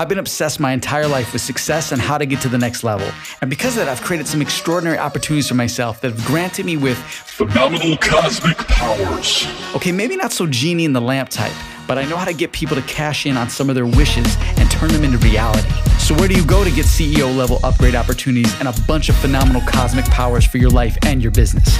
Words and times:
I've 0.00 0.08
been 0.08 0.18
obsessed 0.18 0.60
my 0.60 0.72
entire 0.72 1.06
life 1.06 1.34
with 1.34 1.42
success 1.42 1.92
and 1.92 2.00
how 2.00 2.16
to 2.16 2.24
get 2.24 2.40
to 2.40 2.48
the 2.48 2.56
next 2.56 2.82
level. 2.84 3.06
And 3.42 3.50
because 3.50 3.76
of 3.76 3.84
that, 3.84 3.88
I've 3.90 4.00
created 4.00 4.26
some 4.26 4.40
extraordinary 4.40 4.96
opportunities 4.96 5.46
for 5.46 5.56
myself 5.56 6.00
that 6.00 6.12
have 6.12 6.24
granted 6.24 6.64
me 6.64 6.78
with 6.78 6.96
phenomenal 6.96 7.98
cosmic 7.98 8.56
powers. 8.56 9.46
Okay, 9.74 9.92
maybe 9.92 10.16
not 10.16 10.32
so 10.32 10.46
genie 10.46 10.86
in 10.86 10.94
the 10.94 11.02
lamp 11.02 11.28
type, 11.28 11.52
but 11.86 11.98
I 11.98 12.06
know 12.06 12.16
how 12.16 12.24
to 12.24 12.32
get 12.32 12.50
people 12.50 12.76
to 12.76 12.82
cash 12.84 13.26
in 13.26 13.36
on 13.36 13.50
some 13.50 13.68
of 13.68 13.74
their 13.74 13.84
wishes 13.84 14.38
and 14.56 14.70
turn 14.70 14.88
them 14.88 15.04
into 15.04 15.18
reality. 15.18 15.68
So, 15.98 16.14
where 16.14 16.28
do 16.28 16.34
you 16.34 16.46
go 16.46 16.64
to 16.64 16.70
get 16.70 16.86
CEO 16.86 17.36
level 17.36 17.60
upgrade 17.62 17.94
opportunities 17.94 18.58
and 18.58 18.68
a 18.68 18.74
bunch 18.88 19.10
of 19.10 19.16
phenomenal 19.16 19.60
cosmic 19.66 20.06
powers 20.06 20.46
for 20.46 20.56
your 20.56 20.70
life 20.70 20.96
and 21.04 21.20
your 21.20 21.32
business? 21.32 21.78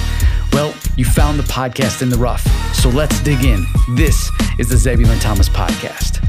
Well, 0.53 0.75
you 0.95 1.05
found 1.05 1.39
the 1.39 1.51
podcast 1.51 2.03
in 2.03 2.09
the 2.09 2.17
rough. 2.17 2.45
So, 2.75 2.89
let's 2.89 3.19
dig 3.21 3.43
in. 3.43 3.65
This 3.95 4.29
is 4.59 4.69
the 4.69 4.77
Zebulon 4.77 5.17
Thomas 5.17 5.49
Podcast. 5.49 6.19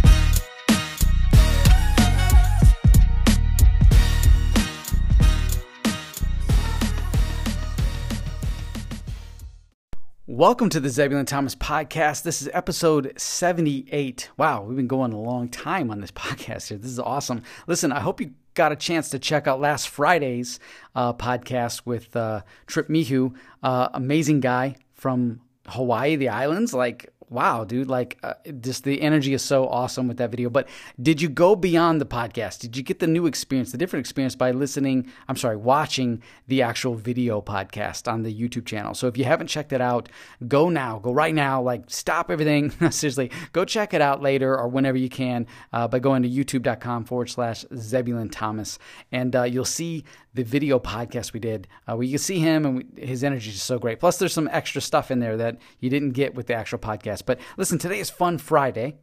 Welcome 10.42 10.70
to 10.70 10.80
the 10.80 10.88
Zebulon 10.88 11.24
Thomas 11.24 11.54
podcast. 11.54 12.24
This 12.24 12.42
is 12.42 12.48
episode 12.52 13.12
78. 13.16 14.28
Wow, 14.36 14.64
we've 14.64 14.76
been 14.76 14.88
going 14.88 15.12
a 15.12 15.20
long 15.20 15.48
time 15.48 15.88
on 15.88 16.00
this 16.00 16.10
podcast 16.10 16.66
here. 16.66 16.78
This 16.78 16.90
is 16.90 16.98
awesome. 16.98 17.44
Listen, 17.68 17.92
I 17.92 18.00
hope 18.00 18.20
you 18.20 18.32
got 18.54 18.72
a 18.72 18.76
chance 18.76 19.08
to 19.10 19.20
check 19.20 19.46
out 19.46 19.60
last 19.60 19.88
Friday's 19.88 20.58
uh, 20.96 21.12
podcast 21.12 21.82
with 21.84 22.16
uh, 22.16 22.40
Trip 22.66 22.88
Mihu, 22.88 23.34
uh, 23.62 23.90
amazing 23.94 24.40
guy 24.40 24.74
from 24.94 25.40
Hawaii, 25.68 26.16
the 26.16 26.30
islands. 26.30 26.74
Like, 26.74 27.11
wow, 27.32 27.64
dude, 27.64 27.88
like 27.88 28.18
uh, 28.22 28.34
just 28.60 28.84
the 28.84 29.00
energy 29.00 29.34
is 29.34 29.42
so 29.42 29.68
awesome 29.68 30.06
with 30.06 30.18
that 30.18 30.30
video. 30.30 30.50
But 30.50 30.68
did 31.00 31.20
you 31.20 31.28
go 31.28 31.56
beyond 31.56 32.00
the 32.00 32.06
podcast? 32.06 32.60
Did 32.60 32.76
you 32.76 32.82
get 32.82 32.98
the 32.98 33.06
new 33.06 33.26
experience, 33.26 33.72
the 33.72 33.78
different 33.78 34.00
experience 34.00 34.36
by 34.36 34.50
listening? 34.50 35.10
I'm 35.28 35.36
sorry, 35.36 35.56
watching 35.56 36.22
the 36.46 36.62
actual 36.62 36.94
video 36.94 37.40
podcast 37.40 38.10
on 38.10 38.22
the 38.22 38.34
YouTube 38.34 38.66
channel. 38.66 38.94
So 38.94 39.06
if 39.06 39.16
you 39.16 39.24
haven't 39.24 39.46
checked 39.46 39.72
it 39.72 39.80
out, 39.80 40.08
go 40.46 40.68
now, 40.68 40.98
go 40.98 41.12
right 41.12 41.34
now, 41.34 41.62
like 41.62 41.84
stop 41.88 42.30
everything. 42.30 42.70
Seriously, 42.90 43.30
go 43.52 43.64
check 43.64 43.94
it 43.94 44.00
out 44.00 44.22
later 44.22 44.56
or 44.58 44.68
whenever 44.68 44.98
you 44.98 45.08
can 45.08 45.46
uh, 45.72 45.88
by 45.88 45.98
going 45.98 46.22
to 46.22 46.28
youtube.com 46.28 47.04
forward 47.04 47.30
slash 47.30 47.64
Zebulon 47.74 48.28
Thomas. 48.28 48.78
And 49.10 49.34
uh, 49.34 49.44
you'll 49.44 49.64
see 49.64 50.04
the 50.34 50.42
video 50.42 50.78
podcast 50.78 51.32
we 51.32 51.40
did 51.40 51.68
uh, 51.86 51.94
where 51.94 52.04
you 52.04 52.12
can 52.12 52.18
see 52.18 52.38
him 52.38 52.64
and 52.64 52.76
we, 52.76 53.06
his 53.06 53.22
energy 53.22 53.50
is 53.50 53.62
so 53.62 53.78
great. 53.78 54.00
Plus, 54.00 54.18
there's 54.18 54.32
some 54.32 54.48
extra 54.52 54.80
stuff 54.80 55.10
in 55.10 55.20
there 55.20 55.36
that 55.36 55.58
you 55.80 55.90
didn't 55.90 56.12
get 56.12 56.34
with 56.34 56.46
the 56.46 56.54
actual 56.54 56.78
podcast. 56.78 57.24
But 57.26 57.38
listen, 57.56 57.78
today 57.78 57.98
is 57.98 58.10
Fun 58.10 58.38
Friday, 58.38 58.96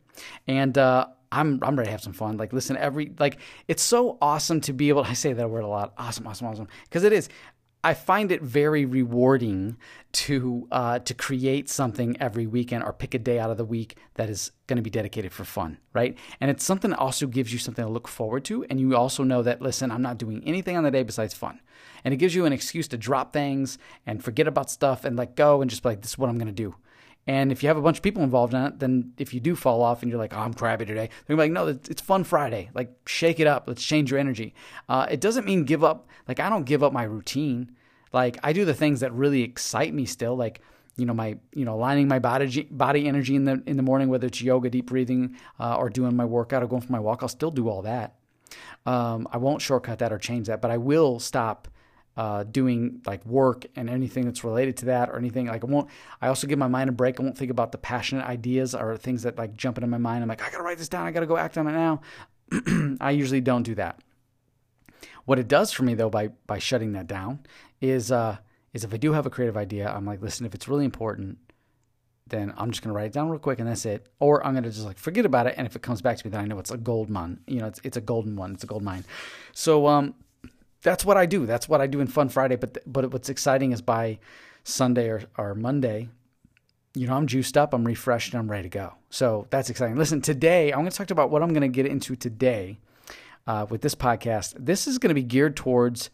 and 0.47 0.77
uh, 0.77 1.08
I'm 1.31 1.59
I'm 1.61 1.75
ready 1.75 1.88
to 1.88 1.91
have 1.91 2.02
some 2.02 2.13
fun. 2.13 2.38
Like, 2.38 2.53
listen, 2.53 2.77
every 2.77 3.13
like 3.19 3.38
it's 3.67 3.83
so 3.83 4.17
awesome 4.21 4.61
to 4.61 4.73
be 4.73 4.89
able. 4.89 5.03
I 5.05 5.13
say 5.13 5.33
that 5.33 5.49
word 5.49 5.63
a 5.63 5.67
lot. 5.67 5.94
Awesome, 5.97 6.27
awesome, 6.27 6.47
awesome, 6.47 6.67
because 6.83 7.03
it 7.03 7.13
is. 7.13 7.30
I 7.81 7.94
find 7.94 8.30
it 8.30 8.41
very 8.41 8.83
rewarding 8.83 9.77
to 10.11 10.67
uh, 10.69 10.99
to 10.99 11.13
create 11.13 11.69
something 11.69 12.17
every 12.19 12.45
weekend 12.45 12.83
or 12.83 12.91
pick 12.91 13.13
a 13.13 13.19
day 13.19 13.39
out 13.39 13.52
of 13.52 13.58
the 13.58 13.63
week 13.63 13.97
that 14.16 14.30
is 14.30 14.52
going 14.67 14.75
to 14.75 14.83
be 14.83 14.89
dedicated 14.89 15.31
for 15.31 15.45
fun, 15.45 15.77
right? 15.94 16.17
And 16.41 16.52
it's 16.52 16.66
something 16.66 16.91
that 16.91 16.99
also 16.99 17.25
gives 17.25 17.53
you 17.53 17.59
something 17.59 17.86
to 17.86 17.91
look 17.91 18.09
forward 18.09 18.44
to, 18.45 18.66
and 18.66 18.81
you 18.81 18.97
also 18.97 19.23
know 19.23 19.41
that 19.44 19.61
listen, 19.61 19.91
I'm 19.91 20.02
not 20.02 20.17
doing 20.17 20.44
anything 20.45 20.75
on 20.75 20.83
the 20.83 20.91
day 20.91 21.03
besides 21.03 21.33
fun, 21.33 21.61
and 22.03 22.13
it 22.13 22.17
gives 22.17 22.36
you 22.36 22.45
an 22.45 22.52
excuse 22.52 22.89
to 22.89 22.97
drop 22.97 23.31
things 23.31 23.77
and 24.05 24.21
forget 24.21 24.47
about 24.47 24.69
stuff 24.69 25.05
and 25.05 25.16
let 25.16 25.38
go 25.38 25.61
and 25.61 25.69
just 25.69 25.81
be 25.81 25.89
like, 25.89 26.02
this 26.02 26.11
is 26.11 26.17
what 26.17 26.30
I'm 26.30 26.38
going 26.38 26.47
to 26.47 26.53
do. 26.53 26.75
And 27.27 27.52
if 27.52 27.61
you 27.61 27.67
have 27.69 27.77
a 27.77 27.81
bunch 27.81 27.97
of 27.97 28.03
people 28.03 28.23
involved 28.23 28.55
in 28.55 28.61
it, 28.64 28.80
then 28.80 29.14
if 29.19 29.36
you 29.36 29.39
do 29.39 29.55
fall 29.55 29.83
off 29.83 30.02
and 30.02 30.09
you're 30.09 30.17
like, 30.17 30.33
oh, 30.33 30.39
I'm 30.39 30.53
crabby 30.53 30.86
today, 30.86 31.09
they're 31.27 31.38
like, 31.38 31.52
no, 31.52 31.67
it's 31.67 32.02
Fun 32.02 32.23
Friday. 32.23 32.71
Like, 32.73 32.91
shake 33.05 33.39
it 33.39 33.45
up. 33.45 33.66
Let's 33.67 33.83
change 33.83 34.09
your 34.09 34.19
energy. 34.19 34.55
Uh, 34.88 35.05
it 35.11 35.21
doesn't 35.21 35.45
mean 35.45 35.64
give 35.64 35.83
up. 35.83 36.08
Like, 36.27 36.39
I 36.39 36.49
don't 36.49 36.64
give 36.64 36.82
up 36.82 36.92
my 36.92 37.03
routine. 37.03 37.76
Like, 38.11 38.37
I 38.43 38.53
do 38.53 38.65
the 38.65 38.73
things 38.73 39.02
that 39.02 39.14
really 39.14 39.43
excite 39.43 39.93
me 39.93 40.05
still. 40.05 40.36
Like, 40.36 40.61
you 40.97 41.05
know, 41.05 41.14
my, 41.14 41.37
you 41.53 41.65
know, 41.65 41.75
aligning 41.75 42.08
my 42.08 42.20
body, 42.20 42.67
body 42.71 43.08
energy 43.08 43.36
in 43.36 43.45
the, 43.45 43.64
in 43.65 43.77
the 43.77 43.83
morning, 43.83 44.09
whether 44.09 44.27
it's 44.27 44.42
yoga, 44.42 44.70
deep 44.70 44.87
breathing, 44.87 45.37
uh, 45.59 45.75
or 45.75 45.89
doing 45.89 46.15
my 46.15 46.25
workout 46.25 46.64
or 46.64 46.67
going 46.67 46.81
for 46.81 46.92
my 46.92 46.99
walk, 46.99 47.20
I'll 47.21 47.30
still 47.30 47.52
do 47.52 47.70
all 47.70 47.83
that. 47.83 48.15
Um, 48.86 49.27
I 49.31 49.37
won't 49.37 49.61
shortcut 49.61 49.99
that 49.99 50.11
or 50.11 50.17
change 50.17 50.47
that, 50.47 50.61
but 50.61 50.71
I 50.71 50.77
will 50.77 51.20
stop 51.20 51.67
uh, 52.20 52.43
doing 52.43 53.02
like 53.05 53.25
work 53.25 53.65
and 53.77 53.89
anything 53.89 54.26
that's 54.26 54.43
related 54.43 54.76
to 54.76 54.86
that 54.86 55.09
or 55.09 55.17
anything. 55.17 55.47
Like 55.47 55.64
I 55.64 55.67
won't 55.67 55.89
I 56.21 56.27
also 56.27 56.47
give 56.47 56.59
my 56.59 56.67
mind 56.67 56.89
a 56.89 56.91
break. 56.91 57.17
I 57.17 57.23
won't 57.23 57.37
think 57.37 57.49
about 57.49 57.71
the 57.71 57.77
passionate 57.77 58.26
ideas 58.26 58.76
or 58.76 58.97
things 58.97 59.23
that 59.23 59.37
like 59.37 59.55
jump 59.55 59.77
into 59.77 59.87
my 59.87 59.97
mind. 59.97 60.21
I'm 60.21 60.27
like 60.27 60.41
I 60.41 60.52
gotta 60.52 60.64
write 60.64 60.77
this 60.77 60.89
down. 60.89 61.08
I 61.08 61.11
gotta 61.11 61.26
go 61.26 61.37
act 61.37 61.58
on 61.58 61.67
it 61.67 61.71
now. 61.71 62.02
I 62.99 63.11
usually 63.11 63.39
don't 63.39 63.64
do 63.64 63.76
that. 63.76 64.02
What 65.23 65.39
it 65.39 65.47
does 65.47 65.71
for 65.71 65.83
me 65.83 65.93
though 65.93 66.09
by 66.09 66.27
by 66.45 66.59
shutting 66.59 66.91
that 66.91 67.08
down 67.08 67.39
is 67.81 68.11
uh 68.11 68.37
is 68.73 68.83
if 68.83 68.93
I 68.93 68.97
do 68.97 69.13
have 69.13 69.25
a 69.25 69.29
creative 69.29 69.57
idea 69.57 69.89
I'm 69.89 70.05
like 70.05 70.21
listen 70.21 70.45
if 70.45 70.53
it's 70.53 70.67
really 70.67 70.85
important 70.85 71.37
then 72.29 72.53
I'm 72.57 72.71
just 72.71 72.81
gonna 72.81 72.93
write 72.93 73.07
it 73.07 73.13
down 73.13 73.29
real 73.29 73.39
quick 73.39 73.59
and 73.59 73.67
that's 73.67 73.85
it. 73.85 74.07
Or 74.19 74.45
I'm 74.45 74.53
gonna 74.53 74.69
just 74.69 74.85
like 74.85 74.97
forget 74.97 75.25
about 75.25 75.47
it, 75.47 75.55
and 75.57 75.67
if 75.67 75.75
it 75.75 75.81
comes 75.81 76.01
back 76.01 76.17
to 76.17 76.25
me, 76.25 76.31
then 76.31 76.41
I 76.41 76.45
know 76.45 76.59
it's 76.59 76.71
a 76.71 76.77
gold 76.77 77.09
mine. 77.09 77.39
You 77.47 77.59
know, 77.59 77.67
it's 77.67 77.81
it's 77.83 77.97
a 77.97 78.01
golden 78.01 78.35
one. 78.35 78.53
It's 78.53 78.63
a 78.63 78.67
gold 78.67 78.83
mine. 78.83 79.03
So 79.53 79.87
um, 79.87 80.15
that's 80.81 81.03
what 81.03 81.17
I 81.17 81.25
do. 81.25 81.45
That's 81.45 81.67
what 81.67 81.81
I 81.81 81.87
do 81.87 81.99
in 81.99 82.07
Fun 82.07 82.29
Friday. 82.29 82.55
But 82.55 82.77
but 82.85 83.11
what's 83.11 83.29
exciting 83.29 83.71
is 83.71 83.81
by 83.81 84.19
Sunday 84.63 85.09
or, 85.09 85.23
or 85.37 85.55
Monday, 85.55 86.09
you 86.93 87.07
know, 87.07 87.15
I'm 87.15 87.27
juiced 87.27 87.57
up, 87.57 87.73
I'm 87.73 87.85
refreshed, 87.85 88.33
and 88.33 88.39
I'm 88.39 88.49
ready 88.49 88.63
to 88.63 88.69
go. 88.69 88.93
So 89.09 89.47
that's 89.49 89.69
exciting. 89.69 89.95
Listen, 89.95 90.21
today 90.21 90.71
I'm 90.71 90.79
to 90.89 90.97
talk 90.97 91.11
about 91.11 91.29
what 91.29 91.41
I'm 91.41 91.53
to 91.61 91.67
get 91.67 91.85
into 91.85 92.15
today 92.15 92.79
uh, 93.47 93.65
with 93.69 93.81
this 93.81 93.95
podcast. 93.95 94.53
This 94.57 94.87
is 94.87 94.97
to 95.09 95.15
be 95.15 95.23
geared 95.23 95.55
towards 95.55 96.09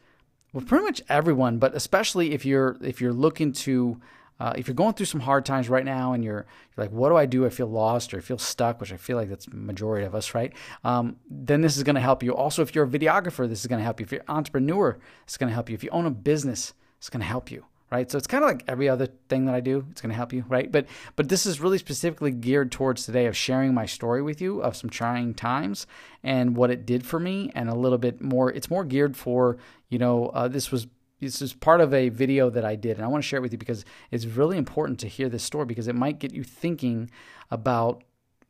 well, 0.55 0.63
pretty 0.63 0.85
much 0.85 1.01
everyone, 1.09 1.59
but 1.59 1.75
especially 1.75 2.31
if 2.31 2.45
you're 2.45 2.77
if 2.81 3.01
you're 3.01 3.11
looking 3.11 3.51
to 3.51 3.99
uh, 4.39 4.53
if 4.55 4.67
you're 4.67 4.75
going 4.75 4.93
through 4.93 5.05
some 5.05 5.19
hard 5.19 5.45
times 5.45 5.67
right 5.67 5.83
now 5.83 6.13
and 6.13 6.23
you're, 6.23 6.45
you're 6.75 6.85
like, 6.85 6.91
what 6.91 7.09
do 7.09 7.17
I 7.17 7.25
do? 7.25 7.45
I 7.45 7.49
feel 7.49 7.67
lost 7.67 8.13
or 8.13 8.17
I 8.17 8.21
feel 8.21 8.37
stuck, 8.37 8.79
which 8.79 8.93
I 8.93 8.97
feel 8.97 9.17
like 9.17 9.29
that's 9.29 9.47
majority 9.51 10.05
of 10.05 10.15
us, 10.15 10.33
right? 10.33 10.53
Um, 10.85 11.17
then 11.29 11.59
this 11.59 11.75
is 11.75 11.83
going 11.83 11.95
to 11.95 12.01
help 12.01 12.23
you. 12.23 12.33
Also, 12.33 12.61
if 12.61 12.73
you're 12.73 12.85
a 12.85 12.87
videographer, 12.87 13.47
this 13.47 13.61
is 13.61 13.67
going 13.67 13.79
to 13.79 13.83
help 13.83 13.99
you. 13.99 14.05
If 14.05 14.13
you're 14.13 14.21
an 14.21 14.29
entrepreneur, 14.29 14.97
it's 15.23 15.37
going 15.37 15.49
to 15.49 15.53
help 15.53 15.69
you. 15.69 15.75
If 15.75 15.83
you 15.83 15.89
own 15.91 16.05
a 16.05 16.11
business, 16.11 16.73
it's 16.97 17.09
going 17.09 17.21
to 17.21 17.27
help 17.27 17.51
you 17.51 17.65
right? 17.91 18.09
So 18.09 18.17
it's 18.17 18.27
kind 18.27 18.43
of 18.43 18.49
like 18.49 18.63
every 18.67 18.89
other 18.89 19.07
thing 19.29 19.45
that 19.45 19.55
I 19.55 19.59
do. 19.59 19.85
It's 19.91 20.01
going 20.01 20.09
to 20.09 20.15
help 20.15 20.33
you, 20.33 20.45
right? 20.47 20.71
But 20.71 20.87
but 21.15 21.29
this 21.29 21.45
is 21.45 21.59
really 21.59 21.77
specifically 21.77 22.31
geared 22.31 22.71
towards 22.71 23.05
today 23.05 23.25
of 23.25 23.37
sharing 23.37 23.73
my 23.73 23.85
story 23.85 24.21
with 24.21 24.41
you 24.41 24.61
of 24.61 24.75
some 24.75 24.89
trying 24.89 25.33
times 25.33 25.87
and 26.23 26.57
what 26.57 26.71
it 26.71 26.85
did 26.85 27.05
for 27.05 27.19
me, 27.19 27.51
and 27.55 27.69
a 27.69 27.75
little 27.75 27.97
bit 27.97 28.21
more. 28.21 28.51
It's 28.51 28.69
more 28.69 28.83
geared 28.83 29.15
for 29.15 29.57
you 29.89 29.99
know 29.99 30.27
uh, 30.27 30.47
this 30.47 30.71
was 30.71 30.87
this 31.19 31.41
is 31.41 31.53
part 31.53 31.81
of 31.81 31.93
a 31.93 32.09
video 32.09 32.49
that 32.49 32.65
I 32.65 32.75
did, 32.75 32.97
and 32.97 33.05
I 33.05 33.07
want 33.07 33.23
to 33.23 33.27
share 33.27 33.39
it 33.39 33.41
with 33.41 33.51
you 33.51 33.57
because 33.57 33.85
it's 34.11 34.25
really 34.25 34.57
important 34.57 34.99
to 35.01 35.07
hear 35.07 35.29
this 35.29 35.43
story 35.43 35.65
because 35.65 35.87
it 35.87 35.95
might 35.95 36.19
get 36.19 36.33
you 36.33 36.43
thinking 36.43 37.09
about 37.51 38.03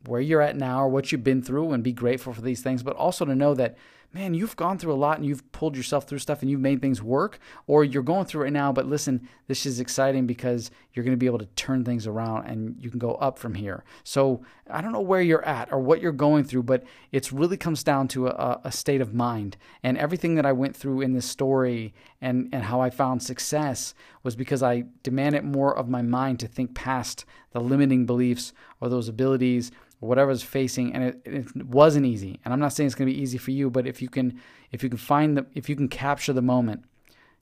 where 0.06 0.20
you're 0.20 0.42
at 0.42 0.56
now 0.56 0.82
or 0.82 0.88
what 0.88 1.10
you've 1.10 1.24
been 1.24 1.42
through 1.42 1.72
and 1.72 1.82
be 1.82 1.92
grateful 1.92 2.32
for 2.32 2.42
these 2.42 2.62
things, 2.62 2.82
but 2.82 2.96
also 2.96 3.24
to 3.24 3.34
know 3.34 3.54
that 3.54 3.76
man, 4.12 4.34
you've 4.34 4.56
gone 4.56 4.78
through 4.78 4.92
a 4.92 4.94
lot 4.94 5.18
and 5.18 5.26
you've 5.26 5.50
pulled 5.52 5.76
yourself 5.76 6.06
through 6.06 6.18
stuff 6.18 6.42
and 6.42 6.50
you've 6.50 6.60
made 6.60 6.80
things 6.80 7.02
work, 7.02 7.38
or 7.66 7.84
you're 7.84 8.02
going 8.02 8.24
through 8.24 8.46
it 8.46 8.50
now, 8.50 8.72
but 8.72 8.86
listen, 8.86 9.28
this 9.46 9.66
is 9.66 9.80
exciting 9.80 10.26
because 10.26 10.70
you're 10.92 11.04
going 11.04 11.12
to 11.12 11.18
be 11.18 11.26
able 11.26 11.38
to 11.38 11.48
turn 11.56 11.84
things 11.84 12.06
around 12.06 12.46
and 12.46 12.76
you 12.80 12.90
can 12.90 12.98
go 12.98 13.12
up 13.14 13.38
from 13.38 13.54
here. 13.54 13.84
So 14.04 14.42
I 14.70 14.80
don't 14.80 14.92
know 14.92 15.00
where 15.00 15.20
you're 15.20 15.44
at 15.44 15.72
or 15.72 15.78
what 15.78 16.00
you're 16.00 16.12
going 16.12 16.44
through, 16.44 16.64
but 16.64 16.84
it 17.12 17.30
really 17.30 17.56
comes 17.56 17.84
down 17.84 18.08
to 18.08 18.28
a, 18.28 18.60
a 18.64 18.72
state 18.72 19.00
of 19.00 19.14
mind. 19.14 19.56
And 19.82 19.98
everything 19.98 20.34
that 20.36 20.46
I 20.46 20.52
went 20.52 20.76
through 20.76 21.02
in 21.02 21.12
this 21.12 21.26
story 21.26 21.94
and, 22.20 22.48
and 22.52 22.64
how 22.64 22.80
I 22.80 22.90
found 22.90 23.22
success 23.22 23.94
was 24.22 24.36
because 24.36 24.62
I 24.62 24.84
demanded 25.02 25.44
more 25.44 25.76
of 25.76 25.88
my 25.88 26.02
mind 26.02 26.40
to 26.40 26.48
think 26.48 26.74
past 26.74 27.24
the 27.52 27.60
limiting 27.60 28.06
beliefs 28.06 28.52
or 28.80 28.88
those 28.88 29.08
abilities 29.08 29.70
whatever's 30.00 30.42
facing 30.42 30.94
and 30.94 31.04
it, 31.04 31.20
it 31.24 31.66
wasn't 31.66 32.06
easy. 32.06 32.40
And 32.44 32.52
i'm 32.52 32.60
not 32.60 32.72
saying 32.72 32.86
it's 32.86 32.94
going 32.94 33.08
to 33.08 33.14
be 33.14 33.20
easy 33.20 33.38
for 33.38 33.50
you 33.50 33.70
but 33.70 33.86
if 33.86 34.00
you 34.02 34.08
can 34.08 34.40
if 34.72 34.82
you 34.82 34.88
can 34.88 34.98
find 34.98 35.36
the 35.36 35.46
if 35.54 35.68
you 35.68 35.76
can 35.76 35.88
capture 35.88 36.32
the 36.32 36.42
moment 36.42 36.84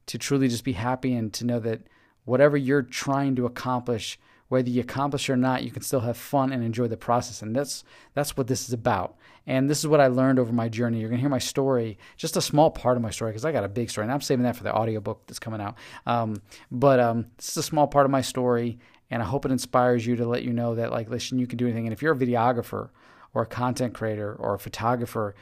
to 0.06 0.18
truly 0.18 0.48
just 0.48 0.64
be 0.64 0.72
happy 0.72 1.14
and 1.14 1.32
to 1.34 1.44
know 1.44 1.58
that 1.60 1.82
whatever 2.24 2.56
you're 2.56 2.82
trying 2.82 3.34
to 3.36 3.46
accomplish 3.46 4.18
whether 4.48 4.68
you 4.68 4.80
accomplish 4.80 5.28
or 5.30 5.36
not 5.36 5.64
you 5.64 5.70
can 5.70 5.82
still 5.82 6.00
have 6.00 6.16
fun 6.16 6.52
and 6.52 6.62
enjoy 6.62 6.86
the 6.86 6.96
process. 6.96 7.42
And 7.42 7.54
that's 7.56 7.84
that's 8.14 8.36
what 8.36 8.46
this 8.46 8.68
is 8.68 8.72
about. 8.72 9.16
And 9.46 9.68
this 9.68 9.78
is 9.78 9.86
what 9.86 10.00
i 10.00 10.06
learned 10.06 10.38
over 10.38 10.52
my 10.52 10.68
journey. 10.68 11.00
You're 11.00 11.08
going 11.08 11.18
to 11.18 11.22
hear 11.22 11.30
my 11.30 11.38
story 11.38 11.98
just 12.16 12.36
a 12.36 12.40
small 12.40 12.70
part 12.70 12.96
of 12.96 13.02
my 13.02 13.10
story 13.10 13.30
because 13.30 13.44
i 13.44 13.52
got 13.52 13.64
a 13.64 13.68
big 13.68 13.90
story 13.90 14.04
and 14.04 14.12
i'm 14.12 14.20
saving 14.20 14.44
that 14.44 14.56
for 14.56 14.64
the 14.64 14.74
audiobook 14.74 15.26
that's 15.26 15.38
coming 15.38 15.60
out. 15.60 15.76
Um, 16.06 16.42
but 16.70 17.00
um, 17.00 17.26
this 17.36 17.50
is 17.50 17.56
a 17.56 17.62
small 17.62 17.86
part 17.86 18.04
of 18.04 18.10
my 18.10 18.20
story 18.20 18.78
and 19.14 19.22
I 19.22 19.26
hope 19.26 19.44
it 19.44 19.52
inspires 19.52 20.04
you 20.04 20.16
to 20.16 20.26
let 20.26 20.42
you 20.42 20.52
know 20.52 20.74
that, 20.74 20.90
like, 20.90 21.08
listen, 21.08 21.38
you 21.38 21.46
can 21.46 21.56
do 21.56 21.66
anything. 21.66 21.86
And 21.86 21.92
if 21.92 22.02
you're 22.02 22.14
a 22.14 22.18
videographer 22.18 22.90
or 23.32 23.42
a 23.42 23.46
content 23.46 23.94
creator 23.94 24.34
or 24.34 24.54
a 24.54 24.58
photographer, 24.58 25.36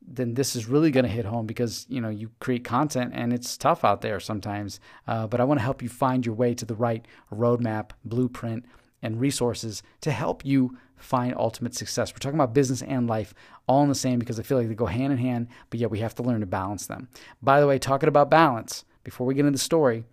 then 0.00 0.34
this 0.34 0.54
is 0.54 0.68
really 0.68 0.92
going 0.92 1.02
to 1.02 1.10
hit 1.10 1.24
home 1.24 1.44
because 1.44 1.86
you 1.88 2.00
know 2.00 2.08
you 2.08 2.30
create 2.38 2.62
content 2.62 3.10
and 3.16 3.32
it's 3.32 3.56
tough 3.56 3.84
out 3.84 4.00
there 4.00 4.20
sometimes. 4.20 4.78
Uh, 5.08 5.26
but 5.26 5.40
I 5.40 5.44
want 5.44 5.58
to 5.58 5.64
help 5.64 5.82
you 5.82 5.88
find 5.88 6.24
your 6.24 6.36
way 6.36 6.54
to 6.54 6.64
the 6.64 6.76
right 6.76 7.04
roadmap, 7.32 7.90
blueprint, 8.04 8.64
and 9.02 9.20
resources 9.20 9.82
to 10.02 10.12
help 10.12 10.44
you 10.44 10.78
find 10.94 11.34
ultimate 11.36 11.74
success. 11.74 12.12
We're 12.12 12.18
talking 12.18 12.38
about 12.38 12.54
business 12.54 12.80
and 12.82 13.08
life 13.08 13.34
all 13.66 13.82
in 13.82 13.88
the 13.88 13.96
same 13.96 14.20
because 14.20 14.38
I 14.38 14.44
feel 14.44 14.56
like 14.56 14.68
they 14.68 14.76
go 14.76 14.86
hand 14.86 15.12
in 15.12 15.18
hand, 15.18 15.48
but 15.70 15.80
yet 15.80 15.90
we 15.90 15.98
have 15.98 16.14
to 16.14 16.22
learn 16.22 16.38
to 16.42 16.46
balance 16.46 16.86
them. 16.86 17.08
By 17.42 17.60
the 17.60 17.66
way, 17.66 17.80
talking 17.80 18.08
about 18.08 18.30
balance, 18.30 18.84
before 19.02 19.26
we 19.26 19.34
get 19.34 19.40
into 19.40 19.50
the 19.50 19.58
story, 19.58 20.04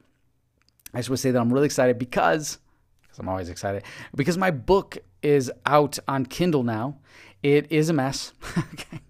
I 0.95 0.97
just 0.97 1.11
want 1.11 1.17
to 1.17 1.21
say 1.21 1.29
that 1.29 1.39
I'm 1.39 1.53
really 1.53 1.67
excited 1.67 1.99
because, 1.99 2.57
because 3.13 3.19
I'm 3.19 3.29
always 3.29 3.49
excited, 3.49 3.83
because 4.15 4.39
my 4.39 4.49
book 4.49 4.97
is 5.21 5.51
out 5.67 5.99
on 6.07 6.25
Kindle 6.25 6.63
now. 6.63 6.97
It 7.43 7.71
is 7.71 7.89
a 7.89 7.93
mess. 7.93 8.33
okay. 8.73 9.01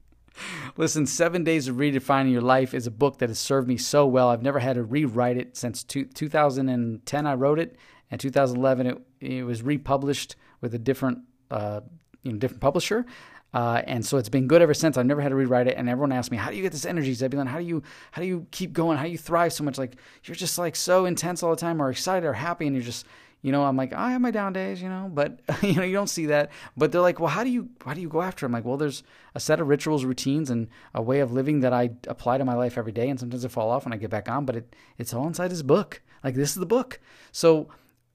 Listen, 0.75 1.05
Seven 1.05 1.43
Days 1.43 1.69
of 1.69 1.77
Redefining 1.77 2.31
Your 2.31 2.41
Life 2.41 2.73
is 2.73 2.85
a 2.85 2.91
book 2.91 3.19
that 3.19 3.29
has 3.29 3.39
served 3.39 3.67
me 3.67 3.77
so 3.77 4.05
well. 4.05 4.29
I've 4.29 4.41
never 4.41 4.59
had 4.59 4.75
to 4.75 4.83
rewrite 4.83 5.37
it 5.37 5.55
since 5.55 5.83
two, 5.83 6.05
2010. 6.05 7.27
I 7.27 7.33
wrote 7.35 7.59
it, 7.59 7.77
and 8.11 8.19
2011 8.19 8.87
it, 8.87 9.01
it 9.21 9.43
was 9.43 9.61
republished 9.61 10.35
with 10.59 10.73
a 10.73 10.79
different, 10.79 11.19
uh, 11.49 11.81
you 12.23 12.33
know, 12.33 12.39
different 12.39 12.61
publisher. 12.61 13.05
Uh, 13.53 13.83
and 13.85 14.03
so 14.03 14.17
it's 14.17 14.29
been 14.29 14.47
good 14.47 14.63
ever 14.63 14.73
since. 14.73 14.97
I've 14.97 15.05
never 15.05 15.21
had 15.21 15.29
to 15.29 15.35
rewrite 15.35 15.67
it. 15.67 15.77
And 15.77 15.87
everyone 15.87 16.11
asks 16.11 16.31
me, 16.31 16.37
"How 16.37 16.49
do 16.49 16.55
you 16.55 16.63
get 16.63 16.71
this 16.71 16.85
energy, 16.85 17.13
Zebulon? 17.13 17.45
How 17.45 17.59
do 17.59 17.63
you 17.63 17.83
how 18.11 18.21
do 18.21 18.27
you 18.27 18.47
keep 18.49 18.73
going? 18.73 18.97
How 18.97 19.03
do 19.03 19.11
you 19.11 19.17
thrive 19.17 19.53
so 19.53 19.63
much? 19.63 19.77
Like 19.77 19.95
you're 20.23 20.35
just 20.35 20.57
like 20.57 20.75
so 20.75 21.05
intense 21.05 21.43
all 21.43 21.51
the 21.51 21.61
time, 21.61 21.79
or 21.79 21.91
excited, 21.91 22.25
or 22.25 22.33
happy, 22.33 22.65
and 22.65 22.75
you're 22.75 22.83
just 22.83 23.05
you 23.43 23.51
know, 23.51 23.65
I'm 23.65 23.75
like, 23.75 23.93
I 23.93 24.11
have 24.11 24.21
my 24.21 24.31
down 24.31 24.53
days, 24.53 24.81
you 24.81 24.87
know, 24.87 25.11
but 25.13 25.41
you 25.61 25.75
know, 25.75 25.83
you 25.83 25.93
don't 25.93 26.07
see 26.07 26.27
that. 26.27 26.49
But 26.75 26.91
they're 26.91 27.01
like, 27.01 27.19
well, 27.19 27.29
how 27.29 27.43
do 27.43 27.49
you 27.49 27.69
how 27.85 27.93
do 27.93 28.01
you 28.01 28.09
go 28.09 28.21
after? 28.21 28.45
It? 28.45 28.47
I'm 28.47 28.53
like, 28.53 28.65
well, 28.65 28.77
there's 28.77 29.03
a 29.35 29.39
set 29.39 29.59
of 29.59 29.67
rituals, 29.67 30.05
routines, 30.05 30.49
and 30.49 30.69
a 30.95 31.01
way 31.01 31.19
of 31.19 31.33
living 31.33 31.59
that 31.59 31.73
I 31.73 31.91
apply 32.07 32.37
to 32.37 32.45
my 32.45 32.55
life 32.55 32.77
every 32.77 32.93
day. 32.93 33.09
And 33.09 33.19
sometimes 33.19 33.45
I 33.45 33.49
fall 33.49 33.69
off 33.69 33.85
when 33.85 33.93
I 33.93 33.97
get 33.97 34.09
back 34.09 34.29
on, 34.29 34.45
but 34.45 34.55
it 34.55 34.75
it's 34.97 35.13
all 35.13 35.27
inside 35.27 35.49
this 35.49 35.61
book. 35.61 36.01
Like 36.23 36.35
this 36.35 36.51
is 36.51 36.55
the 36.55 36.65
book. 36.65 37.01
So 37.33 37.67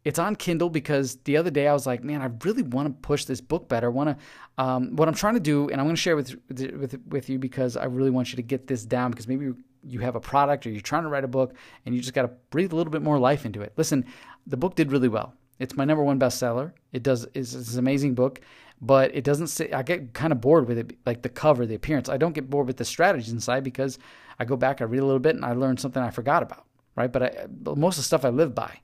it's 0.05 0.19
on 0.19 0.35
Kindle 0.35 0.71
because 0.71 1.17
the 1.25 1.37
other 1.37 1.51
day 1.51 1.69
I 1.69 1.75
was 1.75 1.87
like, 1.87 2.03
man, 2.03 2.23
I 2.23 2.31
really 2.43 2.63
want 2.63 2.89
to 2.89 3.07
push 3.07 3.27
this 3.27 3.43
book 3.43 3.69
better. 3.69 3.91
Want 3.91 4.19
to, 4.19 4.63
um, 4.65 4.97
what 4.97 5.09
I'm 5.09 5.15
trying 5.15 5.35
to 5.35 5.41
do, 5.41 5.69
and 5.69 5.79
I'm 5.79 5.87
going 5.87 5.97
to 5.97 6.01
share 6.01 6.17
with 6.17 6.35
with 6.49 6.99
with 7.07 7.29
you 7.29 7.39
because 7.39 7.77
I 7.77 7.85
really 7.85 8.11
want 8.11 8.33
you 8.33 8.37
to 8.37 8.43
get 8.43 8.67
this 8.67 8.87
down 8.87 9.11
because 9.11 9.29
maybe 9.29 9.53
you 9.83 10.01
have 10.01 10.17
a 10.17 10.21
product 10.21 10.67
or 10.67 10.71
you're 10.71 10.81
trying 10.81 11.03
to 11.03 11.09
write 11.09 11.25
a 11.25 11.29
book 11.29 11.55
and 11.85 11.95
you 11.95 12.01
just 12.01 12.15
got 12.15 12.23
to 12.23 12.31
breathe 12.51 12.73
a 12.73 12.77
little 12.77 12.91
bit 12.91 13.03
more 13.03 13.19
life 13.19 13.47
into 13.47 13.61
it. 13.61 13.73
Listen, 13.77 14.05
the 14.47 14.57
book 14.57 14.75
did 14.75 14.93
really 14.93 15.09
well. 15.09 15.35
It's 15.59 15.77
my 15.77 15.85
number 15.85 16.05
one 16.05 16.19
bestseller. 16.19 16.73
It 16.93 17.03
does 17.03 17.27
is 17.35 17.55
it's 17.55 17.73
an 17.73 17.79
amazing 17.81 18.15
book, 18.15 18.41
but 18.81 19.15
it 19.15 19.25
doesn't 19.25 19.75
I 19.75 19.83
get 19.83 20.15
kind 20.15 20.33
of 20.33 20.41
bored 20.41 20.69
with 20.69 20.79
it, 20.79 20.97
like 21.05 21.23
the 21.23 21.29
cover, 21.29 21.67
the 21.67 21.75
appearance. 21.75 22.09
I 22.09 22.17
don't 22.17 22.33
get 22.33 22.49
bored 22.49 22.67
with 22.67 22.77
the 22.77 22.85
strategies 22.85 23.33
inside 23.33 23.65
because 23.65 23.99
I 24.39 24.45
go 24.45 24.57
back, 24.57 24.81
I 24.81 24.85
read 24.85 25.01
a 25.01 25.05
little 25.05 25.19
bit, 25.19 25.35
and 25.35 25.45
I 25.45 25.53
learn 25.53 25.77
something 25.77 26.03
I 26.03 26.11
forgot 26.11 26.43
about, 26.43 26.65
right? 26.95 27.11
But 27.11 27.23
I, 27.23 27.47
most 27.77 27.95
of 27.95 28.05
the 28.05 28.07
stuff 28.07 28.25
I 28.25 28.29
live 28.29 28.55
by. 28.55 28.81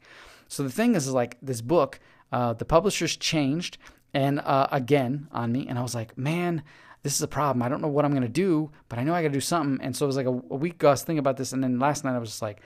So 0.48 0.62
the 0.62 0.70
thing 0.70 0.94
is, 0.94 1.06
is 1.06 1.12
like 1.12 1.38
this 1.40 1.60
book, 1.60 2.00
uh, 2.32 2.54
the 2.54 2.64
publishers 2.64 3.16
changed 3.16 3.78
and 4.12 4.40
uh, 4.40 4.68
again 4.70 5.28
on 5.32 5.52
me, 5.52 5.66
and 5.68 5.78
I 5.78 5.82
was 5.82 5.94
like, 5.94 6.16
man, 6.18 6.62
this 7.04 7.14
is 7.14 7.22
a 7.22 7.28
problem. 7.28 7.62
I 7.62 7.68
don't 7.68 7.82
know 7.82 7.88
what 7.88 8.04
I'm 8.04 8.12
gonna 8.12 8.28
do, 8.28 8.70
but 8.88 8.98
I 8.98 9.04
know 9.04 9.14
I 9.14 9.22
gotta 9.22 9.34
do 9.34 9.40
something. 9.40 9.84
And 9.84 9.94
so 9.94 10.06
it 10.06 10.08
was 10.08 10.16
like 10.16 10.26
a, 10.26 10.30
a 10.30 10.56
week 10.56 10.82
was 10.82 11.02
thinking 11.02 11.18
about 11.18 11.36
this, 11.36 11.52
and 11.52 11.62
then 11.62 11.78
last 11.78 12.02
night 12.02 12.16
I 12.16 12.18
was 12.18 12.30
just 12.30 12.42
like, 12.42 12.62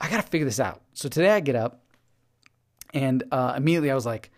I 0.00 0.08
gotta 0.08 0.22
figure 0.22 0.44
this 0.44 0.60
out. 0.60 0.82
So 0.92 1.08
today 1.08 1.30
I 1.30 1.40
get 1.40 1.56
up, 1.56 1.82
and 2.94 3.24
uh, 3.32 3.54
immediately 3.56 3.90
I 3.90 3.94
was 3.94 4.06
like, 4.06 4.30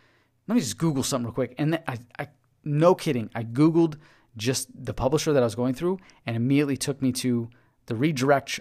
let 0.47 0.55
me 0.55 0.61
just 0.61 0.79
Google 0.79 1.03
something 1.03 1.27
real 1.27 1.35
quick. 1.35 1.55
And 1.59 1.83
I, 1.87 1.99
I, 2.19 2.29
no 2.65 2.95
kidding, 2.95 3.29
I 3.35 3.43
Googled 3.43 3.97
just 4.37 4.69
the 4.73 4.95
publisher 4.95 5.33
that 5.33 5.43
I 5.43 5.47
was 5.47 5.57
going 5.57 5.75
through, 5.75 5.99
and 6.27 6.37
immediately 6.37 6.77
took 6.77 7.03
me 7.03 7.11
to 7.13 7.51
the 7.87 7.97
redirect, 7.97 8.61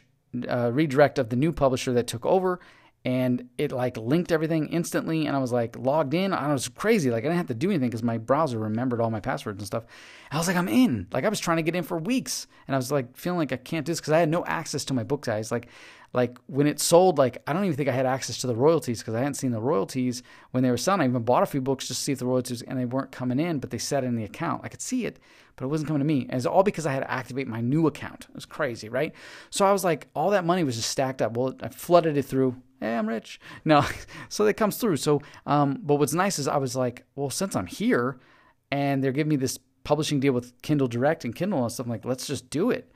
uh, 0.50 0.72
redirect 0.74 1.20
of 1.20 1.30
the 1.30 1.36
new 1.36 1.52
publisher 1.52 1.94
that 1.94 2.08
took 2.08 2.26
over, 2.26 2.60
and 3.06 3.48
it 3.58 3.72
like 3.72 3.96
linked 3.96 4.32
everything 4.32 4.68
instantly 4.68 5.26
and 5.26 5.36
i 5.36 5.40
was 5.40 5.54
like 5.54 5.78
logged 5.78 6.14
in. 6.14 6.34
I 6.34 6.52
was 6.52 6.68
crazy 6.68 7.10
like 7.10 7.24
i 7.24 7.28
didn't 7.28 7.38
have 7.38 7.48
to 7.48 7.54
do 7.54 7.70
anything 7.70 7.90
because 7.90 8.04
my 8.04 8.18
browser 8.18 8.60
remembered 8.60 9.00
all 9.00 9.10
my 9.10 9.22
passwords 9.22 9.60
and 9.60 9.68
stuff. 9.68 9.86
I 10.32 10.38
was 10.38 10.48
like 10.48 10.58
i'm 10.58 10.68
in. 10.68 11.08
Like 11.12 11.24
i 11.24 11.30
was 11.30 11.40
trying 11.40 11.58
to 11.58 11.64
get 11.64 11.76
in 11.76 11.84
for 11.84 11.98
weeks 11.98 12.48
and 12.68 12.76
i 12.76 12.78
was 12.78 12.92
like 12.92 13.16
feeling 13.16 13.40
like 13.40 13.54
i 13.54 13.58
can't 13.58 13.86
do 13.86 13.92
this 13.92 14.02
because 14.02 14.14
i 14.14 14.20
had 14.20 14.30
no 14.30 14.44
access 14.46 14.84
to 14.86 14.94
my 14.94 15.04
book 15.04 15.26
guys. 15.26 15.52
Like 15.52 15.68
like 16.12 16.38
when 16.48 16.68
it 16.68 16.80
sold 16.80 17.18
like 17.18 17.42
i 17.48 17.54
don't 17.54 17.64
even 17.64 17.78
think 17.78 17.88
i 17.88 17.94
had 17.94 18.06
access 18.06 18.40
to 18.40 18.48
the 18.48 18.56
royalties 18.56 19.00
because 19.00 19.14
i 19.14 19.20
hadn't 19.20 19.36
seen 19.36 19.52
the 19.52 19.62
royalties 19.62 20.24
when 20.52 20.64
they 20.64 20.72
were 20.72 20.78
selling. 20.78 21.02
I 21.02 21.06
even 21.06 21.24
bought 21.24 21.44
a 21.44 21.46
few 21.46 21.62
books 21.62 21.88
just 21.88 22.00
to 22.00 22.04
see 22.04 22.12
if 22.12 22.20
the 22.20 22.26
royalties 22.26 22.62
and 22.64 22.78
they 22.78 22.86
weren't 22.86 23.12
coming 23.12 23.40
in 23.40 23.60
but 23.60 23.70
they 23.70 23.78
said 23.78 24.04
in 24.04 24.16
the 24.16 24.24
account. 24.26 24.62
I 24.64 24.68
could 24.68 24.82
see 24.82 25.06
it 25.06 25.20
but 25.56 25.66
it 25.66 25.68
wasn't 25.68 25.88
coming 25.88 26.00
to 26.00 26.06
me. 26.06 26.22
And 26.30 26.34
it's 26.34 26.46
all 26.46 26.64
because 26.64 26.86
i 26.86 26.92
had 26.92 27.02
to 27.02 27.12
activate 27.12 27.48
my 27.48 27.62
new 27.62 27.88
account. 27.88 28.26
It 28.30 28.36
was 28.36 28.46
crazy 28.46 28.90
right? 28.90 29.14
So 29.50 29.66
i 29.66 29.72
was 29.72 29.86
like 29.86 30.08
all 30.14 30.32
that 30.32 30.46
money 30.46 30.64
was 30.66 30.76
just 30.76 30.90
stacked 30.90 31.22
up. 31.22 31.38
Well 31.38 31.56
i 31.62 31.70
flooded 31.70 32.18
it 32.18 32.24
through 32.24 32.56
hey, 32.80 32.96
I'm 32.96 33.08
rich. 33.08 33.40
No, 33.66 33.86
so 34.30 34.46
that 34.46 34.56
comes 34.56 34.78
through. 34.78 34.98
So, 34.98 35.22
um, 35.46 35.80
but 35.82 35.96
what's 35.96 36.14
nice 36.14 36.40
is 36.40 36.48
I 36.48 36.58
was 36.58 36.76
like, 36.76 37.06
well, 37.16 37.30
since 37.30 37.56
I'm 37.56 37.68
here 37.68 38.20
and 38.72 39.04
they're 39.04 39.12
giving 39.12 39.30
me 39.30 39.36
this 39.36 39.60
publishing 39.84 40.20
deal 40.20 40.34
with 40.34 40.60
Kindle 40.62 40.88
Direct 40.88 41.26
and 41.26 41.36
Kindle 41.36 41.64
and 41.64 41.72
stuff, 41.72 41.86
I'm 41.86 41.92
like, 41.92 42.06
let's 42.06 42.28
just 42.28 42.50
do 42.50 42.72
it. 42.72 42.92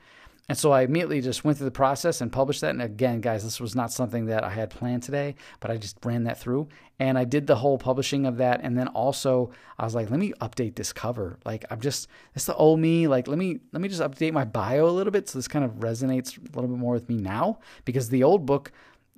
And 0.48 0.58
so 0.58 0.72
I 0.72 0.82
immediately 0.82 1.22
just 1.22 1.42
went 1.42 1.56
through 1.56 1.64
the 1.66 1.70
process 1.70 2.20
and 2.20 2.30
published 2.30 2.60
that. 2.60 2.70
And 2.70 2.82
again, 2.82 3.22
guys, 3.22 3.44
this 3.44 3.60
was 3.60 3.74
not 3.74 3.90
something 3.90 4.26
that 4.26 4.44
I 4.44 4.50
had 4.50 4.68
planned 4.68 5.02
today, 5.02 5.36
but 5.58 5.70
I 5.70 5.78
just 5.78 5.96
ran 6.04 6.24
that 6.24 6.38
through 6.38 6.68
and 6.98 7.16
I 7.16 7.24
did 7.24 7.46
the 7.46 7.56
whole 7.56 7.78
publishing 7.78 8.26
of 8.26 8.36
that. 8.36 8.60
And 8.62 8.76
then 8.76 8.88
also 8.88 9.52
I 9.78 9.84
was 9.84 9.94
like, 9.94 10.10
let 10.10 10.20
me 10.20 10.34
update 10.42 10.74
this 10.74 10.92
cover. 10.92 11.38
Like 11.46 11.64
I'm 11.70 11.80
just, 11.80 12.08
it's 12.34 12.44
the 12.44 12.54
old 12.56 12.78
me. 12.78 13.08
Like, 13.08 13.26
let 13.26 13.38
me, 13.38 13.60
let 13.72 13.80
me 13.80 13.88
just 13.88 14.02
update 14.02 14.34
my 14.34 14.44
bio 14.44 14.86
a 14.86 14.90
little 14.90 15.12
bit. 15.12 15.30
So 15.30 15.38
this 15.38 15.48
kind 15.48 15.64
of 15.64 15.76
resonates 15.76 16.36
a 16.36 16.54
little 16.54 16.68
bit 16.68 16.78
more 16.78 16.92
with 16.92 17.08
me 17.08 17.16
now 17.16 17.60
because 17.86 18.10
the 18.10 18.22
old 18.22 18.44
book 18.44 18.70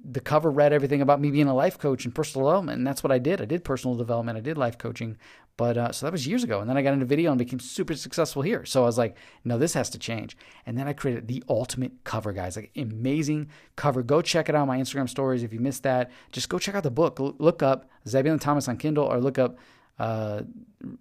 the 0.09 0.21
cover 0.21 0.51
read 0.51 0.73
everything 0.73 1.01
about 1.03 1.21
me 1.21 1.31
being 1.31 1.49
a 1.49 1.55
life 1.55 1.79
coach 1.79 2.05
and 2.05 2.15
personal 2.15 2.47
development, 2.47 2.79
and 2.79 2.87
that's 2.87 3.03
what 3.03 3.11
I 3.11 3.19
did. 3.19 3.41
I 3.41 3.45
did 3.45 3.65
personal 3.65 3.97
development, 3.97 4.39
I 4.39 4.41
did 4.41 4.57
life 4.57 4.79
coaching, 4.79 5.17
but 5.57 5.77
uh, 5.77 5.91
so 5.91 6.07
that 6.07 6.13
was 6.13 6.27
years 6.27 6.45
ago. 6.45 6.61
And 6.61 6.71
then 6.71 6.77
I 6.77 6.83
got 6.83 6.93
into 6.93 7.07
video 7.07 7.33
and 7.33 7.39
became 7.39 7.59
super 7.59 7.95
successful 7.95 8.43
here. 8.43 8.65
So 8.65 8.83
I 8.83 8.87
was 8.87 8.99
like, 8.99 9.17
no, 9.45 9.59
this 9.59 9.75
has 9.75 9.91
to 9.91 9.99
change. 9.99 10.37
And 10.65 10.79
then 10.79 10.87
I 10.87 10.93
created 10.93 11.27
the 11.27 11.43
ultimate 11.49 12.05
cover, 12.05 12.33
guys, 12.33 12.57
like 12.57 12.71
amazing 12.77 13.49
cover. 13.75 14.03
Go 14.03 14.23
check 14.23 14.49
it 14.49 14.55
out 14.55 14.63
on 14.63 14.69
my 14.69 14.79
Instagram 14.79 15.09
stories. 15.09 15.43
If 15.43 15.53
you 15.53 15.61
missed 15.61 15.83
that, 15.83 16.11
just 16.31 16.49
go 16.49 16.59
check 16.59 16.75
out 16.75 16.83
the 16.83 16.91
book. 16.91 17.19
Look 17.19 17.63
up 17.63 17.89
Zebulon 18.07 18.39
Thomas 18.39 18.69
on 18.69 18.77
Kindle 18.77 19.05
or 19.05 19.19
look 19.19 19.39
up 19.39 19.59
uh, 19.99 20.43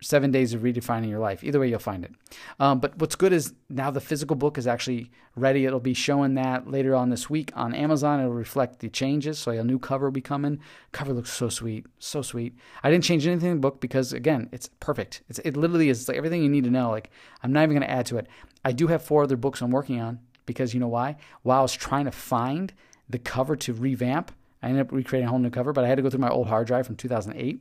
seven 0.02 0.32
days 0.32 0.54
of 0.54 0.62
redefining 0.62 1.10
your 1.10 1.20
life. 1.20 1.44
Either 1.44 1.60
way, 1.60 1.70
you'll 1.70 1.80
find 1.80 2.04
it. 2.04 2.12
Um, 2.60 2.80
but 2.80 2.98
what's 2.98 3.16
good 3.16 3.34
is 3.34 3.54
now 3.70 3.92
the 3.92 4.02
physical 4.02 4.36
book 4.36 4.58
is 4.58 4.68
actually 4.68 5.12
ready. 5.36 5.66
It'll 5.66 5.80
be 5.80 5.94
showing 5.94 6.36
that 6.36 6.70
later 6.70 6.96
on 6.96 7.10
this 7.10 7.30
week 7.30 7.52
on 7.56 7.74
Amazon. 7.74 8.20
It'll 8.20 8.34
reflect 8.34 8.80
the 8.80 8.90
changes. 8.90 9.40
So 9.40 9.52
a 9.52 9.64
new 9.64 9.80
cover 9.80 10.08
will 10.08 10.12
be 10.12 10.22
coming. 10.22 10.60
Cover 10.92 11.14
looks 11.14 11.32
so 11.32 11.50
sweet, 11.50 11.86
so 12.00 12.22
sweet. 12.22 12.56
I 12.84 12.92
didn't 12.92 13.04
change 13.04 13.26
anything 13.28 13.52
in 13.52 13.58
the 13.58 13.62
book 13.62 13.80
because 13.80 14.14
again, 14.14 14.50
it's 14.52 14.70
perfect. 14.80 15.22
It's, 15.30 15.40
it 15.40 15.58
literally 15.58 15.90
is 15.90 16.08
like 16.08 16.18
everything 16.18 16.44
you 16.44 16.50
need 16.50 16.64
to 16.64 16.70
know. 16.70 16.90
Like 16.90 17.10
I'm 17.44 17.52
not 17.52 17.64
even 17.64 17.76
going 17.76 17.88
to 17.88 17.92
add 17.92 18.06
to 18.08 18.18
it. 18.18 18.28
I 18.64 18.72
do 18.72 18.88
have 18.88 19.04
four 19.04 19.24
other 19.24 19.38
books 19.38 19.62
I'm 19.62 19.72
working 19.72 20.02
on 20.02 20.20
because 20.46 20.74
you 20.74 20.80
know 20.80 20.88
why? 20.88 21.18
While 21.44 21.60
I 21.60 21.62
was 21.62 21.74
trying 21.74 22.06
to 22.06 22.12
find 22.12 22.74
the 23.10 23.20
cover 23.20 23.56
to 23.56 23.74
revamp, 23.74 24.32
I 24.62 24.70
ended 24.70 24.88
up 24.88 24.92
recreating 24.92 25.28
a 25.28 25.30
whole 25.30 25.40
new 25.40 25.50
cover, 25.50 25.74
but 25.74 25.84
I 25.84 25.88
had 25.88 25.96
to 25.98 26.02
go 26.02 26.10
through 26.10 26.22
my 26.22 26.30
old 26.30 26.48
hard 26.48 26.68
drive 26.68 26.88
from 26.88 26.96
2008 26.96 27.60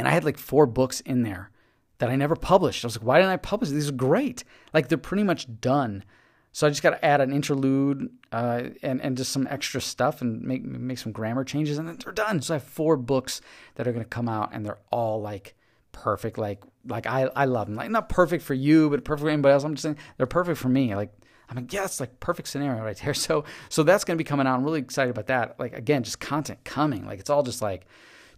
and 0.00 0.08
I 0.08 0.12
had 0.12 0.24
like 0.24 0.38
four 0.38 0.66
books 0.66 1.00
in 1.00 1.22
there 1.22 1.50
that 1.98 2.08
I 2.08 2.16
never 2.16 2.34
published. 2.34 2.84
I 2.84 2.86
was 2.86 2.96
like, 2.96 3.06
why 3.06 3.18
didn't 3.18 3.32
I 3.32 3.36
publish? 3.36 3.68
These 3.68 3.90
are 3.90 3.92
great. 3.92 4.44
Like 4.72 4.88
they're 4.88 4.98
pretty 4.98 5.22
much 5.22 5.60
done. 5.60 6.04
So 6.52 6.66
I 6.66 6.70
just 6.70 6.82
got 6.82 6.90
to 6.90 7.04
add 7.04 7.20
an 7.20 7.32
interlude 7.32 8.10
uh, 8.32 8.62
and 8.82 9.00
and 9.02 9.16
just 9.16 9.30
some 9.30 9.46
extra 9.48 9.80
stuff 9.80 10.20
and 10.20 10.42
make 10.42 10.64
make 10.64 10.98
some 10.98 11.12
grammar 11.12 11.44
changes, 11.44 11.78
and 11.78 11.86
then 11.86 11.98
they're 12.02 12.12
done. 12.12 12.40
So 12.42 12.54
I 12.54 12.56
have 12.56 12.64
four 12.64 12.96
books 12.96 13.40
that 13.76 13.86
are 13.86 13.92
going 13.92 14.04
to 14.04 14.08
come 14.08 14.28
out, 14.28 14.50
and 14.52 14.66
they're 14.66 14.80
all 14.90 15.20
like 15.20 15.54
perfect. 15.92 16.38
Like 16.38 16.64
like 16.88 17.06
I 17.06 17.30
I 17.36 17.44
love 17.44 17.68
them. 17.68 17.76
Like 17.76 17.90
not 17.90 18.08
perfect 18.08 18.42
for 18.42 18.54
you, 18.54 18.90
but 18.90 19.04
perfect 19.04 19.24
for 19.24 19.30
anybody 19.30 19.52
else. 19.52 19.62
I'm 19.62 19.74
just 19.74 19.82
saying 19.82 19.98
they're 20.16 20.26
perfect 20.26 20.58
for 20.58 20.70
me. 20.70 20.96
Like 20.96 21.12
I'm 21.50 21.56
like, 21.56 21.72
yeah, 21.72 21.84
it's 21.84 22.00
like 22.00 22.18
perfect 22.18 22.48
scenario 22.48 22.82
right 22.82 22.96
there. 22.96 23.14
So 23.20 23.44
so 23.68 23.82
that's 23.84 24.02
going 24.02 24.16
to 24.16 24.24
be 24.24 24.26
coming 24.26 24.46
out. 24.46 24.56
I'm 24.56 24.64
really 24.64 24.80
excited 24.80 25.10
about 25.10 25.26
that. 25.26 25.60
Like 25.60 25.74
again, 25.74 26.02
just 26.02 26.18
content 26.18 26.64
coming. 26.64 27.06
Like 27.06 27.20
it's 27.20 27.30
all 27.30 27.42
just 27.44 27.62
like 27.62 27.86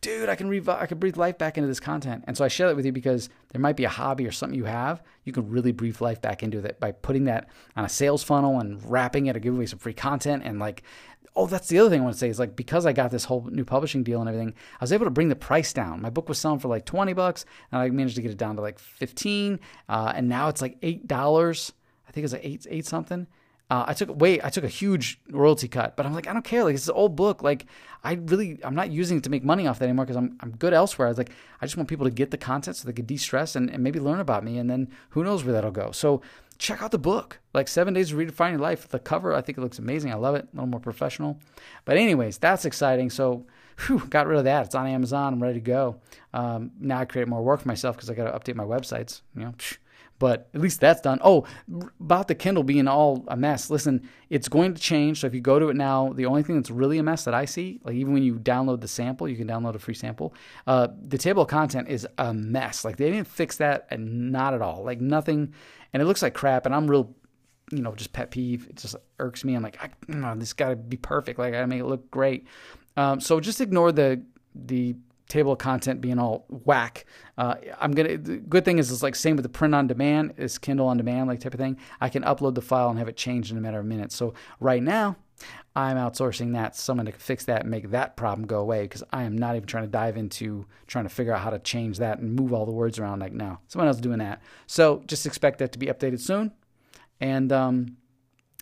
dude, 0.03 0.29
I 0.29 0.35
can 0.35 0.49
revive, 0.49 0.83
I 0.83 0.87
can 0.87 0.99
breathe 0.99 1.17
life 1.17 1.39
back 1.39 1.57
into 1.57 1.69
this 1.69 1.81
content. 1.81 2.25
And 2.27 2.37
so 2.37 2.45
I 2.45 2.49
share 2.49 2.69
that 2.69 2.77
with 2.77 2.85
you 2.85 2.93
because 2.93 3.31
there 3.53 3.61
might 3.61 3.77
be 3.77 3.85
a 3.85 3.89
hobby 3.89 4.27
or 4.27 4.33
something 4.33 4.59
you 4.59 4.65
have. 4.65 5.03
You 5.25 5.33
can 5.33 5.49
really 5.49 5.73
breathe 5.73 6.01
life 6.03 6.21
back 6.21 6.43
into 6.43 6.59
it 6.59 6.79
by 6.79 6.93
putting 6.93 7.25
that 7.25 7.49
on 7.77 7.85
a 7.85 7.89
sales 7.89 8.23
funnel 8.23 8.61
and 8.61 8.79
wrapping 8.91 9.27
it 9.27 9.37
or 9.37 9.39
giving 9.39 9.57
away 9.57 9.67
some 9.67 9.79
free 9.79 9.95
content. 9.95 10.43
And 10.45 10.59
like, 10.59 10.83
oh, 11.37 11.47
that's 11.47 11.69
the 11.69 11.79
other 11.79 11.89
thing 11.89 12.01
I 12.01 12.05
want 12.05 12.15
to 12.15 12.19
say 12.19 12.29
is 12.29 12.41
like, 12.41 12.57
because 12.57 12.85
I 12.85 12.93
got 12.93 13.13
this 13.13 13.25
whole 13.25 13.49
new 13.51 13.65
publishing 13.65 14.03
deal 14.03 14.21
and 14.21 14.29
everything, 14.29 14.55
I 14.75 14.83
was 14.83 14.93
able 14.93 15.07
to 15.07 15.11
bring 15.11 15.29
the 15.29 15.37
price 15.37 15.73
down. 15.73 16.03
My 16.03 16.11
book 16.11 16.29
was 16.29 16.39
selling 16.39 16.59
for 16.59 16.69
like 16.69 16.85
20 16.85 17.13
bucks 17.13 17.47
and 17.71 17.81
I 17.81 17.89
managed 17.89 18.17
to 18.17 18.23
get 18.23 18.33
it 18.33 18.39
down 18.39 18.57
to 18.57 18.63
like 18.63 18.81
15. 18.81 19.61
Uh, 19.89 20.13
and 20.15 20.29
now 20.29 20.49
it's 20.49 20.61
like 20.61 20.81
$8. 20.81 21.73
I 22.09 22.13
think 22.13 22.25
it's 22.25 22.33
like 22.33 22.45
eight, 22.45 22.67
eight 22.69 22.87
something. 22.87 23.29
Uh, 23.71 23.85
I 23.87 23.95
took 23.95 24.21
wait, 24.21 24.45
I 24.45 24.51
took 24.51 24.65
a 24.65 24.69
huge 24.69 25.19
royalty 25.31 25.67
cut, 25.67 25.97
but 25.97 26.05
I'm 26.05 26.13
like, 26.13 26.27
I 26.27 26.33
don't 26.35 26.45
care. 26.45 26.63
Like 26.63 26.75
it's 26.75 26.89
an 26.89 26.95
old 26.95 27.17
book. 27.17 27.43
Like 27.43 27.67
I 28.05 28.15
really, 28.15 28.59
I'm 28.63 28.75
not 28.75 28.91
using 28.91 29.19
it 29.19 29.25
to 29.25 29.31
make 29.31 29.45
money 29.45 29.67
off 29.67 29.79
that 29.79 29.87
anymore 29.87 30.05
because 30.05 30.17
I'm 30.17 30.37
I'm 30.41 30.51
good 30.57 30.75
elsewhere. 30.75 31.09
I 31.09 31.11
was 31.11 31.19
like, 31.19 31.31
I 31.61 31.67
just 31.67 31.77
want 31.77 31.89
people 31.89 32.05
to 32.07 32.11
get 32.11 32.31
the 32.31 32.37
content 32.37 32.77
so 32.77 32.87
they 32.87 32.93
could 32.93 33.07
de-stress 33.07 33.57
and, 33.57 33.71
and 33.71 33.83
maybe 33.83 33.99
learn 33.99 34.21
about 34.21 34.45
me, 34.45 34.59
and 34.59 34.69
then 34.69 34.91
who 35.11 35.25
knows 35.25 35.43
where 35.43 35.55
that'll 35.55 35.71
go. 35.71 35.91
So 35.91 36.21
check 36.59 36.83
out 36.83 36.91
the 36.91 36.99
book, 36.99 37.41
like 37.55 37.67
Seven 37.67 37.95
Days 37.95 38.11
to 38.11 38.17
Redefine 38.17 38.51
Your 38.51 38.61
Life. 38.61 38.89
The 38.89 38.99
cover, 38.99 39.33
I 39.33 39.41
think 39.41 39.57
it 39.57 39.63
looks 39.63 39.79
amazing. 39.79 40.13
I 40.13 40.17
love 40.17 40.35
it. 40.35 40.49
A 40.53 40.57
little 40.57 40.69
more 40.69 40.81
professional, 40.81 41.39
but 41.85 41.97
anyways, 41.97 42.39
that's 42.39 42.65
exciting. 42.67 43.09
So 43.09 43.47
whew, 43.87 44.07
got 44.11 44.27
rid 44.27 44.39
of 44.39 44.45
that. 44.45 44.67
It's 44.67 44.75
on 44.75 44.87
Amazon. 44.87 45.33
I'm 45.33 45.43
ready 45.43 45.55
to 45.55 45.61
go. 45.61 45.97
Um, 46.35 46.73
now 46.79 46.99
I 46.99 47.05
create 47.07 47.27
more 47.27 47.43
work 47.43 47.61
for 47.61 47.69
myself 47.69 47.97
because 47.97 48.11
I 48.11 48.15
got 48.15 48.31
to 48.31 48.39
update 48.39 48.57
my 48.57 48.65
websites. 48.65 49.23
You 49.35 49.45
know, 49.45 49.55
but 50.23 50.49
at 50.55 50.61
least 50.61 50.79
that's 50.79 51.01
done. 51.01 51.19
Oh, 51.25 51.45
about 51.99 52.29
the 52.29 52.37
Kindle 52.37 52.63
being 52.63 52.87
all 52.87 53.25
a 53.27 53.37
mess. 53.37 53.71
Listen, 53.71 54.09
it's 54.31 54.47
going 54.47 54.73
to 54.73 54.81
change. 54.81 55.19
So 55.19 55.27
if 55.27 55.35
you 55.35 55.41
go 55.41 55.59
to 55.59 55.69
it 55.69 55.75
now, 55.75 56.13
the 56.13 56.27
only 56.27 56.45
thing 56.45 56.55
that's 56.55 56.71
really 56.71 56.99
a 56.99 57.03
mess 57.03 57.25
that 57.25 57.35
I 57.35 57.45
see, 57.45 57.81
like 57.83 57.97
even 57.97 58.13
when 58.13 58.23
you 58.23 58.37
download 58.37 58.83
the 58.83 58.87
sample, 58.87 59.27
you 59.27 59.35
can 59.35 59.49
download 59.49 59.75
a 59.75 59.81
free 59.81 59.95
sample. 59.95 60.33
Uh, 60.65 60.87
the 61.09 61.19
table 61.19 61.43
of 61.43 61.49
content 61.49 61.89
is 61.89 62.07
a 62.19 62.33
mess. 62.33 62.85
Like 62.85 62.99
they 62.99 63.11
didn't 63.11 63.27
fix 63.27 63.57
that, 63.57 63.89
and 63.91 64.31
not 64.31 64.55
at 64.55 64.63
all. 64.63 64.85
Like 64.85 65.01
nothing, 65.01 65.55
and 65.93 66.01
it 66.01 66.07
looks 66.07 66.23
like 66.23 66.35
crap. 66.35 66.67
And 66.67 66.73
I'm 66.73 66.89
real 66.89 67.13
you 67.73 67.83
know, 67.83 67.93
just 67.97 68.13
pet 68.13 68.31
peeve. 68.31 68.69
It 68.71 68.77
just 68.77 68.95
irks 69.19 69.45
me. 69.45 69.57
I'm 69.57 69.63
like, 69.65 69.79
I, 69.83 70.35
this 70.35 70.53
got 70.53 70.69
to 70.69 70.77
be 70.77 70.99
perfect. 70.99 71.41
Like, 71.41 71.55
I 71.55 71.67
make 71.67 71.81
it 71.81 71.87
look 71.87 72.09
great. 72.13 72.47
Um, 72.97 73.19
so 73.19 73.41
just 73.41 73.61
ignore 73.61 73.91
the 73.91 74.23
the 74.55 74.95
table 75.33 75.53
of 75.53 75.59
content 75.59 76.01
being 76.01 76.19
all 76.19 76.45
whack. 76.49 77.07
Uh, 77.39 77.55
I'm 77.81 77.93
gonna. 77.93 78.19
The 78.19 78.37
good 78.37 78.65
thing 78.65 78.79
is, 78.79 78.93
it's 78.93 79.03
like 79.03 79.15
same 79.15 79.37
with 79.37 79.45
the 79.45 79.49
print 79.49 79.75
on 79.75 79.87
demand. 79.87 80.35
It's 80.37 80.59
Kindle 80.59 80.87
on 80.87 80.99
demand, 80.99 81.29
like 81.29 81.41
type 81.41 81.55
of 81.55 81.61
thing. 81.61 81.79
I 82.01 82.09
can 82.11 82.23
upload 82.23 82.55
the 82.55 82.63
file 82.63 82.91
and 82.91 82.99
have 82.99 83.09
it 83.09 83.17
changed 83.17 83.51
in 83.51 83.57
a 83.57 83.61
matter 83.61 83.81
of 83.81 83.87
minutes. 83.87 84.15
So 84.15 84.35
right 84.61 84.83
now, 84.83 85.17
I'm 85.75 85.97
outsourcing 85.97 86.53
that 86.53 86.77
someone 86.77 87.07
to 87.07 87.13
fix 87.13 87.47
that 87.47 87.63
and 87.63 87.71
make 87.71 87.91
that 87.91 88.15
problem 88.15 88.47
go 88.47 88.61
away 88.61 88.83
because 88.83 89.03
I 89.11 89.23
am 89.23 89.37
not 89.37 89.57
even 89.57 89.67
trying 89.67 89.85
to 89.85 89.91
dive 89.91 90.19
into 90.19 90.67
trying 90.87 91.05
to 91.05 91.11
figure 91.11 91.33
out 91.33 91.41
how 91.41 91.51
to 91.51 91.59
change 91.59 91.99
that 91.99 92.19
and 92.19 92.35
move 92.35 92.53
all 92.53 92.67
the 92.67 92.73
words 92.73 92.99
around. 92.99 93.21
Like 93.21 93.33
now. 93.33 93.61
someone 93.69 93.89
else 93.89 93.97
is 93.97 94.03
doing 94.03 94.19
that. 94.19 94.43
So 94.67 95.03
just 95.07 95.25
expect 95.25 95.59
that 95.61 95.73
to 95.73 95.79
be 95.79 95.87
updated 95.87 96.21
soon. 96.21 96.53
And 97.21 97.53
um, 97.53 97.97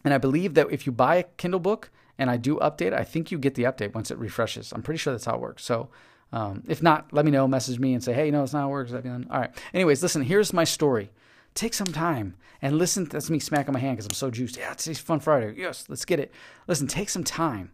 and 0.04 0.14
I 0.14 0.18
believe 0.18 0.54
that 0.54 0.70
if 0.70 0.86
you 0.86 0.92
buy 0.92 1.16
a 1.16 1.24
Kindle 1.24 1.60
book 1.60 1.90
and 2.16 2.30
I 2.30 2.36
do 2.36 2.56
update, 2.58 2.92
I 2.92 3.02
think 3.02 3.32
you 3.32 3.38
get 3.38 3.56
the 3.56 3.64
update 3.64 3.92
once 3.94 4.10
it 4.10 4.18
refreshes. 4.18 4.72
I'm 4.72 4.82
pretty 4.82 4.98
sure 4.98 5.12
that's 5.12 5.24
how 5.24 5.34
it 5.34 5.40
works. 5.40 5.64
So 5.64 5.88
um, 6.32 6.62
if 6.68 6.82
not, 6.82 7.12
let 7.12 7.24
me 7.24 7.30
know, 7.30 7.48
message 7.48 7.78
me 7.78 7.94
and 7.94 8.02
say, 8.02 8.12
hey, 8.12 8.30
know, 8.30 8.42
it's 8.42 8.52
not 8.52 8.60
how 8.60 8.68
it 8.68 8.70
works. 8.70 8.92
All 8.92 9.00
right. 9.30 9.50
Anyways, 9.74 10.02
listen, 10.02 10.22
here's 10.22 10.52
my 10.52 10.64
story. 10.64 11.10
Take 11.54 11.74
some 11.74 11.88
time 11.88 12.36
and 12.62 12.78
listen. 12.78 13.04
That's 13.04 13.30
me 13.30 13.40
smacking 13.40 13.72
my 13.72 13.80
hand 13.80 13.96
because 13.96 14.06
I'm 14.06 14.14
so 14.14 14.30
juiced. 14.30 14.56
Yeah, 14.56 14.74
today's 14.74 15.00
Fun 15.00 15.18
Friday. 15.18 15.54
Yes, 15.56 15.86
let's 15.88 16.04
get 16.04 16.20
it. 16.20 16.32
Listen, 16.68 16.86
take 16.86 17.08
some 17.08 17.24
time 17.24 17.72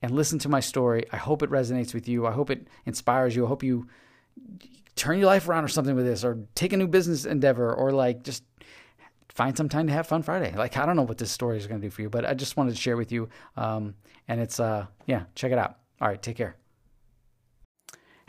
and 0.00 0.12
listen 0.12 0.38
to 0.40 0.48
my 0.48 0.60
story. 0.60 1.04
I 1.12 1.16
hope 1.16 1.42
it 1.42 1.50
resonates 1.50 1.92
with 1.92 2.08
you. 2.08 2.26
I 2.26 2.32
hope 2.32 2.50
it 2.50 2.68
inspires 2.86 3.34
you. 3.34 3.44
I 3.44 3.48
hope 3.48 3.64
you 3.64 3.88
turn 4.94 5.18
your 5.18 5.26
life 5.26 5.48
around 5.48 5.64
or 5.64 5.68
something 5.68 5.96
with 5.96 6.04
this 6.04 6.24
or 6.24 6.38
take 6.54 6.72
a 6.72 6.76
new 6.76 6.86
business 6.86 7.24
endeavor 7.24 7.74
or 7.74 7.90
like 7.90 8.22
just 8.22 8.44
find 9.28 9.56
some 9.56 9.68
time 9.68 9.88
to 9.88 9.92
have 9.92 10.06
fun 10.06 10.22
Friday. 10.22 10.54
Like 10.56 10.76
I 10.76 10.86
don't 10.86 10.96
know 10.96 11.02
what 11.02 11.18
this 11.18 11.32
story 11.32 11.58
is 11.58 11.66
going 11.66 11.80
to 11.80 11.86
do 11.86 11.90
for 11.90 12.02
you, 12.02 12.10
but 12.10 12.24
I 12.24 12.34
just 12.34 12.56
wanted 12.56 12.70
to 12.70 12.80
share 12.80 12.96
with 12.96 13.10
you. 13.10 13.28
Um, 13.56 13.94
and 14.28 14.40
it's 14.40 14.60
uh, 14.60 14.86
yeah, 15.06 15.24
check 15.34 15.50
it 15.50 15.58
out. 15.58 15.78
All 16.00 16.08
right, 16.08 16.22
take 16.22 16.36
care. 16.36 16.56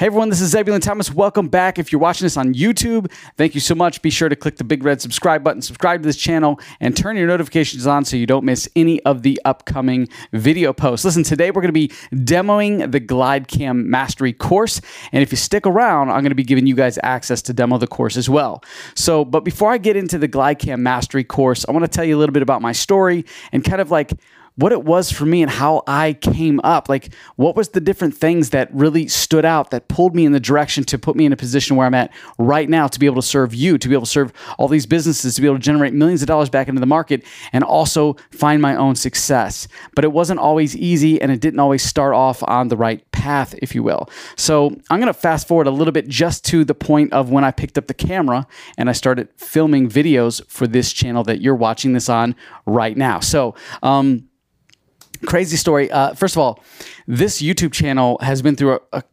Hey 0.01 0.07
everyone, 0.07 0.29
this 0.29 0.41
is 0.41 0.49
Zebulon 0.49 0.81
Thomas. 0.81 1.13
Welcome 1.13 1.47
back. 1.47 1.77
If 1.77 1.91
you're 1.91 2.01
watching 2.01 2.25
this 2.25 2.35
on 2.35 2.55
YouTube, 2.55 3.11
thank 3.37 3.53
you 3.53 3.61
so 3.61 3.75
much. 3.75 4.01
Be 4.01 4.09
sure 4.09 4.29
to 4.29 4.35
click 4.35 4.57
the 4.57 4.63
big 4.63 4.83
red 4.83 4.99
subscribe 4.99 5.43
button, 5.43 5.61
subscribe 5.61 6.01
to 6.01 6.07
this 6.07 6.17
channel, 6.17 6.59
and 6.79 6.97
turn 6.97 7.17
your 7.17 7.27
notifications 7.27 7.85
on 7.85 8.03
so 8.03 8.17
you 8.17 8.25
don't 8.25 8.43
miss 8.43 8.67
any 8.75 8.99
of 9.03 9.21
the 9.21 9.39
upcoming 9.45 10.07
video 10.33 10.73
posts. 10.73 11.05
Listen, 11.05 11.21
today 11.21 11.51
we're 11.51 11.61
going 11.61 11.71
to 11.71 11.71
be 11.71 11.89
demoing 12.15 12.91
the 12.91 12.99
GlideCam 12.99 13.85
Mastery 13.85 14.33
course, 14.33 14.81
and 15.11 15.21
if 15.21 15.29
you 15.29 15.37
stick 15.37 15.67
around, 15.67 16.09
I'm 16.09 16.21
going 16.21 16.29
to 16.29 16.35
be 16.35 16.43
giving 16.43 16.65
you 16.65 16.73
guys 16.73 16.97
access 17.03 17.43
to 17.43 17.53
demo 17.53 17.77
the 17.77 17.85
course 17.85 18.17
as 18.17 18.27
well. 18.27 18.63
So, 18.95 19.23
but 19.23 19.45
before 19.45 19.71
I 19.71 19.77
get 19.77 19.95
into 19.95 20.17
the 20.17 20.27
GlideCam 20.27 20.79
Mastery 20.79 21.23
course, 21.23 21.63
I 21.69 21.73
want 21.73 21.85
to 21.85 21.87
tell 21.87 22.05
you 22.05 22.17
a 22.17 22.19
little 22.19 22.33
bit 22.33 22.41
about 22.41 22.63
my 22.63 22.71
story 22.71 23.23
and 23.51 23.63
kind 23.63 23.79
of 23.79 23.91
like 23.91 24.13
what 24.55 24.71
it 24.71 24.83
was 24.83 25.11
for 25.11 25.25
me 25.25 25.41
and 25.41 25.49
how 25.49 25.83
I 25.87 26.13
came 26.13 26.59
up. 26.63 26.89
Like, 26.89 27.13
what 27.35 27.55
was 27.55 27.69
the 27.69 27.79
different 27.79 28.15
things 28.15 28.49
that 28.49 28.73
really 28.73 29.07
stood 29.07 29.45
out 29.45 29.71
that 29.71 29.87
pulled 29.87 30.15
me 30.15 30.25
in 30.25 30.33
the 30.33 30.39
direction 30.39 30.83
to 30.85 30.99
put 30.99 31.15
me 31.15 31.25
in 31.25 31.33
a 31.33 31.37
position 31.37 31.75
where 31.77 31.87
I'm 31.87 31.93
at 31.93 32.11
right 32.37 32.69
now 32.69 32.87
to 32.87 32.99
be 32.99 33.05
able 33.05 33.21
to 33.21 33.27
serve 33.27 33.55
you, 33.55 33.77
to 33.77 33.87
be 33.87 33.95
able 33.95 34.05
to 34.05 34.11
serve 34.11 34.33
all 34.57 34.67
these 34.67 34.85
businesses, 34.85 35.35
to 35.35 35.41
be 35.41 35.47
able 35.47 35.57
to 35.57 35.63
generate 35.63 35.93
millions 35.93 36.21
of 36.21 36.27
dollars 36.27 36.49
back 36.49 36.67
into 36.67 36.81
the 36.81 36.85
market 36.85 37.23
and 37.53 37.63
also 37.63 38.15
find 38.31 38.61
my 38.61 38.75
own 38.75 38.95
success. 38.95 39.67
But 39.95 40.03
it 40.03 40.11
wasn't 40.11 40.39
always 40.39 40.75
easy 40.75 41.21
and 41.21 41.31
it 41.31 41.39
didn't 41.39 41.59
always 41.59 41.83
start 41.83 42.13
off 42.13 42.43
on 42.47 42.67
the 42.67 42.77
right 42.77 43.09
path, 43.11 43.55
if 43.61 43.73
you 43.73 43.83
will. 43.83 44.09
So 44.35 44.67
I'm 44.89 44.99
going 44.99 45.07
to 45.07 45.13
fast 45.13 45.47
forward 45.47 45.67
a 45.67 45.71
little 45.71 45.93
bit 45.93 46.07
just 46.07 46.43
to 46.45 46.65
the 46.65 46.75
point 46.75 47.13
of 47.13 47.29
when 47.29 47.43
I 47.43 47.51
picked 47.51 47.77
up 47.77 47.87
the 47.87 47.93
camera 47.93 48.47
and 48.77 48.89
I 48.89 48.93
started 48.93 49.29
filming 49.37 49.89
videos 49.89 50.45
for 50.47 50.67
this 50.67 50.91
channel 50.91 51.23
that 51.23 51.41
you're 51.41 51.55
watching 51.55 51.93
this 51.93 52.09
on 52.09 52.35
right 52.65 52.97
now. 52.97 53.19
So, 53.19 53.55
um, 53.81 54.27
crazy 55.25 55.57
story. 55.57 55.89
Uh, 55.91 56.13
first 56.13 56.35
of 56.35 56.39
all, 56.39 56.63
this 57.07 57.41
YouTube 57.41 57.71
channel 57.71 58.17
has 58.21 58.41
been 58.41 58.55
through 58.55 58.75
a, 58.75 58.97
a 58.97 59.03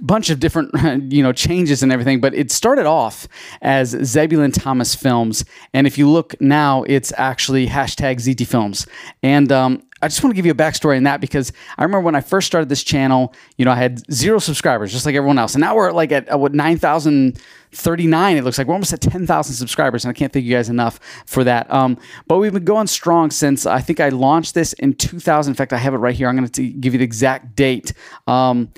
bunch 0.00 0.30
of 0.30 0.40
different 0.40 0.72
you 1.12 1.22
know 1.22 1.32
changes 1.32 1.82
and 1.82 1.92
everything 1.92 2.20
but 2.20 2.34
it 2.34 2.50
started 2.50 2.86
off 2.86 3.26
as 3.62 3.90
zebulon 4.04 4.50
thomas 4.52 4.94
films 4.94 5.44
and 5.74 5.86
if 5.86 5.96
you 5.98 6.08
look 6.08 6.40
now 6.40 6.82
it's 6.84 7.12
actually 7.16 7.66
hashtag 7.66 8.16
zt 8.16 8.46
films 8.46 8.86
and 9.22 9.50
um, 9.50 9.82
I 10.02 10.08
just 10.08 10.22
want 10.22 10.32
to 10.32 10.36
give 10.36 10.46
you 10.46 10.52
a 10.52 10.54
backstory 10.54 10.96
on 10.96 11.02
that 11.02 11.20
because 11.20 11.52
I 11.76 11.82
remember 11.82 12.04
when 12.06 12.14
I 12.14 12.20
first 12.20 12.46
started 12.46 12.68
this 12.68 12.82
channel, 12.82 13.34
you 13.58 13.64
know, 13.64 13.70
I 13.70 13.76
had 13.76 14.10
zero 14.12 14.38
subscribers, 14.38 14.92
just 14.92 15.04
like 15.04 15.14
everyone 15.14 15.38
else. 15.38 15.54
And 15.54 15.60
now 15.60 15.76
we're 15.76 15.92
like 15.92 16.10
at, 16.10 16.38
what, 16.40 16.54
9,039. 16.54 18.36
It 18.36 18.44
looks 18.44 18.56
like 18.56 18.66
we're 18.66 18.74
almost 18.74 18.92
at 18.94 19.02
10,000 19.02 19.54
subscribers. 19.54 20.04
And 20.04 20.10
I 20.10 20.14
can't 20.14 20.32
thank 20.32 20.46
you 20.46 20.54
guys 20.54 20.70
enough 20.70 21.00
for 21.26 21.44
that. 21.44 21.70
Um, 21.70 21.98
but 22.26 22.38
we've 22.38 22.52
been 22.52 22.64
going 22.64 22.86
strong 22.86 23.30
since 23.30 23.66
I 23.66 23.80
think 23.80 24.00
I 24.00 24.08
launched 24.08 24.54
this 24.54 24.72
in 24.74 24.94
2000. 24.94 25.50
In 25.50 25.54
fact, 25.54 25.72
I 25.72 25.78
have 25.78 25.92
it 25.92 25.98
right 25.98 26.14
here. 26.14 26.28
I'm 26.28 26.36
going 26.36 26.48
to 26.48 26.68
give 26.68 26.94
you 26.94 26.98
the 26.98 27.04
exact 27.04 27.54
date. 27.54 27.92
Um, 28.26 28.72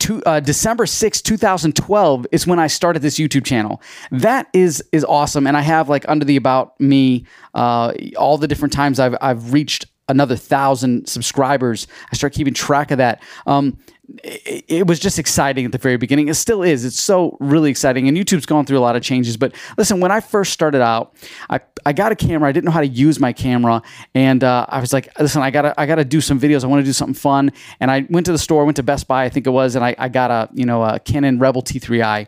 to, 0.00 0.22
uh, 0.24 0.40
December 0.40 0.84
6, 0.84 1.22
2012 1.22 2.26
is 2.32 2.46
when 2.46 2.58
I 2.58 2.66
started 2.66 3.00
this 3.00 3.18
YouTube 3.18 3.46
channel. 3.46 3.80
That 4.10 4.48
is 4.52 4.84
is 4.92 5.04
awesome. 5.04 5.46
And 5.46 5.56
I 5.56 5.62
have 5.62 5.88
like 5.88 6.06
under 6.08 6.26
the 6.26 6.36
about 6.36 6.78
me, 6.78 7.24
uh, 7.54 7.94
all 8.18 8.36
the 8.36 8.48
different 8.48 8.74
times 8.74 9.00
I've, 9.00 9.16
I've 9.22 9.54
reached 9.54 9.86
another 10.08 10.36
thousand 10.36 11.08
subscribers. 11.08 11.86
I 12.12 12.16
start 12.16 12.32
keeping 12.32 12.54
track 12.54 12.90
of 12.90 12.98
that. 12.98 13.22
Um, 13.46 13.78
it, 14.22 14.64
it, 14.68 14.86
was 14.86 14.98
just 14.98 15.18
exciting 15.18 15.64
at 15.64 15.72
the 15.72 15.78
very 15.78 15.96
beginning. 15.96 16.28
It 16.28 16.34
still 16.34 16.62
is. 16.62 16.84
It's 16.84 17.00
so 17.00 17.36
really 17.40 17.70
exciting. 17.70 18.06
And 18.06 18.16
YouTube's 18.16 18.44
gone 18.46 18.66
through 18.66 18.78
a 18.78 18.80
lot 18.80 18.96
of 18.96 19.02
changes. 19.02 19.36
But 19.36 19.54
listen, 19.78 20.00
when 20.00 20.12
I 20.12 20.20
first 20.20 20.52
started 20.52 20.82
out, 20.82 21.14
I, 21.48 21.60
I 21.86 21.92
got 21.92 22.12
a 22.12 22.16
camera. 22.16 22.48
I 22.48 22.52
didn't 22.52 22.66
know 22.66 22.70
how 22.70 22.80
to 22.80 22.86
use 22.86 23.18
my 23.18 23.32
camera, 23.32 23.82
and 24.14 24.44
uh, 24.44 24.66
I 24.68 24.80
was 24.80 24.92
like, 24.92 25.08
listen, 25.18 25.42
I 25.42 25.50
gotta 25.50 25.78
I 25.78 25.86
gotta 25.86 26.04
do 26.04 26.20
some 26.20 26.38
videos. 26.38 26.64
I 26.64 26.66
want 26.66 26.80
to 26.80 26.84
do 26.84 26.92
something 26.92 27.14
fun. 27.14 27.52
And 27.80 27.90
I 27.90 28.06
went 28.10 28.26
to 28.26 28.32
the 28.32 28.38
store, 28.38 28.64
went 28.64 28.76
to 28.76 28.82
Best 28.82 29.08
Buy, 29.08 29.24
I 29.24 29.28
think 29.28 29.46
it 29.46 29.50
was, 29.50 29.74
and 29.74 29.84
I, 29.84 29.94
I 29.98 30.08
got 30.08 30.30
a 30.30 30.48
you 30.54 30.66
know 30.66 30.82
a 30.82 30.98
Canon 30.98 31.38
Rebel 31.38 31.62
T3i. 31.62 32.26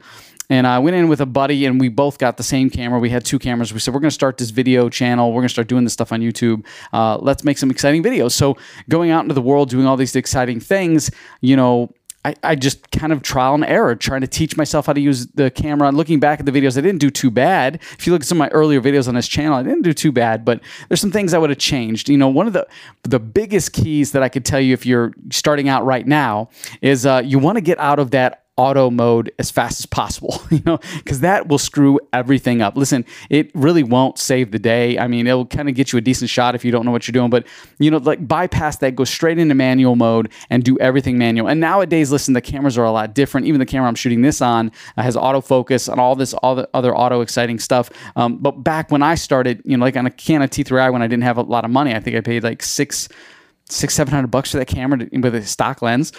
And 0.48 0.66
I 0.66 0.78
went 0.78 0.96
in 0.96 1.08
with 1.08 1.20
a 1.20 1.26
buddy, 1.26 1.64
and 1.64 1.80
we 1.80 1.88
both 1.88 2.18
got 2.18 2.36
the 2.36 2.42
same 2.42 2.70
camera. 2.70 2.98
We 2.98 3.10
had 3.10 3.24
two 3.24 3.38
cameras. 3.38 3.72
We 3.72 3.80
said, 3.80 3.94
We're 3.94 4.00
going 4.00 4.10
to 4.10 4.14
start 4.14 4.38
this 4.38 4.50
video 4.50 4.88
channel. 4.88 5.30
We're 5.32 5.40
going 5.40 5.48
to 5.48 5.52
start 5.54 5.68
doing 5.68 5.84
this 5.84 5.92
stuff 5.92 6.12
on 6.12 6.20
YouTube. 6.20 6.64
Uh, 6.92 7.18
let's 7.18 7.44
make 7.44 7.58
some 7.58 7.70
exciting 7.70 8.02
videos. 8.02 8.32
So, 8.32 8.56
going 8.88 9.10
out 9.10 9.22
into 9.22 9.34
the 9.34 9.42
world, 9.42 9.70
doing 9.70 9.86
all 9.86 9.96
these 9.96 10.14
exciting 10.14 10.60
things, 10.60 11.10
you 11.40 11.56
know, 11.56 11.92
I, 12.26 12.34
I, 12.42 12.54
just 12.56 12.90
kind 12.90 13.12
of 13.12 13.22
trial 13.22 13.54
and 13.54 13.64
error, 13.64 13.94
trying 13.94 14.22
to 14.22 14.26
teach 14.26 14.56
myself 14.56 14.86
how 14.86 14.92
to 14.92 15.00
use 15.00 15.28
the 15.28 15.48
camera. 15.48 15.86
And 15.86 15.96
looking 15.96 16.18
back 16.18 16.40
at 16.40 16.46
the 16.46 16.50
videos, 16.50 16.76
I 16.76 16.80
didn't 16.80 16.98
do 16.98 17.08
too 17.08 17.30
bad. 17.30 17.76
If 17.96 18.04
you 18.04 18.12
look 18.12 18.22
at 18.22 18.26
some 18.26 18.38
of 18.38 18.40
my 18.40 18.48
earlier 18.48 18.80
videos 18.80 19.06
on 19.06 19.14
this 19.14 19.28
channel, 19.28 19.56
I 19.56 19.62
didn't 19.62 19.82
do 19.82 19.92
too 19.92 20.10
bad, 20.10 20.44
but 20.44 20.60
there's 20.88 21.00
some 21.00 21.12
things 21.12 21.34
I 21.34 21.38
would 21.38 21.50
have 21.50 21.60
changed. 21.60 22.08
You 22.08 22.18
know, 22.18 22.28
one 22.28 22.48
of 22.48 22.52
the 22.52 22.66
the 23.04 23.20
biggest 23.20 23.72
keys 23.72 24.10
that 24.10 24.24
I 24.24 24.28
could 24.28 24.44
tell 24.44 24.60
you 24.60 24.74
if 24.74 24.84
you're 24.84 25.12
starting 25.30 25.68
out 25.68 25.84
right 25.84 26.04
now 26.04 26.50
is 26.82 27.06
uh, 27.06 27.22
you 27.24 27.38
want 27.38 27.58
to 27.58 27.62
get 27.62 27.78
out 27.78 28.00
of 28.00 28.10
that 28.10 28.45
auto 28.56 28.90
mode 28.90 29.30
as 29.38 29.50
fast 29.50 29.80
as 29.80 29.86
possible, 29.86 30.40
you 30.50 30.62
know, 30.64 30.78
because 30.96 31.20
that 31.20 31.48
will 31.48 31.58
screw 31.58 32.00
everything 32.12 32.62
up. 32.62 32.76
Listen, 32.76 33.04
it 33.28 33.50
really 33.54 33.82
won't 33.82 34.18
save 34.18 34.50
the 34.50 34.58
day. 34.58 34.98
I 34.98 35.06
mean, 35.06 35.26
it'll 35.26 35.46
kind 35.46 35.68
of 35.68 35.74
get 35.74 35.92
you 35.92 35.98
a 35.98 36.00
decent 36.00 36.30
shot 36.30 36.54
if 36.54 36.64
you 36.64 36.72
don't 36.72 36.84
know 36.84 36.90
what 36.90 37.06
you're 37.06 37.12
doing, 37.12 37.30
but 37.30 37.46
you 37.78 37.90
know, 37.90 37.98
like 37.98 38.26
bypass 38.26 38.78
that, 38.78 38.96
go 38.96 39.04
straight 39.04 39.38
into 39.38 39.54
manual 39.54 39.96
mode 39.96 40.32
and 40.50 40.64
do 40.64 40.78
everything 40.78 41.18
manual. 41.18 41.48
And 41.48 41.60
nowadays, 41.60 42.10
listen, 42.10 42.34
the 42.34 42.40
cameras 42.40 42.78
are 42.78 42.84
a 42.84 42.90
lot 42.90 43.14
different. 43.14 43.46
Even 43.46 43.58
the 43.58 43.66
camera 43.66 43.88
I'm 43.88 43.94
shooting 43.94 44.22
this 44.22 44.40
on 44.40 44.72
uh, 44.96 45.02
has 45.02 45.16
autofocus 45.16 45.90
and 45.90 46.00
all 46.00 46.16
this, 46.16 46.32
all 46.34 46.54
the 46.54 46.68
other 46.72 46.96
auto 46.96 47.20
exciting 47.20 47.58
stuff. 47.58 47.90
Um, 48.16 48.38
but 48.38 48.62
back 48.62 48.90
when 48.90 49.02
I 49.02 49.16
started, 49.16 49.60
you 49.64 49.76
know, 49.76 49.84
like 49.84 49.96
on 49.96 50.06
a 50.06 50.10
Canon 50.10 50.48
T3i 50.48 50.92
when 50.92 51.02
I 51.02 51.06
didn't 51.06 51.24
have 51.24 51.36
a 51.36 51.42
lot 51.42 51.64
of 51.64 51.70
money, 51.70 51.94
I 51.94 52.00
think 52.00 52.16
I 52.16 52.20
paid 52.20 52.42
like 52.42 52.62
six, 52.62 53.08
six, 53.68 53.94
seven 53.94 54.14
hundred 54.14 54.28
bucks 54.28 54.52
for 54.52 54.58
that 54.58 54.66
camera 54.66 54.98
to, 54.98 55.18
with 55.18 55.34
a 55.34 55.42
stock 55.44 55.82
lens 55.82 56.12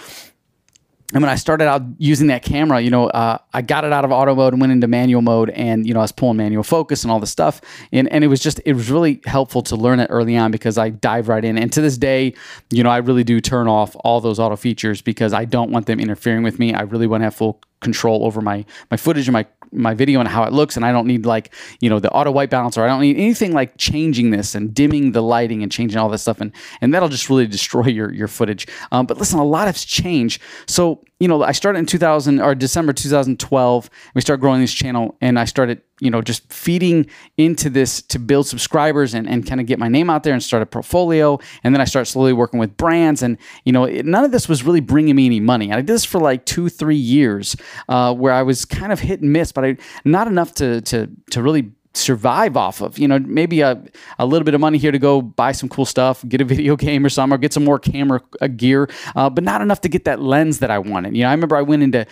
and 1.13 1.23
when 1.23 1.29
I 1.29 1.35
started 1.35 1.69
out 1.69 1.83
using 1.99 2.27
that 2.27 2.43
camera, 2.43 2.81
you 2.81 2.89
know, 2.89 3.07
uh, 3.07 3.37
I 3.53 3.61
got 3.61 3.85
it 3.85 3.93
out 3.93 4.03
of 4.03 4.11
auto 4.11 4.35
mode 4.35 4.51
and 4.51 4.59
went 4.59 4.73
into 4.73 4.87
manual 4.87 5.21
mode, 5.21 5.49
and 5.51 5.87
you 5.87 5.93
know, 5.93 6.01
I 6.01 6.03
was 6.03 6.11
pulling 6.11 6.35
manual 6.35 6.63
focus 6.63 7.03
and 7.03 7.11
all 7.11 7.21
this 7.21 7.31
stuff, 7.31 7.61
and 7.93 8.11
and 8.11 8.25
it 8.25 8.27
was 8.27 8.41
just 8.41 8.59
it 8.65 8.73
was 8.73 8.91
really 8.91 9.21
helpful 9.25 9.61
to 9.63 9.77
learn 9.77 10.01
it 10.01 10.07
early 10.09 10.35
on 10.35 10.51
because 10.51 10.77
I 10.77 10.89
dive 10.89 11.29
right 11.29 11.43
in, 11.45 11.57
and 11.57 11.71
to 11.71 11.81
this 11.81 11.97
day, 11.97 12.33
you 12.71 12.83
know, 12.83 12.89
I 12.89 12.97
really 12.97 13.23
do 13.23 13.39
turn 13.39 13.69
off 13.69 13.95
all 14.01 14.19
those 14.19 14.37
auto 14.37 14.57
features 14.57 15.01
because 15.01 15.31
I 15.31 15.45
don't 15.45 15.71
want 15.71 15.85
them 15.85 16.01
interfering 16.01 16.43
with 16.43 16.59
me. 16.59 16.73
I 16.73 16.81
really 16.81 17.07
want 17.07 17.21
to 17.21 17.25
have 17.25 17.35
full 17.35 17.61
control 17.79 18.25
over 18.25 18.41
my 18.41 18.65
my 18.89 18.97
footage 18.97 19.27
and 19.27 19.33
my 19.33 19.45
my 19.71 19.93
video 19.93 20.19
and 20.19 20.29
how 20.29 20.43
it 20.43 20.53
looks. 20.53 20.75
And 20.75 20.85
I 20.85 20.91
don't 20.91 21.07
need 21.07 21.25
like 21.25 21.53
you 21.79 21.89
know 21.89 21.99
the 21.99 22.11
auto 22.11 22.31
white 22.31 22.49
balance 22.49 22.77
or 22.77 22.83
I 22.83 22.87
don't 22.87 23.01
need 23.01 23.17
anything 23.17 23.53
like 23.53 23.77
changing 23.77 24.31
this 24.31 24.55
and 24.55 24.73
dimming 24.73 25.11
the 25.11 25.21
lighting 25.21 25.63
and 25.63 25.71
changing 25.71 25.97
all 25.97 26.09
this 26.09 26.21
stuff. 26.21 26.41
And 26.41 26.51
and 26.81 26.93
that'll 26.93 27.09
just 27.09 27.29
really 27.29 27.47
destroy 27.47 27.85
your 27.87 28.13
your 28.13 28.27
footage. 28.27 28.67
Um, 28.91 29.05
but 29.05 29.17
listen 29.17 29.39
a 29.39 29.45
lot 29.45 29.67
has 29.67 29.83
changed. 29.83 30.41
So 30.67 31.03
you 31.19 31.27
know 31.27 31.41
I 31.43 31.51
started 31.51 31.79
in 31.79 31.85
2000 31.85 32.39
or 32.39 32.55
December 32.55 32.93
2012 32.93 33.89
we 34.13 34.21
started 34.21 34.41
growing 34.41 34.61
this 34.61 34.73
channel 34.73 35.15
and 35.21 35.39
I 35.39 35.45
started 35.45 35.81
you 35.99 36.11
know 36.11 36.21
just 36.21 36.51
feeding 36.51 37.07
into 37.37 37.69
this 37.69 38.01
to 38.03 38.19
build 38.19 38.47
subscribers 38.47 39.13
and, 39.13 39.27
and 39.27 39.47
kind 39.47 39.59
of 39.59 39.67
get 39.67 39.79
my 39.79 39.87
name 39.87 40.09
out 40.09 40.23
there 40.23 40.33
and 40.33 40.43
start 40.43 40.61
a 40.61 40.65
portfolio. 40.65 41.39
And 41.63 41.73
then 41.73 41.81
i 41.81 41.85
start 41.85 42.07
slowly 42.07 42.33
working 42.33 42.59
with 42.59 42.77
brands 42.77 43.23
and 43.23 43.37
you 43.65 43.71
know 43.71 43.85
it, 43.85 44.05
none 44.05 44.23
of 44.23 44.31
this 44.31 44.47
was 44.47 44.63
really 44.63 44.81
bringing 44.81 45.15
me 45.15 45.25
any 45.25 45.39
money. 45.39 45.65
And 45.65 45.75
i 45.75 45.77
did 45.77 45.87
this 45.87 46.05
for 46.05 46.19
like 46.19 46.45
two 46.45 46.69
three 46.69 46.95
years 46.95 47.55
uh, 47.89 48.13
where 48.13 48.33
i 48.33 48.43
was 48.43 48.65
kind 48.65 48.91
of 48.91 48.99
hit 48.99 49.21
and 49.21 49.31
miss 49.33 49.51
but 49.51 49.65
I, 49.65 49.77
not 50.05 50.27
enough 50.27 50.53
to 50.55 50.81
to 50.81 51.09
to 51.31 51.41
really 51.41 51.71
survive 51.97 52.55
off 52.55 52.81
of. 52.81 52.97
You 52.97 53.07
know, 53.07 53.19
maybe 53.19 53.61
a, 53.61 53.81
a 54.19 54.25
little 54.25 54.45
bit 54.45 54.53
of 54.53 54.61
money 54.61 54.77
here 54.77 54.91
to 54.91 54.99
go 54.99 55.21
buy 55.21 55.51
some 55.51 55.69
cool 55.69 55.85
stuff, 55.85 56.23
get 56.27 56.41
a 56.41 56.45
video 56.57 56.75
game 56.75 57.05
or 57.05 57.09
something, 57.09 57.35
or 57.35 57.37
get 57.37 57.53
some 57.53 57.63
more 57.63 57.79
camera 57.79 58.21
uh, 58.41 58.47
gear, 58.47 58.89
uh, 59.15 59.29
but 59.29 59.43
not 59.43 59.61
enough 59.61 59.81
to 59.81 59.89
get 59.89 60.05
that 60.05 60.21
lens 60.21 60.59
that 60.59 60.71
I 60.71 60.79
wanted. 60.79 61.15
You 61.15 61.23
know, 61.23 61.29
I 61.29 61.31
remember 61.31 61.55
I 61.55 61.61
went 61.61 61.83
into 61.83 62.05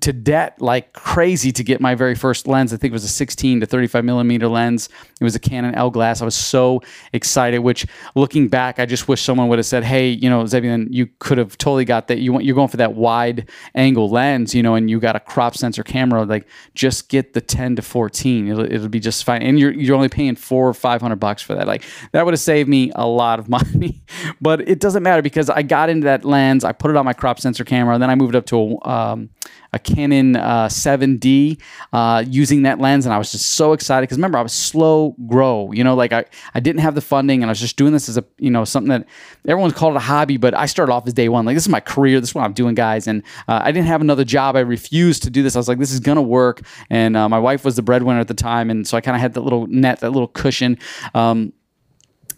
to 0.00 0.12
debt 0.12 0.60
like 0.60 0.92
crazy 0.92 1.52
to 1.52 1.64
get 1.64 1.80
my 1.80 1.94
very 1.94 2.14
first 2.14 2.46
lens. 2.46 2.72
I 2.72 2.76
think 2.76 2.92
it 2.92 2.94
was 2.94 3.04
a 3.04 3.08
16 3.08 3.60
to 3.60 3.66
35 3.66 4.04
millimeter 4.04 4.48
lens. 4.48 4.88
It 5.20 5.24
was 5.24 5.34
a 5.34 5.40
Canon 5.40 5.74
L 5.74 5.90
glass. 5.90 6.22
I 6.22 6.24
was 6.24 6.34
so 6.34 6.82
excited. 7.12 7.60
Which, 7.60 7.86
looking 8.14 8.48
back, 8.48 8.78
I 8.78 8.86
just 8.86 9.08
wish 9.08 9.22
someone 9.22 9.48
would 9.48 9.58
have 9.58 9.66
said, 9.66 9.84
"Hey, 9.84 10.08
you 10.10 10.28
know, 10.28 10.44
Zebulon, 10.46 10.88
you 10.90 11.08
could 11.18 11.38
have 11.38 11.56
totally 11.58 11.84
got 11.84 12.08
that. 12.08 12.18
You 12.18 12.32
want 12.32 12.44
you're 12.44 12.54
going 12.54 12.68
for 12.68 12.76
that 12.78 12.94
wide 12.94 13.48
angle 13.74 14.10
lens, 14.10 14.54
you 14.54 14.62
know, 14.62 14.74
and 14.74 14.90
you 14.90 15.00
got 15.00 15.16
a 15.16 15.20
crop 15.20 15.56
sensor 15.56 15.82
camera. 15.82 16.24
Like, 16.24 16.46
just 16.74 17.08
get 17.08 17.32
the 17.34 17.40
10 17.40 17.76
to 17.76 17.82
14. 17.82 18.48
It'll, 18.48 18.64
it'll 18.64 18.88
be 18.88 19.00
just 19.00 19.11
just 19.12 19.24
fine. 19.24 19.42
And 19.42 19.58
you're 19.58 19.72
you're 19.72 19.96
only 19.96 20.08
paying 20.08 20.36
four 20.36 20.68
or 20.68 20.74
five 20.74 21.00
hundred 21.00 21.16
bucks 21.16 21.42
for 21.42 21.54
that. 21.54 21.66
Like 21.66 21.84
that 22.12 22.24
would 22.24 22.34
have 22.34 22.40
saved 22.40 22.68
me 22.68 22.92
a 22.94 23.06
lot 23.06 23.38
of 23.38 23.48
money. 23.48 24.02
but 24.40 24.66
it 24.68 24.80
doesn't 24.80 25.02
matter 25.02 25.22
because 25.22 25.50
I 25.50 25.62
got 25.62 25.88
into 25.88 26.04
that 26.04 26.24
lens. 26.24 26.64
I 26.64 26.72
put 26.72 26.90
it 26.90 26.96
on 26.96 27.04
my 27.04 27.12
crop 27.12 27.40
sensor 27.40 27.64
camera. 27.64 27.94
And 27.94 28.02
then 28.02 28.10
I 28.10 28.14
moved 28.14 28.34
up 28.34 28.46
to 28.46 28.78
a, 28.82 28.88
um, 28.88 29.30
a 29.72 29.78
Canon 29.78 30.36
uh, 30.36 30.68
7D 30.68 31.60
uh, 31.92 32.24
using 32.26 32.62
that 32.62 32.78
lens, 32.78 33.06
and 33.06 33.14
I 33.14 33.18
was 33.18 33.32
just 33.32 33.50
so 33.50 33.72
excited 33.72 34.02
because 34.02 34.18
remember 34.18 34.38
I 34.38 34.42
was 34.42 34.52
slow 34.52 35.16
grow. 35.26 35.72
You 35.72 35.82
know, 35.82 35.94
like 35.94 36.12
I 36.12 36.24
I 36.54 36.60
didn't 36.60 36.80
have 36.80 36.94
the 36.94 37.00
funding, 37.00 37.42
and 37.42 37.48
I 37.48 37.52
was 37.52 37.60
just 37.60 37.76
doing 37.76 37.92
this 37.92 38.08
as 38.08 38.18
a 38.18 38.24
you 38.38 38.50
know 38.50 38.64
something 38.64 38.90
that 38.90 39.06
everyone's 39.46 39.72
called 39.72 39.94
it 39.94 39.96
a 39.96 40.00
hobby, 40.00 40.36
but 40.36 40.54
I 40.54 40.66
started 40.66 40.92
off 40.92 41.06
as 41.06 41.14
day 41.14 41.28
one. 41.28 41.46
Like 41.46 41.56
this 41.56 41.64
is 41.64 41.70
my 41.70 41.80
career. 41.80 42.20
This 42.20 42.30
is 42.30 42.34
what 42.34 42.44
I'm 42.44 42.52
doing, 42.52 42.74
guys. 42.74 43.06
And 43.06 43.22
uh, 43.48 43.60
I 43.62 43.72
didn't 43.72 43.88
have 43.88 44.00
another 44.00 44.24
job. 44.24 44.56
I 44.56 44.60
refused 44.60 45.22
to 45.22 45.30
do 45.30 45.42
this. 45.42 45.56
I 45.56 45.58
was 45.58 45.68
like, 45.68 45.78
this 45.78 45.92
is 45.92 46.00
gonna 46.00 46.22
work. 46.22 46.62
And 46.90 47.16
uh, 47.16 47.28
my 47.28 47.38
wife 47.38 47.64
was 47.64 47.76
the 47.76 47.82
breadwinner 47.82 48.20
at 48.20 48.28
the 48.28 48.34
time, 48.34 48.70
and 48.70 48.86
so 48.86 48.96
I 48.96 49.00
kind 49.00 49.14
of 49.14 49.20
had 49.20 49.34
that 49.34 49.40
little 49.40 49.66
net, 49.68 50.00
that 50.00 50.10
little 50.10 50.28
cushion. 50.28 50.78
Um, 51.14 51.52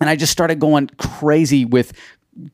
and 0.01 0.11
I 0.11 0.17
just 0.17 0.33
started 0.33 0.59
going 0.59 0.91
crazy 0.99 1.65
with 1.65 1.93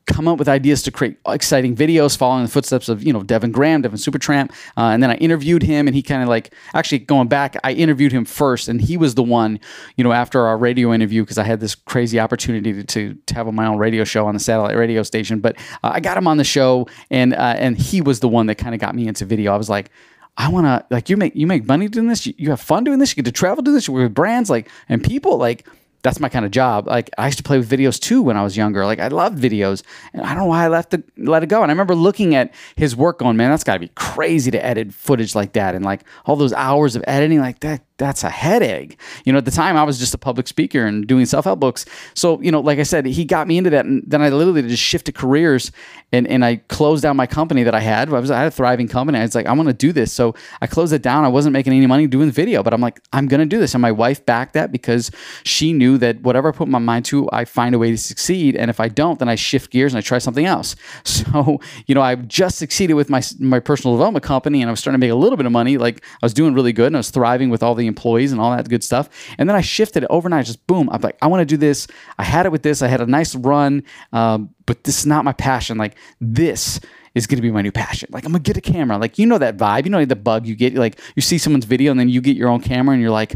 come 0.07 0.29
up 0.29 0.39
with 0.39 0.49
ideas 0.49 0.83
to 0.83 0.91
create 0.91 1.17
exciting 1.27 1.75
videos 1.75 2.17
following 2.17 2.45
the 2.45 2.51
footsteps 2.51 2.89
of 2.89 3.03
you 3.03 3.13
know 3.13 3.23
Devin 3.23 3.53
Graham, 3.53 3.83
Devin 3.83 3.99
Supertramp, 3.99 4.51
uh, 4.77 4.91
and 4.91 5.03
then 5.03 5.11
I 5.11 5.15
interviewed 5.17 5.63
him, 5.63 5.87
and 5.87 5.95
he 5.95 6.03
kind 6.03 6.23
of 6.23 6.29
like 6.29 6.55
actually 6.75 7.01
going 7.01 7.29
back, 7.29 7.57
I 7.65 7.73
interviewed 7.73 8.13
him 8.13 8.25
first, 8.25 8.69
and 8.69 8.81
he 8.81 8.97
was 8.97 9.15
the 9.15 9.23
one 9.23 9.61
you 9.97 10.05
know 10.05 10.13
after 10.13 10.47
our 10.47 10.59
radio 10.59 10.93
interview 10.93 11.23
because 11.23 11.39
I 11.39 11.45
had 11.45 11.61
this 11.61 11.75
crazy 11.75 12.21
opportunity 12.21 12.73
to, 12.73 12.85
to, 12.85 13.15
to 13.27 13.35
have 13.35 13.53
my 13.53 13.67
own 13.67 13.79
radio 13.79 14.05
show 14.05 14.27
on 14.27 14.35
the 14.35 14.41
satellite 14.41 14.77
radio 14.77 15.03
station, 15.03 15.41
but 15.41 15.57
uh, 15.83 15.91
I 15.95 16.01
got 16.01 16.17
him 16.17 16.27
on 16.27 16.37
the 16.37 16.45
show, 16.45 16.87
and 17.11 17.35
uh, 17.35 17.55
and 17.57 17.79
he 17.79 18.01
was 18.01 18.21
the 18.21 18.29
one 18.29 18.47
that 18.47 18.57
kind 18.57 18.75
of 18.75 18.81
got 18.81 18.95
me 18.95 19.09
into 19.09 19.25
video. 19.25 19.53
I 19.53 19.57
was 19.57 19.71
like. 19.71 19.91
I 20.37 20.49
want 20.49 20.65
to 20.65 20.87
like 20.95 21.11
you 21.11 21.19
make 21.19 21.35
you 21.35 21.47
make 21.47 21.67
money 21.67 21.89
doing 21.89 22.07
this. 22.07 22.25
You, 22.25 22.33
you 22.39 22.51
have 22.51 22.61
fun 22.61 22.85
doing 22.85 22.99
this. 22.99 23.11
You 23.11 23.17
get 23.17 23.25
to 23.27 23.33
travel 23.33 23.63
doing 23.63 23.75
this. 23.75 23.89
You 23.89 23.93
work 23.93 24.05
with 24.05 24.15
brands 24.15 24.49
like 24.49 24.71
and 24.89 25.03
people 25.03 25.37
like 25.37 25.67
that's 26.03 26.21
my 26.21 26.29
kind 26.29 26.45
of 26.45 26.51
job. 26.51 26.87
Like 26.87 27.11
I 27.19 27.27
used 27.27 27.39
to 27.39 27.45
play 27.45 27.59
with 27.59 27.71
videos 27.71 28.01
too 28.01 28.23
when 28.23 28.37
I 28.37 28.43
was 28.43 28.57
younger. 28.57 28.85
Like 28.85 28.99
I 28.99 29.09
loved 29.09 29.39
videos, 29.39 29.83
and 30.13 30.23
I 30.23 30.29
don't 30.31 30.39
know 30.39 30.47
why 30.47 30.65
I 30.65 30.69
left 30.69 30.95
it, 30.95 31.05
let 31.17 31.43
it 31.43 31.49
go. 31.49 31.63
And 31.63 31.71
I 31.71 31.73
remember 31.73 31.95
looking 31.95 32.35
at 32.35 32.53
his 32.77 32.97
work, 32.97 33.19
going, 33.19 33.37
"Man, 33.37 33.51
that's 33.51 33.65
got 33.65 33.75
to 33.75 33.81
be 33.81 33.91
crazy 33.95 34.51
to 34.51 34.65
edit 34.65 34.93
footage 34.95 35.35
like 35.35 35.53
that, 35.53 35.75
and 35.75 35.85
like 35.85 36.05
all 36.25 36.37
those 36.37 36.53
hours 36.53 36.97
of 36.97 37.05
editing, 37.07 37.41
like 37.41 37.61
that 37.61 37.83
that's 38.01 38.25
a 38.25 38.31
headache. 38.31 38.99
You 39.25 39.33
know, 39.33 39.39
at 39.39 39.45
the 39.45 39.51
time 39.51 39.77
I 39.77 39.85
was 39.85 39.99
just 39.99 40.15
a 40.15 40.19
public 40.19 40.49
speaker 40.49 40.85
and 40.87 41.07
doing 41.07 41.27
self-help 41.27 41.61
books. 41.61 41.85
So, 42.15 42.41
you 42.41 42.51
know, 42.51 42.61
like 42.61 42.79
I 42.79 42.83
said, 42.83 43.05
he 43.07 43.25
got 43.25 43.47
me 43.47 43.59
into 43.59 43.71
that. 43.71 43.85
And 43.85 44.03
then 44.07 44.23
I 44.23 44.31
literally 44.31 44.63
just 44.63 44.83
shifted 44.83 45.15
careers 45.15 45.71
and, 46.13 46.27
and 46.27 46.45
I 46.45 46.57
closed 46.57 47.03
down 47.03 47.17
my 47.17 47.27
company 47.27 47.63
that 47.63 47.75
I 47.75 47.81
had. 47.81 48.13
I 48.13 48.19
was 48.19 48.31
I 48.31 48.39
had 48.39 48.49
a 48.49 48.51
thriving 48.51 48.89
company. 48.89 49.19
I 49.19 49.23
was 49.23 49.35
like, 49.35 49.47
I 49.47 49.53
want 49.53 49.69
to 49.69 49.75
do 49.75 49.93
this. 49.93 50.13
So 50.13 50.35
I 50.61 50.67
closed 50.67 50.93
it 50.93 51.03
down. 51.03 51.25
I 51.25 51.29
wasn't 51.29 51.53
making 51.53 51.73
any 51.73 51.87
money 51.87 52.07
doing 52.07 52.31
video, 52.31 52.63
but 52.63 52.73
I'm 52.73 52.81
like, 52.81 53.01
I'm 53.13 53.29
gonna 53.29 53.47
do 53.47 53.59
this. 53.59 53.75
And 53.75 53.83
my 53.83 53.93
wife 53.93 54.25
backed 54.25 54.55
that 54.55 54.73
because 54.73 55.11
she 55.45 55.73
knew 55.73 55.99
that 55.99 56.23
whatever 56.23 56.49
I 56.49 56.53
put 56.53 56.69
my 56.69 56.79
mind 56.79 57.05
to, 57.07 57.29
I 57.33 57.45
find 57.45 57.75
a 57.75 57.79
way 57.79 57.91
to 57.91 57.99
succeed. 57.99 58.57
And 58.57 58.71
if 58.71 58.81
I 58.81 58.89
don't, 58.89 59.19
then 59.19 59.29
I 59.29 59.35
shift 59.35 59.71
gears 59.71 59.93
and 59.93 59.99
I 59.99 60.01
try 60.01 60.19
something 60.19 60.47
else. 60.47 60.75
So, 61.21 61.61
you 61.87 61.95
know, 61.95 62.01
I 62.01 62.15
just 62.15 62.57
succeeded 62.57 62.95
with 62.95 63.11
my 63.11 63.23
my 63.41 63.61
personal 63.61 63.95
development 63.95 64.25
company 64.25 64.63
and 64.63 64.71
I 64.71 64.73
was 64.73 64.81
starting 64.81 64.99
to 64.99 65.05
make 65.05 65.13
a 65.13 65.15
little 65.15 65.37
bit 65.37 65.45
of 65.45 65.53
money. 65.53 65.77
Like 65.77 66.03
I 66.23 66.25
was 66.25 66.33
doing 66.33 66.55
really 66.55 66.73
good 66.73 66.87
and 66.87 66.97
I 66.97 66.99
was 67.01 67.11
thriving 67.11 67.51
with 67.51 67.63
all 67.63 67.75
the 67.75 67.87
employees 67.91 68.33
and 68.33 68.41
all 68.41 68.51
that 68.57 68.69
good 68.69 68.83
stuff. 68.83 69.09
And 69.37 69.49
then 69.49 69.57
I 69.57 69.61
shifted 69.61 70.05
it 70.05 70.07
overnight, 70.11 70.47
just 70.47 70.67
boom. 70.67 70.89
I'm 70.91 71.01
like, 71.03 71.19
I 71.21 71.27
want 71.27 71.43
to 71.43 71.45
do 71.45 71.57
this. 71.57 71.87
I 72.19 72.25
had 72.25 72.47
it 72.47 72.53
with 72.53 72.63
this. 72.63 72.81
I 72.83 72.89
had 72.89 73.01
a 73.01 73.07
nice 73.07 73.35
run, 73.35 73.85
um, 74.13 74.55
but 74.67 74.85
this 74.85 74.99
is 74.99 75.07
not 75.07 75.25
my 75.25 75.33
passion. 75.33 75.77
Like 75.77 75.97
this 76.21 76.81
is 77.15 77.27
going 77.27 77.37
to 77.37 77.43
be 77.43 77.51
my 77.51 77.63
new 77.63 77.73
passion. 77.73 78.09
Like 78.13 78.25
I'm 78.25 78.33
gonna 78.33 78.43
get 78.43 78.57
a 78.57 78.61
camera. 78.61 78.97
Like 78.99 79.19
you 79.19 79.27
know 79.27 79.39
that 79.39 79.57
vibe. 79.57 79.85
You 79.85 79.91
know 79.91 80.05
the 80.05 80.17
bug 80.17 80.47
you 80.47 80.55
get. 80.55 80.75
Like 80.75 81.01
you 81.17 81.23
see 81.23 81.39
someone's 81.39 81.65
video 81.65 81.91
and 81.91 81.99
then 81.99 82.09
you 82.09 82.21
get 82.21 82.37
your 82.37 82.49
own 82.49 82.61
camera 82.61 82.93
and 82.93 83.03
you're 83.03 83.11
like, 83.11 83.31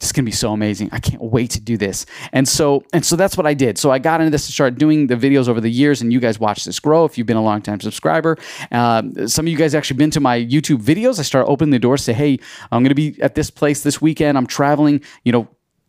this 0.00 0.08
is 0.08 0.12
gonna 0.12 0.24
be 0.24 0.32
so 0.32 0.52
amazing. 0.52 0.88
I 0.92 1.00
can't 1.00 1.22
wait 1.22 1.50
to 1.50 1.60
do 1.60 1.76
this. 1.76 2.06
And 2.32 2.48
so 2.48 2.84
and 2.92 3.04
so 3.04 3.16
that's 3.16 3.36
what 3.36 3.46
I 3.46 3.54
did. 3.54 3.78
So 3.78 3.90
I 3.90 3.98
got 3.98 4.20
into 4.20 4.30
this 4.30 4.46
to 4.46 4.52
start 4.52 4.76
doing 4.76 5.08
the 5.08 5.16
videos 5.16 5.48
over 5.48 5.60
the 5.60 5.70
years, 5.70 6.00
and 6.00 6.12
you 6.12 6.20
guys 6.20 6.40
watched 6.40 6.64
this 6.64 6.80
grow. 6.80 7.04
If 7.04 7.18
you've 7.18 7.26
been 7.26 7.36
a 7.36 7.42
long 7.42 7.60
time 7.62 7.80
subscriber, 7.80 8.38
um, 8.70 9.28
some 9.28 9.46
of 9.46 9.52
you 9.52 9.58
guys 9.58 9.74
actually 9.74 9.98
been 9.98 10.10
to 10.12 10.20
my 10.20 10.38
YouTube 10.38 10.82
videos. 10.82 11.18
I 11.18 11.22
start 11.22 11.46
opening 11.48 11.70
the 11.70 11.78
door 11.78 11.98
Say, 11.98 12.12
hey, 12.12 12.38
I'm 12.70 12.82
gonna 12.82 12.94
be 12.94 13.20
at 13.20 13.34
this 13.34 13.50
place 13.50 13.82
this 13.82 14.00
weekend. 14.00 14.38
I'm 14.38 14.46
traveling. 14.46 15.02
You 15.24 15.32
know, 15.32 15.48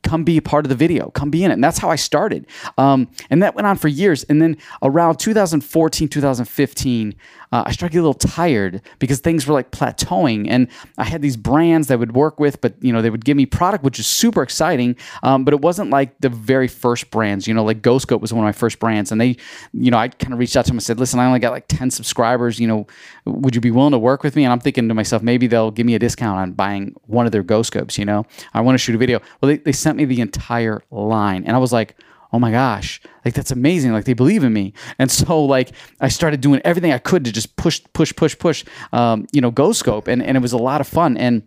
come 0.10 0.24
be 0.24 0.38
a 0.38 0.42
part 0.42 0.66
of 0.66 0.70
the 0.70 0.76
video 0.76 1.12
come 1.12 1.30
be 1.30 1.44
in 1.44 1.52
it. 1.52 1.54
And 1.54 1.64
that's 1.64 1.78
how 1.78 1.92
i 1.92 1.96
started. 1.96 2.48
Um, 2.80 3.08
and 3.30 3.44
that 3.44 3.54
went 3.54 3.68
on 3.68 3.78
for 3.78 3.88
years. 3.88 4.24
And 4.24 4.42
then 4.42 4.58
around 4.82 5.18
2014 5.18 6.08
2015 6.08 7.16
uh, 7.52 7.64
I 7.66 7.72
started 7.72 7.92
to 7.92 7.94
get 7.94 8.00
a 8.00 8.08
little 8.08 8.14
tired 8.14 8.82
because 9.00 9.20
things 9.20 9.48
were 9.48 9.54
like 9.54 9.72
plateauing, 9.72 10.48
and 10.50 10.68
I 10.98 11.04
had 11.04 11.22
these 11.22 11.38
brands 11.38 11.88
that 11.88 11.96
I 11.96 11.98
would 11.98 12.16
work 12.16 12.40
with, 12.40 12.60
but 12.62 12.74
you 12.82 12.92
know 12.92 13.02
they 13.02 13.10
would 13.10 13.26
give 13.26 13.38
me 13.38 13.46
product, 13.46 13.84
which 13.84 14.00
is 14.00 14.08
super 14.08 14.42
exciting, 14.44 14.96
um, 15.24 15.46
but 15.46 15.54
it 15.54 15.62
wasn't 15.62 15.90
like 15.90 16.20
the 16.22 16.30
very 16.30 16.68
first 16.68 17.12
brands. 17.12 17.48
You 17.48 17.54
know, 17.54 17.64
like 17.64 17.82
Ghost 17.82 18.00
GoScope 18.08 18.22
was 18.22 18.34
one 18.34 18.44
of 18.44 18.48
my 18.48 18.52
first 18.52 18.80
brands, 18.80 19.12
and 19.12 19.20
they, 19.20 19.38
you 19.74 19.92
know, 19.92 19.98
I 19.98 20.08
kind 20.10 20.34
of 20.34 20.40
reached 20.40 20.56
out 20.56 20.66
to 20.66 20.70
them 20.70 20.78
and 20.78 20.84
said, 20.84 21.00
"Listen, 21.00 21.20
I 21.20 21.26
only 21.26 21.40
got 21.40 21.52
like 21.52 21.68
ten 21.68 21.92
subscribers. 21.92 22.60
You 22.60 22.68
know, 22.68 22.88
would 23.26 23.56
you 23.56 23.62
be 23.62 23.72
willing 23.72 23.92
to 23.92 24.00
work 24.00 24.24
with 24.24 24.36
me?" 24.36 24.44
And 24.44 24.54
I'm 24.54 24.60
thinking 24.60 24.88
to 24.88 24.94
myself, 24.94 25.22
maybe 25.22 25.48
they'll 25.48 25.72
give 25.72 25.86
me 25.86 25.96
a 25.96 26.00
discount 26.00 26.40
on 26.40 26.52
buying 26.54 26.96
one 27.06 27.26
of 27.26 27.32
their 27.32 27.44
GoScopes. 27.44 27.98
You 27.98 28.06
know, 28.06 28.26
I 28.54 28.62
want 28.62 28.76
to 28.76 28.80
shoot 28.80 28.96
a 28.96 28.98
video. 28.98 29.20
Well, 29.42 29.50
they, 29.50 29.58
they 29.58 29.72
sent 29.72 29.98
me 29.98 30.06
the 30.06 30.22
entire 30.22 30.82
line, 30.92 31.44
and 31.46 31.56
I 31.56 31.60
was 31.60 31.74
like 31.74 31.96
oh 32.32 32.40
my 32.40 32.52
gosh, 32.52 33.02
like 33.26 33.34
that's 33.34 33.52
amazing. 33.52 33.92
Like 33.92 34.06
they 34.06 34.14
believe 34.14 34.44
in 34.44 34.54
me. 34.54 34.74
And 34.98 35.10
so 35.10 35.44
like 35.44 35.72
I 36.00 36.10
started 36.10 36.42
doing 36.42 36.62
everything 36.64 36.92
I 36.92 36.98
could 36.98 37.26
to 37.26 37.32
just 37.32 37.56
push, 37.56 37.82
push, 37.94 38.16
push, 38.16 38.38
push, 38.38 38.64
um, 38.94 39.28
you 39.32 39.42
know, 39.42 39.52
GoScope. 39.52 40.08
And, 40.08 40.22
and 40.24 40.38
it 40.38 40.40
was 40.42 40.54
a 40.54 40.58
lot 40.58 40.82
of 40.82 40.88
fun. 40.88 41.18
And, 41.18 41.44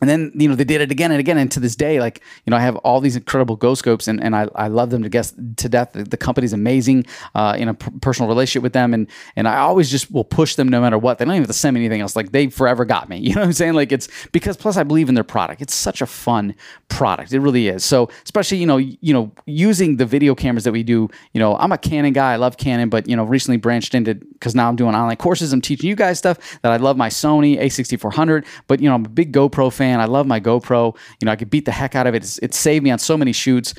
and 0.00 0.08
then 0.08 0.32
you 0.34 0.48
know 0.48 0.54
they 0.54 0.64
did 0.64 0.80
it 0.80 0.90
again 0.90 1.10
and 1.10 1.20
again. 1.20 1.38
And 1.38 1.50
to 1.52 1.60
this 1.60 1.76
day 1.76 2.00
like 2.00 2.22
you 2.44 2.50
know 2.50 2.56
i 2.56 2.60
have 2.60 2.76
all 2.76 3.00
these 3.00 3.16
incredible 3.16 3.56
GoScopes 3.56 4.08
and, 4.08 4.22
and 4.22 4.34
I, 4.34 4.48
I 4.54 4.68
love 4.68 4.90
them 4.90 5.02
to 5.02 5.08
guess 5.08 5.32
to 5.56 5.68
death. 5.68 5.92
The, 5.92 6.04
the 6.04 6.16
company's 6.16 6.52
amazing 6.52 7.06
uh, 7.34 7.56
in 7.58 7.68
a 7.68 7.74
p- 7.74 7.90
personal 8.00 8.28
relationship 8.28 8.62
with 8.62 8.72
them. 8.72 8.94
And 8.94 9.06
and 9.36 9.46
i 9.48 9.58
always 9.58 9.90
just 9.90 10.10
will 10.10 10.24
push 10.24 10.54
them 10.54 10.68
no 10.68 10.80
matter 10.80 10.98
what. 10.98 11.18
They 11.18 11.24
don't 11.24 11.34
even 11.34 11.42
have 11.42 11.48
to 11.48 11.54
send 11.54 11.74
me 11.74 11.80
anything 11.80 12.00
else. 12.00 12.16
Like 12.16 12.32
they 12.32 12.48
forever 12.48 12.84
got 12.84 13.08
me. 13.08 13.20
You 13.30 13.36
know 13.36 13.42
what 13.42 13.46
i'm 13.46 13.52
saying? 13.52 13.74
Like 13.74 13.92
it's 13.92 14.08
because 14.32 14.56
plus 14.56 14.76
i 14.76 14.82
believe 14.82 15.08
in 15.08 15.14
their 15.14 15.24
product. 15.24 15.62
It's 15.62 15.74
such 15.74 16.02
a 16.02 16.06
fun 16.06 16.54
product. 16.88 17.32
It 17.32 17.38
really 17.38 17.68
is. 17.68 17.84
So 17.84 18.08
especially 18.24 18.58
you 18.58 18.66
know 18.66 18.78
you 18.78 19.12
know 19.12 19.30
using 19.46 19.96
the 19.96 20.06
video 20.06 20.34
cameras 20.34 20.64
that 20.64 20.72
we 20.72 20.82
do 20.82 21.08
you 21.32 21.38
know 21.38 21.56
i'm 21.56 21.72
a 21.72 21.78
canon 21.78 22.12
guy. 22.12 22.32
I 22.32 22.36
love 22.36 22.56
canon 22.56 22.88
but 22.88 23.08
you 23.08 23.14
know 23.14 23.24
recently 23.24 23.56
branched 23.56 23.94
into 23.94 24.14
because 24.14 24.54
now 24.54 24.68
i'm 24.68 24.76
doing 24.76 24.94
online 24.94 25.16
courses. 25.16 25.52
I'm 25.52 25.60
teaching 25.60 25.88
you 25.88 25.94
guys 25.94 26.18
stuff 26.18 26.58
that 26.62 26.72
i 26.72 26.76
love. 26.76 26.96
My 26.96 27.08
sony 27.08 27.58
a6400 27.60 28.44
but 28.66 28.80
you 28.80 28.88
know 28.88 28.94
i'm 28.94 29.04
a 29.04 29.08
big 29.08 29.32
gopro 29.32 29.72
fan 29.72 29.89
fan. 29.90 30.00
I 30.00 30.06
love 30.06 30.26
my 30.26 30.40
GoPro. 30.40 30.96
You 31.20 31.26
know, 31.26 31.32
I 31.32 31.36
could 31.36 31.50
beat 31.50 31.64
the 31.64 31.72
heck 31.72 31.94
out 31.94 32.06
of 32.06 32.14
it. 32.14 32.22
It's, 32.22 32.38
it 32.38 32.54
saved 32.54 32.84
me 32.84 32.90
on 32.90 32.98
so 32.98 33.16
many 33.16 33.32
shoots. 33.32 33.74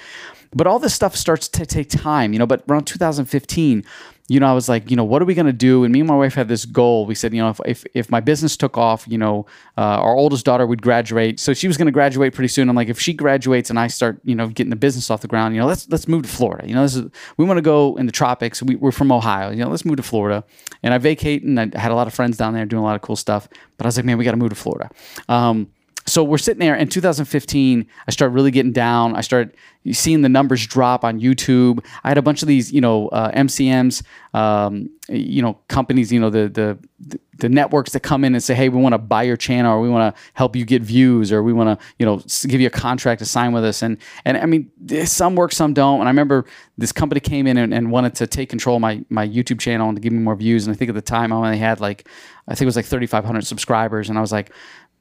But 0.54 0.68
all 0.68 0.80
this 0.80 0.94
stuff 0.94 1.16
starts 1.16 1.48
to 1.48 1.66
take 1.66 1.90
time, 1.90 2.34
you 2.34 2.40
know. 2.40 2.46
But 2.46 2.64
around 2.70 2.86
2015, 2.86 3.86
you 4.28 4.40
know, 4.40 4.48
I 4.48 4.54
was 4.54 4.68
like, 4.68 4.90
you 4.90 4.98
know, 4.98 5.04
what 5.04 5.22
are 5.22 5.26
we 5.26 5.34
going 5.34 5.46
to 5.46 5.54
do? 5.54 5.86
And 5.86 5.94
me 5.94 6.02
and 6.02 6.08
my 6.08 6.16
wife 6.16 6.34
had 6.34 6.50
this 6.50 6.66
goal. 6.66 7.06
We 7.06 7.16
said, 7.16 7.34
you 7.34 7.42
know, 7.42 7.50
if, 7.50 7.60
if, 7.66 7.86
if 7.94 8.10
my 8.10 8.20
business 8.20 8.58
took 8.58 8.78
off, 8.78 9.06
you 9.08 9.18
know, 9.18 9.46
uh, 9.78 9.82
our 9.82 10.14
oldest 10.14 10.46
daughter 10.46 10.66
would 10.66 10.82
graduate. 10.82 11.40
So 11.40 11.54
she 11.54 11.68
was 11.68 11.78
going 11.78 11.86
to 11.86 11.92
graduate 11.92 12.34
pretty 12.34 12.50
soon. 12.50 12.70
I'm 12.70 12.76
like, 12.76 12.90
if 12.90 13.00
she 13.00 13.14
graduates 13.14 13.70
and 13.70 13.80
I 13.80 13.88
start, 13.88 14.20
you 14.26 14.36
know, 14.36 14.48
getting 14.48 14.70
the 14.70 14.76
business 14.76 15.10
off 15.10 15.22
the 15.22 15.28
ground, 15.28 15.56
you 15.56 15.62
know, 15.62 15.68
let's, 15.68 15.88
let's 15.90 16.08
move 16.08 16.24
to 16.24 16.30
Florida. 16.30 16.68
You 16.68 16.76
know, 16.76 16.84
this 16.84 16.96
is, 16.96 17.10
we 17.38 17.46
want 17.46 17.58
to 17.58 17.62
go 17.62 17.96
in 17.98 18.06
the 18.06 18.12
tropics. 18.12 18.62
We, 18.62 18.76
we're 18.76 18.92
from 18.92 19.12
Ohio, 19.12 19.52
you 19.52 19.64
know, 19.64 19.70
let's 19.70 19.86
move 19.86 19.98
to 19.98 20.04
Florida. 20.04 20.44
And 20.84 20.94
I 20.94 20.98
vacate 20.98 21.44
and 21.44 21.60
I 21.60 21.64
had 21.78 21.92
a 21.92 21.96
lot 21.96 22.08
of 22.08 22.14
friends 22.14 22.38
down 22.38 22.54
there 22.54 22.66
doing 22.66 22.82
a 22.82 22.86
lot 22.86 22.96
of 22.96 23.02
cool 23.02 23.16
stuff. 23.16 23.48
But 23.78 23.86
I 23.86 23.88
was 23.88 23.98
like, 23.98 24.06
man, 24.06 24.18
we 24.18 24.26
got 24.26 24.32
to 24.32 24.38
move 24.38 24.50
to 24.50 24.56
Florida. 24.56 24.90
Um, 25.28 25.72
so 26.12 26.24
we're 26.24 26.38
sitting 26.38 26.60
there 26.60 26.76
in 26.76 26.90
2015 26.90 27.88
i 28.08 28.12
started 28.12 28.34
really 28.34 28.52
getting 28.52 28.74
down. 28.74 29.16
I 29.16 29.22
started 29.22 29.56
seeing 29.94 30.22
the 30.22 30.30
numbers 30.30 30.68
drop 30.68 31.04
on 31.04 31.20
youtube. 31.20 31.84
I 32.04 32.10
had 32.10 32.18
a 32.18 32.22
bunch 32.22 32.42
of 32.42 32.48
these 32.48 32.72
you 32.72 32.82
know 32.82 33.08
uh, 33.10 33.32
mcms 33.32 34.04
um, 34.34 34.90
you 35.10 35.42
know 35.42 35.60
companies 35.68 36.12
you 36.12 36.20
know 36.20 36.30
the, 36.30 36.50
the 36.50 37.18
the 37.42 37.50
networks 37.50 37.92
that 37.94 38.02
come 38.02 38.24
in 38.24 38.34
and 38.36 38.44
say 38.44 38.54
hey 38.54 38.70
we 38.70 38.80
want 38.80 38.94
to 38.94 38.98
buy 39.00 39.24
your 39.24 39.36
channel 39.36 39.74
or 39.74 39.82
we 39.82 39.90
want 39.90 40.16
to 40.16 40.22
help 40.34 40.56
you 40.56 40.64
get 40.64 40.82
views 40.84 41.32
or 41.32 41.42
we 41.42 41.52
want 41.52 41.80
to 41.80 41.86
you 41.98 42.06
know 42.06 42.18
give 42.48 42.62
you 42.62 42.68
a 42.68 42.72
contract 42.72 43.20
to 43.20 43.26
sign 43.26 43.52
with 43.52 43.66
us. 43.66 43.82
And 43.82 43.98
and 44.26 44.38
i 44.38 44.46
mean 44.46 44.72
some 45.06 45.36
work 45.36 45.52
some 45.52 45.74
don't. 45.74 46.00
And 46.00 46.08
i 46.08 46.12
remember 46.12 46.46
this 46.78 46.92
company 46.92 47.20
came 47.20 47.48
in 47.48 47.58
and, 47.58 47.74
and 47.74 47.92
wanted 47.92 48.16
to 48.16 48.28
take 48.28 48.50
control 48.50 48.76
of 48.76 48.82
my 48.82 49.04
my 49.10 49.28
youtube 49.28 49.60
channel 49.60 49.90
and 49.90 49.96
to 49.96 50.02
give 50.02 50.14
me 50.14 50.20
more 50.20 50.36
views. 50.36 50.68
And 50.68 50.76
i 50.76 50.78
think 50.78 50.90
at 50.90 50.96
the 50.96 51.02
time 51.02 51.34
i 51.34 51.36
only 51.36 51.58
had 51.58 51.80
like 51.80 52.08
i 52.48 52.52
think 52.54 52.62
it 52.62 52.66
was 52.66 52.76
like 52.76 52.86
3500 52.86 53.46
subscribers. 53.46 54.08
And 54.10 54.18
i 54.18 54.22
was 54.22 54.32
like 54.32 54.52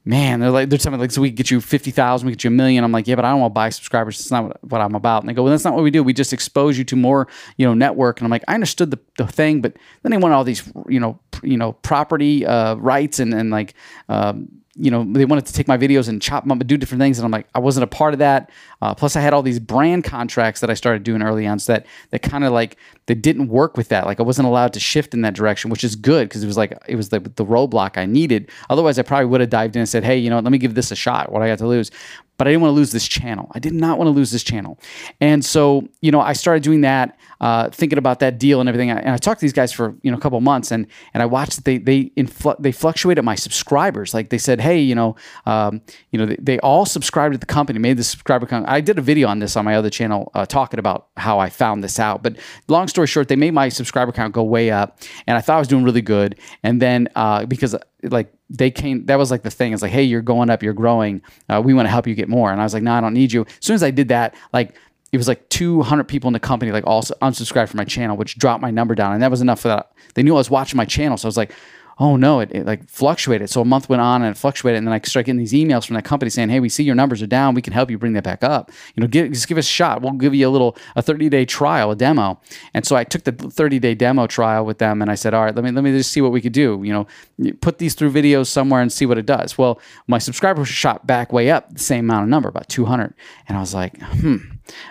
man, 0.05 0.41
they're 0.41 0.51
like, 0.51 0.69
they're 0.71 0.79
telling 0.79 0.99
me 0.99 1.03
like, 1.03 1.11
so 1.11 1.21
we 1.21 1.31
get 1.31 1.51
you 1.51 1.61
50,000, 1.61 2.27
we 2.27 2.33
get 2.33 2.45
you 2.45 2.49
a 2.49 2.51
million. 2.51 2.85
I'm 2.85 2.93
like, 2.93 3.07
yeah, 3.07 3.17
but 3.17 3.25
I 3.25 3.31
don't 3.31 3.41
want 3.41 3.51
to 3.51 3.55
buy 3.55 3.69
subscribers. 3.69 4.19
It's 4.19 4.31
not 4.31 4.45
what, 4.45 4.65
what, 4.65 4.81
I'm 4.81 4.95
about. 4.95 5.23
And 5.23 5.29
they 5.29 5.35
go, 5.35 5.43
well, 5.43 5.51
that's 5.51 5.65
not 5.65 5.75
what 5.75 5.83
we 5.85 5.91
do. 5.91 6.03
We 6.03 6.13
just 6.13 6.33
expose 6.33 6.79
you 6.79 6.85
to 6.85 6.97
more, 6.97 7.29
you 7.57 7.67
know, 7.67 7.75
network. 7.75 8.19
And 8.19 8.27
I'm 8.27 8.31
like, 8.31 8.45
I 8.49 8.55
understood 8.55 8.91
the, 8.91 8.99
the 9.19 9.27
thing, 9.27 9.61
but 9.61 9.77
then 10.03 10.11
they 10.11 10.19
want 10.19 10.35
all 10.35 10.45
these, 10.45 10.71
you 10.89 11.01
know, 11.01 11.19
you 11.43 11.57
know, 11.57 11.73
property, 11.73 12.47
uh, 12.47 12.75
rights 12.77 13.19
and, 13.19 13.35
and 13.35 13.51
like, 13.51 13.75
um, 14.09 14.60
you 14.81 14.91
know, 14.91 15.05
they 15.05 15.27
wanted 15.27 15.45
to 15.47 15.53
take 15.53 15.69
my 15.69 15.77
videos 15.77 16.09
and 16.09 16.23
chop 16.23 16.45
them 16.45 16.53
up 16.53 16.61
and 16.61 16.69
do 16.69 16.79
different 16.79 17.01
things. 17.01 17.19
And 17.19 17.27
I'm 17.27 17.31
like, 17.31 17.47
I 17.55 17.59
wasn't 17.59 17.85
a 17.85 17.87
part 17.87 18.15
of 18.15 18.19
that. 18.21 18.51
Uh, 18.81 18.95
plus, 18.95 19.15
I 19.15 19.21
had 19.21 19.35
all 19.35 19.43
these 19.43 19.61
brand 19.61 20.05
contracts 20.05 20.61
that 20.61 20.71
I 20.71 20.75
started 20.75 21.03
doing 21.03 21.23
early 21.23 21.47
on, 21.47 21.59
so 21.59 21.75
that 21.75 21.87
that 22.11 22.23
kind 22.23 22.45
of 22.45 22.53
like 22.53 22.77
that 23.07 23.17
didn't 23.17 23.49
work 23.49 23.77
with 23.77 23.89
that. 23.89 24.07
Like 24.07 24.21
I 24.21 24.23
wasn't 24.23 24.49
allowed 24.49 24.73
to 24.73 24.81
shift 24.81 25.13
in 25.13 25.21
that 25.21 25.35
direction, 25.35 25.71
which 25.71 25.85
is 25.85 25.97
good 25.97 26.29
because 26.29 26.43
it 26.43 26.47
was 26.47 26.57
like 26.57 26.73
it 26.89 26.97
was 26.97 27.11
the 27.11 27.21
the 27.21 27.45
roadblock 27.45 27.99
I 27.99 28.07
needed. 28.07 28.51
Otherwise, 28.71 28.99
I 28.99 29.03
probably 29.03 29.27
would 29.27 29.43
have 29.43 29.51
dived 29.51 29.77
in 29.77 29.81
and 29.81 29.89
said, 29.89 30.03
Hey, 30.03 30.17
you 30.17 30.31
know, 30.31 30.39
let 30.39 30.51
me 30.51 30.59
give 30.59 30.75
this 30.75 30.91
a 30.91 30.97
shot. 30.97 31.31
What 31.31 31.43
I 31.43 31.49
got 31.49 31.59
to 31.59 31.67
lose 31.67 31.91
but 32.41 32.47
I 32.47 32.53
didn't 32.53 32.63
want 32.63 32.71
to 32.71 32.77
lose 32.77 32.91
this 32.91 33.07
channel. 33.07 33.51
I 33.53 33.59
did 33.59 33.75
not 33.75 33.99
want 33.99 34.07
to 34.07 34.13
lose 34.13 34.31
this 34.31 34.43
channel. 34.43 34.79
And 35.21 35.45
so, 35.45 35.87
you 36.01 36.11
know, 36.11 36.23
I 36.23 36.33
started 36.33 36.63
doing 36.63 36.81
that, 36.81 37.19
uh, 37.43 37.69
thinking 37.69 37.99
about 37.99 38.21
that 38.21 38.39
deal 38.39 38.61
and 38.61 38.67
everything. 38.67 38.91
And 38.91 39.11
I 39.11 39.19
talked 39.19 39.41
to 39.41 39.45
these 39.45 39.53
guys 39.53 39.73
for, 39.73 39.95
you 40.01 40.11
know, 40.11 40.17
a 40.17 40.21
couple 40.23 40.41
months 40.41 40.73
and, 40.73 40.87
and 41.13 41.23
I 41.23 41.27
watched 41.27 41.67
they, 41.67 41.77
they, 41.77 42.05
infl- 42.17 42.57
they 42.59 42.73
fluctuated 42.73 43.27
my 43.27 43.35
subscribers. 43.35 44.15
Like 44.15 44.31
they 44.31 44.39
said, 44.39 44.59
Hey, 44.59 44.81
you 44.81 44.95
know, 44.95 45.17
um, 45.45 45.83
you 46.13 46.19
know, 46.19 46.25
they, 46.25 46.37
they, 46.41 46.59
all 46.61 46.87
subscribed 46.87 47.35
to 47.35 47.39
the 47.39 47.45
company, 47.45 47.79
made 47.79 47.99
the 47.99 48.05
subscriber 48.05 48.47
count. 48.47 48.67
I 48.67 48.81
did 48.81 48.99
a 48.99 49.03
video 49.03 49.29
on 49.29 49.41
this 49.41 49.55
on 49.55 49.67
my 49.67 49.75
other 49.75 49.91
channel, 49.91 50.31
uh, 50.33 50.47
talking 50.47 50.81
about 50.81 51.09
how 51.19 51.39
I 51.39 51.51
found 51.51 51.85
this 51.85 52.01
out, 52.01 52.23
but 52.23 52.39
long 52.69 52.89
story 52.89 53.07
short, 53.07 53.29
they 53.29 53.37
made 53.37 53.53
my 53.53 53.69
subscriber 53.69 54.13
count 54.13 54.33
go 54.33 54.43
way 54.43 54.71
up 54.71 54.99
and 55.27 55.37
I 55.37 55.43
thought 55.43 55.57
I 55.57 55.59
was 55.59 55.69
doing 55.69 55.85
really 55.85 56.01
good. 56.01 56.39
And 56.63 56.81
then, 56.81 57.07
uh, 57.17 57.45
because 57.45 57.77
like 58.03 58.33
they 58.49 58.71
came 58.71 59.07
that 59.07 59.17
was 59.17 59.31
like 59.31 59.43
the 59.43 59.51
thing. 59.51 59.73
It's 59.73 59.83
like 59.83 59.93
hey 59.93 60.03
you're 60.03 60.23
going 60.23 60.51
up 60.51 60.63
you're 60.63 60.73
growing 60.73 61.23
uh, 61.49 61.61
we 61.65 61.75
want 61.75 61.87
to 61.87 61.91
help 61.91 62.07
you 62.07 62.15
get 62.15 62.29
more. 62.29 62.51
And 62.51 62.61
i 62.61 62.65
was 62.65 62.75
like 62.75 62.83
no 62.83 62.93
i 62.93 63.01
don't 63.01 63.15
need 63.15 63.33
you. 63.33 63.43
As 63.43 63.55
soon 63.61 63.75
as 63.75 63.83
i 63.83 63.91
did 63.91 64.09
that 64.09 64.35
like 64.53 64.75
it 65.13 65.17
was 65.17 65.27
like 65.27 65.49
200 65.49 66.05
people 66.05 66.29
in 66.29 66.33
the 66.33 66.41
company 66.41 66.71
like 66.71 66.87
also 66.87 67.15
unsubscribed 67.21 67.69
from 67.69 67.79
my 67.79 67.85
channel 67.85 68.17
which 68.17 68.39
dropped 68.39 68.63
my 68.63 68.71
number 68.71 68.95
down 68.95 69.13
and 69.13 69.23
that 69.23 69.31
was 69.31 69.41
enough 69.41 69.61
for 69.61 69.69
that. 69.69 69.93
They 70.15 70.23
knew 70.23 70.35
i 70.35 70.39
was 70.39 70.51
watching 70.51 70.77
my 70.77 70.85
channel 70.85 71.17
so 71.17 71.27
i 71.27 71.29
was 71.29 71.37
like 71.37 71.53
oh 72.01 72.17
no, 72.17 72.41
it, 72.41 72.51
it, 72.51 72.67
like 72.67 72.89
fluctuated. 72.89 73.51
So 73.51 73.61
a 73.61 73.65
month 73.65 73.91
went 73.91 74.01
on 74.01 74.23
and 74.23 74.35
it 74.35 74.39
fluctuated, 74.39 74.79
and 74.79 74.87
then 74.87 74.95
I 74.95 75.01
started 75.05 75.27
getting 75.27 75.39
these 75.39 75.53
emails 75.53 75.87
from 75.87 75.95
that 75.95 76.05
company 76.05 76.31
saying, 76.31 76.49
hey, 76.49 76.59
we 76.59 76.71
see 76.71 76.83
your 76.83 76.95
numbers 76.95 77.23
are 77.23 77.27
down. 77.27 77.55
We 77.55 77.61
can 77.63 77.75
help 77.75 77.91
you 77.91 77.99
bring 77.99 78.15
that 78.15 78.25
back 78.25 78.43
up. 78.43 78.73
You 78.95 79.03
know, 79.03 79.07
give, 79.07 79.31
just 79.31 79.47
give 79.47 79.59
us 79.59 79.67
a 79.67 79.71
shot. 79.71 80.01
We'll 80.01 80.13
give 80.15 80.35
you 80.35 80.49
a 80.49 80.51
little 80.51 80.77
a 80.97 81.03
30 81.03 81.29
day 81.29 81.45
trial, 81.45 81.91
a 81.91 81.97
demo. 81.97 82.41
And 82.73 82.87
so 82.87 82.97
I 82.97 83.05
took 83.05 83.25
the 83.25 83.33
30 83.33 83.79
day 83.79 83.95
demo 83.95 84.27
trial 84.27 84.65
with 84.65 84.79
them, 84.79 85.03
and 85.03 85.11
I 85.11 85.15
said, 85.15 85.35
all 85.35 85.45
right, 85.45 85.55
let 85.55 85.63
me 85.63 85.71
let 85.71 85.85
me 85.85 85.93
just 85.93 86.11
see 86.11 86.23
what 86.23 86.33
we 86.33 86.41
could 86.41 86.55
do. 86.55 86.81
You 86.83 87.07
know, 87.39 87.53
put 87.61 87.79
these 87.79 87.95
through 87.95 88.13
videos 88.13 88.47
somewhere 88.47 88.81
and 88.81 88.91
see 88.91 89.05
what 89.05 89.19
it 89.19 89.27
does. 89.27 89.59
Well, 89.59 89.79
my 90.07 90.19
subscribers 90.19 90.69
shot 90.69 91.07
back 91.07 91.33
way 91.33 91.51
up, 91.51 91.73
the 91.73 91.79
same 91.79 92.07
amount 92.07 92.25
of 92.25 92.29
number, 92.31 92.49
about 92.49 92.69
200, 92.71 93.15
and 93.47 93.59
I 93.59 93.61
was 93.61 93.75
like, 93.75 94.01
hmm 94.01 94.37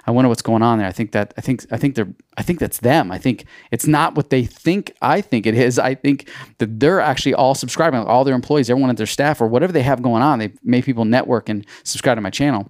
I 0.05 0.11
wonder 0.11 0.29
what's 0.29 0.41
going 0.41 0.61
on 0.61 0.79
there. 0.79 0.87
I 0.87 0.91
think 0.91 1.11
that 1.11 1.33
I 1.37 1.41
think 1.41 1.65
I 1.71 1.77
think 1.77 1.95
they're 1.95 2.13
I 2.37 2.43
think 2.43 2.59
that's 2.59 2.79
them. 2.79 3.11
I 3.11 3.17
think 3.17 3.45
it's 3.71 3.87
not 3.87 4.15
what 4.15 4.29
they 4.29 4.45
think 4.45 4.95
I 5.01 5.21
think 5.21 5.45
it 5.45 5.55
is. 5.55 5.79
I 5.79 5.95
think 5.95 6.29
that 6.57 6.79
they're 6.79 7.01
actually 7.01 7.33
all 7.33 7.55
subscribing, 7.55 7.99
all 8.01 8.23
their 8.23 8.35
employees, 8.35 8.69
everyone 8.69 8.89
at 8.89 8.97
their 8.97 9.05
staff, 9.05 9.41
or 9.41 9.47
whatever 9.47 9.73
they 9.73 9.83
have 9.83 10.01
going 10.01 10.23
on. 10.23 10.39
They 10.39 10.53
made 10.63 10.83
people 10.83 11.05
network 11.05 11.49
and 11.49 11.65
subscribe 11.83 12.17
to 12.17 12.21
my 12.21 12.29
channel. 12.29 12.69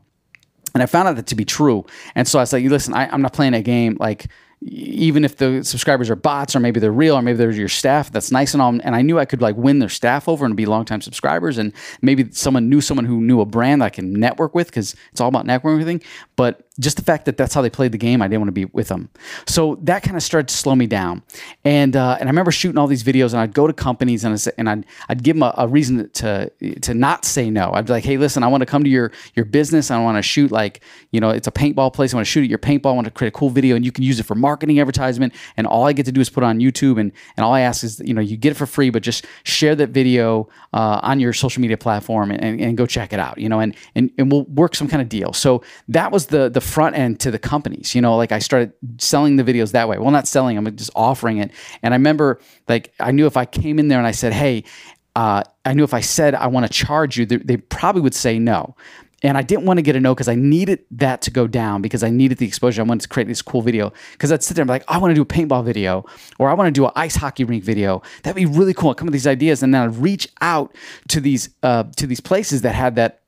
And 0.74 0.84
I 0.84 0.86
found 0.86 1.08
out 1.08 1.16
that 1.16 1.28
to 1.28 1.36
be 1.36 1.46
true. 1.46 1.86
And 2.16 2.28
so 2.28 2.40
I 2.40 2.44
was 2.44 2.54
like, 2.54 2.64
listen, 2.66 2.94
I, 2.94 3.10
I'm 3.10 3.22
not 3.22 3.34
playing 3.34 3.56
a 3.56 3.62
game 3.62 3.98
like 4.00 4.28
even 4.62 5.24
if 5.24 5.38
the 5.38 5.64
subscribers 5.64 6.10
are 6.10 6.16
bots 6.16 6.56
or 6.56 6.60
maybe 6.60 6.80
they're 6.80 6.92
real 6.92 7.16
or 7.16 7.22
maybe 7.22 7.38
they're 7.38 7.52
your 7.52 7.70
staff, 7.70 8.12
that's 8.12 8.32
nice 8.32 8.54
and 8.54 8.62
all. 8.62 8.70
And 8.70 8.96
I 8.96 9.02
knew 9.02 9.18
I 9.18 9.26
could 9.26 9.42
like 9.42 9.56
win 9.56 9.80
their 9.80 9.90
staff 9.90 10.28
over 10.28 10.46
and 10.46 10.56
be 10.56 10.66
longtime 10.66 11.02
subscribers. 11.02 11.58
And 11.58 11.74
maybe 12.02 12.30
someone 12.32 12.68
knew 12.68 12.82
someone 12.82 13.06
who 13.06 13.22
knew 13.22 13.40
a 13.40 13.46
brand 13.46 13.84
I 13.84 13.90
can 13.90 14.14
network 14.14 14.54
with 14.54 14.68
because 14.68 14.96
it's 15.12 15.22
all 15.22 15.30
about 15.30 15.46
networking. 15.46 16.04
But 16.36 16.69
just 16.80 16.98
the 16.98 17.04
fact 17.04 17.26
that 17.26 17.38
that's 17.38 17.54
how 17.54 17.62
they 17.62 17.70
played 17.70 17.92
the 17.92 17.98
game, 17.98 18.22
I 18.22 18.28
didn't 18.28 18.42
want 18.42 18.48
to 18.48 18.54
be 18.54 18.66
with 18.66 18.88
them. 18.88 19.10
So 19.48 19.78
that 19.84 20.04
kind 20.04 20.16
of 20.16 20.24
started 20.24 20.48
to 20.48 20.56
slow 20.56 20.76
me 20.76 20.88
down. 20.88 21.24
And 21.66 21.96
uh, 21.96 22.18
and 22.20 22.30
I 22.30 22.32
remember 22.32 22.52
shooting 22.52 22.78
all 22.78 22.88
these 22.88 23.04
videos, 23.04 23.34
and 23.34 23.42
I'd 23.42 23.54
go 23.54 23.68
to 23.68 23.74
companies 23.74 24.24
and 24.24 24.34
I'd, 24.34 24.54
and 24.58 24.70
I'd, 24.70 24.86
I'd 25.10 25.24
give 25.24 25.36
them 25.36 25.44
a, 25.44 25.54
a, 25.58 25.68
reason 25.68 26.10
to 26.10 26.50
to 26.82 26.94
not 26.94 27.26
say 27.26 27.50
no. 27.50 27.72
I'd 27.74 27.86
be 27.86 27.94
like, 27.94 28.06
hey, 28.06 28.18
listen, 28.18 28.44
I 28.44 28.48
want 28.48 28.62
to 28.62 28.66
come 28.66 28.84
to 28.84 28.90
your 28.90 29.12
your 29.36 29.46
business. 29.46 29.92
I 29.92 30.02
want 30.02 30.18
to 30.18 30.22
shoot 30.22 30.52
like 30.52 30.82
you 31.12 31.20
know, 31.20 31.30
it's 31.30 31.48
a 31.48 31.52
paintball 31.52 31.94
place. 31.94 32.14
I 32.14 32.18
want 32.18 32.26
to 32.26 32.32
shoot 32.32 32.44
at 32.44 32.50
your 32.50 32.60
paintball. 32.60 32.92
I 32.92 32.94
want 32.94 33.06
to 33.06 33.12
create 33.12 33.30
a 33.30 33.38
cool 33.38 33.50
video, 33.50 33.76
and 33.76 33.84
you 33.84 33.92
can 33.92 34.04
use 34.04 34.20
it 34.20 34.24
for 34.24 34.36
marketing 34.36 34.80
advertisement. 34.80 35.34
And 35.58 35.68
all 35.68 35.86
I 35.86 35.94
get 35.94 36.06
to 36.06 36.12
do 36.12 36.22
is 36.22 36.30
put 36.30 36.44
it 36.44 36.48
on 36.48 36.60
YouTube, 36.60 37.00
and 37.00 37.12
and 37.36 37.46
all 37.46 37.54
I 37.54 37.62
ask 37.62 37.84
is 37.84 38.00
you 38.00 38.14
know 38.14 38.22
you 38.22 38.38
get 38.38 38.52
it 38.52 38.56
for 38.56 38.66
free, 38.66 38.90
but 38.90 39.04
just 39.04 39.26
share 39.44 39.76
that 39.76 39.90
video 39.90 40.48
uh, 40.74 41.00
on 41.04 41.20
your 41.20 41.34
social 41.34 41.62
media 41.62 41.78
platform 41.78 42.32
and, 42.32 42.44
and, 42.44 42.62
and 42.62 42.78
go 42.78 42.86
check 42.86 43.12
it 43.12 43.20
out. 43.20 43.38
You 43.38 43.50
know, 43.50 43.60
and 43.60 43.76
and 43.96 44.12
and 44.18 44.32
we'll 44.32 44.46
work 44.46 44.76
some 44.76 44.88
kind 44.88 45.02
of 45.02 45.10
deal. 45.10 45.34
So 45.34 45.62
that 45.90 46.12
was 46.12 46.28
the 46.28 46.50
the 46.50 46.62
front 46.70 46.96
end 46.96 47.20
to 47.22 47.32
the 47.32 47.40
companies. 47.40 47.96
You 47.96 48.02
know, 48.02 48.16
like 48.16 48.32
I 48.32 48.40
started 48.40 48.74
selling 49.00 49.36
the 49.36 49.44
videos 49.44 49.72
that 49.72 49.90
way. 49.90 49.98
Well, 49.98 50.12
not 50.12 50.28
selling, 50.28 50.58
I'm 50.58 50.76
just 50.76 50.92
offering 50.96 51.38
it. 51.38 51.52
And 51.84 51.94
I 51.94 51.98
remember, 51.98 52.40
like, 52.68 52.94
I 53.00 53.12
knew 53.12 53.26
if 53.26 53.38
I 53.38 53.46
came 53.46 53.80
in 53.80 53.88
there 53.88 53.98
and 53.98 54.08
I 54.08 54.12
said, 54.12 54.34
hey, 54.34 54.64
uh, 55.16 55.44
I 55.66 55.74
knew 55.74 55.84
if 55.84 55.94
I 55.94 56.02
said 56.02 56.36
I 56.36 56.48
want 56.48 56.66
to 56.66 56.72
charge 56.72 57.18
you, 57.18 57.26
they, 57.26 57.38
they 57.38 57.58
probably 57.58 58.02
would 58.02 58.14
say 58.14 58.40
no. 58.40 58.76
And 59.22 59.38
I 59.38 59.42
didn't 59.42 59.66
want 59.66 59.78
to 59.78 59.82
get 59.82 59.96
a 59.96 60.00
no 60.00 60.14
because 60.14 60.30
I 60.30 60.36
needed 60.36 60.80
that 60.92 61.22
to 61.24 61.32
go 61.32 61.46
down 61.46 61.82
because 61.82 62.04
I 62.04 62.10
needed 62.10 62.38
the 62.38 62.48
exposure. 62.48 62.82
I 62.82 62.86
wanted 62.86 63.02
to 63.02 63.10
create 63.10 63.28
this 63.28 63.42
cool 63.42 63.62
video 63.62 63.92
because 64.14 64.32
I'd 64.32 64.44
sit 64.44 64.56
there 64.56 64.62
and 64.62 64.68
be 64.68 64.74
like, 64.74 64.86
I 64.88 64.98
want 64.98 65.12
to 65.12 65.16
do 65.16 65.22
a 65.22 65.26
paintball 65.26 65.66
video 65.66 66.06
or 66.38 66.50
I 66.50 66.54
want 66.54 66.68
to 66.68 66.72
do 66.72 66.86
an 66.86 66.92
ice 66.96 67.16
hockey 67.16 67.44
rink 67.44 67.64
video. 67.64 68.02
That'd 68.24 68.38
be 68.38 68.46
really 68.46 68.74
cool. 68.74 68.92
I'd 68.92 68.98
come 68.98 69.08
with 69.08 69.14
these 69.14 69.28
ideas 69.28 69.62
and 69.62 69.74
then 69.74 69.82
I'd 69.82 69.96
reach 69.98 70.30
out 70.40 70.74
to 71.10 71.20
these 71.20 71.50
uh, 71.64 71.84
to 71.98 72.08
these 72.08 72.22
places 72.22 72.62
that 72.62 72.76
had 72.76 72.96
that 72.96 73.19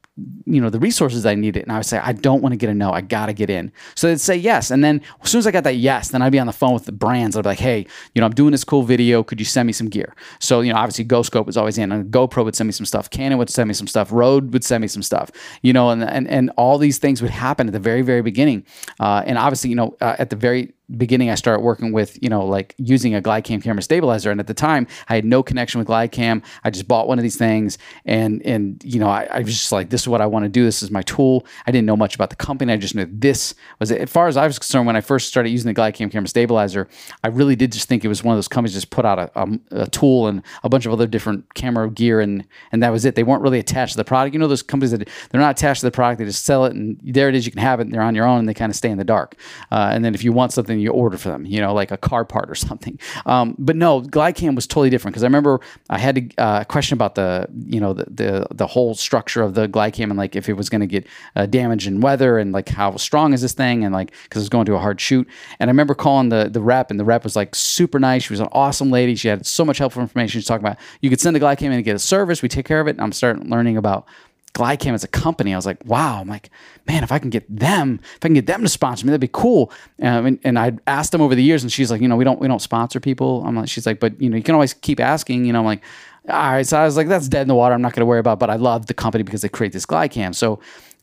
you 0.46 0.60
know 0.60 0.70
the 0.70 0.80
resources 0.80 1.26
I 1.26 1.36
needed, 1.36 1.64
and 1.64 1.72
I 1.72 1.78
would 1.78 1.86
say 1.86 1.98
I 1.98 2.12
don't 2.12 2.42
want 2.42 2.54
to 2.54 2.58
get 2.58 2.70
a 2.70 2.74
no, 2.74 2.92
I 2.92 3.02
gotta 3.02 3.34
get 3.34 3.50
in. 3.50 3.72
So 3.96 4.08
they'd 4.08 4.20
say 4.20 4.36
yes, 4.36 4.70
and 4.70 4.84
then 4.84 5.02
as 5.24 5.30
soon 5.30 5.40
as 5.40 5.48
I 5.48 5.52
got 5.52 5.64
that 5.64 5.78
yes, 5.78 6.10
then 6.10 6.22
I'd 6.22 6.32
be 6.32 6.40
on 6.40 6.48
the 6.48 6.54
phone 6.54 6.74
with 6.74 6.86
the 6.86 6.92
brands. 6.92 7.38
I'd 7.38 7.44
be 7.44 7.50
like, 7.50 7.60
hey, 7.60 7.86
you 8.14 8.20
know, 8.20 8.26
I'm 8.26 8.34
doing 8.34 8.52
this 8.52 8.64
cool 8.64 8.84
video. 8.84 9.24
Could 9.24 9.40
you 9.40 9.46
send 9.46 9.68
me 9.68 9.74
some 9.74 9.88
gear? 9.88 10.16
So 10.40 10.62
you 10.62 10.74
know, 10.74 10.80
obviously 10.80 11.06
GoScope 11.06 11.46
was 11.46 11.58
always 11.58 11.78
in, 11.78 11.92
and 11.92 12.12
GoPro 12.12 12.44
would 12.44 12.56
send 12.56 12.68
me 12.68 12.74
some 12.74 12.86
stuff. 12.86 13.10
Canon 13.10 13.38
would 13.38 13.50
send 13.50 13.68
me 13.68 13.74
some 13.74 13.88
stuff. 13.88 14.12
Rode 14.12 14.52
would 14.54 14.64
send 14.64 14.82
me 14.82 14.88
some 14.88 15.04
stuff. 15.04 15.32
You 15.62 15.72
know, 15.72 15.90
and 15.90 16.04
and 16.04 16.28
and 16.28 16.52
all 16.58 16.78
these 16.78 16.98
things 16.98 17.22
would 17.22 17.32
happen 17.32 17.68
at 17.68 17.74
the 17.74 17.80
very 17.80 18.02
very 18.02 18.22
beginning, 18.22 18.66
uh, 19.00 19.24
and 19.26 19.38
obviously 19.38 19.70
you 19.70 19.76
know 19.76 19.96
uh, 20.02 20.16
at 20.20 20.30
the 20.30 20.36
very 20.36 20.74
beginning 20.98 21.30
I 21.30 21.36
started 21.36 21.62
working 21.62 21.92
with, 21.92 22.22
you 22.22 22.30
know, 22.30 22.46
like 22.46 22.76
using 22.78 23.16
a 23.16 23.22
GlideCam 23.22 23.64
camera 23.64 23.82
stabilizer. 23.82 24.32
And 24.32 24.40
at 24.40 24.48
the 24.48 24.54
time 24.54 24.88
I 25.10 25.16
had 25.16 25.26
no 25.26 25.44
connection 25.44 25.80
with 25.80 25.88
GlideCam. 25.88 26.44
I 26.64 26.70
just 26.70 26.88
bought 26.88 27.08
one 27.08 27.20
of 27.20 27.24
these 27.24 27.38
things 27.38 27.78
and 28.06 28.42
and 28.46 28.82
you 28.84 29.00
know, 29.00 29.08
I, 29.08 29.28
I 29.32 29.40
was 29.40 29.54
just 29.54 29.72
like, 29.72 29.90
this 29.90 30.02
is 30.02 30.08
what 30.08 30.22
I 30.22 30.26
want 30.26 30.44
to 30.44 30.50
do. 30.50 30.64
This 30.64 30.84
is 30.84 30.92
my 30.92 31.02
tool. 31.04 31.46
I 31.68 31.72
didn't 31.72 31.86
know 31.86 31.98
much 31.98 32.16
about 32.16 32.30
the 32.30 32.36
company. 32.36 32.74
I 32.74 32.78
just 32.78 32.96
knew 32.96 33.08
this 33.10 33.56
was 33.80 33.92
it. 33.92 34.02
As 34.02 34.10
far 34.10 34.28
as 34.28 34.38
I 34.38 34.48
was 34.48 34.60
concerned, 34.60 34.88
when 34.88 34.96
I 34.96 35.02
first 35.02 35.28
started 35.28 35.50
using 35.50 35.74
the 35.74 35.80
GlideCam 35.80 36.12
camera 36.12 36.28
stabilizer, 36.28 36.88
I 37.24 37.28
really 37.28 37.56
did 37.56 37.72
just 37.72 37.88
think 37.88 38.04
it 38.04 38.08
was 38.08 38.24
one 38.24 38.34
of 38.34 38.38
those 38.38 38.48
companies 38.48 38.74
just 38.74 38.90
put 38.90 39.06
out 39.06 39.20
a, 39.20 39.32
a, 39.40 39.84
a 39.84 39.88
tool 39.88 40.28
and 40.28 40.42
a 40.64 40.70
bunch 40.70 40.86
of 40.86 40.94
other 40.94 41.08
different 41.08 41.54
camera 41.54 41.90
gear 41.90 42.20
and 42.20 42.46
and 42.72 42.84
that 42.84 42.92
was 42.92 43.06
it. 43.06 43.16
They 43.16 43.24
weren't 43.24 43.42
really 43.42 43.60
attached 43.60 43.94
to 43.94 43.98
the 43.98 44.04
product. 44.04 44.34
You 44.34 44.40
know, 44.40 44.48
those 44.48 44.64
companies 44.64 44.92
that 44.92 45.08
they're 45.30 45.42
not 45.42 45.58
attached 45.58 45.82
to 45.82 45.88
the 45.88 45.92
product, 45.92 46.20
they 46.20 46.26
just 46.26 46.46
sell 46.46 46.66
it 46.66 46.74
and 46.74 47.00
there 47.04 47.30
it 47.30 47.36
is, 47.36 47.46
you 47.46 47.52
can 47.52 47.62
have 47.62 47.80
it 47.80 47.84
and 47.84 47.94
they're 47.94 48.02
on 48.02 48.16
your 48.16 48.26
own 48.26 48.40
and 48.40 48.50
they 48.50 48.54
kind 48.54 48.70
of 48.70 48.76
stay 48.76 48.90
in 48.90 48.98
the 48.98 49.04
dark. 49.04 49.36
Uh, 49.72 49.90
and 49.94 50.04
then 50.04 50.14
if 50.14 50.24
you 50.24 50.32
want 50.32 50.52
something 50.52 50.81
and 50.82 50.86
you 50.86 50.92
order 50.92 51.18
for 51.18 51.30
them, 51.30 51.46
you 51.46 51.62
know, 51.62 51.74
like 51.74 51.92
a 51.92 51.98
car 51.98 52.26
part 52.26 52.50
or 52.50 52.56
something. 52.68 53.00
Um, 53.26 53.56
but 53.60 53.76
no, 53.76 54.02
GlideCam 54.02 54.56
was 54.56 54.68
totally 54.68 54.90
different 54.90 55.14
because 55.14 55.24
I 55.24 55.28
remember 55.28 55.62
I 55.90 56.00
had 56.00 56.18
a 56.18 56.42
uh, 56.42 56.64
question 56.64 56.96
about 56.96 57.16
the, 57.16 57.48
you 57.66 57.80
know, 57.80 57.94
the, 57.94 58.06
the 58.10 58.48
the 58.52 58.68
whole 58.68 58.96
structure 58.96 59.42
of 59.42 59.54
the 59.54 59.68
GlideCam 59.68 60.06
and 60.06 60.18
like 60.18 60.36
if 60.36 60.50
it 60.50 60.54
was 60.54 60.70
going 60.70 60.82
to 60.82 60.88
get 60.88 61.06
uh, 61.36 61.46
damaged 61.46 61.88
in 61.88 62.02
weather 62.02 62.38
and 62.38 62.52
like 62.52 62.70
how 62.70 62.96
strong 62.98 63.34
is 63.34 63.42
this 63.42 63.54
thing 63.54 63.84
and 63.84 63.94
like 63.94 64.12
because 64.24 64.42
it 64.42 64.46
was 64.46 64.50
going 64.50 64.66
to 64.66 64.76
a 64.76 64.80
hard 64.80 65.00
shoot. 65.00 65.28
And 65.60 65.70
I 65.70 65.72
remember 65.72 65.94
calling 65.94 66.30
the 66.30 66.50
the 66.52 66.62
rep 66.62 66.92
and 66.92 67.00
the 67.00 67.06
rep 67.06 67.24
was 67.24 67.36
like 67.36 67.56
super 67.56 68.00
nice. 68.00 68.24
She 68.24 68.34
was 68.34 68.40
an 68.40 68.50
awesome 68.52 68.90
lady. 68.92 69.16
She 69.16 69.28
had 69.28 69.46
so 69.46 69.64
much 69.64 69.78
helpful 69.78 70.02
information. 70.02 70.40
She's 70.40 70.48
talking 70.48 70.66
about 70.66 70.78
you 71.02 71.10
could 71.10 71.22
send 71.22 71.36
the 71.36 71.40
GlideCam 71.40 71.68
in 71.68 71.74
and 71.74 71.84
get 71.84 71.96
a 71.96 72.00
service. 72.00 72.42
We 72.42 72.50
take 72.50 72.66
care 72.66 72.82
of 72.82 72.88
it. 72.88 72.92
And 72.92 73.02
I'm 73.02 73.12
starting 73.12 73.50
learning 73.50 73.78
about 73.78 74.08
GlideCam 74.54 74.94
as 74.94 75.04
a 75.04 75.08
company. 75.08 75.54
I 75.54 75.56
was 75.56 75.66
like, 75.66 75.84
wow. 75.86 76.20
I'm 76.20 76.28
like, 76.28 76.50
man, 76.88 77.04
if 77.04 77.12
I 77.12 77.20
can 77.20 77.30
get 77.30 77.46
them, 77.54 78.00
if 78.04 78.26
I 78.26 78.28
can 78.28 78.34
get 78.34 78.48
them 78.48 78.62
to 78.64 78.70
sponsor 78.70 79.06
me, 79.06 79.12
that'd 79.12 79.22
be 79.22 79.30
cool. 79.32 79.72
Um, 80.02 80.26
and, 80.26 80.40
and 80.44 80.60
I 80.60 80.74
asked 80.88 81.12
them 81.12 81.22
over 81.22 81.36
the 81.36 81.44
years, 81.44 81.64
and 81.64 81.72
she's 81.72 81.92
like, 81.92 82.02
you 82.02 82.08
know, 82.08 82.16
we 82.16 82.24
don't 82.24 82.40
we 82.40 82.48
don't 82.48 82.62
sponsor 82.62 83.00
people. 83.00 83.44
I'm 83.46 83.56
like, 83.56 83.70
she's 83.70 83.86
like, 83.86 84.00
but 84.00 84.20
you 84.22 84.30
know, 84.30 84.38
you 84.38 84.44
can 84.44 84.56
always 84.56 84.74
keep 84.74 85.00
asking. 85.00 85.46
You 85.46 85.54
know, 85.54 85.60
I'm 85.60 85.66
like, 85.66 85.84
all 86.30 86.36
right. 86.36 86.68
So 86.68 86.78
I 86.78 86.86
was 86.86 86.98
like, 86.98 87.08
that's 87.08 87.28
dead 87.28 87.44
in 87.44 87.48
the 87.48 87.56
water. 87.56 87.74
I'm 87.74 87.82
not 87.82 87.94
going 87.94 88.02
to 88.02 88.06
worry 88.06 88.20
about. 88.20 88.34
It, 88.34 88.40
but 88.40 88.50
I 88.50 88.56
love 88.56 88.88
the 88.88 88.94
company 88.94 89.24
because 89.24 89.42
they 89.42 89.50
create 89.50 89.74
this 89.74 89.86
GlideCam. 89.86 90.36
So 90.36 90.60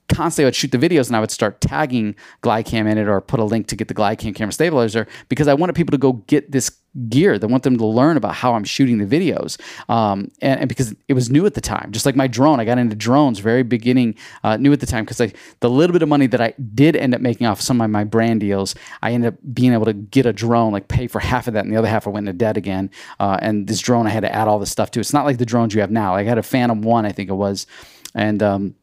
constantly 0.09 0.45
I 0.45 0.49
would 0.49 0.55
shoot 0.55 0.73
the 0.73 0.79
videos 0.79 1.09
and 1.09 1.17
I 1.17 1.21
would 1.21 1.31
start 1.31 1.61
tagging 1.61 2.15
GlideCam 2.43 2.91
in 2.91 2.99
it 2.99 3.09
or 3.09 3.21
put 3.21 3.41
a 3.41 3.45
link 3.45 3.67
to 3.69 3.77
get 3.77 3.89
the 3.89 3.95
GlideCam 3.95 4.35
camera 4.35 4.53
stabilizer 4.53 5.07
because 5.29 5.49
I 5.49 5.55
wanted 5.55 5.75
people 5.75 5.93
to 5.93 5.99
go 5.99 6.15
get 6.15 6.51
this 6.51 6.71
gear. 7.09 7.39
They 7.39 7.47
want 7.47 7.63
them 7.63 7.79
to 7.79 7.87
learn 7.87 8.17
about 8.17 8.35
how 8.35 8.55
I'm 8.55 8.65
shooting 8.65 8.99
the 8.99 9.07
videos. 9.07 9.59
Um, 9.89 10.31
and, 10.41 10.61
and, 10.61 10.69
because 10.69 10.95
it 11.09 11.15
was 11.15 11.31
new 11.31 11.47
at 11.47 11.55
the 11.55 11.61
time, 11.61 11.93
just 11.93 12.07
like 12.07 12.17
my 12.17 12.27
drone, 12.27 12.61
I 12.61 12.65
got 12.65 12.79
into 12.79 12.97
drones 12.97 13.39
very 13.39 13.63
beginning, 13.63 14.15
uh, 14.45 14.57
new 14.57 14.73
at 14.73 14.81
the 14.81 14.87
time 14.87 15.05
because 15.05 15.33
the 15.61 15.71
little 15.71 15.93
bit 15.93 16.03
of 16.03 16.09
money 16.09 16.27
that 16.27 16.41
I 16.41 16.55
did 16.75 16.97
end 16.97 17.15
up 17.15 17.21
making 17.21 17.47
off 17.47 17.61
some 17.61 17.81
of 17.81 17.91
my 17.91 18.05
brand 18.05 18.41
deals, 18.41 18.75
I 19.03 19.13
ended 19.13 19.35
up 19.35 19.41
being 19.53 19.73
able 19.73 19.87
to 19.87 19.93
get 19.93 20.27
a 20.27 20.33
drone, 20.33 20.73
like 20.73 20.89
pay 20.89 21.07
for 21.07 21.21
half 21.21 21.49
of 21.49 21.55
that, 21.55 21.65
and 21.65 21.73
the 21.73 21.79
other 21.79 21.89
half 21.89 22.07
I 22.07 22.11
went 22.11 22.29
into 22.29 22.37
debt 22.39 22.57
again. 22.57 22.91
Uh, 23.21 23.39
and 23.41 23.67
this 23.67 23.81
drone, 23.81 24.07
I 24.07 24.11
had 24.11 24.21
to 24.21 24.35
add 24.35 24.49
all 24.49 24.59
this 24.59 24.71
stuff 24.71 24.91
to. 24.93 25.01
It's 25.01 25.13
not 25.13 25.25
like 25.25 25.39
the 25.39 25.47
drones 25.47 25.75
you 25.75 25.81
have 25.81 25.91
now. 25.91 26.15
I 26.15 26.25
had 26.25 26.39
a 26.39 26.43
Phantom 26.43 26.83
One, 26.83 27.07
I 27.07 27.13
think 27.13 27.31
it 27.31 27.35
was, 27.35 27.67
and 28.15 28.43
um, 28.43 28.75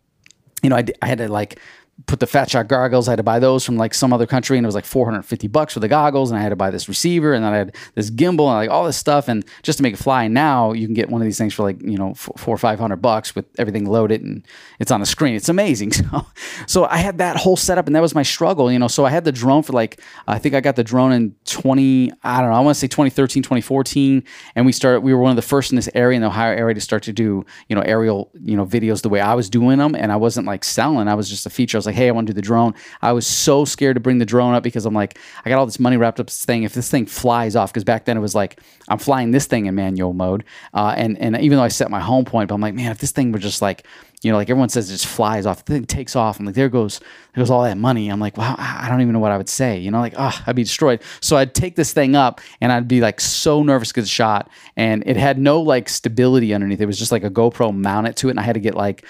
you 0.64 0.70
know, 0.70 0.78
I, 0.78 0.86
I 1.02 1.08
had 1.08 1.20
to 1.20 1.30
like 1.30 1.60
put 2.08 2.20
the 2.20 2.26
FatShark 2.26 2.68
goggles. 2.68 3.08
I 3.08 3.14
had 3.14 3.18
to 3.18 3.24
buy 3.24 3.40
those 3.40 3.66
from 3.66 3.78
like 3.78 3.94
some 3.94 4.12
other 4.12 4.28
country, 4.28 4.58
and 4.58 4.66
it 4.66 4.68
was 4.68 4.76
like 4.76 4.86
450 4.86 5.48
bucks 5.48 5.74
for 5.74 5.80
the 5.80 5.88
goggles. 5.88 6.30
And 6.30 6.38
I 6.38 6.44
had 6.44 6.50
to 6.50 6.56
buy 6.56 6.70
this 6.70 6.90
receiver, 6.90 7.34
and 7.34 7.44
then 7.44 7.54
I 7.54 7.58
had 7.58 7.76
this 7.96 8.12
gimbal, 8.12 8.48
and 8.48 8.56
like 8.56 8.70
all 8.70 8.86
this 8.86 8.98
stuff. 8.98 9.28
And 9.28 9.46
just 9.64 9.78
to 9.78 9.84
make 9.84 9.94
it 9.94 9.98
fly, 9.98 10.28
now 10.28 10.74
you 10.74 10.88
can 10.88 10.94
get 10.94 11.10
one 11.10 11.22
of 11.22 11.26
these 11.26 11.38
things 11.38 11.54
for 11.54 11.64
like 11.64 11.82
you 11.82 11.98
know 11.98 12.14
four 12.14 12.54
or 12.54 12.58
five 12.58 12.80
hundred 12.80 12.98
bucks 12.98 13.34
with 13.34 13.46
everything 13.58 13.86
loaded, 13.86 14.22
and 14.22 14.46
it's 14.80 14.92
on 14.92 15.00
the 15.00 15.06
screen. 15.06 15.36
It's 15.36 15.50
amazing. 15.50 15.92
So, 16.06 16.26
so 16.68 16.86
I 16.86 16.98
had 16.98 17.18
that 17.18 17.36
whole 17.38 17.58
setup, 17.58 17.88
and 17.88 17.96
that 17.96 18.02
was 18.02 18.14
my 18.14 18.22
struggle. 18.22 18.72
You 18.72 18.78
know, 18.78 18.88
so 18.88 19.06
I 19.06 19.10
had 19.10 19.24
the 19.24 19.32
drone 19.32 19.64
for 19.64 19.74
like 19.74 20.00
I 20.28 20.38
think 20.38 20.54
I 20.54 20.62
got 20.62 20.76
the 20.76 20.84
drone 20.84 21.12
in 21.12 21.36
20. 21.46 22.12
I 22.24 22.42
don't 22.42 22.52
know. 22.52 22.56
I 22.56 22.60
want 22.60 22.76
to 22.76 22.80
say 22.80 22.88
2013, 22.88 23.42
2014, 23.42 24.24
and 24.56 24.66
we 24.66 24.72
started. 24.72 25.02
We 25.02 25.14
were 25.14 25.20
one 25.20 25.32
of 25.32 25.36
the 25.36 25.42
first 25.42 25.72
in 25.72 25.78
this 25.78 25.90
area 25.96 26.16
in 26.16 26.22
the 26.22 26.28
Ohio 26.28 26.56
area 26.56 26.76
to 26.76 26.82
start 26.82 27.04
to 27.04 27.14
do 27.14 27.46
you 27.70 27.76
know 27.76 27.82
aerial 27.82 28.30
you 28.40 28.56
know 28.56 28.66
videos 28.66 29.02
the 29.02 29.10
way 29.10 29.22
I 29.22 29.34
was 29.34 29.50
doing 29.50 29.80
them, 29.80 29.96
and 29.96 30.12
I 30.12 30.18
wasn't 30.18 30.46
like 30.46 30.64
selling. 30.64 31.08
I 31.08 31.16
was 31.16 31.30
just 31.30 31.46
a 31.46 31.50
feature. 31.50 31.78
Was 31.86 31.94
like, 31.94 31.96
hey, 31.96 32.08
I 32.08 32.12
want 32.12 32.28
to 32.28 32.34
do 32.34 32.36
the 32.36 32.42
drone. 32.42 32.74
I 33.02 33.12
was 33.12 33.28
so 33.28 33.66
scared 33.66 33.96
to 33.96 34.00
bring 34.00 34.18
the 34.18 34.26
drone 34.26 34.54
up 34.54 34.64
because 34.64 34.86
I'm 34.86 34.94
like, 34.94 35.18
I 35.44 35.50
got 35.50 35.60
all 35.60 35.66
this 35.66 35.80
money 35.80 35.98
wrapped 35.98 36.20
up 36.20 36.28
this 36.28 36.46
thing. 36.46 36.64
If 36.64 36.74
this 36.74 36.90
thing 36.90 37.06
flies 37.06 37.56
off, 37.56 37.72
because 37.72 37.84
back 37.84 38.06
then 38.06 38.18
it 38.18 38.22
was 38.22 38.36
like 38.36 38.60
I'm 38.88 39.00
flying 39.00 39.32
this 39.32 39.46
thing 39.46 39.66
in 39.66 39.76
manual 39.76 40.14
mode, 40.14 40.44
uh, 40.74 40.94
and 40.98 41.18
and 41.20 41.40
even 41.42 41.58
though 41.58 41.64
I 41.64 41.70
set 41.70 41.90
my 41.90 42.00
home 42.00 42.26
point, 42.26 42.50
but 42.50 42.56
I'm 42.56 42.62
like, 42.62 42.74
man, 42.74 42.92
if 42.92 43.00
this 43.00 43.12
thing 43.12 43.32
were 43.32 43.40
just 43.40 43.62
like 43.62 43.86
you 44.26 44.32
know, 44.32 44.38
like 44.38 44.50
everyone 44.50 44.70
says, 44.70 44.90
it 44.90 44.94
just 44.94 45.06
flies 45.06 45.46
off. 45.46 45.64
The 45.66 45.74
thing 45.74 45.86
takes 45.86 46.16
off. 46.16 46.40
I'm 46.40 46.48
like, 46.48 46.56
there 46.56 46.68
goes, 46.68 47.00
there 47.00 47.44
goes 47.44 47.52
all 47.52 47.62
that 47.62 47.78
money. 47.78 48.10
I'm 48.10 48.20
like, 48.20 48.38
wow, 48.38 48.56
I 48.58 48.88
don't 48.90 49.02
even 49.02 49.14
know 49.14 49.20
what 49.20 49.32
I 49.32 49.38
would 49.38 49.48
say. 49.48 49.78
You 49.78 49.92
know, 49.92 50.00
like, 50.00 50.16
oh, 50.18 50.42
I'd 50.48 50.56
be 50.56 50.64
destroyed. 50.64 51.04
So 51.22 51.38
I'd 51.38 51.54
take 51.54 51.76
this 51.76 51.94
thing 51.94 52.16
up 52.16 52.42
and 52.60 52.72
I'd 52.72 52.88
be 52.88 53.02
like 53.02 53.22
so 53.22 53.62
nervous 53.62 53.92
get 53.92 54.08
shot. 54.08 54.50
And 54.76 55.04
it 55.06 55.16
had 55.16 55.38
no 55.38 55.62
like 55.62 55.90
stability 55.90 56.56
underneath. 56.56 56.82
It 56.82 56.88
was 56.88 56.98
just 56.98 57.12
like 57.12 57.24
a 57.24 57.30
GoPro 57.30 57.72
mounted 57.72 58.16
to 58.18 58.30
it. 58.30 58.32
And 58.32 58.40
I 58.40 58.44
had 58.44 58.54
to 58.54 58.60
get 58.60 58.74
like 58.74 59.06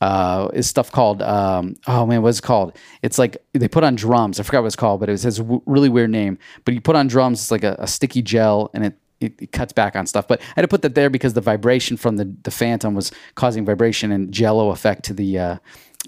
uh, 0.00 0.48
is 0.54 0.66
stuff 0.66 0.90
called 0.90 1.22
um, 1.22 1.76
oh 1.86 2.06
man, 2.06 2.22
what's 2.22 2.38
it 2.38 2.42
called? 2.42 2.76
It's 3.02 3.18
like 3.18 3.36
they 3.52 3.68
put 3.68 3.84
on 3.84 3.94
drums. 3.94 4.40
I 4.40 4.42
forgot 4.42 4.62
what 4.62 4.68
it's 4.68 4.76
called, 4.76 5.00
but 5.00 5.08
it 5.08 5.22
has 5.22 5.38
a 5.38 5.60
really 5.66 5.88
weird 5.88 6.10
name. 6.10 6.38
But 6.64 6.74
you 6.74 6.80
put 6.80 6.96
on 6.96 7.06
drums, 7.06 7.40
it's 7.40 7.50
like 7.50 7.64
a, 7.64 7.76
a 7.78 7.86
sticky 7.86 8.22
gel, 8.22 8.70
and 8.72 8.86
it, 8.86 8.98
it, 9.20 9.42
it 9.42 9.52
cuts 9.52 9.72
back 9.72 9.96
on 9.96 10.06
stuff. 10.06 10.26
But 10.26 10.40
I 10.40 10.44
had 10.56 10.62
to 10.62 10.68
put 10.68 10.82
that 10.82 10.94
there 10.94 11.10
because 11.10 11.34
the 11.34 11.40
vibration 11.40 11.96
from 11.96 12.16
the 12.16 12.34
the 12.42 12.50
Phantom 12.50 12.94
was 12.94 13.12
causing 13.34 13.64
vibration 13.64 14.10
and 14.10 14.32
jello 14.32 14.70
effect 14.70 15.04
to 15.06 15.14
the 15.14 15.38
uh, 15.38 15.56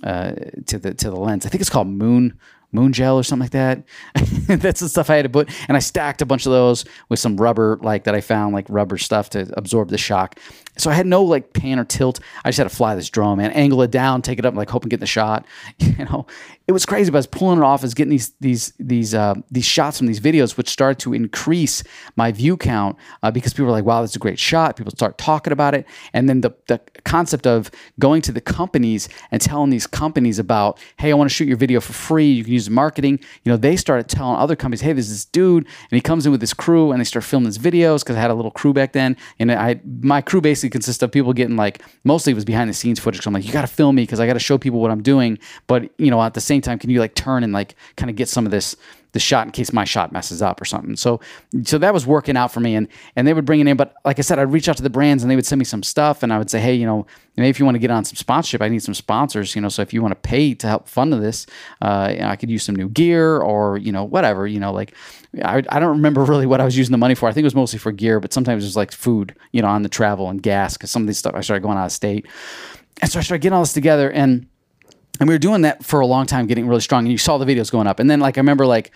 uh, 0.03 0.33
to 0.67 0.79
the 0.79 0.95
to 0.95 1.11
the 1.11 1.17
lens. 1.17 1.45
I 1.45 1.51
think 1.51 1.61
it's 1.61 1.71
called 1.71 1.89
Moon 1.89 2.39
Moongel 2.75 3.15
or 3.15 3.23
something 3.23 3.45
like 3.45 3.51
that. 3.53 3.85
That's 4.61 4.81
the 4.81 4.89
stuff 4.89 5.11
I 5.11 5.17
had 5.17 5.23
to 5.23 5.29
put. 5.29 5.51
And 5.69 5.77
I 5.77 5.81
stacked 5.81 6.23
a 6.23 6.27
bunch 6.27 6.47
of 6.47 6.53
those 6.53 6.85
with 7.09 7.19
some 7.19 7.37
rubber, 7.37 7.79
like 7.83 8.05
that 8.05 8.15
I 8.15 8.21
found, 8.21 8.55
like 8.55 8.67
rubber 8.69 8.99
stuff 8.99 9.31
to 9.31 9.53
absorb 9.57 9.89
the 9.89 9.99
shock. 9.99 10.39
So 10.79 10.91
I 10.91 10.95
had 10.95 11.07
no 11.07 11.23
like 11.23 11.53
pan 11.53 11.79
or 11.79 11.85
tilt. 11.85 12.21
I 12.45 12.49
just 12.49 12.59
had 12.59 12.65
to 12.65 12.75
fly 12.75 12.95
this 12.95 13.11
drone, 13.11 13.39
man, 13.39 13.51
angle 13.51 13.83
it 13.83 13.91
down, 13.91 14.23
take 14.23 14.39
it 14.39 14.47
up, 14.47 14.55
like 14.55 14.71
hoping 14.71 14.89
get 14.89 15.01
the 15.01 15.07
shot. 15.07 15.47
You 15.93 16.07
know, 16.07 16.27
it 16.67 16.73
was 16.73 16.87
crazy. 16.87 17.11
But 17.11 17.19
I 17.19 17.21
was 17.21 17.27
pulling 17.27 17.59
it 17.59 17.65
off, 17.65 17.83
I 17.83 17.85
was 17.85 17.93
getting 17.95 18.11
these 18.11 18.33
these 18.41 18.73
these 18.79 19.15
uh, 19.15 19.35
these 19.51 19.67
shots 19.67 19.99
from 19.99 20.07
these 20.07 20.21
videos, 20.21 20.57
which 20.57 20.71
started 20.71 20.99
to 21.01 21.13
increase 21.13 21.83
my 22.17 22.33
view 22.33 22.57
count 22.57 22.97
uh, 23.23 23.31
because 23.31 23.53
people 23.53 23.67
were 23.67 23.73
like, 23.73 23.85
"Wow, 23.85 24.01
that's 24.01 24.17
a 24.17 24.19
great 24.19 24.39
shot." 24.39 24.77
People 24.77 24.91
start 24.93 25.19
talking 25.19 25.53
about 25.53 25.75
it, 25.75 25.87
and 26.15 26.29
then 26.29 26.41
the 26.41 26.51
the 26.69 26.81
concept 27.05 27.47
of 27.47 27.71
going 27.99 28.23
to 28.23 28.33
the 28.33 28.41
companies 28.41 29.09
and 29.31 29.43
telling 29.43 29.69
these 29.69 29.87
companies 29.87 30.39
about, 30.39 30.79
"Hey, 30.97 31.11
I 31.11 31.15
want 31.15 31.29
to 31.29 31.35
shoot 31.35 31.47
your 31.47 31.59
video 31.59 31.81
for 31.81 31.93
free. 31.93 32.31
You 32.31 32.45
can 32.45 32.53
use 32.55 32.62
marketing." 32.71 33.19
You 33.45 33.51
know, 33.51 33.57
they 33.57 33.77
started 33.77 34.09
telling 34.09 34.37
other 34.37 34.57
companies, 34.57 34.81
"Hey, 34.81 34.93
there's 34.93 35.09
this 35.09 35.25
dude, 35.25 35.65
and 35.65 35.97
he 35.97 36.01
comes 36.01 36.27
in 36.27 36.33
with 36.33 36.41
this 36.41 36.55
crew, 36.55 36.93
and 36.93 37.01
they 37.01 37.05
start 37.05 37.25
filming 37.25 37.47
his 37.47 37.59
videos." 37.59 38.01
Because 38.01 38.17
I 38.17 38.21
had 38.21 38.31
a 38.31 38.35
little 38.35 38.51
crew 38.51 38.73
back 38.73 38.93
then, 38.93 39.17
and 39.39 39.51
I 39.53 39.81
my 40.01 40.21
crew 40.21 40.41
basically 40.41 40.71
consists 40.71 41.03
of 41.03 41.11
people 41.13 41.33
getting 41.33 41.57
like 41.57 41.83
mostly 42.05 42.33
it 42.33 42.35
was 42.35 42.45
behind 42.45 42.69
the 42.71 42.75
scenes 42.75 43.01
footage. 43.01 43.23
So 43.23 43.29
I'm 43.29 43.35
like, 43.35 43.47
"You 43.47 43.53
got 43.53 43.63
to 43.63 43.67
film 43.67 43.97
me 43.97 44.03
because 44.03 44.21
I 44.21 44.27
got 44.27 44.35
to 44.35 44.41
show 44.41 44.59
people 44.59 44.81
what 44.81 44.91
I'm 44.91 45.03
doing," 45.03 45.39
but 45.67 45.91
you 45.99 46.11
know, 46.11 46.23
at 46.23 46.35
the 46.35 46.41
same 46.41 46.61
time, 46.61 46.79
can 46.79 46.91
you 46.91 47.01
like 47.01 47.15
turn 47.15 47.45
and 47.45 47.53
like 47.53 47.75
kind 47.97 48.11
of 48.11 48.17
get 48.17 48.29
some 48.29 48.47
of 48.47 48.53
this 48.53 48.77
the 49.13 49.19
shot 49.19 49.47
in 49.47 49.53
case 49.53 49.73
my 49.73 49.85
shot 49.85 50.11
messes 50.13 50.43
up 50.43 50.61
or 50.61 50.65
something. 50.65 50.97
So 50.97 51.21
so 51.65 51.79
that 51.79 51.95
was 51.95 52.07
working 52.07 52.37
out 52.37 52.53
for 52.53 52.61
me 52.61 52.75
and 52.75 52.89
and 53.15 53.27
they 53.27 53.35
would 53.35 53.45
bring 53.45 53.61
it 53.61 53.69
in. 53.69 53.77
But 53.77 53.95
like 54.05 54.19
I 54.19 54.23
said, 54.23 54.39
I'd 54.39 54.53
reach 54.53 54.69
out 54.69 54.77
to 54.79 54.83
the 54.83 54.91
brands 54.91 55.23
and 55.23 55.31
they 55.31 55.37
would 55.37 55.47
send 55.47 55.59
me 55.59 55.65
some 55.65 55.83
stuff 55.83 56.23
and 56.23 56.33
I 56.33 56.39
would 56.39 56.51
say, 56.51 56.61
hey, 56.61 56.75
you 56.75 56.87
know, 56.87 57.07
maybe 57.37 57.49
if 57.49 57.59
you 57.59 57.65
want 57.65 57.75
to 57.75 57.79
get 57.81 57.91
on 57.91 58.05
some 58.05 58.17
sponsorship, 58.17 58.63
I 58.63 58.69
need 58.69 58.83
some 58.83 58.95
sponsors, 58.95 59.55
you 59.55 59.61
know. 59.61 59.69
So 59.69 59.83
if 59.83 59.93
you 59.93 60.03
want 60.03 60.13
to 60.13 60.29
pay 60.29 60.55
to 60.55 60.67
help 60.67 60.89
fund 60.89 61.13
this, 61.13 61.47
uh, 61.83 62.09
you 62.13 62.21
know, 62.21 62.29
I 62.29 62.37
could 62.37 62.51
use 62.51 62.63
some 62.63 62.77
new 62.77 62.89
gear 62.89 63.39
or, 63.39 63.77
you 63.77 63.93
know, 63.93 64.05
whatever, 64.05 64.47
you 64.47 64.61
know, 64.61 64.73
like 64.73 64.95
I, 65.45 65.63
I 65.69 65.79
don't 65.79 65.97
remember 65.97 66.25
really 66.33 66.47
what 66.47 66.61
I 66.61 66.65
was 66.65 66.77
using 66.77 66.93
the 66.93 66.99
money 66.99 67.15
for. 67.15 67.29
I 67.29 67.33
think 67.33 67.43
it 67.43 67.47
was 67.47 67.55
mostly 67.55 67.79
for 67.79 67.93
gear, 67.93 68.21
but 68.21 68.33
sometimes 68.33 68.65
it 68.65 68.67
was 68.67 68.77
like 68.77 68.93
food, 68.93 69.35
you 69.53 69.63
know, 69.63 69.69
on 69.69 69.83
the 69.83 69.89
travel 69.89 70.31
and 70.31 70.43
gas 70.43 70.77
because 70.77 70.91
some 70.91 71.03
of 71.03 71.07
these 71.07 71.19
stuff 71.19 71.35
I 71.35 71.41
started 71.41 71.63
going 71.63 71.79
out 71.79 71.87
of 71.87 71.93
state. 71.93 72.27
And 73.01 73.11
so 73.11 73.19
I 73.19 73.23
started 73.23 73.43
getting 73.43 73.55
all 73.55 73.63
this 73.63 73.73
together 73.73 74.11
and 74.11 74.47
and 75.23 75.29
we 75.29 75.37
were 75.37 75.39
doing 75.39 75.63
that 75.63 75.85
for 75.85 76.01
a 76.01 76.07
long 76.07 76.27
time, 76.27 76.49
getting 76.49 76.67
really 76.67 76.81
strong. 76.81 77.05
And 77.05 77.13
you 77.13 77.17
saw 77.17 77.39
the 77.39 77.45
videos 77.45 77.71
going 77.71 77.87
up. 77.87 78.01
And 78.01 78.11
then, 78.11 78.19
like, 78.19 78.37
I 78.37 78.41
remember, 78.41 78.67
like, 78.67 78.91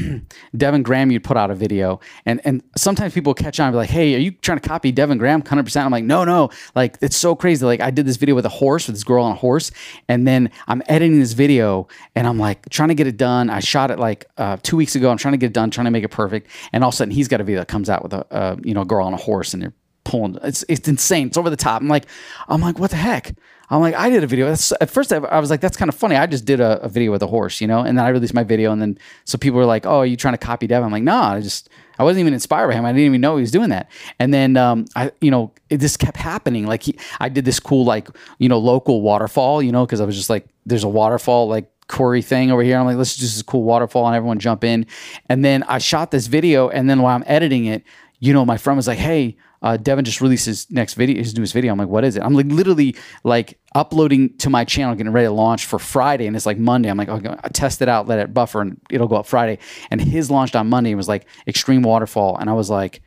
Devin 0.56 0.82
Graham, 0.82 1.10
you'd 1.10 1.22
put 1.22 1.36
out 1.36 1.50
a 1.50 1.54
video. 1.54 2.00
And 2.24 2.40
and 2.46 2.62
sometimes 2.78 3.12
people 3.12 3.34
catch 3.34 3.60
on 3.60 3.66
and 3.66 3.74
be 3.74 3.76
like, 3.76 3.90
hey, 3.90 4.14
are 4.14 4.18
you 4.18 4.30
trying 4.30 4.58
to 4.58 4.66
copy 4.66 4.90
Devin 4.90 5.18
Graham 5.18 5.42
100%? 5.42 5.84
I'm 5.84 5.90
like, 5.90 6.04
no, 6.04 6.24
no. 6.24 6.48
Like, 6.74 6.96
it's 7.02 7.14
so 7.14 7.34
crazy. 7.34 7.66
Like, 7.66 7.82
I 7.82 7.90
did 7.90 8.06
this 8.06 8.16
video 8.16 8.34
with 8.34 8.46
a 8.46 8.48
horse, 8.48 8.86
with 8.86 8.96
this 8.96 9.04
girl 9.04 9.22
on 9.22 9.32
a 9.32 9.34
horse. 9.34 9.70
And 10.08 10.26
then 10.26 10.50
I'm 10.66 10.82
editing 10.86 11.20
this 11.20 11.34
video 11.34 11.88
and 12.14 12.26
I'm 12.26 12.38
like, 12.38 12.66
trying 12.70 12.88
to 12.88 12.94
get 12.94 13.06
it 13.06 13.18
done. 13.18 13.50
I 13.50 13.60
shot 13.60 13.90
it 13.90 13.98
like 13.98 14.24
uh, 14.38 14.56
two 14.62 14.78
weeks 14.78 14.94
ago. 14.96 15.10
I'm 15.10 15.18
trying 15.18 15.32
to 15.32 15.38
get 15.38 15.48
it 15.48 15.52
done, 15.52 15.70
trying 15.70 15.84
to 15.84 15.90
make 15.90 16.04
it 16.04 16.10
perfect. 16.10 16.48
And 16.72 16.84
all 16.84 16.88
of 16.88 16.94
a 16.94 16.96
sudden, 16.96 17.12
he's 17.12 17.28
got 17.28 17.42
a 17.42 17.44
video 17.44 17.60
that 17.60 17.68
comes 17.68 17.90
out 17.90 18.02
with 18.02 18.14
a, 18.14 18.26
uh, 18.34 18.56
you 18.62 18.72
know, 18.72 18.80
a 18.80 18.86
girl 18.86 19.04
on 19.04 19.12
a 19.12 19.18
horse 19.18 19.52
and 19.52 19.62
they're 19.62 19.74
pulling. 20.06 20.38
It's, 20.42 20.64
it's 20.68 20.88
insane. 20.88 21.26
It's 21.28 21.36
over 21.36 21.50
the 21.50 21.56
top. 21.56 21.82
I'm 21.82 21.88
like, 21.88 22.06
I'm 22.48 22.60
like, 22.60 22.78
what 22.78 22.90
the 22.90 22.96
heck? 22.96 23.34
I'm 23.68 23.80
like, 23.80 23.94
I 23.94 24.08
did 24.10 24.22
a 24.22 24.26
video. 24.26 24.46
That's, 24.46 24.72
at 24.80 24.90
first, 24.90 25.12
I 25.12 25.40
was 25.40 25.50
like, 25.50 25.60
that's 25.60 25.76
kind 25.76 25.88
of 25.88 25.94
funny. 25.94 26.14
I 26.14 26.26
just 26.26 26.44
did 26.44 26.60
a, 26.60 26.80
a, 26.82 26.88
video 26.88 27.10
with 27.10 27.22
a 27.22 27.26
horse, 27.26 27.60
you 27.60 27.66
know, 27.66 27.80
and 27.80 27.98
then 27.98 28.04
I 28.04 28.10
released 28.10 28.34
my 28.34 28.44
video, 28.44 28.70
and 28.70 28.80
then 28.80 28.98
so 29.24 29.38
people 29.38 29.58
were 29.58 29.66
like, 29.66 29.86
"Oh, 29.86 29.98
are 29.98 30.06
you 30.06 30.16
trying 30.16 30.34
to 30.34 30.38
copy 30.38 30.68
Dev? 30.68 30.84
I'm 30.84 30.92
like, 30.92 31.02
"No, 31.02 31.16
I 31.16 31.40
just 31.40 31.68
I 31.98 32.04
wasn't 32.04 32.20
even 32.20 32.32
inspired 32.32 32.68
by 32.68 32.74
him. 32.74 32.84
I 32.84 32.92
didn't 32.92 33.06
even 33.06 33.20
know 33.20 33.36
he 33.36 33.40
was 33.40 33.50
doing 33.50 33.70
that." 33.70 33.90
And 34.20 34.32
then 34.32 34.56
um, 34.56 34.84
I, 34.94 35.10
you 35.20 35.32
know, 35.32 35.52
it 35.68 35.78
just 35.78 35.98
kept 35.98 36.16
happening. 36.16 36.66
Like 36.66 36.84
he, 36.84 36.96
I 37.18 37.28
did 37.28 37.44
this 37.44 37.58
cool 37.58 37.84
like 37.84 38.08
you 38.38 38.48
know 38.48 38.58
local 38.58 39.02
waterfall, 39.02 39.60
you 39.60 39.72
know, 39.72 39.84
because 39.84 40.00
I 40.00 40.04
was 40.04 40.16
just 40.16 40.30
like, 40.30 40.46
there's 40.64 40.84
a 40.84 40.88
waterfall 40.88 41.48
like 41.48 41.68
Corey 41.88 42.22
thing 42.22 42.52
over 42.52 42.62
here. 42.62 42.78
I'm 42.78 42.86
like, 42.86 42.96
let's 42.96 43.16
just 43.16 43.34
this 43.34 43.42
cool 43.42 43.64
waterfall, 43.64 44.06
and 44.06 44.14
everyone 44.14 44.38
jump 44.38 44.62
in. 44.62 44.86
And 45.28 45.44
then 45.44 45.64
I 45.64 45.78
shot 45.78 46.12
this 46.12 46.28
video, 46.28 46.68
and 46.68 46.88
then 46.88 47.02
while 47.02 47.16
I'm 47.16 47.24
editing 47.26 47.64
it, 47.64 47.82
you 48.20 48.32
know, 48.32 48.44
my 48.44 48.58
friend 48.58 48.76
was 48.76 48.86
like, 48.86 48.98
hey 48.98 49.36
uh, 49.62 49.76
Devin 49.76 50.04
just 50.04 50.20
released 50.20 50.46
his 50.46 50.70
next 50.70 50.94
video, 50.94 51.18
his 51.18 51.36
newest 51.36 51.52
video. 51.52 51.72
I'm 51.72 51.78
like, 51.78 51.88
what 51.88 52.04
is 52.04 52.16
it? 52.16 52.22
I'm 52.22 52.34
like 52.34 52.46
literally 52.46 52.96
like 53.24 53.58
uploading 53.74 54.36
to 54.38 54.50
my 54.50 54.64
channel, 54.64 54.94
getting 54.94 55.12
ready 55.12 55.26
to 55.26 55.32
launch 55.32 55.66
for 55.66 55.78
Friday, 55.78 56.26
and 56.26 56.36
it's 56.36 56.46
like 56.46 56.58
Monday. 56.58 56.88
I'm 56.88 56.96
like, 56.96 57.08
okay, 57.08 57.28
I'll 57.28 57.50
test 57.50 57.82
it 57.82 57.88
out, 57.88 58.06
let 58.06 58.18
it 58.18 58.34
buffer, 58.34 58.60
and 58.60 58.80
it'll 58.90 59.08
go 59.08 59.16
up 59.16 59.26
Friday. 59.26 59.58
And 59.90 60.00
his 60.00 60.30
launched 60.30 60.56
on 60.56 60.68
Monday. 60.68 60.94
Was 60.94 61.08
like 61.08 61.26
extreme 61.46 61.82
waterfall, 61.82 62.36
and 62.38 62.48
I 62.48 62.52
was 62.52 62.70
like, 62.70 63.02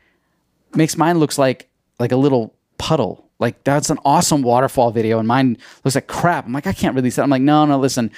makes 0.74 0.96
mine 0.96 1.18
looks 1.18 1.38
like 1.38 1.68
like 1.98 2.12
a 2.12 2.16
little 2.16 2.54
puddle. 2.78 3.28
Like 3.38 3.64
that's 3.64 3.90
an 3.90 3.98
awesome 4.04 4.42
waterfall 4.42 4.90
video, 4.90 5.18
and 5.18 5.26
mine 5.26 5.56
looks 5.84 5.94
like 5.94 6.06
crap. 6.06 6.46
I'm 6.46 6.52
like, 6.52 6.66
I 6.66 6.72
can't 6.72 6.94
release 6.94 7.16
that. 7.16 7.22
I'm 7.22 7.30
like, 7.30 7.42
no, 7.42 7.64
no, 7.64 7.78
listen, 7.78 8.10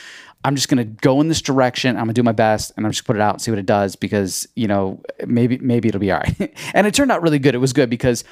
I'm 0.45 0.57
just 0.57 0.69
gonna 0.69 0.85
go 0.85 1.21
in 1.21 1.29
this 1.29 1.41
direction. 1.41 1.97
I'm 1.97 2.05
gonna 2.05 2.15
do 2.15 2.23
my 2.23 2.33
best, 2.33 2.73
and 2.77 2.85
I'm 2.85 2.93
just 2.93 3.05
gonna 3.05 3.19
put 3.19 3.21
it 3.21 3.23
out 3.23 3.35
and 3.35 3.43
see 3.43 3.51
what 3.51 3.59
it 3.59 3.67
does 3.67 3.97
because 3.97 4.49
you 4.57 4.67
know 4.67 5.01
maybe 5.27 5.59
maybe 5.59 5.89
it'll 5.89 6.01
be 6.01 6.11
all 6.11 6.19
right. 6.19 6.57
and 6.75 6.87
it 6.87 6.95
turned 6.95 7.13
out 7.13 7.23
really 7.23 7.39
good. 7.39 7.55
It 7.55 7.59
was 7.59 7.73
good 7.73 7.91
because 7.91 8.25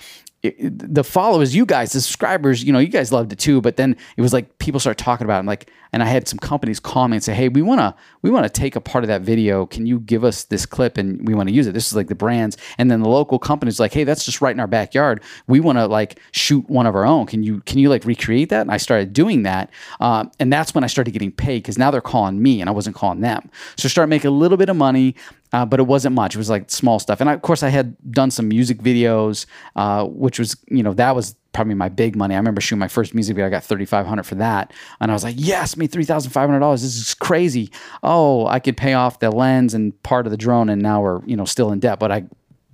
it, 0.42 0.94
the 0.94 1.04
followers, 1.04 1.54
you 1.54 1.66
guys, 1.66 1.92
the 1.92 2.00
subscribers, 2.00 2.64
you 2.64 2.72
know, 2.72 2.78
you 2.78 2.88
guys 2.88 3.12
loved 3.12 3.32
it 3.32 3.38
too. 3.38 3.60
But 3.60 3.76
then 3.76 3.96
it 4.16 4.22
was 4.22 4.32
like 4.32 4.58
people 4.58 4.80
start 4.80 4.96
talking 4.96 5.26
about 5.26 5.36
it. 5.36 5.40
I'm 5.40 5.46
like, 5.46 5.70
and 5.92 6.02
I 6.02 6.06
had 6.06 6.28
some 6.28 6.38
companies 6.38 6.78
call 6.80 7.08
me 7.08 7.16
and 7.16 7.24
say, 7.24 7.34
"Hey, 7.34 7.48
we 7.48 7.62
wanna 7.62 7.94
we 8.22 8.30
wanna 8.30 8.48
take 8.48 8.76
a 8.76 8.80
part 8.80 9.04
of 9.04 9.08
that 9.08 9.22
video. 9.22 9.66
Can 9.66 9.86
you 9.86 10.00
give 10.00 10.24
us 10.24 10.44
this 10.44 10.64
clip 10.64 10.96
and 10.96 11.26
we 11.26 11.34
want 11.34 11.48
to 11.48 11.54
use 11.54 11.66
it?" 11.66 11.72
This 11.72 11.88
is 11.88 11.96
like 11.96 12.06
the 12.06 12.14
brands, 12.14 12.56
and 12.78 12.90
then 12.90 13.02
the 13.02 13.08
local 13.08 13.38
companies 13.38 13.80
like, 13.80 13.92
"Hey, 13.92 14.04
that's 14.04 14.24
just 14.24 14.40
right 14.40 14.54
in 14.54 14.60
our 14.60 14.66
backyard. 14.66 15.20
We 15.46 15.60
want 15.60 15.78
to 15.78 15.86
like 15.86 16.20
shoot 16.32 16.68
one 16.70 16.86
of 16.86 16.94
our 16.94 17.04
own. 17.04 17.26
Can 17.26 17.42
you 17.42 17.60
can 17.66 17.78
you 17.78 17.88
like 17.88 18.04
recreate 18.04 18.50
that?" 18.50 18.62
And 18.62 18.70
I 18.70 18.76
started 18.76 19.12
doing 19.12 19.42
that, 19.42 19.70
um, 19.98 20.30
and 20.38 20.52
that's 20.52 20.74
when 20.74 20.84
I 20.84 20.86
started 20.86 21.10
getting 21.10 21.32
paid 21.32 21.64
because 21.64 21.76
now 21.76 21.90
they're 21.90 22.00
calling 22.00 22.40
me 22.40 22.60
and 22.60 22.70
I 22.70 22.72
wasn't 22.72 22.96
calling 22.96 23.20
them. 23.20 23.50
So 23.76 23.86
I 23.86 23.90
started 23.90 24.10
making 24.10 24.28
a 24.28 24.34
little 24.34 24.56
bit 24.56 24.68
of 24.68 24.76
money. 24.76 25.16
Uh, 25.52 25.64
but 25.66 25.80
it 25.80 25.86
wasn't 25.86 26.14
much. 26.14 26.34
It 26.34 26.38
was 26.38 26.50
like 26.50 26.70
small 26.70 26.98
stuff, 26.98 27.20
and 27.20 27.28
I, 27.28 27.32
of 27.32 27.42
course 27.42 27.62
I 27.62 27.68
had 27.68 27.96
done 28.12 28.30
some 28.30 28.48
music 28.48 28.78
videos, 28.78 29.46
uh, 29.76 30.04
which 30.04 30.38
was 30.38 30.56
you 30.68 30.82
know 30.82 30.94
that 30.94 31.14
was 31.16 31.34
probably 31.52 31.74
my 31.74 31.88
big 31.88 32.14
money. 32.16 32.34
I 32.34 32.38
remember 32.38 32.60
shooting 32.60 32.78
my 32.78 32.88
first 32.88 33.14
music 33.14 33.34
video. 33.34 33.46
I 33.46 33.50
got 33.50 33.64
thirty 33.64 33.84
five 33.84 34.06
hundred 34.06 34.24
for 34.24 34.36
that, 34.36 34.72
and 35.00 35.10
I 35.10 35.14
was 35.14 35.24
like, 35.24 35.34
"Yes, 35.38 35.76
me 35.76 35.86
three 35.86 36.04
thousand 36.04 36.30
five 36.30 36.48
hundred 36.48 36.60
dollars. 36.60 36.82
This 36.82 36.96
is 36.96 37.14
crazy." 37.14 37.70
Oh, 38.02 38.46
I 38.46 38.60
could 38.60 38.76
pay 38.76 38.94
off 38.94 39.18
the 39.18 39.30
lens 39.30 39.74
and 39.74 40.00
part 40.02 40.26
of 40.26 40.30
the 40.30 40.36
drone, 40.36 40.68
and 40.68 40.80
now 40.80 41.02
we're 41.02 41.24
you 41.26 41.36
know 41.36 41.44
still 41.44 41.72
in 41.72 41.80
debt. 41.80 41.98
But 41.98 42.12
I 42.12 42.24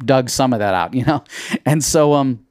dug 0.05 0.29
some 0.29 0.53
of 0.53 0.59
that 0.59 0.75
out, 0.75 0.95
you 0.99 1.05
know, 1.05 1.25
and 1.65 1.83
so 1.83 2.13
um, 2.13 2.46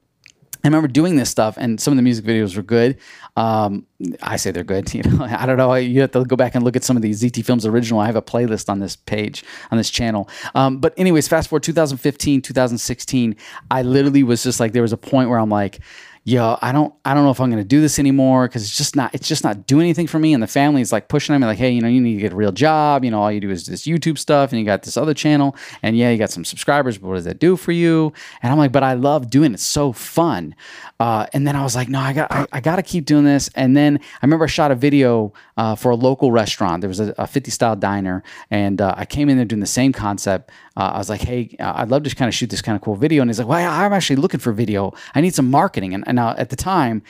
I 0.66 0.76
remember 0.76 0.88
doing 0.88 1.16
this 1.16 1.30
stuff, 1.30 1.56
and 1.58 1.80
some 1.80 1.92
of 1.92 1.96
the 1.96 2.02
music 2.02 2.24
videos 2.24 2.56
were 2.56 2.62
good. 2.62 2.98
Um, 3.36 3.86
I 4.22 4.36
say 4.36 4.50
they're 4.50 4.64
good. 4.64 4.92
You 4.96 5.02
know, 5.02 5.24
I 5.24 5.44
don't 5.44 5.58
know. 5.58 5.74
You 5.74 6.00
have 6.00 6.12
to 6.12 6.24
go 6.24 6.36
back 6.36 6.54
and 6.54 6.64
look 6.64 6.74
at 6.74 6.82
some 6.82 6.96
of 6.96 7.02
these 7.02 7.22
ZT 7.22 7.44
Films 7.44 7.66
original. 7.66 8.00
I 8.00 8.06
have 8.06 8.16
a 8.16 8.22
playlist 8.22 8.70
on 8.70 8.78
this 8.80 8.96
page 8.96 9.44
on 9.70 9.76
this 9.76 9.90
channel. 9.90 10.28
Um, 10.54 10.78
but 10.78 10.94
anyways, 10.96 11.28
fast 11.28 11.50
forward 11.50 11.62
2015, 11.62 12.40
2016. 12.40 13.36
I 13.70 13.82
literally 13.82 14.22
was 14.22 14.42
just 14.42 14.58
like, 14.58 14.72
there 14.72 14.80
was 14.82 14.92
a 14.92 14.96
point 14.96 15.28
where 15.28 15.38
I'm 15.38 15.50
like, 15.50 15.80
yo, 16.26 16.58
I 16.60 16.72
don't, 16.72 16.92
I 17.04 17.14
don't 17.14 17.22
know 17.22 17.30
if 17.30 17.40
I'm 17.40 17.50
going 17.50 17.62
to 17.62 17.68
do 17.68 17.80
this 17.80 18.00
anymore 18.00 18.48
because 18.48 18.64
it's 18.64 18.76
just 18.76 18.96
not, 18.96 19.14
it's 19.14 19.28
just 19.28 19.44
not 19.44 19.64
doing 19.64 19.82
anything 19.82 20.08
for 20.08 20.18
me. 20.18 20.34
And 20.34 20.42
the 20.42 20.48
family 20.48 20.82
is 20.82 20.90
like 20.90 21.06
pushing 21.08 21.38
me, 21.38 21.46
like, 21.46 21.56
hey, 21.56 21.70
you 21.70 21.80
know, 21.80 21.86
you 21.86 22.00
need 22.00 22.16
to 22.16 22.20
get 22.20 22.32
a 22.32 22.36
real 22.36 22.50
job. 22.50 23.04
You 23.04 23.12
know, 23.12 23.22
all 23.22 23.30
you 23.30 23.40
do 23.40 23.48
is 23.48 23.66
this 23.66 23.86
YouTube 23.86 24.18
stuff, 24.18 24.50
and 24.50 24.58
you 24.58 24.66
got 24.66 24.82
this 24.82 24.96
other 24.96 25.14
channel, 25.14 25.54
and 25.84 25.96
yeah, 25.96 26.10
you 26.10 26.18
got 26.18 26.30
some 26.30 26.44
subscribers, 26.44 26.98
but 26.98 27.06
what 27.06 27.14
does 27.14 27.26
that 27.26 27.38
do 27.38 27.54
for 27.56 27.70
you? 27.70 28.12
And 28.42 28.50
I'm 28.50 28.58
like, 28.58 28.72
but 28.72 28.82
I 28.82 28.94
love 28.94 29.30
doing 29.30 29.52
it. 29.52 29.54
It's 29.54 29.62
so 29.62 29.92
fun. 29.92 30.56
Uh, 30.98 31.26
and 31.32 31.46
then 31.46 31.56
I 31.56 31.62
was 31.62 31.76
like, 31.76 31.88
no, 31.88 32.00
I 32.00 32.12
got, 32.12 32.32
I, 32.32 32.46
I 32.52 32.60
got 32.60 32.76
to 32.76 32.82
keep 32.82 33.04
doing 33.04 33.24
this. 33.24 33.50
And 33.54 33.76
then 33.76 33.98
I 33.98 34.26
remember 34.26 34.44
I 34.44 34.48
shot 34.48 34.70
a 34.70 34.74
video 34.74 35.32
uh, 35.56 35.74
for 35.74 35.90
a 35.90 35.94
local 35.94 36.32
restaurant. 36.32 36.80
There 36.80 36.88
was 36.88 37.00
a, 37.00 37.14
a 37.18 37.26
50 37.26 37.50
style 37.50 37.76
diner, 37.76 38.22
and 38.50 38.80
uh, 38.80 38.94
I 38.96 39.04
came 39.04 39.28
in 39.28 39.36
there 39.36 39.44
doing 39.44 39.60
the 39.60 39.66
same 39.66 39.92
concept. 39.92 40.50
Uh, 40.76 40.92
I 40.94 40.98
was 40.98 41.10
like, 41.10 41.20
hey, 41.20 41.54
uh, 41.60 41.74
I'd 41.76 41.90
love 41.90 42.04
to 42.04 42.14
kind 42.14 42.28
of 42.28 42.34
shoot 42.34 42.50
this 42.50 42.62
kind 42.62 42.76
of 42.76 42.82
cool 42.82 42.96
video. 42.96 43.22
And 43.22 43.30
he's 43.30 43.38
like, 43.38 43.48
well, 43.48 43.70
I'm 43.70 43.92
actually 43.92 44.16
looking 44.16 44.40
for 44.40 44.52
video. 44.52 44.94
I 45.14 45.20
need 45.20 45.34
some 45.34 45.50
marketing. 45.50 45.92
And, 45.94 46.04
and 46.06 46.16
now 46.16 46.34
at 46.36 46.50
the 46.50 46.56
time, 46.56 47.02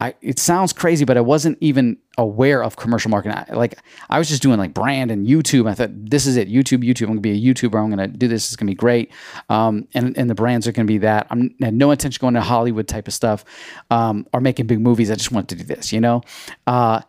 I, 0.00 0.14
it 0.20 0.38
sounds 0.38 0.72
crazy, 0.72 1.04
but 1.04 1.16
I 1.16 1.20
wasn't 1.20 1.58
even 1.60 1.98
aware 2.16 2.62
of 2.62 2.76
commercial 2.76 3.10
marketing. 3.10 3.36
I, 3.36 3.54
like 3.54 3.78
I 4.08 4.18
was 4.18 4.28
just 4.28 4.42
doing 4.42 4.58
like 4.58 4.74
brand 4.74 5.10
and 5.10 5.26
YouTube. 5.26 5.68
I 5.68 5.74
thought 5.74 5.90
this 5.92 6.26
is 6.26 6.36
it, 6.36 6.48
YouTube, 6.48 6.84
YouTube. 6.84 7.02
I'm 7.02 7.08
gonna 7.08 7.20
be 7.20 7.32
a 7.32 7.54
YouTuber. 7.54 7.82
I'm 7.82 7.90
gonna 7.90 8.08
do 8.08 8.28
this. 8.28 8.46
It's 8.46 8.56
gonna 8.56 8.70
be 8.70 8.76
great. 8.76 9.10
Um, 9.48 9.88
and 9.94 10.16
and 10.16 10.30
the 10.30 10.34
brands 10.34 10.66
are 10.66 10.72
gonna 10.72 10.86
be 10.86 10.98
that. 10.98 11.26
I'm, 11.30 11.54
I 11.60 11.66
had 11.66 11.74
no 11.74 11.90
intention 11.90 12.20
going 12.20 12.34
to 12.34 12.40
Hollywood 12.40 12.88
type 12.88 13.08
of 13.08 13.14
stuff 13.14 13.44
um, 13.90 14.26
or 14.32 14.40
making 14.40 14.66
big 14.66 14.80
movies. 14.80 15.10
I 15.10 15.14
just 15.14 15.32
wanted 15.32 15.48
to 15.50 15.64
do 15.64 15.74
this, 15.74 15.92
you 15.92 16.00
know. 16.00 16.22
Uh, 16.66 17.00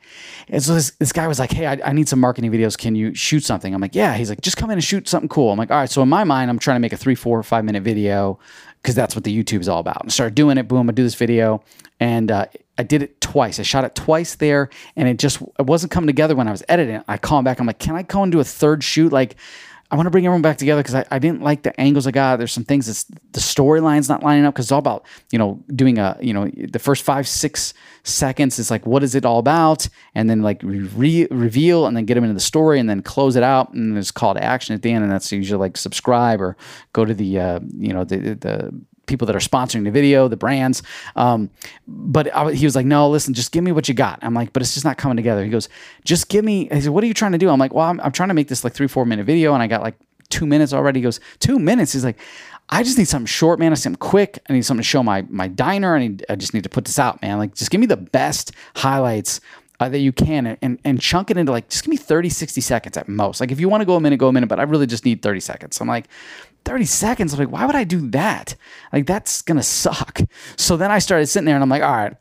and 0.47 0.61
so 0.61 0.73
this 0.73 0.91
this 0.91 1.11
guy 1.11 1.27
was 1.27 1.39
like, 1.39 1.51
hey, 1.51 1.67
I, 1.67 1.79
I 1.85 1.93
need 1.93 2.09
some 2.09 2.19
marketing 2.19 2.51
videos. 2.51 2.77
Can 2.77 2.95
you 2.95 3.13
shoot 3.13 3.43
something? 3.43 3.73
I'm 3.73 3.81
like, 3.81 3.95
yeah. 3.95 4.15
He's 4.15 4.29
like, 4.29 4.41
just 4.41 4.57
come 4.57 4.69
in 4.69 4.77
and 4.77 4.83
shoot 4.83 5.07
something 5.07 5.29
cool. 5.29 5.51
I'm 5.51 5.57
like, 5.57 5.71
all 5.71 5.77
right. 5.77 5.89
So 5.89 6.01
in 6.01 6.09
my 6.09 6.23
mind, 6.23 6.49
I'm 6.49 6.59
trying 6.59 6.75
to 6.75 6.81
make 6.81 6.93
a 6.93 6.97
three, 6.97 7.15
four, 7.15 7.41
five 7.43 7.65
minute 7.65 7.83
video 7.83 8.39
because 8.85 8.93
that's 8.93 9.15
what 9.15 9.23
the 9.23 9.35
YouTube 9.35 9.61
is 9.61 9.67
all 9.67 9.79
about. 9.79 10.03
And 10.03 10.13
started 10.13 10.35
doing 10.35 10.59
it. 10.59 10.67
Boom, 10.67 10.87
I 10.87 10.93
do 10.93 11.01
this 11.01 11.15
video, 11.15 11.63
and 11.99 12.29
uh, 12.29 12.45
I 12.77 12.83
did 12.83 13.01
it 13.01 13.19
twice. 13.19 13.59
I 13.59 13.63
shot 13.63 13.83
it 13.83 13.95
twice 13.95 14.35
there, 14.35 14.69
and 14.95 15.07
it 15.07 15.17
just 15.17 15.41
it 15.59 15.65
wasn't 15.65 15.91
coming 15.91 16.07
together 16.07 16.35
when 16.35 16.47
I 16.47 16.51
was 16.51 16.63
editing. 16.69 17.03
I 17.07 17.17
call 17.17 17.39
him 17.39 17.45
back. 17.45 17.59
I'm 17.59 17.67
like, 17.67 17.79
can 17.79 17.95
I 17.95 18.03
go 18.03 18.23
and 18.23 18.31
do 18.31 18.39
a 18.39 18.43
third 18.43 18.83
shoot? 18.83 19.11
Like, 19.11 19.35
I 19.91 19.95
want 19.95 20.07
to 20.07 20.11
bring 20.11 20.25
everyone 20.25 20.41
back 20.41 20.57
together 20.57 20.81
because 20.81 20.95
I, 20.95 21.05
I 21.11 21.19
didn't 21.19 21.41
like 21.41 21.61
the 21.61 21.79
angles 21.79 22.07
I 22.07 22.11
got. 22.11 22.37
There's 22.37 22.51
some 22.51 22.63
things 22.63 22.87
that's 22.87 23.03
the 23.03 23.39
storyline's 23.39 24.09
not 24.09 24.23
lining 24.23 24.45
up 24.45 24.53
because 24.55 24.65
it's 24.65 24.71
all 24.71 24.79
about 24.79 25.05
you 25.31 25.37
know 25.37 25.63
doing 25.75 25.99
a 25.99 26.17
you 26.19 26.33
know 26.33 26.49
the 26.49 26.79
first 26.79 27.03
five 27.03 27.27
six 27.27 27.73
seconds 28.03 28.57
is 28.57 28.71
like 28.71 28.85
what 28.85 29.03
is 29.03 29.13
it 29.13 29.25
all 29.25 29.37
about, 29.37 29.87
and 30.15 30.29
then 30.29 30.41
like 30.41 30.61
re- 30.63 31.27
reveal 31.29 31.85
and 31.85 31.95
then 31.95 32.05
get 32.05 32.15
them 32.15 32.23
into 32.23 32.33
the 32.33 32.39
story 32.39 32.79
and 32.79 32.89
then 32.89 33.01
close 33.01 33.35
it 33.35 33.43
out 33.43 33.73
and 33.73 33.95
there's 33.95 34.11
call 34.11 34.33
to 34.33 34.43
action 34.43 34.73
at 34.73 34.81
the 34.81 34.91
end 34.91 35.03
and 35.03 35.11
that's 35.11 35.31
usually 35.31 35.59
like 35.59 35.77
subscribe 35.77 36.41
or 36.41 36.57
go 36.93 37.05
to 37.05 37.13
the 37.13 37.39
uh, 37.39 37.59
you 37.77 37.93
know 37.93 38.03
the 38.03 38.17
the 38.17 38.85
people 39.05 39.27
that 39.27 39.35
are 39.35 39.39
sponsoring 39.39 39.83
the 39.83 39.91
video, 39.91 40.27
the 40.27 40.37
brands. 40.37 40.83
Um, 41.15 41.49
but 41.87 42.33
I, 42.35 42.53
he 42.53 42.65
was 42.65 42.75
like, 42.75 42.85
no, 42.85 43.09
listen, 43.09 43.33
just 43.33 43.51
give 43.51 43.63
me 43.63 43.71
what 43.71 43.87
you 43.87 43.93
got. 43.93 44.19
I'm 44.21 44.33
like, 44.33 44.53
but 44.53 44.61
it's 44.61 44.73
just 44.73 44.85
not 44.85 44.97
coming 44.97 45.17
together. 45.17 45.43
He 45.43 45.49
goes, 45.49 45.69
just 46.03 46.29
give 46.29 46.45
me, 46.45 46.67
he 46.71 46.81
said, 46.81 46.91
what 46.91 47.03
are 47.03 47.07
you 47.07 47.13
trying 47.13 47.33
to 47.33 47.37
do? 47.37 47.49
I'm 47.49 47.59
like, 47.59 47.73
well, 47.73 47.87
I'm, 47.87 47.99
I'm 48.01 48.11
trying 48.11 48.29
to 48.29 48.35
make 48.35 48.47
this 48.47 48.63
like 48.63 48.73
three, 48.73 48.87
four 48.87 49.05
minute 49.05 49.25
video. 49.25 49.53
And 49.53 49.61
I 49.61 49.67
got 49.67 49.81
like 49.81 49.95
two 50.29 50.45
minutes 50.45 50.73
already. 50.73 50.99
He 50.99 51.03
goes, 51.03 51.19
two 51.39 51.59
minutes. 51.59 51.93
He's 51.93 52.05
like, 52.05 52.17
I 52.69 52.81
just 52.81 52.97
need 52.97 53.07
something 53.07 53.27
short, 53.27 53.59
man. 53.59 53.67
I 53.67 53.69
need 53.71 53.79
something 53.79 53.99
quick. 53.99 54.39
I 54.49 54.53
need 54.53 54.65
something 54.65 54.81
to 54.81 54.87
show 54.87 55.03
my, 55.03 55.23
my 55.29 55.47
diner. 55.47 55.95
I 55.95 55.99
need, 55.99 56.25
I 56.29 56.35
just 56.35 56.53
need 56.53 56.63
to 56.63 56.69
put 56.69 56.85
this 56.85 56.97
out, 56.97 57.21
man. 57.21 57.37
Like, 57.37 57.53
just 57.53 57.69
give 57.69 57.79
me 57.79 57.87
the 57.87 57.97
best 57.97 58.51
highlights 58.75 59.39
uh, 59.79 59.89
that 59.89 59.99
you 59.99 60.11
can 60.11 60.57
and, 60.61 60.79
and 60.83 61.01
chunk 61.01 61.29
it 61.29 61.37
into 61.37 61.51
like 61.51 61.69
just 61.69 61.83
give 61.83 61.89
me 61.89 61.97
30 61.97 62.29
60 62.29 62.61
seconds 62.61 62.97
at 62.97 63.07
most 63.07 63.41
like 63.41 63.51
if 63.51 63.59
you 63.59 63.67
want 63.67 63.81
to 63.81 63.85
go 63.85 63.95
a 63.95 63.99
minute 63.99 64.17
go 64.17 64.27
a 64.27 64.33
minute 64.33 64.47
but 64.47 64.59
i 64.59 64.63
really 64.63 64.87
just 64.87 65.05
need 65.05 65.21
30 65.21 65.39
seconds 65.39 65.81
i'm 65.81 65.87
like 65.87 66.07
30 66.65 66.85
seconds. 66.85 67.33
I'm 67.33 67.39
like 67.39 67.51
why 67.51 67.65
would 67.65 67.75
i 67.75 67.83
do 67.83 68.09
that? 68.09 68.55
Like 68.91 69.05
that's 69.05 69.41
gonna 69.41 69.63
suck. 69.63 70.19
So 70.57 70.77
then 70.77 70.91
i 70.91 70.99
started 70.99 71.27
sitting 71.27 71.45
there 71.45 71.55
and 71.55 71.63
i'm 71.63 71.69
like 71.69 71.83
all 71.83 71.91
right 71.91 72.15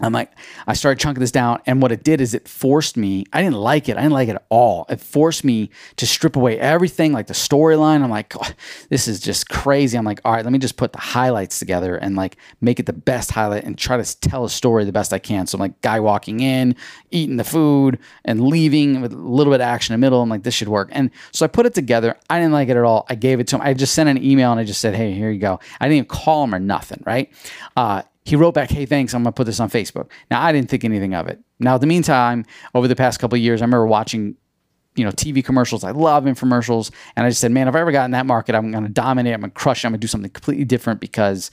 I'm 0.00 0.12
like, 0.12 0.32
I 0.66 0.74
started 0.74 1.00
chunking 1.00 1.20
this 1.20 1.30
down, 1.30 1.60
and 1.66 1.80
what 1.80 1.92
it 1.92 2.04
did 2.04 2.20
is 2.20 2.34
it 2.34 2.48
forced 2.48 2.96
me. 2.96 3.24
I 3.32 3.42
didn't 3.42 3.56
like 3.56 3.88
it. 3.88 3.96
I 3.96 4.02
didn't 4.02 4.12
like 4.12 4.28
it 4.28 4.36
at 4.36 4.44
all. 4.48 4.86
It 4.88 5.00
forced 5.00 5.44
me 5.44 5.70
to 5.96 6.06
strip 6.06 6.36
away 6.36 6.58
everything, 6.58 7.12
like 7.12 7.26
the 7.26 7.34
storyline. 7.34 8.02
I'm 8.02 8.10
like, 8.10 8.34
oh, 8.36 8.50
this 8.88 9.08
is 9.08 9.20
just 9.20 9.48
crazy. 9.48 9.96
I'm 9.96 10.04
like, 10.04 10.20
all 10.24 10.32
right, 10.32 10.44
let 10.44 10.52
me 10.52 10.58
just 10.58 10.76
put 10.76 10.92
the 10.92 10.98
highlights 10.98 11.58
together 11.58 11.96
and 11.96 12.16
like 12.16 12.36
make 12.60 12.78
it 12.78 12.86
the 12.86 12.92
best 12.92 13.30
highlight 13.30 13.64
and 13.64 13.78
try 13.78 13.96
to 13.96 14.20
tell 14.20 14.44
a 14.44 14.50
story 14.50 14.84
the 14.84 14.92
best 14.92 15.12
I 15.12 15.18
can. 15.18 15.46
So 15.46 15.56
I'm 15.56 15.60
like, 15.60 15.80
guy 15.80 16.00
walking 16.00 16.40
in, 16.40 16.76
eating 17.10 17.36
the 17.36 17.44
food, 17.44 17.98
and 18.24 18.46
leaving 18.48 19.00
with 19.00 19.12
a 19.12 19.16
little 19.16 19.52
bit 19.52 19.60
of 19.60 19.66
action 19.66 19.94
in 19.94 20.00
the 20.00 20.04
middle. 20.04 20.20
I'm 20.20 20.28
like, 20.28 20.42
this 20.42 20.54
should 20.54 20.68
work. 20.68 20.88
And 20.92 21.10
so 21.32 21.44
I 21.44 21.48
put 21.48 21.66
it 21.66 21.74
together. 21.74 22.16
I 22.28 22.38
didn't 22.38 22.52
like 22.52 22.68
it 22.68 22.76
at 22.76 22.84
all. 22.84 23.06
I 23.08 23.14
gave 23.14 23.40
it 23.40 23.46
to 23.48 23.56
him. 23.56 23.62
I 23.62 23.74
just 23.74 23.94
sent 23.94 24.08
an 24.08 24.22
email 24.22 24.50
and 24.50 24.60
I 24.60 24.64
just 24.64 24.80
said, 24.80 24.94
hey, 24.94 25.12
here 25.12 25.30
you 25.30 25.40
go. 25.40 25.58
I 25.80 25.86
didn't 25.86 25.96
even 25.96 26.08
call 26.08 26.44
him 26.44 26.54
or 26.54 26.58
nothing, 26.58 27.02
right? 27.06 27.32
Uh, 27.76 28.02
he 28.26 28.36
wrote 28.36 28.54
back, 28.54 28.70
"Hey, 28.70 28.86
thanks. 28.86 29.14
I'm 29.14 29.22
gonna 29.22 29.32
put 29.32 29.46
this 29.46 29.60
on 29.60 29.70
Facebook." 29.70 30.10
Now 30.30 30.42
I 30.42 30.52
didn't 30.52 30.68
think 30.68 30.84
anything 30.84 31.14
of 31.14 31.28
it. 31.28 31.38
Now, 31.60 31.76
in 31.76 31.80
the 31.80 31.86
meantime, 31.86 32.44
over 32.74 32.88
the 32.88 32.96
past 32.96 33.20
couple 33.20 33.38
years, 33.38 33.62
I 33.62 33.64
remember 33.64 33.86
watching, 33.86 34.34
you 34.96 35.04
know, 35.04 35.12
TV 35.12 35.42
commercials. 35.44 35.84
I 35.84 35.92
love 35.92 36.24
infomercials, 36.24 36.90
and 37.14 37.24
I 37.24 37.30
just 37.30 37.40
said, 37.40 37.52
"Man, 37.52 37.68
if 37.68 37.74
I 37.76 37.80
ever 37.80 37.92
got 37.92 38.04
in 38.06 38.10
that 38.10 38.26
market, 38.26 38.54
I'm 38.54 38.72
gonna 38.72 38.88
dominate. 38.88 39.32
I'm 39.32 39.40
gonna 39.40 39.52
crush. 39.52 39.84
it. 39.84 39.86
I'm 39.86 39.92
gonna 39.92 40.00
do 40.00 40.08
something 40.08 40.30
completely 40.30 40.64
different 40.64 41.00
because." 41.00 41.50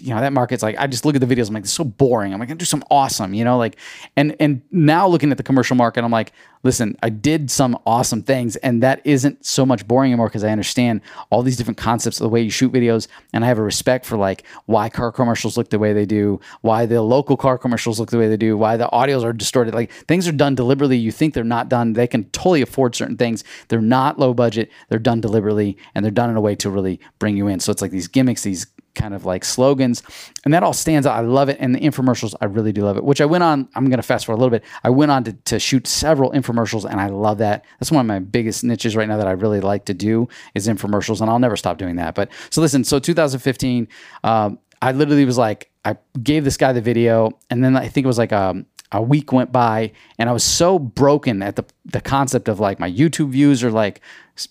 You 0.00 0.14
know 0.14 0.20
that 0.20 0.32
market's 0.32 0.62
like 0.62 0.76
I 0.78 0.86
just 0.86 1.04
look 1.04 1.14
at 1.14 1.20
the 1.20 1.26
videos. 1.26 1.48
I'm 1.48 1.54
like, 1.54 1.64
it's 1.64 1.72
so 1.72 1.84
boring. 1.84 2.32
I'm 2.32 2.40
like, 2.40 2.50
I'm 2.50 2.56
do 2.56 2.64
some 2.64 2.84
awesome. 2.90 3.34
You 3.34 3.44
know, 3.44 3.58
like, 3.58 3.76
and 4.16 4.36
and 4.40 4.62
now 4.70 5.06
looking 5.06 5.30
at 5.30 5.36
the 5.36 5.42
commercial 5.42 5.76
market, 5.76 6.04
I'm 6.04 6.10
like, 6.10 6.32
listen, 6.62 6.96
I 7.02 7.08
did 7.08 7.50
some 7.50 7.78
awesome 7.86 8.22
things, 8.22 8.56
and 8.56 8.82
that 8.82 9.00
isn't 9.04 9.44
so 9.44 9.64
much 9.64 9.86
boring 9.86 10.12
anymore 10.12 10.28
because 10.28 10.44
I 10.44 10.50
understand 10.50 11.00
all 11.30 11.42
these 11.42 11.56
different 11.56 11.78
concepts 11.78 12.20
of 12.20 12.24
the 12.24 12.28
way 12.28 12.40
you 12.40 12.50
shoot 12.50 12.72
videos, 12.72 13.08
and 13.32 13.44
I 13.44 13.48
have 13.48 13.58
a 13.58 13.62
respect 13.62 14.06
for 14.06 14.16
like 14.16 14.44
why 14.66 14.88
car 14.88 15.12
commercials 15.12 15.56
look 15.56 15.70
the 15.70 15.78
way 15.78 15.92
they 15.92 16.06
do, 16.06 16.40
why 16.60 16.86
the 16.86 17.02
local 17.02 17.36
car 17.36 17.58
commercials 17.58 17.98
look 17.98 18.10
the 18.10 18.18
way 18.18 18.28
they 18.28 18.36
do, 18.36 18.56
why 18.56 18.76
the 18.76 18.88
audios 18.88 19.24
are 19.24 19.32
distorted. 19.32 19.74
Like 19.74 19.92
things 19.92 20.28
are 20.28 20.32
done 20.32 20.54
deliberately. 20.54 20.96
You 20.96 21.12
think 21.12 21.34
they're 21.34 21.44
not 21.44 21.68
done. 21.68 21.94
They 21.94 22.06
can 22.06 22.24
totally 22.30 22.62
afford 22.62 22.94
certain 22.94 23.16
things. 23.16 23.44
They're 23.68 23.80
not 23.80 24.18
low 24.18 24.34
budget. 24.34 24.70
They're 24.88 24.98
done 24.98 25.20
deliberately, 25.20 25.76
and 25.94 26.04
they're 26.04 26.10
done 26.10 26.30
in 26.30 26.36
a 26.36 26.40
way 26.40 26.54
to 26.56 26.70
really 26.70 27.00
bring 27.18 27.36
you 27.36 27.48
in. 27.48 27.60
So 27.60 27.72
it's 27.72 27.82
like 27.82 27.90
these 27.90 28.08
gimmicks, 28.08 28.42
these 28.42 28.66
kind 28.94 29.14
of 29.14 29.24
like 29.24 29.44
slogans 29.44 30.02
and 30.44 30.52
that 30.54 30.62
all 30.62 30.72
stands 30.72 31.06
out. 31.06 31.16
I 31.16 31.20
love 31.20 31.48
it 31.48 31.56
and 31.60 31.74
the 31.74 31.80
infomercials 31.80 32.34
i 32.40 32.44
really 32.44 32.72
do 32.72 32.82
love 32.82 32.96
it 32.96 33.04
which 33.04 33.20
i 33.20 33.24
went 33.24 33.44
on 33.44 33.68
i'm 33.74 33.86
going 33.86 33.98
to 33.98 34.02
fast 34.02 34.26
forward 34.26 34.38
a 34.38 34.40
little 34.42 34.50
bit 34.50 34.64
i 34.84 34.90
went 34.90 35.10
on 35.10 35.24
to, 35.24 35.32
to 35.32 35.58
shoot 35.58 35.86
several 35.86 36.32
infomercials 36.32 36.84
and 36.84 37.00
i 37.00 37.06
love 37.06 37.38
that. 37.38 37.64
That's 37.78 37.90
one 37.90 38.00
of 38.00 38.06
my 38.06 38.18
biggest 38.18 38.64
niches 38.64 38.96
right 38.96 39.08
now 39.08 39.16
that 39.16 39.26
i 39.26 39.32
really 39.32 39.60
like 39.60 39.84
to 39.86 39.94
do 39.94 40.28
is 40.54 40.66
infomercials 40.66 41.20
and 41.20 41.30
i'll 41.30 41.38
never 41.38 41.56
stop 41.56 41.78
doing 41.78 41.96
that 41.96 42.14
but 42.14 42.30
so 42.50 42.60
listen 42.60 42.84
so 42.84 42.98
2015 42.98 43.88
um, 44.24 44.58
i 44.82 44.92
literally 44.92 45.24
was 45.24 45.38
like 45.38 45.70
i 45.84 45.96
gave 46.22 46.44
this 46.44 46.56
guy 46.56 46.72
the 46.72 46.80
video 46.80 47.30
and 47.50 47.62
then 47.62 47.76
i 47.76 47.88
think 47.88 48.04
it 48.04 48.08
was 48.08 48.18
like 48.18 48.32
um, 48.32 48.66
a 48.92 49.00
week 49.00 49.32
went 49.32 49.52
by 49.52 49.92
and 50.18 50.28
I 50.28 50.32
was 50.32 50.44
so 50.44 50.78
broken 50.78 51.42
at 51.42 51.56
the 51.56 51.64
the 51.84 52.00
concept 52.00 52.48
of 52.48 52.60
like 52.60 52.80
my 52.80 52.90
YouTube 52.90 53.30
views 53.30 53.62
are 53.62 53.70
like 53.70 54.00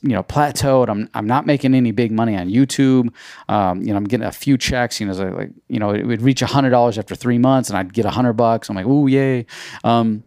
you 0.01 0.09
know 0.09 0.23
plateaued. 0.23 0.89
I'm 0.89 1.09
I'm 1.13 1.27
not 1.27 1.45
making 1.45 1.73
any 1.73 1.91
big 1.91 2.11
money 2.11 2.35
on 2.35 2.49
YouTube. 2.49 3.13
Um, 3.47 3.81
you 3.81 3.87
know 3.87 3.97
I'm 3.97 4.05
getting 4.05 4.25
a 4.25 4.31
few 4.31 4.57
checks. 4.57 4.99
You 4.99 5.07
know 5.07 5.13
so 5.13 5.25
like 5.29 5.51
you 5.67 5.79
know 5.79 5.91
it 5.91 6.05
would 6.05 6.21
reach 6.21 6.41
a 6.41 6.45
hundred 6.45 6.69
dollars 6.71 6.97
after 6.97 7.15
three 7.15 7.37
months 7.37 7.69
and 7.69 7.77
I'd 7.77 7.93
get 7.93 8.05
a 8.05 8.11
hundred 8.11 8.33
bucks. 8.33 8.69
I'm 8.69 8.75
like 8.75 8.85
ooh 8.85 9.07
yay. 9.07 9.45
Um, 9.83 10.23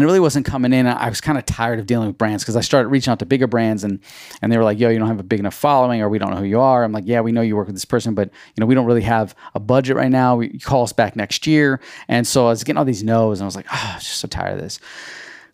and 0.00 0.06
it 0.06 0.06
really 0.06 0.20
wasn't 0.20 0.46
coming 0.46 0.72
in. 0.72 0.86
I 0.86 1.10
was 1.10 1.20
kind 1.20 1.36
of 1.36 1.44
tired 1.44 1.78
of 1.78 1.84
dealing 1.84 2.06
with 2.06 2.16
brands 2.16 2.42
because 2.42 2.56
I 2.56 2.62
started 2.62 2.88
reaching 2.88 3.10
out 3.10 3.18
to 3.18 3.26
bigger 3.26 3.46
brands 3.46 3.84
and 3.84 4.00
and 4.40 4.50
they 4.50 4.56
were 4.56 4.64
like, 4.64 4.78
"Yo, 4.78 4.88
you 4.88 4.98
don't 4.98 5.08
have 5.08 5.20
a 5.20 5.22
big 5.22 5.40
enough 5.40 5.52
following, 5.52 6.00
or 6.00 6.08
we 6.08 6.18
don't 6.18 6.30
know 6.30 6.38
who 6.38 6.44
you 6.44 6.58
are." 6.58 6.84
I'm 6.84 6.92
like, 6.92 7.04
"Yeah, 7.06 7.20
we 7.20 7.32
know 7.32 7.42
you 7.42 7.54
work 7.54 7.66
with 7.66 7.76
this 7.76 7.84
person, 7.84 8.14
but 8.14 8.30
you 8.30 8.60
know, 8.60 8.66
we 8.66 8.74
don't 8.74 8.86
really 8.86 9.02
have 9.02 9.34
a 9.54 9.60
budget 9.60 9.96
right 9.96 10.10
now. 10.10 10.36
We 10.36 10.58
call 10.58 10.84
us 10.84 10.94
back 10.94 11.16
next 11.16 11.46
year." 11.46 11.80
And 12.08 12.26
so 12.26 12.46
I 12.46 12.48
was 12.48 12.64
getting 12.64 12.78
all 12.78 12.86
these 12.86 13.04
no's, 13.04 13.40
and 13.40 13.44
I 13.44 13.46
was 13.46 13.56
like, 13.56 13.66
"Oh, 13.70 13.90
I'm 13.92 14.00
just 14.00 14.16
so 14.16 14.26
tired 14.26 14.54
of 14.54 14.60
this." 14.60 14.80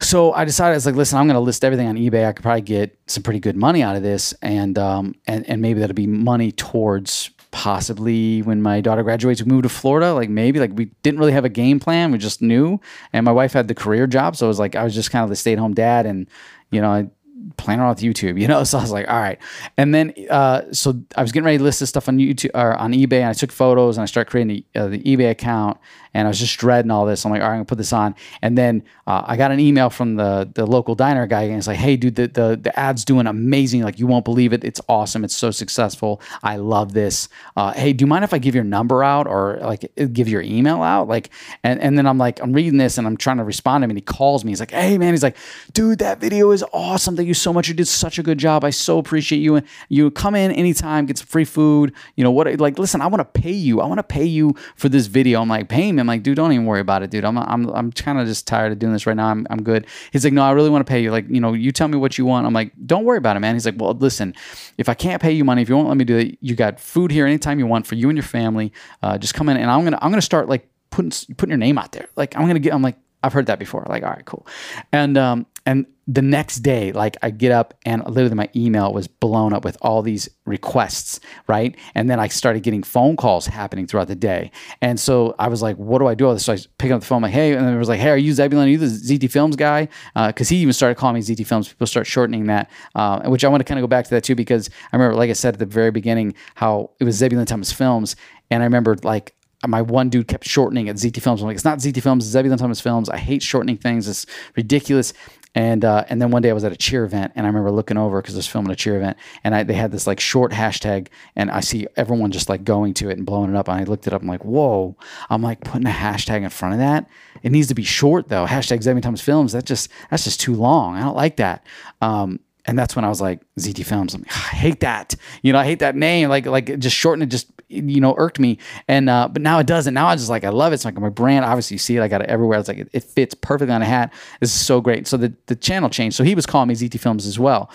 So 0.00 0.32
I 0.32 0.44
decided 0.44 0.72
I 0.72 0.76
was 0.76 0.86
like, 0.86 0.94
listen, 0.94 1.18
I'm 1.18 1.26
going 1.26 1.36
to 1.36 1.40
list 1.40 1.64
everything 1.64 1.88
on 1.88 1.96
eBay. 1.96 2.26
I 2.26 2.32
could 2.32 2.42
probably 2.42 2.60
get 2.60 2.98
some 3.06 3.22
pretty 3.22 3.40
good 3.40 3.56
money 3.56 3.82
out 3.82 3.96
of 3.96 4.02
this, 4.02 4.32
and 4.42 4.78
um, 4.78 5.16
and 5.26 5.48
and 5.48 5.60
maybe 5.60 5.80
that'll 5.80 5.94
be 5.94 6.06
money 6.06 6.52
towards 6.52 7.30
possibly 7.56 8.42
when 8.42 8.60
my 8.60 8.82
daughter 8.82 9.02
graduates, 9.02 9.42
we 9.42 9.50
move 9.50 9.62
to 9.62 9.70
Florida. 9.70 10.12
Like 10.12 10.28
maybe 10.28 10.60
like 10.60 10.72
we 10.74 10.90
didn't 11.02 11.18
really 11.18 11.32
have 11.32 11.46
a 11.46 11.48
game 11.48 11.80
plan. 11.80 12.12
We 12.12 12.18
just 12.18 12.42
knew, 12.42 12.78
and 13.14 13.24
my 13.24 13.32
wife 13.32 13.54
had 13.54 13.66
the 13.66 13.74
career 13.74 14.06
job, 14.06 14.36
so 14.36 14.44
it 14.44 14.48
was 14.48 14.58
like 14.58 14.76
I 14.76 14.84
was 14.84 14.94
just 14.94 15.10
kind 15.10 15.22
of 15.22 15.30
the 15.30 15.36
stay 15.36 15.54
at 15.54 15.58
home 15.58 15.72
dad, 15.72 16.04
and 16.04 16.28
you 16.70 16.82
know 16.82 16.90
I 16.90 17.08
playing 17.56 17.80
around 17.80 17.94
with 17.94 18.00
YouTube, 18.00 18.38
you 18.42 18.46
know. 18.46 18.62
So 18.64 18.76
I 18.76 18.82
was 18.82 18.92
like, 18.92 19.08
all 19.08 19.18
right. 19.18 19.38
And 19.78 19.94
then 19.94 20.12
uh, 20.28 20.70
so 20.70 21.00
I 21.16 21.22
was 21.22 21.32
getting 21.32 21.46
ready 21.46 21.56
to 21.56 21.64
list 21.64 21.80
this 21.80 21.88
stuff 21.88 22.10
on 22.10 22.18
YouTube 22.18 22.50
or 22.52 22.74
on 22.74 22.92
eBay, 22.92 23.20
and 23.20 23.30
I 23.30 23.32
took 23.32 23.50
photos 23.50 23.96
and 23.96 24.02
I 24.02 24.06
started 24.06 24.30
creating 24.30 24.64
the, 24.74 24.78
uh, 24.78 24.88
the 24.88 24.98
eBay 24.98 25.30
account, 25.30 25.78
and 26.14 26.26
I 26.26 26.30
was 26.30 26.38
just 26.38 26.58
dreading 26.58 26.90
all 26.90 27.06
this. 27.06 27.24
I'm 27.24 27.30
like, 27.30 27.42
all 27.42 27.48
right, 27.48 27.54
I'm 27.54 27.58
gonna 27.58 27.66
put 27.66 27.78
this 27.78 27.92
on. 27.92 28.14
And 28.42 28.56
then 28.56 28.82
uh, 29.06 29.22
I 29.26 29.36
got 29.36 29.50
an 29.50 29.60
email 29.60 29.90
from 29.90 30.16
the 30.16 30.50
the 30.54 30.66
local 30.66 30.94
diner 30.94 31.26
guy, 31.26 31.42
and 31.42 31.54
he's 31.54 31.68
like, 31.68 31.78
hey, 31.78 31.96
dude, 31.96 32.16
the, 32.16 32.28
the 32.28 32.60
the 32.62 32.78
ad's 32.78 33.04
doing 33.04 33.26
amazing. 33.26 33.82
Like 33.82 33.98
you 33.98 34.06
won't 34.06 34.24
believe 34.24 34.52
it. 34.52 34.64
It's 34.64 34.80
awesome. 34.88 35.24
It's 35.24 35.36
so 35.36 35.50
successful. 35.50 36.20
I 36.42 36.56
love 36.56 36.92
this. 36.92 37.28
Uh, 37.56 37.72
hey, 37.72 37.92
do 37.92 38.02
you 38.02 38.06
mind 38.06 38.24
if 38.24 38.32
I 38.32 38.38
give 38.38 38.54
your 38.54 38.64
number 38.64 39.02
out 39.02 39.26
or 39.26 39.58
like 39.62 39.90
give 40.12 40.28
your 40.28 40.42
email 40.42 40.82
out? 40.82 41.08
Like, 41.08 41.30
and 41.62 41.80
and 41.80 41.98
then 41.98 42.06
I'm 42.06 42.18
like, 42.18 42.40
I'm 42.40 42.52
reading 42.52 42.78
this 42.78 42.98
and 42.98 43.06
I'm 43.06 43.16
trying 43.16 43.38
to 43.38 43.44
respond 43.44 43.82
to 43.82 43.84
him, 43.84 43.90
and 43.90 43.98
he 43.98 44.02
calls 44.02 44.44
me. 44.44 44.50
He's 44.50 44.60
like, 44.60 44.70
hey, 44.70 44.98
man, 44.98 45.12
he's 45.12 45.22
like, 45.22 45.36
dude, 45.72 45.98
that 45.98 46.20
video 46.20 46.50
is 46.50 46.64
awesome. 46.72 47.16
Thank 47.16 47.28
you 47.28 47.34
so 47.34 47.52
much. 47.52 47.68
You 47.68 47.74
did 47.74 47.88
such 47.88 48.18
a 48.18 48.22
good 48.22 48.38
job. 48.38 48.64
I 48.64 48.70
so 48.70 48.98
appreciate 48.98 49.38
you. 49.38 49.56
And 49.56 49.66
You 49.88 50.10
come 50.10 50.34
in 50.34 50.50
anytime, 50.52 51.06
get 51.06 51.18
some 51.18 51.26
free 51.26 51.44
food. 51.44 51.92
You 52.14 52.24
know 52.24 52.30
what? 52.30 52.58
Like, 52.60 52.78
listen, 52.78 53.00
I 53.00 53.06
want 53.06 53.20
to 53.20 53.40
pay 53.40 53.52
you. 53.52 53.80
I 53.80 53.86
want 53.86 53.98
to 53.98 54.04
pay 54.04 54.24
you 54.24 54.54
for 54.76 54.88
this 54.88 55.06
video. 55.06 55.40
I'm 55.40 55.48
like, 55.48 55.68
pay 55.68 55.92
me. 55.92 56.05
I'm 56.06 56.14
like, 56.14 56.22
dude, 56.22 56.36
don't 56.36 56.52
even 56.52 56.66
worry 56.66 56.80
about 56.80 57.02
it, 57.02 57.10
dude. 57.10 57.24
I'm 57.24 57.36
I'm 57.36 57.68
I'm 57.70 57.90
kind 57.90 58.20
of 58.20 58.26
just 58.26 58.46
tired 58.46 58.70
of 58.70 58.78
doing 58.78 58.92
this 58.92 59.06
right 59.06 59.16
now. 59.16 59.26
I'm 59.26 59.44
I'm 59.50 59.62
good. 59.62 59.86
He's 60.12 60.22
like, 60.22 60.32
no, 60.32 60.42
I 60.42 60.52
really 60.52 60.70
want 60.70 60.86
to 60.86 60.88
pay 60.90 61.02
you. 61.02 61.10
Like, 61.10 61.28
you 61.28 61.40
know, 61.40 61.52
you 61.52 61.72
tell 61.72 61.88
me 61.88 61.98
what 61.98 62.16
you 62.16 62.24
want. 62.24 62.46
I'm 62.46 62.52
like, 62.52 62.72
don't 62.86 63.04
worry 63.04 63.18
about 63.18 63.36
it, 63.36 63.40
man. 63.40 63.54
He's 63.54 63.66
like, 63.66 63.74
well, 63.76 63.92
listen, 63.92 64.34
if 64.78 64.88
I 64.88 64.94
can't 64.94 65.20
pay 65.20 65.32
you 65.32 65.44
money, 65.44 65.62
if 65.62 65.68
you 65.68 65.74
won't 65.76 65.88
let 65.88 65.96
me 65.96 66.04
do 66.04 66.16
it, 66.16 66.38
you 66.40 66.54
got 66.54 66.78
food 66.78 67.10
here 67.10 67.26
anytime 67.26 67.58
you 67.58 67.66
want 67.66 67.86
for 67.86 67.96
you 67.96 68.08
and 68.08 68.16
your 68.16 68.22
family. 68.22 68.72
Uh, 69.02 69.18
just 69.18 69.34
come 69.34 69.48
in, 69.48 69.56
and 69.56 69.68
I'm 69.68 69.82
gonna 69.82 69.98
I'm 70.00 70.10
gonna 70.10 70.22
start 70.22 70.48
like 70.48 70.68
putting 70.90 71.10
putting 71.36 71.50
your 71.50 71.58
name 71.58 71.76
out 71.76 71.90
there. 71.90 72.08
Like, 72.14 72.36
I'm 72.36 72.46
gonna 72.46 72.60
get. 72.60 72.72
I'm 72.72 72.82
like, 72.82 72.96
I've 73.22 73.32
heard 73.32 73.46
that 73.46 73.58
before. 73.58 73.84
Like, 73.88 74.04
all 74.04 74.10
right, 74.10 74.24
cool. 74.24 74.46
And 74.92 75.18
um 75.18 75.46
and 75.66 75.86
the 76.06 76.22
next 76.22 76.58
day, 76.58 76.92
like 76.92 77.16
I 77.20 77.30
get 77.30 77.50
up 77.50 77.74
and 77.84 78.04
literally 78.06 78.36
my 78.36 78.48
email 78.54 78.92
was 78.92 79.08
blown 79.08 79.52
up 79.52 79.64
with 79.64 79.76
all 79.82 80.02
these 80.02 80.28
requests, 80.44 81.18
right? 81.48 81.76
And 81.96 82.08
then 82.08 82.20
I 82.20 82.28
started 82.28 82.62
getting 82.62 82.84
phone 82.84 83.16
calls 83.16 83.46
happening 83.46 83.88
throughout 83.88 84.06
the 84.06 84.14
day. 84.14 84.52
And 84.80 85.00
so 85.00 85.34
I 85.40 85.48
was 85.48 85.62
like, 85.62 85.76
what 85.76 85.98
do 85.98 86.06
I 86.06 86.14
do? 86.14 86.38
So 86.38 86.52
I 86.52 86.58
pick 86.78 86.92
up 86.92 87.00
the 87.00 87.06
phone, 87.06 87.22
like, 87.22 87.32
hey, 87.32 87.54
and 87.54 87.68
it 87.68 87.76
was 87.76 87.88
like, 87.88 87.98
hey, 87.98 88.10
are 88.10 88.16
you 88.16 88.32
Zebulon? 88.32 88.66
Are 88.66 88.70
you 88.70 88.78
the 88.78 88.86
ZT 88.86 89.28
Films 89.32 89.56
guy? 89.56 89.88
Because 90.14 90.48
uh, 90.48 90.54
he 90.54 90.58
even 90.58 90.72
started 90.72 90.94
calling 90.94 91.16
me 91.16 91.22
ZT 91.22 91.44
Films. 91.44 91.68
People 91.68 91.88
start 91.88 92.06
shortening 92.06 92.46
that, 92.46 92.70
uh, 92.94 93.28
which 93.28 93.44
I 93.44 93.48
want 93.48 93.60
to 93.60 93.64
kind 93.64 93.80
of 93.80 93.82
go 93.82 93.88
back 93.88 94.04
to 94.04 94.10
that 94.10 94.22
too, 94.22 94.36
because 94.36 94.70
I 94.92 94.96
remember, 94.96 95.16
like 95.16 95.30
I 95.30 95.32
said 95.32 95.54
at 95.54 95.58
the 95.58 95.66
very 95.66 95.90
beginning, 95.90 96.34
how 96.54 96.90
it 97.00 97.04
was 97.04 97.16
Zebulon 97.16 97.46
Thomas 97.46 97.72
Films. 97.72 98.14
And 98.48 98.62
I 98.62 98.66
remember 98.66 98.96
like 99.02 99.34
my 99.66 99.82
one 99.82 100.08
dude 100.08 100.28
kept 100.28 100.46
shortening 100.46 100.88
at 100.88 100.96
ZT 100.96 101.20
Films. 101.22 101.40
I'm 101.40 101.46
like, 101.46 101.54
it's 101.54 101.64
not 101.64 101.78
ZT 101.78 102.02
Films, 102.02 102.24
it's 102.24 102.32
Zebulon 102.32 102.58
Thomas 102.58 102.80
Films. 102.80 103.08
I 103.08 103.16
hate 103.16 103.42
shortening 103.42 103.76
things. 103.76 104.08
It's 104.08 104.26
ridiculous. 104.56 105.12
And 105.56 105.86
uh, 105.86 106.04
and 106.10 106.20
then 106.20 106.30
one 106.30 106.42
day 106.42 106.50
I 106.50 106.52
was 106.52 106.64
at 106.64 106.72
a 106.72 106.76
cheer 106.76 107.04
event 107.06 107.32
and 107.34 107.46
I 107.46 107.48
remember 107.48 107.70
looking 107.70 107.96
over 107.96 108.20
because 108.20 108.34
I 108.34 108.38
was 108.38 108.46
filming 108.46 108.70
a 108.70 108.76
cheer 108.76 108.98
event 108.98 109.16
and 109.42 109.54
I, 109.54 109.62
they 109.62 109.72
had 109.72 109.90
this 109.90 110.06
like 110.06 110.20
short 110.20 110.52
hashtag 110.52 111.08
and 111.34 111.50
I 111.50 111.60
see 111.60 111.86
everyone 111.96 112.30
just 112.30 112.50
like 112.50 112.62
going 112.62 112.92
to 112.94 113.08
it 113.08 113.16
and 113.16 113.24
blowing 113.24 113.48
it 113.48 113.56
up 113.56 113.66
and 113.68 113.80
I 113.80 113.84
looked 113.84 114.06
it 114.06 114.12
up. 114.12 114.20
I'm 114.20 114.28
like, 114.28 114.44
whoa! 114.44 114.96
I'm 115.30 115.40
like 115.40 115.62
putting 115.62 115.86
a 115.86 115.90
hashtag 115.90 116.42
in 116.42 116.50
front 116.50 116.74
of 116.74 116.80
that. 116.80 117.08
It 117.42 117.52
needs 117.52 117.68
to 117.68 117.74
be 117.74 117.84
short 117.84 118.28
though. 118.28 118.44
Hashtag 118.44 118.82
Zebulon 118.82 119.00
Thomas 119.00 119.22
Films. 119.22 119.52
That 119.52 119.64
just 119.64 119.88
that's 120.10 120.24
just 120.24 120.40
too 120.40 120.54
long. 120.54 120.94
I 120.94 121.00
don't 121.00 121.16
like 121.16 121.36
that. 121.36 121.64
Um, 122.02 122.40
and 122.66 122.78
that's 122.78 122.94
when 122.94 123.06
I 123.06 123.08
was 123.08 123.22
like 123.22 123.40
ZT 123.58 123.86
Films. 123.86 124.14
I'm 124.14 124.22
like, 124.22 124.36
I 124.36 124.56
hate 124.56 124.80
that. 124.80 125.14
You 125.40 125.54
know, 125.54 125.58
I 125.58 125.64
hate 125.64 125.78
that 125.78 125.96
name. 125.96 126.28
Like, 126.28 126.44
like 126.44 126.78
just 126.78 126.96
shorten 126.96 127.22
it. 127.22 127.26
Just 127.26 127.50
you 127.68 128.00
know, 128.00 128.14
irked 128.16 128.38
me. 128.38 128.58
And 128.88 129.10
uh, 129.10 129.28
but 129.28 129.42
now 129.42 129.58
it 129.58 129.66
doesn't. 129.66 129.94
Now 129.94 130.06
I 130.06 130.16
just 130.16 130.30
like 130.30 130.44
I 130.44 130.50
love 130.50 130.72
it. 130.72 130.76
It's 130.76 130.84
like 130.84 130.98
my 130.98 131.08
brand. 131.08 131.44
Obviously, 131.44 131.74
you 131.74 131.78
see 131.78 131.96
it. 131.96 132.02
I 132.02 132.08
got 132.08 132.22
it 132.22 132.28
everywhere. 132.28 132.58
It's 132.58 132.68
like 132.68 132.78
it, 132.78 132.88
it 132.92 133.04
fits 133.04 133.34
perfectly 133.34 133.74
on 133.74 133.82
a 133.82 133.86
hat. 133.86 134.12
This 134.40 134.54
is 134.54 134.64
so 134.64 134.80
great. 134.80 135.06
So 135.06 135.16
the 135.16 135.34
the 135.46 135.56
channel 135.56 135.90
changed. 135.90 136.16
So 136.16 136.24
he 136.24 136.34
was 136.34 136.46
calling 136.46 136.68
me 136.68 136.74
ZT 136.74 136.98
Films 137.00 137.26
as 137.26 137.38
well. 137.38 137.70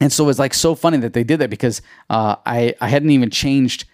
And 0.00 0.12
so 0.12 0.24
it 0.24 0.26
was 0.26 0.38
like 0.38 0.54
so 0.54 0.74
funny 0.74 0.98
that 0.98 1.12
they 1.12 1.24
did 1.24 1.38
that 1.40 1.50
because 1.50 1.82
uh, 2.10 2.36
I 2.46 2.74
I 2.80 2.88
hadn't 2.88 3.10
even 3.10 3.30
changed 3.30 3.86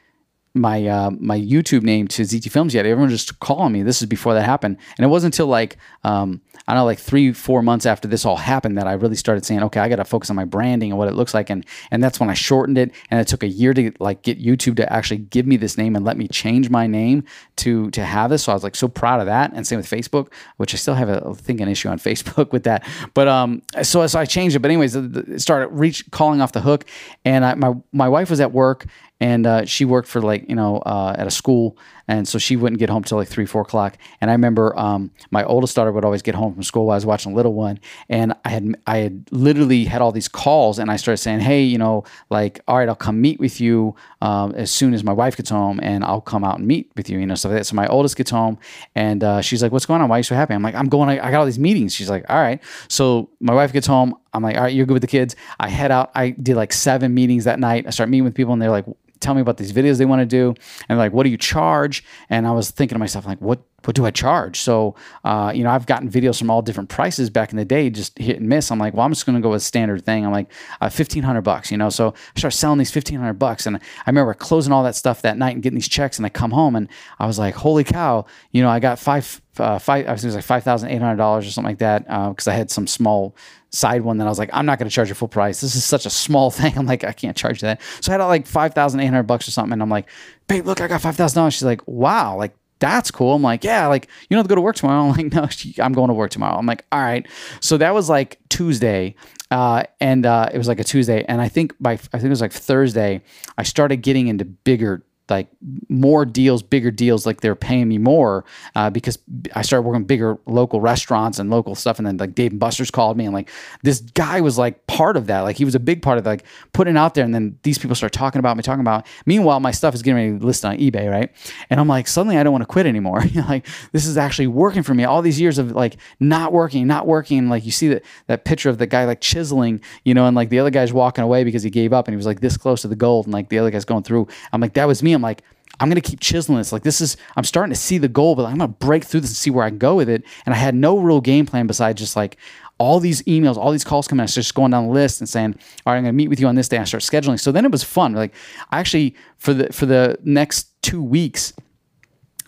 my 0.54 0.86
uh, 0.86 1.10
my 1.10 1.38
YouTube 1.38 1.82
name 1.82 2.08
to 2.08 2.22
ZT 2.22 2.50
Films 2.50 2.74
yet. 2.74 2.84
Everyone 2.84 3.10
was 3.10 3.24
just 3.24 3.40
calling 3.40 3.72
me. 3.72 3.82
This 3.82 4.02
is 4.02 4.08
before 4.08 4.34
that 4.34 4.42
happened, 4.42 4.76
and 4.98 5.04
it 5.04 5.08
wasn't 5.08 5.34
until 5.34 5.46
like 5.46 5.76
um, 6.04 6.40
I 6.66 6.74
know, 6.74 6.84
like 6.84 6.98
three 6.98 7.32
four 7.32 7.62
months 7.62 7.86
after 7.86 8.08
this 8.08 8.24
all 8.24 8.36
happened 8.36 8.78
that 8.78 8.86
I 8.86 8.92
really 8.92 9.16
started 9.16 9.44
saying, 9.44 9.62
okay, 9.64 9.80
I 9.80 9.88
got 9.88 9.96
to 9.96 10.04
focus 10.04 10.30
on 10.30 10.36
my 10.36 10.44
branding 10.44 10.90
and 10.90 10.98
what 10.98 11.08
it 11.08 11.14
looks 11.14 11.34
like, 11.34 11.50
and 11.50 11.64
and 11.90 12.02
that's 12.02 12.20
when 12.20 12.30
I 12.30 12.34
shortened 12.34 12.78
it, 12.78 12.92
and 13.10 13.20
it 13.20 13.26
took 13.26 13.42
a 13.42 13.48
year 13.48 13.74
to 13.74 13.92
like 13.98 14.22
get 14.22 14.40
YouTube 14.40 14.76
to 14.76 14.92
actually 14.92 15.18
give 15.18 15.46
me 15.46 15.56
this 15.56 15.76
name 15.76 15.96
and 15.96 16.04
let 16.04 16.16
me 16.16 16.28
change 16.28 16.70
my 16.70 16.86
name 16.86 17.24
to 17.56 17.90
to 17.90 18.04
have 18.04 18.30
this. 18.30 18.44
So 18.44 18.52
I 18.52 18.54
was 18.54 18.64
like 18.64 18.76
so 18.76 18.88
proud 18.88 19.20
of 19.20 19.26
that, 19.26 19.52
and 19.54 19.66
same 19.66 19.78
with 19.78 19.90
Facebook, 19.90 20.28
which 20.56 20.74
I 20.74 20.76
still 20.76 20.94
have 20.94 21.08
a 21.08 21.26
I 21.26 21.32
think 21.34 21.60
an 21.60 21.68
issue 21.68 21.88
on 21.88 21.98
Facebook 22.10 22.52
with 22.52 22.64
that, 22.64 22.86
but 23.14 23.28
um, 23.28 23.62
so 23.82 24.06
so 24.06 24.18
I 24.18 24.24
changed 24.24 24.56
it. 24.56 24.60
But 24.60 24.70
anyways, 24.70 24.96
it 24.96 25.40
started 25.40 25.68
reach 25.68 26.10
calling 26.10 26.40
off 26.40 26.52
the 26.52 26.60
hook, 26.60 26.84
and 27.24 27.44
I, 27.44 27.54
my 27.54 27.74
my 27.92 28.08
wife 28.08 28.30
was 28.30 28.40
at 28.40 28.52
work 28.52 28.86
and 29.20 29.46
uh, 29.46 29.64
she 29.64 29.84
worked 29.84 30.08
for 30.08 30.20
like 30.20 30.48
you 30.48 30.56
know 30.56 30.78
uh, 30.78 31.14
at 31.16 31.26
a 31.26 31.30
school 31.30 31.76
and 32.10 32.26
so 32.26 32.38
she 32.38 32.56
wouldn't 32.56 32.80
get 32.80 32.90
home 32.90 33.04
till 33.04 33.18
like 33.18 33.28
three, 33.28 33.46
four 33.46 33.62
o'clock. 33.62 33.96
And 34.20 34.32
I 34.32 34.34
remember 34.34 34.76
um, 34.76 35.12
my 35.30 35.44
oldest 35.44 35.76
daughter 35.76 35.92
would 35.92 36.04
always 36.04 36.22
get 36.22 36.34
home 36.34 36.52
from 36.52 36.64
school 36.64 36.86
while 36.86 36.94
I 36.94 36.96
was 36.96 37.06
watching 37.06 37.34
little 37.34 37.54
one, 37.54 37.78
and 38.08 38.34
I 38.44 38.48
had 38.48 38.76
I 38.84 38.96
had 38.98 39.28
literally 39.30 39.84
had 39.84 40.02
all 40.02 40.10
these 40.10 40.26
calls, 40.26 40.80
and 40.80 40.90
I 40.90 40.96
started 40.96 41.18
saying, 41.18 41.38
hey, 41.38 41.62
you 41.62 41.78
know, 41.78 42.02
like, 42.28 42.60
all 42.66 42.78
right, 42.78 42.88
I'll 42.88 42.96
come 42.96 43.20
meet 43.20 43.38
with 43.38 43.60
you 43.60 43.94
um, 44.22 44.52
as 44.56 44.72
soon 44.72 44.92
as 44.92 45.04
my 45.04 45.12
wife 45.12 45.36
gets 45.36 45.50
home, 45.50 45.78
and 45.84 46.04
I'll 46.04 46.20
come 46.20 46.42
out 46.42 46.58
and 46.58 46.66
meet 46.66 46.90
with 46.96 47.08
you, 47.08 47.20
you 47.20 47.26
know. 47.26 47.36
So 47.36 47.48
that 47.48 47.64
so 47.64 47.76
my 47.76 47.86
oldest 47.86 48.16
gets 48.16 48.32
home, 48.32 48.58
and 48.96 49.22
uh, 49.22 49.40
she's 49.40 49.62
like, 49.62 49.70
what's 49.70 49.86
going 49.86 50.02
on? 50.02 50.08
Why 50.08 50.16
are 50.16 50.18
you 50.18 50.24
so 50.24 50.34
happy? 50.34 50.52
I'm 50.52 50.62
like, 50.62 50.74
I'm 50.74 50.88
going. 50.88 51.08
I 51.08 51.30
got 51.30 51.38
all 51.38 51.46
these 51.46 51.60
meetings. 51.60 51.94
She's 51.94 52.10
like, 52.10 52.24
all 52.28 52.40
right. 52.40 52.60
So 52.88 53.30
my 53.38 53.54
wife 53.54 53.72
gets 53.72 53.86
home. 53.86 54.16
I'm 54.32 54.42
like, 54.42 54.56
all 54.56 54.62
right, 54.62 54.74
you're 54.74 54.86
good 54.86 54.94
with 54.94 55.02
the 55.02 55.08
kids. 55.08 55.36
I 55.60 55.68
head 55.68 55.92
out. 55.92 56.10
I 56.16 56.30
did 56.30 56.56
like 56.56 56.72
seven 56.72 57.14
meetings 57.14 57.44
that 57.44 57.60
night. 57.60 57.86
I 57.86 57.90
start 57.90 58.08
meeting 58.08 58.24
with 58.24 58.34
people, 58.34 58.52
and 58.52 58.60
they're 58.60 58.68
like, 58.68 58.86
tell 59.20 59.34
me 59.34 59.40
about 59.40 59.56
these 59.56 59.72
videos 59.72 59.98
they 59.98 60.06
want 60.06 60.20
to 60.20 60.26
do 60.26 60.54
and 60.88 60.98
like 60.98 61.12
what 61.12 61.24
do 61.24 61.30
you 61.30 61.36
charge? 61.36 62.04
And 62.28 62.46
i 62.46 62.50
was 62.52 62.70
thinking 62.70 62.94
to 62.94 62.98
myself 62.98 63.26
like 63.26 63.40
what 63.40 63.60
what 63.84 63.96
do 63.96 64.04
I 64.04 64.10
charge? 64.10 64.60
So, 64.60 64.94
uh, 65.24 65.52
you 65.54 65.64
know, 65.64 65.70
I've 65.70 65.86
gotten 65.86 66.10
videos 66.10 66.38
from 66.38 66.50
all 66.50 66.62
different 66.62 66.88
prices 66.88 67.30
back 67.30 67.50
in 67.50 67.56
the 67.56 67.64
day, 67.64 67.90
just 67.90 68.18
hit 68.18 68.38
and 68.38 68.48
miss. 68.48 68.70
I'm 68.70 68.78
like, 68.78 68.94
well, 68.94 69.06
I'm 69.06 69.12
just 69.12 69.26
going 69.26 69.36
to 69.36 69.42
go 69.42 69.50
with 69.50 69.62
a 69.62 69.64
standard 69.64 70.04
thing. 70.04 70.24
I'm 70.24 70.32
like, 70.32 70.50
uh, 70.80 70.90
1500 70.90 71.40
bucks, 71.42 71.70
you 71.70 71.78
know? 71.78 71.88
So 71.88 72.14
I 72.36 72.38
start 72.38 72.54
selling 72.54 72.78
these 72.78 72.94
1500 72.94 73.34
bucks. 73.34 73.66
And 73.66 73.76
I 73.76 73.80
remember 74.06 74.34
closing 74.34 74.72
all 74.72 74.82
that 74.84 74.96
stuff 74.96 75.22
that 75.22 75.38
night 75.38 75.54
and 75.54 75.62
getting 75.62 75.76
these 75.76 75.88
checks. 75.88 76.18
And 76.18 76.26
I 76.26 76.28
come 76.28 76.50
home 76.50 76.76
and 76.76 76.88
I 77.18 77.26
was 77.26 77.38
like, 77.38 77.54
holy 77.54 77.84
cow, 77.84 78.26
you 78.52 78.62
know, 78.62 78.68
I 78.68 78.80
got 78.80 78.98
five, 78.98 79.40
uh, 79.58 79.78
five, 79.78 80.06
I 80.06 80.12
was 80.12 80.24
like 80.24 80.44
$5,800 80.44 81.38
or 81.38 81.42
something 81.42 81.70
like 81.70 81.78
that. 81.78 82.04
Uh, 82.08 82.32
cause 82.34 82.48
I 82.48 82.52
had 82.52 82.70
some 82.70 82.86
small 82.86 83.34
side 83.70 84.02
one 84.02 84.18
that 84.18 84.26
I 84.26 84.28
was 84.28 84.38
like, 84.38 84.50
I'm 84.52 84.66
not 84.66 84.78
going 84.78 84.88
to 84.88 84.94
charge 84.94 85.10
a 85.10 85.14
full 85.14 85.28
price. 85.28 85.60
This 85.60 85.74
is 85.74 85.84
such 85.84 86.06
a 86.06 86.10
small 86.10 86.50
thing. 86.50 86.76
I'm 86.76 86.86
like, 86.86 87.04
I 87.04 87.12
can't 87.12 87.36
charge 87.36 87.60
that. 87.60 87.80
So 88.00 88.12
I 88.12 88.18
had 88.18 88.24
like 88.24 88.46
5,800 88.46 89.22
bucks 89.24 89.48
or 89.48 89.52
something. 89.52 89.72
And 89.72 89.82
I'm 89.82 89.90
like, 89.90 90.08
babe, 90.48 90.66
look, 90.66 90.80
I 90.80 90.88
got 90.88 91.00
$5,000. 91.00 91.52
She's 91.52 91.62
like, 91.62 91.86
wow, 91.86 92.36
like 92.36 92.54
that's 92.80 93.10
cool. 93.10 93.34
I'm 93.34 93.42
like, 93.42 93.62
yeah, 93.62 93.86
like, 93.86 94.08
you 94.22 94.34
don't 94.34 94.38
have 94.38 94.46
to 94.46 94.48
go 94.48 94.54
to 94.56 94.60
work 94.60 94.76
tomorrow. 94.76 95.02
I'm 95.10 95.16
like, 95.16 95.32
no, 95.32 95.48
I'm 95.84 95.92
going 95.92 96.08
to 96.08 96.14
work 96.14 96.30
tomorrow. 96.30 96.56
I'm 96.56 96.66
like, 96.66 96.84
all 96.90 97.00
right. 97.00 97.26
So 97.60 97.76
that 97.76 97.94
was 97.94 98.08
like 98.08 98.40
Tuesday. 98.48 99.14
Uh, 99.50 99.84
and 100.00 100.26
uh, 100.26 100.48
it 100.52 100.58
was 100.58 100.68
like 100.68 100.80
a 100.80 100.84
Tuesday. 100.84 101.24
And 101.28 101.40
I 101.40 101.48
think 101.48 101.74
by, 101.80 101.92
I 101.92 101.96
think 101.96 102.24
it 102.24 102.30
was 102.30 102.40
like 102.40 102.52
Thursday, 102.52 103.22
I 103.58 103.62
started 103.62 103.98
getting 103.98 104.28
into 104.28 104.44
bigger 104.44 105.04
like 105.30 105.48
more 105.88 106.24
deals, 106.24 106.62
bigger 106.62 106.90
deals, 106.90 107.26
like 107.26 107.40
they're 107.40 107.54
paying 107.54 107.88
me 107.88 107.98
more 107.98 108.44
uh, 108.74 108.90
because 108.90 109.18
I 109.54 109.62
started 109.62 109.82
working 109.82 110.04
bigger 110.04 110.38
local 110.46 110.80
restaurants 110.80 111.38
and 111.38 111.50
local 111.50 111.74
stuff. 111.74 111.98
And 111.98 112.06
then 112.06 112.16
like 112.16 112.34
Dave 112.34 112.50
and 112.52 112.60
Buster's 112.60 112.90
called 112.90 113.16
me 113.16 113.24
and 113.24 113.34
like 113.34 113.48
this 113.82 114.00
guy 114.00 114.40
was 114.40 114.58
like 114.58 114.86
part 114.86 115.16
of 115.16 115.26
that. 115.28 115.40
Like 115.40 115.56
he 115.56 115.64
was 115.64 115.74
a 115.74 115.80
big 115.80 116.02
part 116.02 116.18
of 116.18 116.26
like 116.26 116.44
putting 116.72 116.96
out 116.96 117.14
there. 117.14 117.24
And 117.24 117.34
then 117.34 117.58
these 117.62 117.78
people 117.78 117.94
start 117.94 118.12
talking 118.12 118.38
about 118.38 118.56
me, 118.56 118.62
talking 118.62 118.80
about. 118.80 119.06
Meanwhile, 119.26 119.60
my 119.60 119.70
stuff 119.70 119.94
is 119.94 120.02
getting 120.02 120.16
ready 120.16 120.38
to 120.38 120.46
list 120.46 120.64
on 120.64 120.76
eBay, 120.78 121.10
right? 121.10 121.30
And 121.70 121.80
I'm 121.80 121.88
like, 121.88 122.08
suddenly 122.08 122.36
I 122.36 122.42
don't 122.42 122.52
want 122.52 122.62
to 122.62 122.66
quit 122.66 122.86
anymore. 122.86 123.22
like 123.48 123.66
this 123.92 124.06
is 124.06 124.16
actually 124.16 124.48
working 124.48 124.82
for 124.82 124.94
me. 124.94 125.04
All 125.04 125.22
these 125.22 125.40
years 125.40 125.58
of 125.58 125.72
like 125.72 125.96
not 126.18 126.52
working, 126.52 126.86
not 126.86 127.06
working. 127.06 127.48
Like 127.48 127.64
you 127.64 127.70
see 127.70 127.88
that 127.88 128.04
that 128.26 128.44
picture 128.44 128.68
of 128.68 128.78
the 128.78 128.86
guy 128.86 129.04
like 129.04 129.20
chiseling, 129.20 129.80
you 130.04 130.14
know, 130.14 130.26
and 130.26 130.36
like 130.36 130.48
the 130.48 130.58
other 130.58 130.70
guy's 130.70 130.92
walking 130.92 131.24
away 131.24 131.44
because 131.44 131.62
he 131.62 131.70
gave 131.70 131.92
up 131.92 132.08
and 132.08 132.12
he 132.12 132.16
was 132.16 132.26
like 132.26 132.40
this 132.40 132.56
close 132.56 132.82
to 132.82 132.88
the 132.88 132.96
gold, 132.96 133.26
and 133.26 133.32
like 133.32 133.48
the 133.48 133.58
other 133.58 133.70
guy's 133.70 133.84
going 133.84 134.02
through. 134.02 134.26
I'm 134.52 134.60
like, 134.60 134.74
that 134.74 134.86
was 134.86 135.02
me. 135.02 135.12
I'm 135.12 135.19
like, 135.22 135.42
I'm 135.78 135.88
gonna 135.88 136.00
keep 136.00 136.20
chiseling 136.20 136.58
this. 136.58 136.72
Like 136.72 136.82
this 136.82 137.00
is 137.00 137.16
I'm 137.36 137.44
starting 137.44 137.72
to 137.72 137.78
see 137.78 137.96
the 137.98 138.08
goal, 138.08 138.34
but 138.34 138.44
I'm 138.44 138.58
gonna 138.58 138.68
break 138.68 139.04
through 139.04 139.20
this 139.20 139.30
and 139.30 139.36
see 139.36 139.50
where 139.50 139.64
I 139.64 139.70
can 139.70 139.78
go 139.78 139.96
with 139.96 140.08
it. 140.08 140.24
And 140.44 140.54
I 140.54 140.58
had 140.58 140.74
no 140.74 140.98
real 140.98 141.20
game 141.20 141.46
plan 141.46 141.66
besides 141.66 141.98
just 141.98 142.16
like 142.16 142.36
all 142.78 143.00
these 143.00 143.22
emails, 143.22 143.56
all 143.56 143.72
these 143.72 143.84
calls 143.84 144.06
coming. 144.06 144.22
I 144.22 144.26
started 144.26 144.44
just 144.44 144.54
going 144.54 144.70
down 144.70 144.86
the 144.86 144.92
list 144.92 145.20
and 145.20 145.28
saying, 145.28 145.54
"All 145.86 145.92
right, 145.92 145.98
I'm 145.98 146.04
going 146.04 146.12
to 146.12 146.16
meet 146.16 146.28
with 146.28 146.40
you 146.40 146.46
on 146.48 146.54
this 146.54 146.68
day." 146.68 146.78
I 146.78 146.84
start 146.84 147.02
scheduling. 147.02 147.40
So 147.40 147.52
then 147.52 147.64
it 147.64 147.70
was 147.70 147.82
fun. 147.82 148.12
Like 148.12 148.34
I 148.70 148.78
actually 148.78 149.14
for 149.38 149.54
the 149.54 149.72
for 149.72 149.86
the 149.86 150.18
next 150.22 150.82
two 150.82 151.02
weeks, 151.02 151.54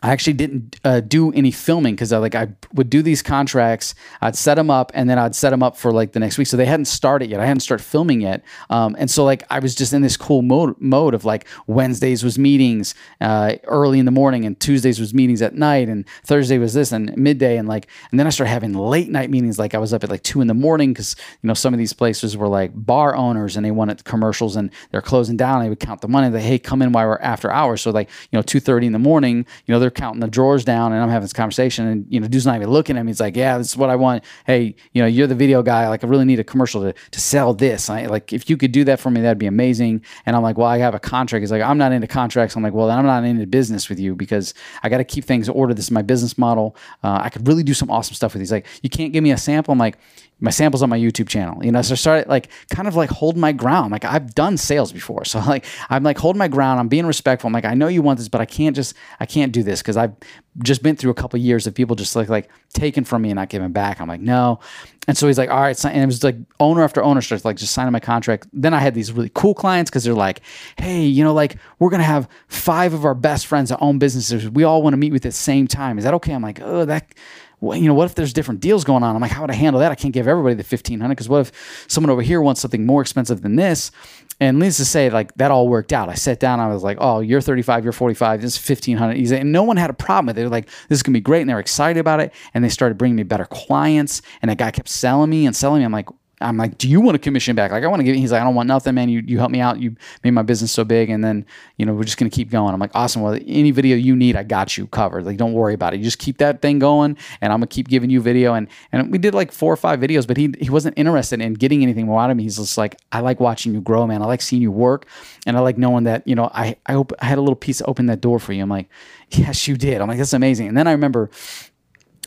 I 0.03 0.11
actually 0.11 0.33
didn't 0.33 0.81
uh, 0.85 1.01
do 1.01 1.33
any 1.33 1.53
filming 1.53 1.95
because 1.95 2.13
I 2.13 2.19
like 2.19 2.35
I 2.35 2.49
would 2.75 2.91
do 2.91 3.03
these 3.03 3.23
contracts. 3.23 3.95
I'd 4.21 4.35
set 4.35 4.57
them 4.57 4.69
up 4.69 4.91
and 4.95 5.09
then 5.09 5.17
I'd 5.17 5.37
set 5.37 5.51
them 5.51 5.63
up 5.63 5.77
for 5.77 5.93
like 5.93 6.13
the 6.13 6.19
next 6.19 6.39
week. 6.39 6.49
So 6.49 6.57
they 6.57 6.67
hadn't 6.67 6.87
started 6.87 7.31
yet. 7.31 7.39
I 7.39 7.47
hadn't 7.47 7.61
started 7.61 7.85
filming 7.85 8.21
yet. 8.21 8.43
Um, 8.69 8.97
and 8.99 9.09
so 9.09 9.25
like 9.25 9.45
I 9.49 9.61
was 9.61 9.77
just 9.77 9.93
in 9.93 10.03
this 10.03 10.17
cool 10.17 10.43
mode 10.43 10.75
mode 10.81 11.15
of 11.15 11.25
like 11.25 11.47
Wednesdays 11.69 12.25
was 12.25 12.37
meetings 12.37 12.97
uh, 13.21 13.55
early 13.65 14.01
in 14.01 14.05
the 14.05 14.11
morning 14.11 14.45
and 14.45 14.59
Tuesdays 14.59 14.99
was 14.99 15.15
meetings 15.15 15.41
at 15.41 15.55
night 15.55 15.89
and 15.89 16.05
Thursday 16.25 16.59
was 16.59 16.75
this 16.75 16.91
and 16.91 17.17
midday 17.17 17.57
and 17.57 17.69
like 17.69 17.87
and 18.11 18.19
then 18.19 18.27
I 18.27 18.31
started 18.31 18.51
having 18.51 18.75
late 18.75 19.09
night 19.09 19.31
meetings. 19.31 19.57
Like 19.57 19.73
I 19.75 19.79
was 19.79 19.93
up 19.93 20.03
at 20.03 20.11
like 20.11 20.25
two 20.25 20.41
in 20.41 20.49
the 20.49 20.55
morning 20.55 20.93
because 20.93 21.15
you 21.43 21.47
know 21.47 21.55
some 21.55 21.73
of 21.73 21.79
these 21.79 21.93
places 21.93 22.37
were 22.37 22.49
like 22.49 22.73
bar 22.75 23.15
owners 23.15 23.57
and 23.57 23.65
they 23.65 23.71
wanted 23.71 24.03
commercials 24.05 24.57
and 24.57 24.71
they're 24.91 25.01
closing 25.01 25.37
down. 25.37 25.63
They 25.63 25.69
would 25.69 25.81
count 25.81 26.01
the 26.01 26.09
money. 26.09 26.29
They 26.29 26.43
hey 26.43 26.59
come 26.59 26.83
in 26.83 26.91
while 26.91 27.07
we're 27.07 27.19
after 27.19 27.53
hours. 27.53 27.83
So 27.83 27.93
like 27.93 28.09
you 28.33 28.37
know 28.37 28.43
two 28.43 28.59
thirty 28.59 28.89
in 28.89 28.93
the 28.93 28.99
morning. 28.99 29.47
You 29.67 29.73
know 29.73 29.79
they're 29.79 29.92
counting 29.95 30.21
the 30.21 30.29
drawers 30.29 30.65
down 30.65 30.93
and 30.93 31.03
I'm 31.03 31.09
having 31.09 31.23
this 31.23 31.33
conversation 31.33 31.87
and 31.87 32.07
you 32.09 32.21
know 32.21 32.29
dude's 32.29 32.47
not 32.47 32.57
even 32.57 32.71
looking 32.71 32.97
at 32.97 33.05
me. 33.05 33.11
He's 33.11 33.21
like, 33.21 33.37
yeah, 33.37 33.59
this 33.59 33.69
is 33.69 33.77
what 33.77 33.91
I 33.91 33.97
want. 33.97 34.25
Hey, 34.47 34.75
you 34.93 35.03
know, 35.03 35.07
you're 35.07 35.27
the 35.27 35.35
video 35.35 35.63
guy. 35.63 35.89
Like 35.89 36.05
I 36.05 36.07
really 36.07 36.25
need 36.25 36.41
a 36.41 36.45
commercial 36.45 36.83
to, 36.83 36.93
to 36.93 37.21
sell 37.21 37.55
this. 37.55 37.89
I 37.91 38.07
like 38.07 38.33
if 38.33 38.49
you 38.51 38.57
could 38.57 38.73
do 38.73 38.85
that 38.85 39.01
for 39.01 39.11
me, 39.11 39.21
that'd 39.21 39.39
be 39.39 39.47
amazing. 39.47 40.05
And 40.27 40.35
I'm 40.37 40.43
like, 40.43 40.59
well, 40.59 40.69
I 40.69 40.79
have 40.79 40.95
a 40.95 41.01
contract. 41.01 41.43
He's 41.43 41.53
like, 41.53 41.63
I'm 41.63 41.79
not 41.79 41.93
into 41.93 42.07
contracts. 42.07 42.57
I'm 42.57 42.63
like, 42.63 42.75
well, 42.75 42.87
then 42.89 42.99
I'm 42.99 43.07
not 43.07 43.25
into 43.25 43.47
business 43.47 43.89
with 43.89 43.99
you 43.99 44.15
because 44.15 44.55
I 44.83 44.89
got 44.89 44.99
to 44.99 45.05
keep 45.05 45.25
things 45.25 45.49
ordered. 45.49 45.77
This 45.77 45.87
is 45.87 45.91
my 45.91 46.03
business 46.03 46.37
model. 46.39 46.77
Uh, 47.03 47.21
I 47.23 47.29
could 47.29 47.47
really 47.47 47.63
do 47.63 47.75
some 47.75 47.91
awesome 47.91 48.15
stuff 48.15 48.35
with 48.35 48.41
these. 48.41 48.53
Like, 48.53 48.67
you 48.83 48.91
can't 48.91 49.13
give 49.13 49.23
me 49.23 49.33
a 49.33 49.39
sample. 49.39 49.73
I'm 49.73 49.79
like, 49.79 49.99
my 50.43 50.51
samples 50.51 50.83
on 50.83 50.91
my 50.91 50.99
YouTube 50.99 51.29
channel. 51.29 51.65
You 51.65 51.71
know, 51.71 51.81
so 51.83 51.93
I 51.93 51.97
started 51.97 52.29
like 52.29 52.49
kind 52.71 52.89
of 52.89 52.97
like 52.97 53.11
hold 53.11 53.37
my 53.37 53.53
ground. 53.53 53.93
Like 53.93 54.05
I've 54.05 54.35
done 54.35 54.57
sales 54.57 54.93
before. 54.93 55.23
So 55.33 55.39
like 55.39 55.65
I'm 55.89 56.03
like 56.03 56.19
holding 56.19 56.39
my 56.39 56.49
ground. 56.49 56.79
I'm 56.79 56.89
being 56.89 57.07
respectful. 57.07 57.49
I'm 57.49 57.55
like, 57.55 57.65
I 57.65 57.73
know 57.73 57.89
you 57.89 58.03
want 58.03 58.19
this, 58.19 58.29
but 58.29 58.43
I 58.43 58.45
can't 58.45 58.77
just 58.77 58.95
I 59.19 59.25
can't 59.25 59.51
do 59.51 59.63
this 59.63 59.81
because 59.81 59.97
I've 59.97 60.13
just 60.59 60.83
been 60.83 60.97
through 60.97 61.11
a 61.11 61.15
couple 61.15 61.39
years 61.39 61.67
of 61.67 61.75
people 61.75 61.97
just 61.97 62.15
like 62.15 62.29
like 62.29 62.51
taking 62.75 63.05
from 63.05 63.23
me 63.23 63.31
and 63.31 63.37
not 63.37 63.49
giving 63.49 63.73
back. 63.73 64.01
I'm 64.01 64.09
like, 64.09 64.21
no. 64.21 64.61
And 65.09 65.17
so 65.17 65.27
he's 65.27 65.39
like, 65.39 65.51
all 65.51 65.61
right, 65.61 65.85
and 65.85 66.03
it 66.03 66.07
was 66.07 66.23
like 66.23 66.37
owner 66.61 66.85
after 66.85 67.03
owner 67.03 67.21
starts 67.23 67.45
like 67.45 67.57
just 67.57 67.73
signing 67.73 67.93
my 67.93 68.01
contract. 68.01 68.47
Then 68.53 68.75
I 68.75 68.79
had 68.79 68.95
these 68.95 69.11
really 69.11 69.31
cool 69.35 69.55
clients 69.55 69.91
because 69.91 70.05
they're 70.05 70.15
like, 70.15 70.43
hey, 70.77 71.05
you 71.05 71.25
know, 71.25 71.33
like 71.33 71.57
we're 71.79 71.91
gonna 71.91 72.03
have 72.03 72.29
five 72.49 72.93
of 72.93 73.05
our 73.05 73.15
best 73.15 73.47
friends 73.47 73.71
that 73.71 73.79
own 73.81 73.99
businesses. 73.99 74.49
We 74.51 74.65
all 74.65 74.83
want 74.83 74.93
to 74.93 74.99
meet 74.99 75.13
with 75.13 75.25
at 75.25 75.31
the 75.31 75.39
same 75.39 75.67
time. 75.67 75.99
Is 75.99 76.05
that 76.05 76.15
okay? 76.15 76.35
I'm 76.35 76.43
like, 76.43 76.61
oh, 76.61 76.85
that 76.85 77.15
well, 77.63 77.79
you 77.79 77.87
know, 77.87 77.95
what 77.95 78.07
if 78.07 78.17
there's 78.17 78.33
different 78.33 78.59
deals 78.59 78.83
going 78.83 79.05
on? 79.05 79.15
I'm 79.15 79.23
like, 79.23 79.31
how 79.31 79.43
would 79.43 79.51
I 79.53 79.55
handle 79.55 79.79
that? 79.79 79.93
I 79.93 79.95
can't 79.95 80.13
give 80.13 80.27
everybody 80.27 80.57
the 80.57 80.65
1500 80.65 81.09
because 81.09 81.29
what 81.29 81.43
if 81.43 81.85
someone 81.87 82.11
over 82.11 82.21
here 82.21 82.41
wants 82.41 82.61
something 82.61 82.85
more 82.85 83.01
expensive 83.01 83.41
than 83.41 83.55
this? 83.55 83.93
And 84.41 84.59
needless 84.59 84.79
to 84.79 84.85
say, 84.85 85.11
like 85.11 85.33
that 85.37 85.53
all 85.53 85.69
worked 85.69 85.93
out. 85.93 86.09
I 86.09 86.15
sat 86.15 86.41
down, 86.41 86.59
I 86.59 86.67
was 86.67 86.83
like, 86.83 86.99
oh, 87.01 87.21
you're 87.21 87.41
35, 87.41 87.85
you're 87.85 87.93
45, 87.93 88.43
this 88.43 88.57
is 88.57 88.69
1500. 88.69 89.41
And 89.41 89.53
no 89.53 89.63
one 89.63 89.77
had 89.77 89.91
a 89.91 89.95
problem 89.95 90.27
with 90.27 90.37
it. 90.37 90.41
They're 90.41 90.49
like, 90.49 90.67
this 90.89 90.99
is 90.99 91.05
gonna 91.05 91.15
be 91.15 91.21
great. 91.21 91.43
And 91.43 91.51
they're 91.51 91.61
excited 91.61 92.01
about 92.01 92.19
it. 92.19 92.35
And 92.53 92.65
they 92.65 92.69
started 92.69 92.99
bringing 92.99 93.15
me 93.15 93.23
better 93.23 93.47
clients. 93.47 94.23
And 94.43 94.51
that 94.51 94.59
guy 94.59 94.73
kept 94.73 94.89
selling 94.89 95.31
me 95.31 95.47
and 95.47 95.55
selling 95.55 95.83
me. 95.83 95.85
I'm 95.85 95.93
like, 95.93 96.09
I'm 96.43 96.57
like, 96.57 96.79
do 96.79 96.89
you 96.89 97.01
want 97.01 97.17
a 97.17 97.19
commission 97.19 97.57
back? 97.57 97.71
Like, 97.71 97.85
I 97.85 97.87
want 97.87 98.01
to 98.01 98.05
give. 98.05 98.15
He's 98.17 98.33
like, 98.33 98.41
I 98.41 98.45
don't 98.45 98.55
want 98.55 98.67
nothing, 98.67 98.95
man. 98.95 99.09
You 99.09 99.23
you 99.27 99.39
help 99.39 99.51
me 99.51 99.61
out. 99.61 99.81
You 99.81 99.97
made 100.25 100.33
my 100.33 100.43
business 100.43 100.73
so 100.73 100.85
big, 100.85 101.11
and 101.11 101.25
then 101.25 101.47
you 101.77 101.87
know 101.87 101.95
we're 101.95 102.05
just 102.05 102.19
gonna 102.19 102.31
keep 102.31 102.51
going. 102.51 102.75
I'm 102.75 102.81
like, 102.81 102.91
awesome. 102.95 103.23
Well, 103.23 103.39
any 103.47 103.71
video 103.71 103.97
you 103.97 104.15
need, 104.17 104.37
I 104.37 104.43
got 104.43 104.77
you 104.77 104.87
covered. 104.87 105.25
Like, 105.25 105.37
don't 105.37 105.53
worry 105.53 105.75
about 105.75 105.95
it. 105.95 105.99
You 105.99 106.05
just 106.05 106.19
keep 106.19 106.39
that 106.39 106.63
thing 106.63 106.79
going, 106.79 107.17
and 107.41 107.53
I'm 107.53 107.61
gonna 107.61 107.69
keep 107.69 107.89
giving 107.89 108.11
you 108.11 108.21
video. 108.21 108.55
And 108.55 108.69
and 108.93 109.11
we 109.11 109.19
did 109.19 109.35
like 109.35 109.53
four 109.53 109.73
or 109.73 109.77
five 109.77 110.01
videos, 110.01 110.27
but 110.27 110.37
he 110.37 110.55
he 110.61 110.71
wasn't 110.71 110.99
interested 110.99 111.41
in 111.41 111.55
getting 111.55 111.83
anything 111.83 112.07
more 112.07 112.21
out 112.21 112.31
of 112.31 112.37
me. 112.37 112.43
He's 112.43 112.57
just 112.57 112.79
like, 112.79 112.97
I 113.13 113.21
like 113.21 113.41
watching 113.41 113.75
you 113.75 113.81
grow, 113.81 114.07
man. 114.07 114.23
I 114.23 114.27
like 114.27 114.43
seeing 114.43 114.63
you 114.63 114.71
work, 114.73 115.07
and 115.47 115.57
I 115.57 115.61
like 115.61 115.79
knowing 115.79 116.05
that 116.05 116.27
you 116.27 116.35
know 116.35 116.51
I 116.53 116.77
I, 116.87 116.95
op- 116.95 117.13
I 117.21 117.27
had 117.27 117.39
a 117.39 117.43
little 117.43 117.57
piece 117.57 117.79
to 117.79 117.85
open 117.85 118.07
that 118.07 118.21
door 118.21 118.39
for 118.39 118.53
you. 118.53 118.63
I'm 118.63 118.69
like, 118.69 118.89
yes, 119.31 119.67
you 119.69 119.77
did. 119.77 120.01
I'm 120.01 120.09
like, 120.09 120.19
that's 120.19 120.33
amazing. 120.33 120.69
And 120.69 120.77
then 120.77 120.87
I 120.87 120.93
remember 120.93 121.31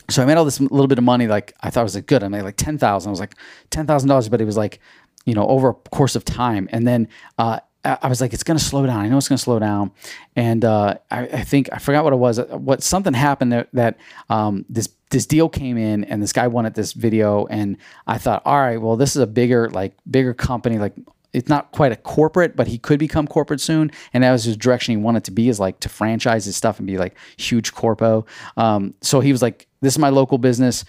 so 0.08 0.22
I 0.22 0.26
made 0.26 0.36
all 0.36 0.44
this 0.44 0.60
little 0.60 0.86
bit 0.86 0.98
of 0.98 1.04
money. 1.04 1.26
Like 1.26 1.54
I 1.60 1.70
thought 1.70 1.80
it 1.80 1.84
was 1.84 1.94
like 1.94 2.06
good. 2.06 2.22
I 2.22 2.28
made 2.28 2.42
like 2.42 2.56
ten 2.56 2.78
thousand. 2.78 3.10
I 3.10 3.12
was 3.12 3.20
like 3.20 3.34
ten 3.70 3.86
thousand 3.86 4.08
dollars, 4.08 4.28
but 4.28 4.40
it 4.40 4.44
was 4.44 4.56
like, 4.56 4.80
you 5.24 5.34
know, 5.34 5.46
over 5.46 5.70
a 5.70 5.74
course 5.74 6.16
of 6.16 6.24
time. 6.24 6.68
And 6.72 6.86
then 6.86 7.08
uh, 7.38 7.60
I 7.84 8.08
was 8.08 8.20
like, 8.20 8.32
it's 8.32 8.42
going 8.42 8.58
to 8.58 8.64
slow 8.64 8.84
down. 8.86 9.00
I 9.00 9.08
know 9.08 9.16
it's 9.16 9.28
going 9.28 9.36
to 9.36 9.42
slow 9.42 9.58
down. 9.58 9.92
And 10.34 10.64
uh, 10.64 10.96
I, 11.10 11.22
I, 11.22 11.44
think 11.44 11.68
I 11.72 11.78
forgot 11.78 12.04
what 12.04 12.12
it 12.12 12.16
was. 12.16 12.40
What 12.40 12.82
something 12.82 13.14
happened 13.14 13.52
that, 13.52 13.68
that 13.72 13.98
um, 14.28 14.64
this 14.68 14.88
this 15.10 15.24
deal 15.24 15.48
came 15.48 15.76
in, 15.76 16.02
and 16.04 16.20
this 16.20 16.32
guy 16.32 16.48
wanted 16.48 16.74
this 16.74 16.92
video, 16.92 17.46
and 17.46 17.76
I 18.08 18.18
thought, 18.18 18.42
all 18.44 18.58
right, 18.58 18.80
well, 18.80 18.96
this 18.96 19.14
is 19.14 19.22
a 19.22 19.26
bigger 19.26 19.70
like 19.70 19.96
bigger 20.10 20.34
company, 20.34 20.78
like 20.78 20.94
it's 21.36 21.50
not 21.50 21.70
quite 21.70 21.92
a 21.92 21.96
corporate, 21.96 22.56
but 22.56 22.66
he 22.66 22.78
could 22.78 22.98
become 22.98 23.26
corporate 23.26 23.60
soon. 23.60 23.92
And 24.14 24.24
that 24.24 24.32
was 24.32 24.44
his 24.44 24.56
direction 24.56 24.92
he 24.92 24.96
wanted 24.96 25.22
to 25.24 25.30
be 25.30 25.50
is 25.50 25.60
like 25.60 25.80
to 25.80 25.88
franchise 25.90 26.46
his 26.46 26.56
stuff 26.56 26.78
and 26.78 26.86
be 26.86 26.96
like 26.96 27.14
huge 27.36 27.74
corpo. 27.74 28.24
Um, 28.56 28.94
so 29.02 29.20
he 29.20 29.32
was 29.32 29.42
like, 29.42 29.68
this 29.82 29.92
is 29.92 29.98
my 29.98 30.08
local 30.08 30.38
business. 30.38 30.86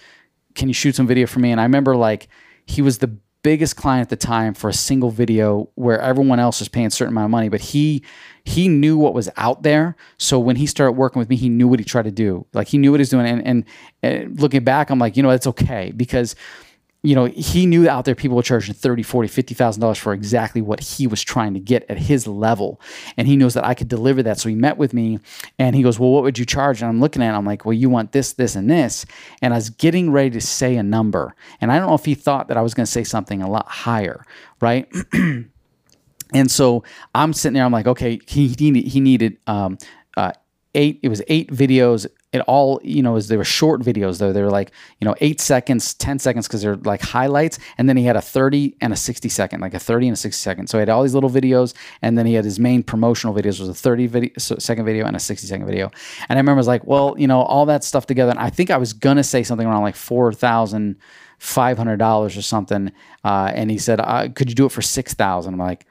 Can 0.54 0.68
you 0.68 0.74
shoot 0.74 0.94
some 0.94 1.06
video 1.06 1.26
for 1.26 1.38
me? 1.38 1.52
And 1.52 1.60
I 1.60 1.64
remember 1.64 1.96
like 1.96 2.28
he 2.64 2.80
was 2.80 2.96
the 2.98 3.14
biggest 3.42 3.76
client 3.76 4.02
at 4.02 4.08
the 4.08 4.16
time 4.16 4.54
for 4.54 4.70
a 4.70 4.72
single 4.72 5.10
video 5.10 5.68
where 5.74 6.00
everyone 6.00 6.40
else 6.40 6.60
was 6.60 6.68
paying 6.68 6.86
a 6.86 6.90
certain 6.90 7.12
amount 7.12 7.26
of 7.26 7.30
money, 7.30 7.50
but 7.50 7.60
he 7.60 8.02
he 8.44 8.68
knew 8.68 8.96
what 8.96 9.12
was 9.12 9.28
out 9.36 9.62
there. 9.62 9.96
So 10.16 10.38
when 10.38 10.56
he 10.56 10.66
started 10.66 10.92
working 10.92 11.20
with 11.20 11.28
me, 11.28 11.36
he 11.36 11.50
knew 11.50 11.68
what 11.68 11.78
he 11.78 11.84
tried 11.84 12.04
to 12.04 12.10
do. 12.10 12.46
Like 12.54 12.68
he 12.68 12.78
knew 12.78 12.90
what 12.90 13.00
he 13.00 13.02
was 13.02 13.10
doing. 13.10 13.26
And, 13.26 13.46
and, 13.46 13.64
and 14.02 14.40
looking 14.40 14.64
back, 14.64 14.88
I'm 14.88 14.98
like, 14.98 15.14
you 15.14 15.22
know, 15.22 15.30
it's 15.30 15.46
okay 15.46 15.92
because 15.94 16.34
you 17.02 17.14
know, 17.14 17.26
he 17.26 17.64
knew 17.64 17.88
out 17.88 18.04
there 18.04 18.16
people 18.16 18.36
were 18.36 18.42
charging 18.42 18.74
30, 18.74 19.04
40, 19.04 19.28
50,000 19.28 19.80
dollars 19.80 19.98
for 19.98 20.12
exactly 20.12 20.60
what 20.60 20.80
he 20.80 21.06
was 21.06 21.22
trying 21.22 21.54
to 21.54 21.60
get 21.60 21.88
at 21.88 21.96
his 21.96 22.26
level. 22.26 22.80
And 23.16 23.28
he 23.28 23.36
knows 23.36 23.54
that 23.54 23.64
I 23.64 23.74
could 23.74 23.86
deliver 23.88 24.22
that. 24.24 24.38
So 24.40 24.48
he 24.48 24.56
met 24.56 24.78
with 24.78 24.92
me 24.92 25.20
and 25.60 25.76
he 25.76 25.82
goes, 25.82 25.98
Well, 25.98 26.10
what 26.10 26.24
would 26.24 26.38
you 26.38 26.44
charge? 26.44 26.82
And 26.82 26.88
I'm 26.88 27.00
looking 27.00 27.22
at 27.22 27.32
it, 27.32 27.36
I'm 27.36 27.44
like, 27.44 27.64
Well, 27.64 27.72
you 27.72 27.88
want 27.88 28.10
this, 28.10 28.32
this, 28.32 28.56
and 28.56 28.68
this. 28.68 29.06
And 29.40 29.54
I 29.54 29.58
was 29.58 29.70
getting 29.70 30.10
ready 30.10 30.30
to 30.30 30.40
say 30.40 30.74
a 30.74 30.82
number. 30.82 31.36
And 31.60 31.70
I 31.70 31.78
don't 31.78 31.88
know 31.88 31.94
if 31.94 32.04
he 32.04 32.14
thought 32.14 32.48
that 32.48 32.56
I 32.56 32.62
was 32.62 32.74
going 32.74 32.86
to 32.86 32.92
say 32.92 33.04
something 33.04 33.42
a 33.42 33.50
lot 33.50 33.68
higher, 33.68 34.24
right? 34.60 34.92
and 36.34 36.50
so 36.50 36.82
I'm 37.14 37.32
sitting 37.32 37.54
there, 37.54 37.64
I'm 37.64 37.72
like, 37.72 37.86
okay, 37.86 38.18
he, 38.26 38.48
he 38.48 38.70
needed, 38.72 38.88
he 38.90 39.00
needed 39.00 39.38
um, 39.46 39.78
uh, 40.16 40.32
eight, 40.78 41.00
it 41.02 41.08
was 41.08 41.20
eight 41.26 41.50
videos. 41.50 42.06
It 42.32 42.40
all 42.42 42.80
you 42.84 43.02
know 43.02 43.16
is 43.16 43.28
they 43.28 43.36
were 43.36 43.44
short 43.44 43.80
videos 43.80 44.18
though. 44.18 44.32
They 44.32 44.42
were 44.42 44.50
like 44.50 44.70
you 45.00 45.06
know 45.06 45.14
eight 45.20 45.40
seconds 45.40 45.94
ten 45.94 46.18
seconds 46.18 46.46
because 46.46 46.62
they're 46.62 46.76
like 46.76 47.02
highlights. 47.02 47.58
And 47.78 47.88
then 47.88 47.96
he 47.96 48.04
had 48.04 48.16
a 48.16 48.22
30 48.22 48.76
and 48.80 48.92
a 48.92 48.96
60 48.96 49.28
second 49.28 49.60
like 49.60 49.74
a 49.74 49.78
30 49.78 50.08
and 50.08 50.14
a 50.14 50.16
60 50.16 50.38
second. 50.38 50.66
So 50.68 50.78
he 50.78 50.80
had 50.80 50.88
all 50.88 51.02
these 51.02 51.14
little 51.14 51.30
videos 51.30 51.74
and 52.00 52.16
then 52.16 52.26
he 52.26 52.34
had 52.34 52.44
his 52.44 52.60
main 52.60 52.82
promotional 52.82 53.34
videos 53.34 53.58
was 53.58 53.68
a 53.68 53.74
30 53.74 54.06
video, 54.06 54.30
second 54.38 54.84
video 54.84 55.06
and 55.06 55.16
a 55.16 55.20
60 55.20 55.46
second 55.46 55.66
video. 55.66 55.90
And 56.28 56.38
i 56.38 56.40
remember 56.40 56.58
I 56.58 56.60
was 56.60 56.68
like 56.68 56.84
well 56.86 57.14
you 57.18 57.26
know 57.26 57.42
all 57.42 57.66
that 57.66 57.82
stuff 57.82 58.06
together. 58.06 58.30
And 58.30 58.40
i 58.40 58.50
think 58.50 58.70
i 58.70 58.76
was 58.76 58.92
gonna 58.92 59.24
say 59.24 59.42
something 59.42 59.66
around 59.66 59.82
like 59.82 59.96
4000 59.96 60.96
$500 61.40 62.36
or 62.36 62.42
something. 62.42 62.90
Uh, 63.22 63.52
and 63.54 63.70
he 63.70 63.78
said 63.78 64.00
uh, 64.00 64.28
could 64.34 64.48
you 64.48 64.56
do 64.56 64.66
it 64.66 64.72
for 64.72 64.82
6000 64.82 65.54
i'm 65.54 65.58
like 65.58 65.86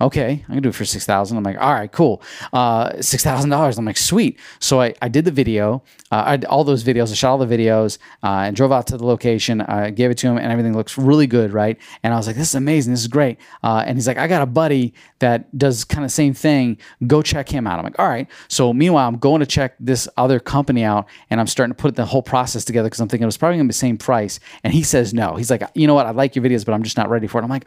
okay, 0.00 0.44
I 0.48 0.52
can 0.52 0.62
do 0.62 0.68
it 0.68 0.74
for 0.74 0.84
six 0.84 1.06
thousand. 1.06 1.36
I'm 1.36 1.44
like, 1.44 1.58
all 1.58 1.72
right, 1.72 1.90
cool, 1.90 2.22
uh, 2.52 3.00
six 3.00 3.22
thousand 3.22 3.50
dollars. 3.50 3.78
I'm 3.78 3.84
like, 3.84 3.96
sweet. 3.96 4.38
So 4.58 4.80
I, 4.80 4.94
I 5.00 5.08
did 5.08 5.24
the 5.24 5.30
video, 5.30 5.82
uh, 6.10 6.22
I 6.26 6.46
all 6.46 6.64
those 6.64 6.84
videos. 6.84 7.10
I 7.10 7.14
shot 7.14 7.30
all 7.30 7.38
the 7.38 7.46
videos 7.46 7.98
uh, 8.22 8.44
and 8.46 8.56
drove 8.56 8.72
out 8.72 8.86
to 8.88 8.96
the 8.96 9.06
location. 9.06 9.60
I 9.60 9.90
gave 9.90 10.10
it 10.10 10.18
to 10.18 10.28
him, 10.28 10.36
and 10.36 10.50
everything 10.52 10.76
looks 10.76 10.98
really 10.98 11.26
good, 11.26 11.52
right? 11.52 11.78
And 12.02 12.12
I 12.12 12.16
was 12.16 12.26
like, 12.26 12.36
this 12.36 12.48
is 12.48 12.54
amazing. 12.54 12.92
This 12.92 13.00
is 13.00 13.08
great. 13.08 13.38
Uh, 13.62 13.84
and 13.86 13.96
he's 13.96 14.06
like, 14.06 14.18
I 14.18 14.26
got 14.26 14.42
a 14.42 14.46
buddy 14.46 14.94
that 15.18 15.56
does 15.56 15.84
kind 15.84 16.04
of 16.04 16.10
same 16.10 16.34
thing. 16.34 16.78
Go 17.06 17.22
check 17.22 17.48
him 17.48 17.66
out. 17.66 17.78
I'm 17.78 17.84
like, 17.84 17.98
all 17.98 18.08
right. 18.08 18.28
So 18.48 18.72
meanwhile, 18.72 19.08
I'm 19.08 19.18
going 19.18 19.40
to 19.40 19.46
check 19.46 19.74
this 19.80 20.08
other 20.16 20.40
company 20.40 20.84
out, 20.84 21.08
and 21.30 21.40
I'm 21.40 21.46
starting 21.46 21.74
to 21.74 21.80
put 21.80 21.96
the 21.96 22.04
whole 22.04 22.22
process 22.22 22.64
together 22.64 22.88
because 22.88 23.00
I'm 23.00 23.08
thinking 23.08 23.24
it 23.24 23.26
was 23.26 23.36
probably 23.36 23.56
gonna 23.56 23.68
be 23.68 23.68
the 23.68 23.74
same 23.74 23.96
price. 23.96 24.40
And 24.62 24.72
he 24.72 24.82
says 24.82 25.14
no. 25.14 25.36
He's 25.36 25.50
like, 25.50 25.62
you 25.74 25.86
know 25.86 25.94
what? 25.94 26.06
I 26.06 26.10
like 26.10 26.36
your 26.36 26.44
videos, 26.44 26.64
but 26.64 26.74
I'm 26.74 26.82
just 26.82 26.96
not 26.96 27.08
ready 27.08 27.26
for 27.26 27.40
it. 27.40 27.44
I'm 27.44 27.50
like 27.50 27.66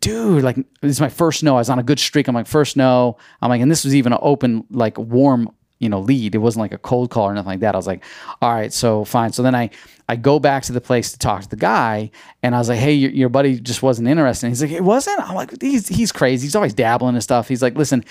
dude, 0.00 0.42
like 0.42 0.56
this 0.56 0.92
is 0.92 1.00
my 1.00 1.08
first 1.08 1.42
no. 1.42 1.56
I 1.56 1.58
was 1.58 1.70
on 1.70 1.78
a 1.78 1.82
good 1.82 1.98
streak. 1.98 2.28
I'm 2.28 2.34
like, 2.34 2.46
first 2.46 2.76
no. 2.76 3.16
I'm 3.42 3.48
like, 3.48 3.60
and 3.60 3.70
this 3.70 3.84
was 3.84 3.94
even 3.94 4.12
an 4.12 4.18
open, 4.22 4.64
like 4.70 4.98
warm, 4.98 5.50
you 5.78 5.88
know, 5.88 6.00
lead. 6.00 6.34
It 6.34 6.38
wasn't 6.38 6.62
like 6.62 6.72
a 6.72 6.78
cold 6.78 7.10
call 7.10 7.24
or 7.24 7.34
nothing 7.34 7.48
like 7.48 7.60
that. 7.60 7.74
I 7.74 7.78
was 7.78 7.86
like, 7.86 8.04
all 8.42 8.52
right, 8.52 8.72
so 8.72 9.04
fine. 9.04 9.32
So 9.32 9.42
then 9.42 9.54
I 9.54 9.70
I 10.08 10.16
go 10.16 10.38
back 10.38 10.62
to 10.64 10.72
the 10.72 10.80
place 10.80 11.12
to 11.12 11.18
talk 11.18 11.42
to 11.42 11.48
the 11.48 11.56
guy, 11.56 12.10
and 12.42 12.54
I 12.54 12.58
was 12.58 12.68
like, 12.68 12.78
hey, 12.78 12.94
your, 12.94 13.10
your 13.10 13.28
buddy 13.28 13.60
just 13.60 13.82
wasn't 13.82 14.08
interested. 14.08 14.46
And 14.46 14.52
he's 14.52 14.62
like, 14.62 14.70
it 14.70 14.82
wasn't. 14.82 15.20
I'm 15.20 15.34
like, 15.34 15.60
he's 15.60 15.88
he's 15.88 16.12
crazy. 16.12 16.46
He's 16.46 16.56
always 16.56 16.74
dabbling 16.74 17.14
and 17.14 17.22
stuff. 17.22 17.48
He's 17.48 17.62
like, 17.62 17.76
listen, 17.76 18.04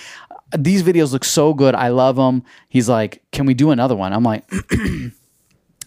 these 0.56 0.82
videos 0.82 1.12
look 1.12 1.24
so 1.24 1.54
good. 1.54 1.74
I 1.74 1.88
love 1.88 2.16
them. 2.16 2.44
He's 2.68 2.88
like, 2.88 3.22
can 3.32 3.46
we 3.46 3.54
do 3.54 3.70
another 3.70 3.96
one? 3.96 4.12
I'm 4.12 4.24
like. 4.24 4.50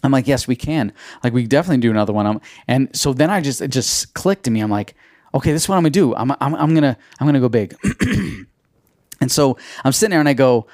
I'm 0.04 0.10
like, 0.10 0.26
yes, 0.26 0.48
we 0.48 0.56
can. 0.56 0.92
Like, 1.22 1.32
we 1.32 1.46
definitely 1.46 1.80
do 1.80 1.92
another 1.92 2.12
one. 2.12 2.26
I'm, 2.26 2.40
and 2.66 2.88
so 2.92 3.12
then 3.12 3.30
I 3.30 3.40
just, 3.40 3.62
it 3.62 3.68
just 3.68 4.14
clicked 4.14 4.42
to 4.46 4.50
me. 4.50 4.60
I'm 4.60 4.68
like, 4.68 4.96
okay, 5.34 5.52
this 5.52 5.62
is 5.62 5.68
what 5.68 5.76
I'm 5.76 5.82
gonna 5.82 5.90
do. 5.90 6.14
I'm, 6.14 6.30
I'm, 6.32 6.54
I'm 6.54 6.74
gonna 6.74 6.96
I'm 7.20 7.26
gonna 7.26 7.40
go 7.40 7.48
big. 7.48 7.76
and 9.20 9.30
so 9.30 9.56
I'm 9.84 9.92
sitting 9.92 10.10
there 10.10 10.20
and 10.20 10.28
I 10.28 10.34
go, 10.34 10.66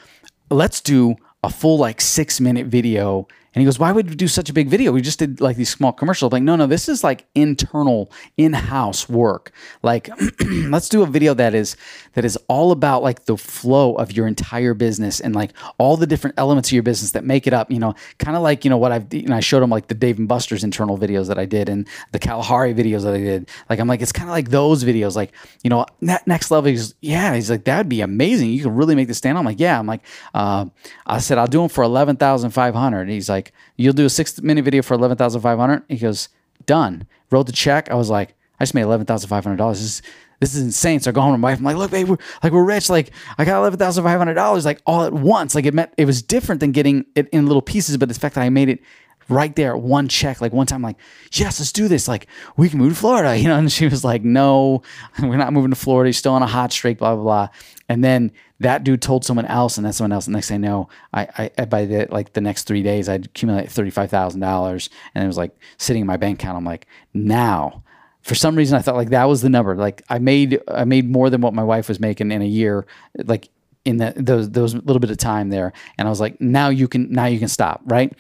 let's 0.51 0.81
do 0.81 1.17
a 1.43 1.51
full 1.51 1.79
like 1.79 2.01
six 2.01 2.41
minute 2.41 2.67
video 2.67 3.29
and 3.55 3.63
he 3.63 3.65
goes, 3.65 3.79
Why 3.79 3.93
would 3.93 4.11
we 4.11 4.15
do 4.15 4.29
such 4.29 4.51
a 4.51 4.53
big 4.53 4.69
video? 4.69 4.93
We 4.93 5.01
just 5.01 5.19
did 5.19 5.41
like 5.41 5.57
these 5.57 5.71
small 5.71 5.93
commercials. 5.93 6.33
I'm 6.33 6.37
like, 6.37 6.43
no, 6.43 6.57
no, 6.57 6.67
this 6.67 6.89
is 6.89 7.03
like 7.03 7.27
internal, 7.35 8.13
in-house 8.37 9.09
work. 9.09 9.53
Like, 9.83 10.11
let's 10.69 10.89
do 10.89 11.03
a 11.03 11.07
video 11.07 11.35
that 11.35 11.55
is 11.55 11.77
that 12.13 12.25
is 12.25 12.37
all 12.49 12.73
about 12.73 13.03
like 13.03 13.25
the 13.25 13.37
flow 13.37 13.95
of 13.95 14.13
your 14.13 14.27
entire 14.27 14.75
business 14.75 15.21
and 15.21 15.35
like 15.35 15.53
all 15.79 15.97
the 15.97 16.07
different 16.07 16.35
elements 16.39 16.69
of 16.69 16.73
your 16.73 16.83
business 16.83 17.13
that 17.13 17.25
make 17.25 17.47
it 17.47 17.53
up. 17.55 17.71
You 17.71 17.79
know, 17.79 17.95
kind 18.19 18.37
of 18.37 18.43
like, 18.43 18.65
you 18.65 18.71
know, 18.71 18.77
what 18.77 18.93
I've 18.93 19.11
and 19.13 19.35
I 19.35 19.41
showed 19.41 19.63
him 19.63 19.71
like 19.71 19.89
the 19.89 19.95
Dave 19.95 20.19
and 20.19 20.29
Buster's 20.29 20.63
internal 20.63 20.99
videos 20.99 21.29
that 21.29 21.39
I 21.39 21.47
did 21.47 21.69
and 21.69 21.89
the 22.13 22.19
Kalahari 22.19 22.75
videos 22.75 23.05
that 23.05 23.15
I 23.15 23.19
did. 23.19 23.49
Like, 23.71 23.79
I'm 23.79 23.89
like, 23.89 24.03
it's 24.03 24.13
kind 24.13 24.29
of 24.29 24.33
like 24.33 24.51
those 24.51 24.85
videos, 24.85 25.17
like, 25.17 25.33
you 25.63 25.71
know, 25.71 25.87
that 26.03 26.27
next 26.27 26.51
level. 26.51 26.71
He's 26.71 26.95
yeah, 27.01 27.35
he's 27.35 27.51
like, 27.51 27.65
that'd 27.65 27.89
be 27.89 28.03
amazing. 28.03 28.51
You 28.51 28.63
can 28.63 28.75
really 28.75 28.95
make 28.95 29.09
this 29.09 29.19
stand. 29.19 29.39
I'm 29.39 29.45
like, 29.45 29.61
yeah. 29.61 29.79
I'm 29.79 29.87
like, 29.87 30.03
uh, 30.35 30.67
I 31.07 31.19
said, 31.19 31.39
I'll 31.39 31.47
do 31.47 31.61
them 31.61 31.69
for 31.69 31.83
eleven 31.83 32.17
thousand 32.17 32.51
five 32.51 32.75
hundred. 32.75 33.09
He's 33.09 33.29
like, 33.29 33.38
you'll 33.77 33.93
do 33.93 34.07
a 34.07 34.11
six 34.11 34.41
minute 34.43 34.65
video 34.65 34.83
for 34.83 34.95
11,500. 34.95 35.85
He 35.89 35.97
goes, 35.97 36.29
done. 36.67 37.07
Wrote 37.31 37.47
the 37.47 37.53
check. 37.53 37.91
I 37.91 37.95
was 37.95 38.11
like, 38.11 38.35
I 38.61 38.65
just 38.65 38.75
made 38.75 38.85
$11,500. 38.85 39.73
This 39.73 39.81
is, 39.81 40.03
this 40.41 40.55
is 40.55 40.63
insane. 40.63 41.01
So 41.01 41.11
I 41.11 41.13
go 41.13 41.21
home 41.21 41.35
to 41.35 41.39
my 41.39 41.51
wife. 41.51 41.59
I'm 41.59 41.65
like, 41.65 41.77
look, 41.77 41.91
babe, 41.91 42.09
we're 42.09 42.19
like, 42.43 42.53
we're 42.53 42.65
rich. 42.65 42.89
Like 42.89 43.11
I 43.37 43.45
got 43.45 43.73
$11,500 43.73 44.65
like 44.65 44.81
all 44.87 45.05
at 45.05 45.13
once. 45.13 45.55
Like 45.55 45.67
it 45.67 45.75
meant, 45.75 45.93
it 45.97 46.05
was 46.05 46.23
different 46.23 46.61
than 46.61 46.73
getting 46.73 47.07
it 47.15 47.29
in 47.31 47.47
little 47.47 47.63
pieces, 47.63 47.97
but 47.97 48.09
the 48.09 48.15
fact 48.15 48.35
that 48.35 48.43
I 48.43 48.49
made 48.49 48.69
it 48.69 48.81
right 49.29 49.55
there, 49.57 49.77
one 49.77 50.09
check, 50.09 50.41
like 50.41 50.53
one 50.53 50.67
time, 50.67 50.83
like, 50.83 50.97
yes, 51.33 51.61
let's 51.61 51.73
do 51.73 51.89
this. 51.89 52.09
Like, 52.09 52.27
we 52.57 52.69
can 52.69 52.79
move 52.79 52.95
to 52.95 52.99
Florida, 52.99 53.37
you 53.39 53.49
know? 53.49 53.59
And 53.59 53.71
she 53.71 53.87
was 53.87 54.05
like, 54.05 54.23
no, 54.23 54.83
we're 55.21 55.37
not 55.37 55.53
moving 55.53 55.71
to 55.71 55.77
Florida. 55.77 56.09
You're 56.09 56.15
still 56.15 56.33
on 56.33 56.43
a 56.43 56.47
hot 56.47 56.73
streak, 56.73 56.99
blah, 56.99 57.15
blah, 57.15 57.25
blah. 57.25 57.49
And 57.89 58.03
then 58.03 58.33
that 58.61 58.85
dude 58.85 59.03
told 59.03 59.25
someone 59.25 59.47
else, 59.47 59.77
and 59.77 59.85
then 59.85 59.93
someone 59.93 60.13
else. 60.13 60.27
The 60.27 60.33
next 60.33 60.49
thing 60.49 60.65
I 60.65 60.69
know, 60.69 60.89
I, 61.13 61.51
I 61.57 61.65
by 61.67 61.85
the 61.87 62.09
like 62.11 62.33
the 62.33 62.41
next 62.41 62.65
three 62.65 62.83
days, 62.83 63.09
I'd 63.09 63.27
accumulate 63.27 63.71
thirty 63.71 63.91
five 63.91 64.11
thousand 64.11 64.41
dollars, 64.41 64.91
and 65.15 65.23
it 65.23 65.27
was 65.27 65.37
like 65.37 65.57
sitting 65.77 66.01
in 66.03 66.07
my 66.07 66.17
bank 66.17 66.41
account. 66.41 66.57
I'm 66.57 66.65
like, 66.65 66.87
now, 67.15 67.85
for 68.23 68.35
some 68.35 68.57
reason, 68.57 68.77
I 68.77 68.83
thought 68.83 68.97
like 68.97 69.11
that 69.11 69.25
was 69.25 69.43
the 69.43 69.49
number. 69.49 69.77
Like 69.77 70.03
I 70.09 70.19
made 70.19 70.61
I 70.69 70.85
made 70.85 71.09
more 71.09 71.31
than 71.31 71.41
what 71.41 71.55
my 71.55 71.65
wife 71.65 71.89
was 71.89 72.01
making 72.01 72.33
in 72.33 72.43
a 72.43 72.47
year. 72.47 72.87
Like 73.25 73.49
in 73.85 73.99
that 73.99 74.27
those 74.27 74.51
those 74.51 74.75
little 74.75 75.01
bit 75.01 75.11
of 75.11 75.19
time 75.19 75.51
there, 75.51 75.73
and 75.97 76.09
I 76.09 76.11
was 76.11 76.21
like, 76.21 76.41
now 76.41 76.69
you 76.69 76.89
can 76.89 77.11
now 77.13 77.27
you 77.27 77.39
can 77.39 77.49
stop, 77.49 77.81
right? 77.85 78.13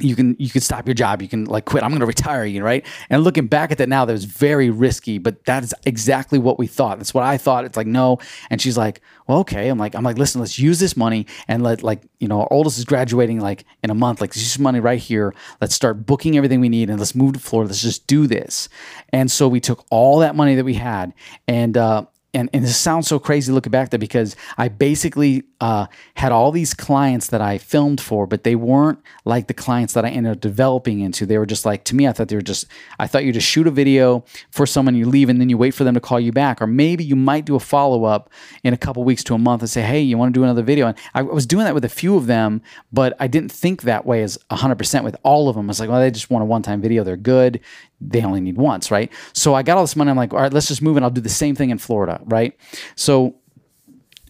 You 0.00 0.16
can 0.16 0.36
you 0.38 0.48
can 0.48 0.60
stop 0.60 0.86
your 0.86 0.94
job. 0.94 1.22
You 1.22 1.28
can 1.28 1.44
like 1.44 1.64
quit. 1.64 1.82
I'm 1.82 1.90
going 1.90 2.00
to 2.00 2.06
retire 2.06 2.44
you 2.44 2.62
right? 2.62 2.84
And 3.08 3.24
looking 3.24 3.46
back 3.46 3.72
at 3.72 3.78
that 3.78 3.88
now 3.88 4.04
that 4.04 4.12
was 4.12 4.24
very 4.24 4.70
risky 4.70 5.18
but 5.18 5.44
that's 5.44 5.72
exactly 5.84 6.38
what 6.38 6.58
we 6.58 6.66
thought. 6.66 6.98
That's 6.98 7.14
what 7.14 7.24
i 7.24 7.36
thought. 7.36 7.64
It's 7.64 7.76
like 7.76 7.86
no. 7.86 8.18
And 8.50 8.60
she's 8.60 8.76
like 8.76 9.00
well 9.26 9.38
okay. 9.40 9.68
I'm 9.68 9.78
like 9.78 9.94
i'm 9.94 10.04
like 10.04 10.18
listen 10.18 10.40
let's 10.40 10.58
use 10.58 10.78
this 10.80 10.96
money 10.96 11.26
and 11.48 11.62
let 11.62 11.82
like 11.82 12.02
you 12.18 12.28
know 12.28 12.40
our 12.42 12.52
oldest 12.52 12.78
is 12.78 12.84
graduating 12.84 13.40
like 13.40 13.64
in 13.82 13.90
a 13.90 13.94
month. 13.94 14.20
Like 14.20 14.34
use 14.36 14.58
money 14.58 14.80
right 14.80 14.98
here. 14.98 15.34
Let's 15.60 15.74
start 15.74 16.06
booking 16.06 16.36
everything 16.36 16.60
we 16.60 16.68
need 16.68 16.90
and 16.90 16.98
let's 16.98 17.14
move 17.14 17.34
to 17.34 17.40
florida. 17.40 17.68
Let's 17.68 17.82
just 17.82 18.06
do 18.06 18.26
this. 18.26 18.68
And 19.10 19.30
so 19.30 19.48
we 19.48 19.60
took 19.60 19.84
all 19.90 20.18
that 20.18 20.34
money 20.36 20.54
that 20.54 20.64
we 20.64 20.74
had 20.74 21.14
and 21.48 21.76
uh 21.76 22.06
and, 22.32 22.48
and 22.52 22.64
this 22.64 22.76
sounds 22.76 23.08
so 23.08 23.18
crazy 23.18 23.52
looking 23.52 23.70
back 23.70 23.90
there 23.90 23.98
because 23.98 24.36
I 24.56 24.68
basically 24.68 25.42
uh, 25.60 25.86
had 26.14 26.32
all 26.32 26.52
these 26.52 26.74
clients 26.74 27.28
that 27.28 27.40
I 27.40 27.58
filmed 27.58 28.00
for, 28.00 28.26
but 28.26 28.44
they 28.44 28.54
weren't 28.54 29.00
like 29.24 29.48
the 29.48 29.54
clients 29.54 29.94
that 29.94 30.04
I 30.04 30.10
ended 30.10 30.32
up 30.32 30.40
developing 30.40 31.00
into. 31.00 31.26
They 31.26 31.38
were 31.38 31.46
just 31.46 31.66
like, 31.66 31.84
to 31.84 31.96
me, 31.96 32.06
I 32.06 32.12
thought 32.12 32.28
they 32.28 32.36
were 32.36 32.42
just, 32.42 32.66
I 32.98 33.06
thought 33.06 33.24
you 33.24 33.32
just 33.32 33.46
shoot 33.46 33.66
a 33.66 33.70
video 33.70 34.24
for 34.50 34.64
someone, 34.64 34.94
you 34.94 35.06
leave, 35.06 35.28
and 35.28 35.40
then 35.40 35.48
you 35.48 35.58
wait 35.58 35.74
for 35.74 35.84
them 35.84 35.94
to 35.94 36.00
call 36.00 36.20
you 36.20 36.32
back. 36.32 36.62
Or 36.62 36.66
maybe 36.66 37.04
you 37.04 37.16
might 37.16 37.44
do 37.44 37.56
a 37.56 37.60
follow 37.60 38.04
up 38.04 38.30
in 38.62 38.72
a 38.72 38.78
couple 38.78 39.02
weeks 39.02 39.24
to 39.24 39.34
a 39.34 39.38
month 39.38 39.62
and 39.62 39.70
say, 39.70 39.82
hey, 39.82 40.00
you 40.00 40.16
want 40.16 40.32
to 40.32 40.38
do 40.38 40.44
another 40.44 40.62
video? 40.62 40.86
And 40.86 40.96
I 41.14 41.22
was 41.22 41.46
doing 41.46 41.64
that 41.64 41.74
with 41.74 41.84
a 41.84 41.88
few 41.88 42.16
of 42.16 42.26
them, 42.26 42.62
but 42.92 43.16
I 43.18 43.26
didn't 43.26 43.50
think 43.50 43.82
that 43.82 44.06
way 44.06 44.22
as 44.22 44.38
100% 44.50 45.04
with 45.04 45.16
all 45.24 45.48
of 45.48 45.56
them. 45.56 45.66
I 45.66 45.68
was 45.68 45.80
like, 45.80 45.90
well, 45.90 46.00
they 46.00 46.10
just 46.10 46.30
want 46.30 46.42
a 46.42 46.46
one 46.46 46.62
time 46.62 46.80
video. 46.80 47.02
They're 47.02 47.16
good 47.16 47.60
they 48.00 48.22
only 48.22 48.40
need 48.40 48.56
once, 48.56 48.90
right? 48.90 49.12
So 49.32 49.54
I 49.54 49.62
got 49.62 49.76
all 49.76 49.82
this 49.82 49.96
money. 49.96 50.10
I'm 50.10 50.16
like, 50.16 50.32
all 50.32 50.40
right, 50.40 50.52
let's 50.52 50.68
just 50.68 50.82
move 50.82 50.96
and 50.96 51.04
I'll 51.04 51.10
do 51.10 51.20
the 51.20 51.28
same 51.28 51.54
thing 51.54 51.70
in 51.70 51.78
Florida, 51.78 52.20
right? 52.24 52.56
So 52.96 53.36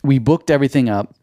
we 0.02 0.18
booked 0.18 0.50
everything 0.50 0.88
up. 0.88 1.14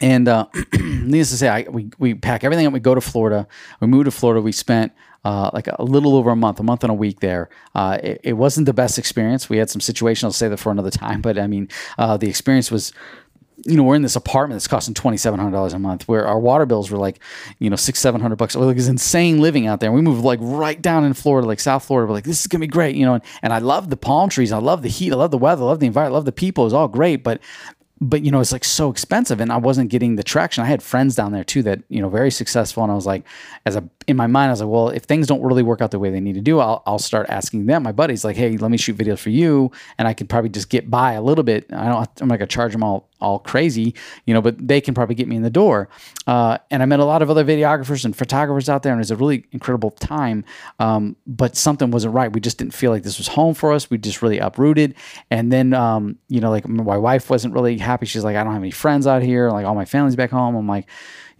And 0.00 0.28
uh, 0.28 0.46
needless 0.72 1.30
to 1.30 1.36
say, 1.36 1.48
I, 1.48 1.62
we, 1.68 1.90
we 1.98 2.14
pack 2.14 2.42
everything 2.42 2.66
up. 2.66 2.72
We 2.72 2.80
go 2.80 2.94
to 2.94 3.02
Florida. 3.02 3.46
We 3.80 3.86
moved 3.86 4.06
to 4.06 4.10
Florida. 4.10 4.40
We 4.40 4.52
spent 4.52 4.92
uh, 5.24 5.50
like 5.52 5.68
a 5.68 5.82
little 5.82 6.16
over 6.16 6.30
a 6.30 6.36
month, 6.36 6.60
a 6.60 6.62
month 6.62 6.82
and 6.82 6.90
a 6.90 6.94
week 6.94 7.20
there. 7.20 7.50
Uh, 7.74 7.98
it, 8.02 8.20
it, 8.24 8.32
wasn't 8.34 8.64
the 8.64 8.72
best 8.72 8.98
experience. 8.98 9.50
We 9.50 9.58
had 9.58 9.68
some 9.68 9.80
situations. 9.80 10.24
I'll 10.24 10.32
say 10.32 10.48
that 10.48 10.56
for 10.56 10.72
another 10.72 10.90
time. 10.90 11.20
But 11.20 11.38
I 11.38 11.46
mean, 11.46 11.68
uh, 11.98 12.16
the 12.16 12.28
experience 12.28 12.70
was 12.70 12.92
you 13.64 13.76
know, 13.76 13.82
we're 13.82 13.94
in 13.94 14.02
this 14.02 14.16
apartment 14.16 14.56
that's 14.56 14.68
costing 14.68 14.94
twenty 14.94 15.16
seven 15.16 15.38
hundred 15.38 15.52
dollars 15.52 15.72
a 15.72 15.78
month, 15.78 16.08
where 16.08 16.26
our 16.26 16.38
water 16.38 16.66
bills 16.66 16.90
were 16.90 16.98
like, 16.98 17.20
you 17.58 17.70
know, 17.70 17.76
six 17.76 17.98
seven 17.98 18.20
hundred 18.20 18.36
bucks. 18.36 18.54
Like 18.54 18.76
it's 18.76 18.88
insane 18.88 19.40
living 19.40 19.66
out 19.66 19.80
there. 19.80 19.88
And 19.88 19.94
we 19.96 20.02
moved 20.02 20.24
like 20.24 20.38
right 20.42 20.80
down 20.80 21.04
in 21.04 21.14
Florida, 21.14 21.46
like 21.46 21.60
South 21.60 21.84
Florida. 21.84 22.08
We're 22.08 22.14
like, 22.14 22.24
this 22.24 22.40
is 22.40 22.46
gonna 22.46 22.60
be 22.60 22.66
great, 22.66 22.96
you 22.96 23.04
know. 23.04 23.14
And, 23.14 23.22
and 23.42 23.52
I 23.52 23.58
love 23.58 23.90
the 23.90 23.96
palm 23.96 24.28
trees, 24.28 24.52
I 24.52 24.58
love 24.58 24.82
the 24.82 24.88
heat, 24.88 25.12
I 25.12 25.16
love 25.16 25.30
the 25.30 25.38
weather, 25.38 25.62
I 25.62 25.66
love 25.66 25.80
the 25.80 25.86
environment, 25.86 26.14
I 26.14 26.16
love 26.16 26.24
the 26.24 26.32
people. 26.32 26.64
It's 26.64 26.74
all 26.74 26.88
great, 26.88 27.22
but 27.22 27.40
but 28.00 28.22
you 28.22 28.30
know 28.30 28.40
it's 28.40 28.52
like 28.52 28.64
so 28.64 28.90
expensive 28.90 29.40
and 29.40 29.52
i 29.52 29.56
wasn't 29.56 29.90
getting 29.90 30.16
the 30.16 30.22
traction 30.22 30.64
i 30.64 30.66
had 30.66 30.82
friends 30.82 31.14
down 31.14 31.32
there 31.32 31.44
too 31.44 31.62
that 31.62 31.82
you 31.88 32.00
know 32.00 32.08
very 32.08 32.30
successful 32.30 32.82
and 32.82 32.90
i 32.90 32.94
was 32.94 33.06
like 33.06 33.24
as 33.66 33.76
a 33.76 33.82
in 34.10 34.16
my 34.16 34.26
mind 34.26 34.48
i 34.48 34.52
was 34.52 34.60
like 34.60 34.68
well 34.68 34.88
if 34.88 35.04
things 35.04 35.26
don't 35.26 35.42
really 35.42 35.62
work 35.62 35.80
out 35.80 35.90
the 35.90 35.98
way 35.98 36.10
they 36.10 36.20
need 36.20 36.34
to 36.34 36.40
do 36.40 36.58
i'll, 36.58 36.82
I'll 36.86 36.98
start 36.98 37.28
asking 37.28 37.66
them 37.66 37.82
my 37.82 37.92
buddies 37.92 38.24
like 38.24 38.36
hey 38.36 38.56
let 38.56 38.70
me 38.70 38.76
shoot 38.76 38.96
videos 38.96 39.18
for 39.18 39.30
you 39.30 39.70
and 39.98 40.06
i 40.06 40.14
could 40.14 40.28
probably 40.28 40.50
just 40.50 40.68
get 40.68 40.90
by 40.90 41.12
a 41.12 41.22
little 41.22 41.44
bit 41.44 41.66
i 41.72 41.88
don't 41.88 42.08
i'm 42.20 42.28
not 42.28 42.38
gonna 42.38 42.46
charge 42.46 42.72
them 42.72 42.82
all 42.82 43.10
all 43.20 43.38
crazy, 43.38 43.94
you 44.26 44.34
know, 44.34 44.40
but 44.40 44.56
they 44.66 44.80
can 44.80 44.94
probably 44.94 45.14
get 45.14 45.28
me 45.28 45.36
in 45.36 45.42
the 45.42 45.50
door. 45.50 45.88
Uh, 46.26 46.58
and 46.70 46.82
I 46.82 46.86
met 46.86 47.00
a 47.00 47.04
lot 47.04 47.22
of 47.22 47.30
other 47.30 47.44
videographers 47.44 48.04
and 48.04 48.16
photographers 48.16 48.68
out 48.68 48.82
there, 48.82 48.92
and 48.92 48.98
it 48.98 49.02
was 49.02 49.10
a 49.10 49.16
really 49.16 49.44
incredible 49.52 49.90
time. 49.90 50.44
Um, 50.78 51.16
but 51.26 51.56
something 51.56 51.90
wasn't 51.90 52.14
right. 52.14 52.32
We 52.32 52.40
just 52.40 52.58
didn't 52.58 52.74
feel 52.74 52.90
like 52.90 53.02
this 53.02 53.18
was 53.18 53.28
home 53.28 53.54
for 53.54 53.72
us. 53.72 53.90
We 53.90 53.98
just 53.98 54.22
really 54.22 54.38
uprooted. 54.38 54.94
And 55.30 55.52
then, 55.52 55.74
um, 55.74 56.18
you 56.28 56.40
know, 56.40 56.50
like 56.50 56.68
my 56.68 56.96
wife 56.96 57.30
wasn't 57.30 57.54
really 57.54 57.78
happy. 57.78 58.06
She's 58.06 58.24
like, 58.24 58.36
I 58.36 58.44
don't 58.44 58.52
have 58.52 58.62
any 58.62 58.70
friends 58.70 59.06
out 59.06 59.22
here. 59.22 59.50
Like 59.50 59.66
all 59.66 59.74
my 59.74 59.84
family's 59.84 60.16
back 60.16 60.30
home. 60.30 60.56
I'm 60.56 60.68
like, 60.68 60.88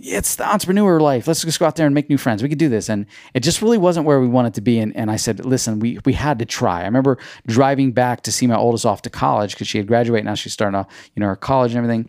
it's 0.02 0.36
the 0.36 0.48
entrepreneur 0.48 0.98
life. 0.98 1.26
Let's 1.26 1.42
just 1.42 1.58
go 1.58 1.66
out 1.66 1.76
there 1.76 1.86
and 1.86 1.94
make 1.94 2.08
new 2.08 2.16
friends. 2.16 2.42
We 2.42 2.48
could 2.48 2.58
do 2.58 2.68
this. 2.68 2.88
And 2.88 3.06
it 3.34 3.40
just 3.40 3.60
really 3.60 3.78
wasn't 3.78 4.06
where 4.06 4.20
we 4.20 4.26
wanted 4.26 4.54
to 4.54 4.60
be. 4.60 4.78
And, 4.78 4.96
and 4.96 5.10
I 5.10 5.16
said, 5.16 5.44
listen, 5.44 5.78
we, 5.78 5.98
we 6.04 6.14
had 6.14 6.38
to 6.38 6.46
try. 6.46 6.82
I 6.82 6.84
remember 6.84 7.18
driving 7.46 7.92
back 7.92 8.22
to 8.22 8.32
see 8.32 8.46
my 8.46 8.56
oldest 8.56 8.86
off 8.86 9.02
to 9.02 9.10
college 9.10 9.52
because 9.54 9.68
she 9.68 9.78
had 9.78 9.86
graduated. 9.86 10.24
Now 10.24 10.34
she's 10.34 10.52
starting 10.52 10.82
to, 10.82 10.88
you 11.14 11.20
know, 11.20 11.26
her 11.26 11.36
college 11.36 11.72
and 11.72 11.78
everything. 11.78 12.08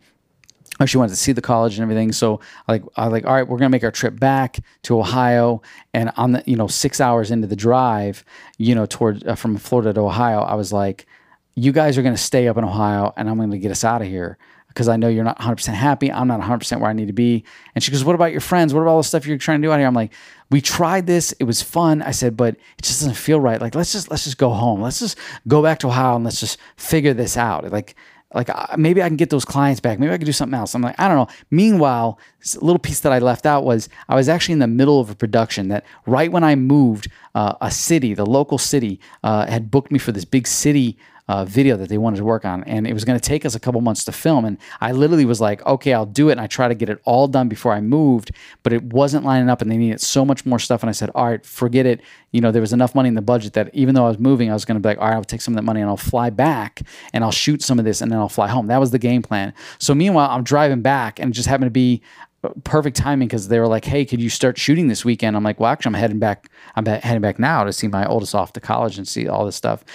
Or 0.79 0.87
she 0.87 0.97
wanted 0.97 1.09
to 1.09 1.17
see 1.17 1.31
the 1.31 1.41
college 1.41 1.75
and 1.75 1.83
everything. 1.83 2.11
So 2.11 2.39
like 2.67 2.83
I 2.95 3.07
like, 3.07 3.25
all 3.25 3.33
right, 3.33 3.47
we're 3.47 3.57
gonna 3.57 3.69
make 3.69 3.83
our 3.83 3.91
trip 3.91 4.19
back 4.19 4.59
to 4.83 4.97
Ohio. 4.97 5.61
And 5.93 6.11
on 6.15 6.31
the, 6.31 6.43
you 6.47 6.55
know, 6.55 6.67
six 6.67 7.01
hours 7.01 7.29
into 7.29 7.45
the 7.45 7.57
drive, 7.57 8.23
you 8.57 8.73
know, 8.73 8.85
toward 8.85 9.27
uh, 9.27 9.35
from 9.35 9.57
Florida 9.57 9.93
to 9.93 10.01
Ohio, 10.01 10.39
I 10.39 10.55
was 10.55 10.73
like, 10.73 11.05
you 11.55 11.71
guys 11.71 11.97
are 11.97 12.01
gonna 12.01 12.17
stay 12.17 12.47
up 12.47 12.57
in 12.57 12.63
Ohio 12.63 13.13
and 13.17 13.29
I'm 13.29 13.37
gonna 13.37 13.59
get 13.59 13.69
us 13.69 13.83
out 13.83 14.01
of 14.01 14.07
here 14.07 14.37
because 14.73 14.87
I 14.87 14.95
know 14.95 15.09
you're 15.09 15.25
not 15.25 15.37
100% 15.37 15.73
happy. 15.73 16.11
I'm 16.11 16.27
not 16.27 16.39
100% 16.39 16.79
where 16.79 16.89
I 16.89 16.93
need 16.93 17.07
to 17.07 17.13
be. 17.13 17.43
And 17.75 17.83
she 17.83 17.91
goes, 17.91 18.05
What 18.05 18.15
about 18.15 18.31
your 18.31 18.41
friends? 18.41 18.73
What 18.73 18.81
about 18.81 18.91
all 18.91 18.97
the 18.99 19.03
stuff 19.03 19.27
you're 19.27 19.37
trying 19.37 19.61
to 19.61 19.67
do 19.67 19.71
out 19.71 19.79
here? 19.79 19.87
I'm 19.87 19.93
like, 19.93 20.13
We 20.49 20.61
tried 20.61 21.07
this. 21.07 21.33
It 21.33 21.43
was 21.43 21.61
fun. 21.61 22.01
I 22.01 22.11
said, 22.11 22.37
But 22.37 22.55
it 22.55 22.83
just 22.83 23.01
doesn't 23.01 23.15
feel 23.15 23.39
right. 23.39 23.59
Like, 23.59 23.75
let's 23.75 23.91
just, 23.91 24.09
let's 24.09 24.23
just 24.23 24.37
go 24.37 24.49
home. 24.49 24.81
Let's 24.81 24.99
just 24.99 25.17
go 25.47 25.61
back 25.61 25.79
to 25.79 25.87
Ohio 25.87 26.15
and 26.15 26.23
let's 26.23 26.39
just 26.39 26.57
figure 26.77 27.13
this 27.13 27.35
out. 27.35 27.69
Like, 27.69 27.95
like 28.33 28.49
uh, 28.49 28.77
maybe 28.77 29.03
I 29.03 29.07
can 29.07 29.17
get 29.17 29.29
those 29.29 29.43
clients 29.43 29.81
back. 29.81 29.99
Maybe 29.99 30.13
I 30.13 30.17
can 30.17 30.25
do 30.25 30.31
something 30.31 30.57
else. 30.57 30.73
I'm 30.73 30.81
like, 30.81 30.97
I 30.97 31.09
don't 31.09 31.17
know. 31.17 31.27
Meanwhile, 31.49 32.17
little 32.61 32.79
piece 32.79 33.01
that 33.01 33.11
I 33.11 33.19
left 33.19 33.45
out 33.45 33.65
was 33.65 33.89
I 34.07 34.15
was 34.15 34.29
actually 34.29 34.53
in 34.53 34.59
the 34.59 34.67
middle 34.67 35.01
of 35.01 35.09
a 35.09 35.15
production 35.15 35.67
that 35.67 35.85
right 36.05 36.31
when 36.31 36.43
I 36.43 36.55
moved, 36.55 37.09
uh, 37.35 37.55
a 37.59 37.69
city, 37.69 38.13
the 38.13 38.25
local 38.25 38.57
city, 38.57 39.01
uh, 39.23 39.47
had 39.47 39.69
booked 39.69 39.91
me 39.91 39.99
for 39.99 40.13
this 40.13 40.25
big 40.25 40.47
city 40.47 40.97
uh, 41.31 41.45
video 41.45 41.77
that 41.77 41.87
they 41.87 41.97
wanted 41.97 42.17
to 42.17 42.25
work 42.25 42.43
on, 42.43 42.61
and 42.65 42.85
it 42.85 42.93
was 42.93 43.05
going 43.05 43.17
to 43.17 43.23
take 43.25 43.45
us 43.45 43.55
a 43.55 43.59
couple 43.59 43.79
months 43.79 44.03
to 44.03 44.11
film. 44.11 44.43
And 44.43 44.57
I 44.81 44.91
literally 44.91 45.23
was 45.23 45.39
like, 45.39 45.65
okay, 45.65 45.93
I'll 45.93 46.05
do 46.05 46.27
it. 46.27 46.33
And 46.33 46.41
I 46.41 46.47
tried 46.47 46.67
to 46.67 46.75
get 46.75 46.89
it 46.89 46.99
all 47.05 47.25
done 47.29 47.47
before 47.47 47.71
I 47.71 47.79
moved, 47.79 48.31
but 48.63 48.73
it 48.73 48.83
wasn't 48.83 49.23
lining 49.23 49.49
up, 49.49 49.61
and 49.61 49.71
they 49.71 49.77
needed 49.77 50.01
so 50.01 50.25
much 50.25 50.45
more 50.45 50.59
stuff. 50.59 50.83
And 50.83 50.89
I 50.89 50.91
said, 50.91 51.09
all 51.15 51.29
right, 51.29 51.45
forget 51.45 51.85
it. 51.85 52.01
You 52.31 52.41
know, 52.41 52.51
there 52.51 52.61
was 52.61 52.73
enough 52.73 52.93
money 52.93 53.07
in 53.07 53.15
the 53.15 53.21
budget 53.21 53.53
that 53.53 53.73
even 53.73 53.95
though 53.95 54.03
I 54.03 54.09
was 54.09 54.19
moving, 54.19 54.49
I 54.49 54.53
was 54.53 54.65
going 54.65 54.75
to 54.75 54.81
be 54.81 54.89
like, 54.89 54.97
all 54.97 55.07
right, 55.07 55.15
I'll 55.15 55.23
take 55.23 55.39
some 55.39 55.53
of 55.53 55.55
that 55.55 55.63
money 55.63 55.79
and 55.79 55.89
I'll 55.89 55.95
fly 55.95 56.29
back 56.29 56.81
and 57.13 57.23
I'll 57.23 57.31
shoot 57.31 57.61
some 57.61 57.79
of 57.79 57.85
this 57.85 58.01
and 58.01 58.11
then 58.11 58.19
I'll 58.19 58.27
fly 58.27 58.49
home. 58.49 58.67
That 58.67 58.79
was 58.79 58.91
the 58.91 58.99
game 58.99 59.21
plan. 59.21 59.53
So 59.79 59.95
meanwhile, 59.95 60.29
I'm 60.29 60.43
driving 60.43 60.81
back, 60.81 61.17
and 61.17 61.31
it 61.31 61.33
just 61.33 61.47
happened 61.47 61.67
to 61.67 61.71
be 61.71 62.01
perfect 62.63 62.97
timing 62.97 63.27
because 63.27 63.47
they 63.47 63.59
were 63.59 63.67
like, 63.67 63.85
"Hey, 63.85 64.03
could 64.03 64.21
you 64.21 64.29
start 64.29 64.57
shooting 64.57 64.87
this 64.87 65.05
weekend?" 65.05 65.37
I'm 65.37 65.43
like, 65.43 65.59
"Well, 65.59 65.71
actually, 65.71 65.95
I'm 65.95 66.01
heading 66.01 66.19
back. 66.19 66.49
I'm 66.75 66.85
heading 66.85 67.21
back 67.21 67.39
now 67.39 67.63
to 67.63 67.71
see 67.71 67.87
my 67.87 68.05
oldest 68.05 68.35
off 68.35 68.51
to 68.53 68.59
college 68.59 68.97
and 68.97 69.07
see 69.07 69.27
all 69.27 69.45
this 69.45 69.55
stuff." 69.55 69.85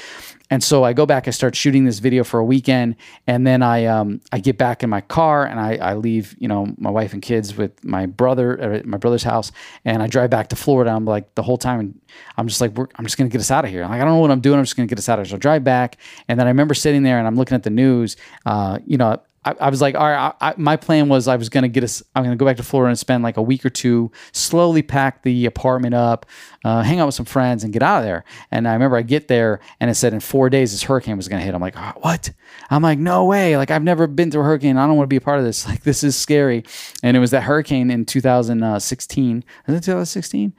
And 0.50 0.62
so 0.62 0.84
I 0.84 0.92
go 0.92 1.06
back, 1.06 1.26
I 1.26 1.32
start 1.32 1.56
shooting 1.56 1.84
this 1.84 1.98
video 1.98 2.22
for 2.22 2.38
a 2.38 2.44
weekend, 2.44 2.96
and 3.26 3.46
then 3.46 3.62
I 3.62 3.86
um, 3.86 4.20
I 4.30 4.38
get 4.38 4.58
back 4.58 4.82
in 4.82 4.90
my 4.90 5.00
car 5.00 5.44
and 5.44 5.58
I, 5.58 5.76
I 5.76 5.94
leave, 5.94 6.36
you 6.38 6.46
know, 6.48 6.72
my 6.78 6.90
wife 6.90 7.12
and 7.12 7.22
kids 7.22 7.56
with 7.56 7.84
my 7.84 8.06
brother 8.06 8.58
at 8.60 8.86
my 8.86 8.98
brother's 8.98 9.24
house, 9.24 9.50
and 9.84 10.02
I 10.02 10.06
drive 10.06 10.30
back 10.30 10.48
to 10.48 10.56
Florida. 10.56 10.90
I'm 10.90 11.04
like 11.04 11.34
the 11.34 11.42
whole 11.42 11.58
time, 11.58 12.00
I'm 12.36 12.46
just 12.46 12.60
like, 12.60 12.76
I'm 12.78 13.04
just 13.04 13.18
gonna 13.18 13.30
get 13.30 13.40
us 13.40 13.50
out 13.50 13.64
of 13.64 13.70
here. 13.70 13.82
I'm 13.82 13.90
like 13.90 14.00
I 14.00 14.04
don't 14.04 14.14
know 14.14 14.20
what 14.20 14.30
I'm 14.30 14.40
doing. 14.40 14.58
I'm 14.58 14.64
just 14.64 14.76
gonna 14.76 14.86
get 14.86 14.98
us 14.98 15.08
out 15.08 15.18
of 15.18 15.26
here. 15.26 15.30
So 15.30 15.36
I 15.36 15.38
drive 15.38 15.64
back, 15.64 15.98
and 16.28 16.38
then 16.38 16.46
I 16.46 16.50
remember 16.50 16.74
sitting 16.74 17.02
there 17.02 17.18
and 17.18 17.26
I'm 17.26 17.36
looking 17.36 17.54
at 17.54 17.62
the 17.62 17.70
news. 17.70 18.16
Uh, 18.44 18.78
you 18.86 18.98
know, 18.98 19.20
I, 19.46 19.54
I 19.60 19.70
was 19.70 19.80
like, 19.80 19.94
all 19.94 20.06
right, 20.06 20.34
I, 20.40 20.50
I, 20.50 20.54
my 20.56 20.76
plan 20.76 21.08
was 21.08 21.28
I 21.28 21.36
was 21.36 21.48
going 21.48 21.62
to 21.62 21.68
get 21.68 21.84
us, 21.84 22.02
I'm 22.14 22.24
going 22.24 22.36
to 22.36 22.38
go 22.38 22.44
back 22.44 22.56
to 22.56 22.64
Florida 22.64 22.90
and 22.90 22.98
spend 22.98 23.22
like 23.22 23.36
a 23.36 23.42
week 23.42 23.64
or 23.64 23.70
two, 23.70 24.10
slowly 24.32 24.82
pack 24.82 25.22
the 25.22 25.46
apartment 25.46 25.94
up, 25.94 26.26
uh, 26.64 26.82
hang 26.82 26.98
out 26.98 27.06
with 27.06 27.14
some 27.14 27.26
friends 27.26 27.62
and 27.62 27.72
get 27.72 27.82
out 27.82 27.98
of 27.98 28.04
there. 28.04 28.24
And 28.50 28.66
I 28.66 28.72
remember 28.72 28.96
I 28.96 29.02
get 29.02 29.28
there 29.28 29.60
and 29.78 29.88
it 29.88 29.94
said 29.94 30.12
in 30.12 30.20
four 30.20 30.50
days 30.50 30.72
this 30.72 30.82
hurricane 30.82 31.16
was 31.16 31.28
going 31.28 31.38
to 31.38 31.46
hit. 31.46 31.54
I'm 31.54 31.60
like, 31.60 31.76
oh, 31.76 31.92
what? 32.00 32.32
I'm 32.70 32.82
like, 32.82 32.98
no 32.98 33.24
way. 33.24 33.56
Like, 33.56 33.70
I've 33.70 33.84
never 33.84 34.08
been 34.08 34.32
through 34.32 34.42
a 34.42 34.44
hurricane. 34.44 34.76
I 34.76 34.86
don't 34.86 34.96
want 34.96 35.06
to 35.06 35.14
be 35.14 35.16
a 35.16 35.20
part 35.20 35.38
of 35.38 35.44
this. 35.44 35.66
Like, 35.66 35.82
this 35.82 36.04
is 36.04 36.16
scary. 36.16 36.64
And 37.02 37.16
it 37.16 37.20
was 37.20 37.30
that 37.30 37.42
hurricane 37.42 37.90
in 37.90 38.04
2016. 38.04 39.38
Is 39.38 39.74
it 39.74 39.80
2016? 39.82 40.52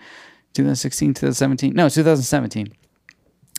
2016, 0.53 1.13
2017? 1.13 1.73
No, 1.73 1.89
2017 1.89 2.73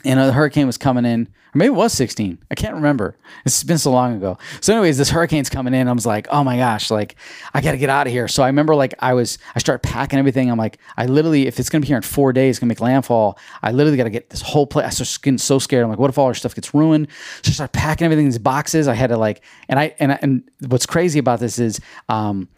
and 0.05 0.21
a 0.21 0.33
hurricane 0.33 0.67
was 0.67 0.79
coming 0.79 1.05
in, 1.05 1.27
or 1.27 1.59
maybe 1.59 1.69
it 1.69 1.77
was 1.77 1.93
16. 1.93 2.39
I 2.51 2.55
can't 2.55 2.75
remember. 2.75 3.17
It's 3.45 3.65
been 3.65 3.79
so 3.79 3.91
long 3.91 4.17
ago. 4.17 4.39
So, 4.61 4.73
anyways, 4.75 4.99
this 4.99 5.11
hurricane's 5.11 5.49
coming 5.49 5.75
in. 5.75 5.89
I 5.89 5.93
was 5.93 6.07
like, 6.07 6.29
oh 6.31 6.45
my 6.45 6.57
gosh, 6.57 6.91
like 6.91 7.17
I 7.55 7.61
got 7.61 7.73
to 7.73 7.79
get 7.79 7.89
out 7.89 8.07
of 8.07 8.13
here. 8.13 8.29
So 8.29 8.43
I 8.43 8.47
remember 8.47 8.75
like 8.75 8.95
I 8.99 9.15
was, 9.15 9.39
I 9.55 9.59
start 9.59 9.83
packing 9.83 10.19
everything. 10.19 10.51
I'm 10.51 10.59
like, 10.59 10.79
I 10.97 11.07
literally, 11.07 11.47
if 11.47 11.59
it's 11.59 11.69
gonna 11.69 11.81
be 11.83 11.89
here 11.89 11.97
in 11.97 12.03
four 12.03 12.33
days, 12.33 12.57
it's 12.57 12.59
gonna 12.59 12.69
make 12.69 12.81
landfall. 12.81 13.39
I 13.63 13.73
literally 13.73 13.97
got 13.97 14.05
to 14.05 14.11
get 14.11 14.31
this 14.31 14.43
whole 14.43 14.67
place. 14.67 14.87
I 14.87 14.91
started 14.91 15.23
getting 15.23 15.39
so 15.39 15.59
scared. 15.59 15.85
I'm 15.85 15.91
like, 15.91 15.99
what 15.99 16.11
if 16.11 16.19
all 16.19 16.27
our 16.27 16.35
stuff 16.35 16.55
gets 16.55 16.75
ruined? 16.75 17.09
So 17.43 17.51
I 17.51 17.53
start 17.53 17.73
packing 17.73 18.05
everything 18.05 18.27
in 18.27 18.31
these 18.31 18.39
boxes. 18.39 18.87
I 18.87 18.95
had 18.95 19.09
to 19.09 19.17
like, 19.17 19.43
and 19.69 19.79
I 19.79 19.95
and 19.99 20.19
and 20.23 20.51
what's 20.69 20.87
crazy 20.87 21.19
about 21.19 21.41
this 21.41 21.59
is, 21.59 21.81
um, 22.09 22.49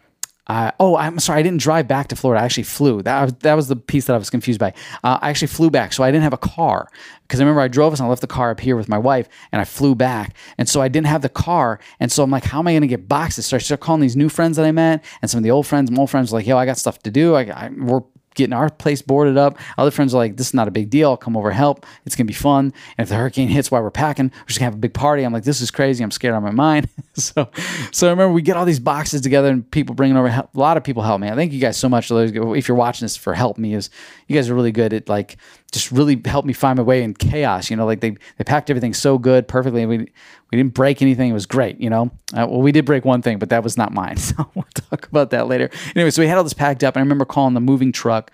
oh, 0.49 0.97
I'm 0.97 1.19
sorry. 1.19 1.39
I 1.39 1.43
didn't 1.43 1.61
drive 1.61 1.87
back 1.87 2.07
to 2.07 2.15
Florida. 2.15 2.41
I 2.41 2.45
actually 2.45 2.63
flew. 2.63 3.01
That 3.01 3.39
that 3.41 3.53
was 3.53 3.67
the 3.67 3.75
piece 3.75 4.05
that 4.05 4.13
I 4.13 4.17
was 4.17 4.29
confused 4.29 4.59
by. 4.59 4.73
Uh, 5.03 5.19
I 5.21 5.29
actually 5.29 5.47
flew 5.47 5.69
back, 5.69 5.93
so 5.93 6.03
I 6.03 6.11
didn't 6.11 6.23
have 6.23 6.33
a 6.33 6.37
car 6.37 6.87
because 7.23 7.39
I 7.39 7.43
remember 7.43 7.61
I 7.61 7.67
drove 7.67 7.93
us 7.93 7.99
and 7.99 8.07
I 8.07 8.09
left 8.09 8.21
the 8.21 8.27
car 8.27 8.51
up 8.51 8.59
here 8.59 8.75
with 8.75 8.89
my 8.89 8.97
wife, 8.97 9.29
and 9.51 9.61
I 9.61 9.65
flew 9.65 9.95
back, 9.95 10.35
and 10.57 10.67
so 10.67 10.81
I 10.81 10.87
didn't 10.87 11.07
have 11.07 11.21
the 11.21 11.29
car, 11.29 11.79
and 11.99 12.11
so 12.11 12.23
I'm 12.23 12.31
like, 12.31 12.43
how 12.43 12.59
am 12.59 12.67
I 12.67 12.73
going 12.73 12.81
to 12.81 12.87
get 12.87 13.07
boxes? 13.07 13.45
So 13.45 13.55
I 13.55 13.59
started 13.59 13.83
calling 13.83 14.01
these 14.01 14.17
new 14.17 14.29
friends 14.29 14.57
that 14.57 14.65
I 14.65 14.71
met, 14.71 15.05
and 15.21 15.31
some 15.31 15.37
of 15.37 15.43
the 15.43 15.51
old 15.51 15.67
friends, 15.67 15.89
my 15.91 15.99
old 15.99 16.09
friends, 16.09 16.31
were 16.31 16.39
like, 16.39 16.47
yo, 16.47 16.57
I 16.57 16.65
got 16.65 16.77
stuff 16.77 16.99
to 17.03 17.11
do. 17.11 17.35
I, 17.35 17.41
I 17.43 17.69
we're 17.69 18.01
getting 18.35 18.53
our 18.53 18.69
place 18.69 19.01
boarded 19.01 19.37
up. 19.37 19.57
Other 19.77 19.91
friends 19.91 20.13
are 20.13 20.17
like, 20.17 20.37
this 20.37 20.47
is 20.47 20.53
not 20.53 20.67
a 20.67 20.71
big 20.71 20.89
deal. 20.89 21.09
I'll 21.09 21.17
come 21.17 21.35
over 21.35 21.51
help. 21.51 21.85
It's 22.05 22.15
going 22.15 22.25
to 22.25 22.31
be 22.31 22.35
fun. 22.35 22.73
And 22.97 23.05
if 23.05 23.09
the 23.09 23.15
hurricane 23.15 23.49
hits 23.49 23.71
while 23.71 23.81
we're 23.81 23.91
packing, 23.91 24.31
we're 24.33 24.47
just 24.47 24.59
going 24.59 24.69
to 24.69 24.71
have 24.71 24.75
a 24.75 24.77
big 24.77 24.93
party. 24.93 25.23
I'm 25.23 25.33
like, 25.33 25.43
this 25.43 25.61
is 25.61 25.71
crazy. 25.71 26.03
I'm 26.03 26.11
scared 26.11 26.33
out 26.33 26.37
of 26.37 26.43
my 26.43 26.51
mind. 26.51 26.89
so, 27.13 27.49
so 27.91 28.07
I 28.07 28.09
remember 28.11 28.33
we 28.33 28.41
get 28.41 28.57
all 28.57 28.65
these 28.65 28.79
boxes 28.79 29.21
together 29.21 29.49
and 29.49 29.69
people 29.71 29.95
bringing 29.95 30.17
over 30.17 30.29
help. 30.29 30.53
A 30.55 30.59
lot 30.59 30.77
of 30.77 30.83
people 30.83 31.03
help 31.03 31.21
me. 31.21 31.29
I 31.29 31.35
thank 31.35 31.51
you 31.51 31.59
guys 31.59 31.77
so 31.77 31.89
much. 31.89 32.09
If 32.11 32.67
you're 32.67 32.77
watching 32.77 33.05
this 33.05 33.17
for 33.17 33.33
help 33.33 33.57
me 33.57 33.73
is 33.73 33.89
you 34.27 34.35
guys 34.35 34.49
are 34.49 34.55
really 34.55 34.71
good 34.71 34.93
at 34.93 35.09
like, 35.09 35.37
just 35.71 35.91
really 35.91 36.21
helped 36.25 36.47
me 36.47 36.53
find 36.53 36.77
my 36.77 36.83
way 36.83 37.01
in 37.01 37.13
chaos. 37.13 37.69
You 37.69 37.77
know, 37.77 37.85
like 37.85 38.01
they, 38.01 38.11
they 38.37 38.43
packed 38.43 38.69
everything 38.69 38.93
so 38.93 39.17
good, 39.17 39.47
perfectly. 39.47 39.85
We, 39.85 39.97
we 39.99 40.57
didn't 40.57 40.73
break 40.73 41.01
anything. 41.01 41.29
It 41.29 41.33
was 41.33 41.45
great, 41.45 41.79
you 41.79 41.89
know. 41.89 42.11
Uh, 42.33 42.47
well, 42.49 42.61
we 42.61 42.71
did 42.71 42.85
break 42.85 43.05
one 43.05 43.21
thing, 43.21 43.39
but 43.39 43.49
that 43.49 43.63
was 43.63 43.77
not 43.77 43.93
mine. 43.93 44.17
So 44.21 44.49
we'll 44.55 44.65
talk 44.73 45.07
about 45.07 45.31
that 45.31 45.47
later. 45.47 45.69
Anyway, 45.95 46.11
so 46.11 46.21
we 46.21 46.27
had 46.27 46.37
all 46.37 46.43
this 46.43 46.53
packed 46.53 46.83
up. 46.83 46.95
And 46.95 47.01
I 47.01 47.03
remember 47.03 47.25
calling 47.25 47.53
the 47.53 47.59
moving 47.59 47.91
truck 47.91 48.31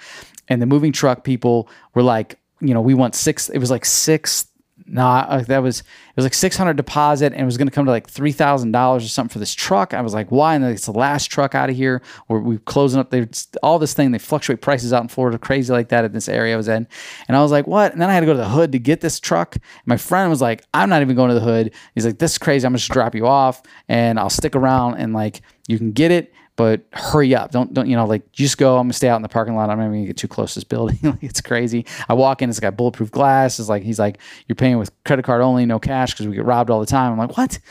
and 0.47 0.61
the 0.61 0.65
moving 0.65 0.91
truck 0.91 1.23
people 1.23 1.69
were 1.93 2.03
like, 2.03 2.39
you 2.59 2.73
know, 2.73 2.81
we 2.81 2.93
want 2.93 3.15
six. 3.15 3.49
It 3.49 3.59
was 3.59 3.71
like 3.71 3.85
six. 3.85 4.47
Uh, 4.95 5.43
that 5.43 5.59
was 5.59 5.81
it 5.81 5.85
was 6.15 6.25
like 6.25 6.33
six 6.33 6.55
hundred 6.55 6.77
deposit, 6.77 7.33
and 7.33 7.41
it 7.41 7.45
was 7.45 7.57
going 7.57 7.67
to 7.67 7.73
come 7.73 7.85
to 7.85 7.91
like 7.91 8.09
three 8.09 8.31
thousand 8.31 8.71
dollars 8.71 9.03
or 9.03 9.09
something 9.09 9.33
for 9.33 9.39
this 9.39 9.53
truck. 9.53 9.93
I 9.93 10.01
was 10.01 10.13
like, 10.13 10.31
why? 10.31 10.55
And 10.55 10.63
it's 10.63 10.85
the 10.85 10.93
last 10.93 11.25
truck 11.25 11.55
out 11.55 11.69
of 11.69 11.75
here. 11.75 12.01
Or 12.29 12.39
we 12.39 12.57
closing 12.59 12.99
up. 12.99 13.09
They 13.09 13.27
all 13.61 13.79
this 13.79 13.93
thing. 13.93 14.11
They 14.11 14.19
fluctuate 14.19 14.61
prices 14.61 14.93
out 14.93 15.01
in 15.01 15.09
Florida, 15.09 15.37
crazy 15.37 15.73
like 15.73 15.89
that 15.89 16.05
in 16.05 16.13
this 16.13 16.29
area 16.29 16.53
I 16.53 16.57
was 16.57 16.67
in. 16.67 16.87
And 17.27 17.35
I 17.35 17.41
was 17.41 17.51
like, 17.51 17.67
what? 17.67 17.91
And 17.91 18.01
then 18.01 18.09
I 18.09 18.13
had 18.13 18.21
to 18.21 18.25
go 18.25 18.33
to 18.33 18.39
the 18.39 18.49
hood 18.49 18.71
to 18.71 18.79
get 18.79 19.01
this 19.01 19.19
truck. 19.19 19.55
And 19.55 19.87
my 19.87 19.97
friend 19.97 20.29
was 20.29 20.41
like, 20.41 20.63
I'm 20.73 20.89
not 20.89 21.01
even 21.01 21.15
going 21.15 21.29
to 21.29 21.35
the 21.35 21.41
hood. 21.41 21.73
He's 21.93 22.05
like, 22.05 22.19
this 22.19 22.33
is 22.33 22.37
crazy. 22.37 22.65
I'm 22.65 22.73
just 22.73 22.91
drop 22.91 23.15
you 23.15 23.27
off, 23.27 23.61
and 23.89 24.19
I'll 24.19 24.29
stick 24.29 24.55
around, 24.55 24.95
and 24.95 25.13
like 25.13 25.41
you 25.67 25.77
can 25.77 25.91
get 25.91 26.11
it 26.11 26.31
but 26.57 26.81
hurry 26.91 27.33
up. 27.33 27.51
Don't 27.51 27.73
don't 27.73 27.87
you 27.87 27.95
know 27.95 28.05
like 28.05 28.29
just 28.33 28.57
go. 28.57 28.77
I'm 28.77 28.85
gonna 28.85 28.93
stay 28.93 29.07
out 29.07 29.15
in 29.15 29.21
the 29.21 29.29
parking 29.29 29.55
lot. 29.55 29.69
I'm 29.69 29.77
not 29.77 29.85
even 29.85 29.99
gonna 29.99 30.07
get 30.07 30.17
too 30.17 30.27
close 30.27 30.53
to 30.55 30.59
this 30.59 30.63
building. 30.65 30.97
like, 31.03 31.23
it's 31.23 31.39
crazy. 31.39 31.85
I 32.09 32.15
walk 32.15 32.41
in. 32.41 32.49
It's 32.49 32.59
got 32.59 32.75
bulletproof 32.75 33.11
glass. 33.11 33.59
It's 33.59 33.69
like 33.69 33.83
he's 33.83 33.99
like 33.99 34.17
you're 34.47 34.57
paying 34.57 34.77
with 34.77 34.91
credit 35.05 35.23
card 35.23 35.41
only, 35.41 35.65
no 35.65 35.79
cash 35.79 36.11
because 36.11 36.27
we 36.27 36.35
get 36.35 36.43
robbed 36.43 36.69
all 36.69 36.81
the 36.81 36.85
time. 36.85 37.13
I'm 37.13 37.17
like 37.17 37.37
what? 37.37 37.59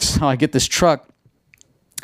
So 0.00 0.24
I 0.24 0.36
get 0.36 0.52
this 0.52 0.64
truck. 0.64 1.08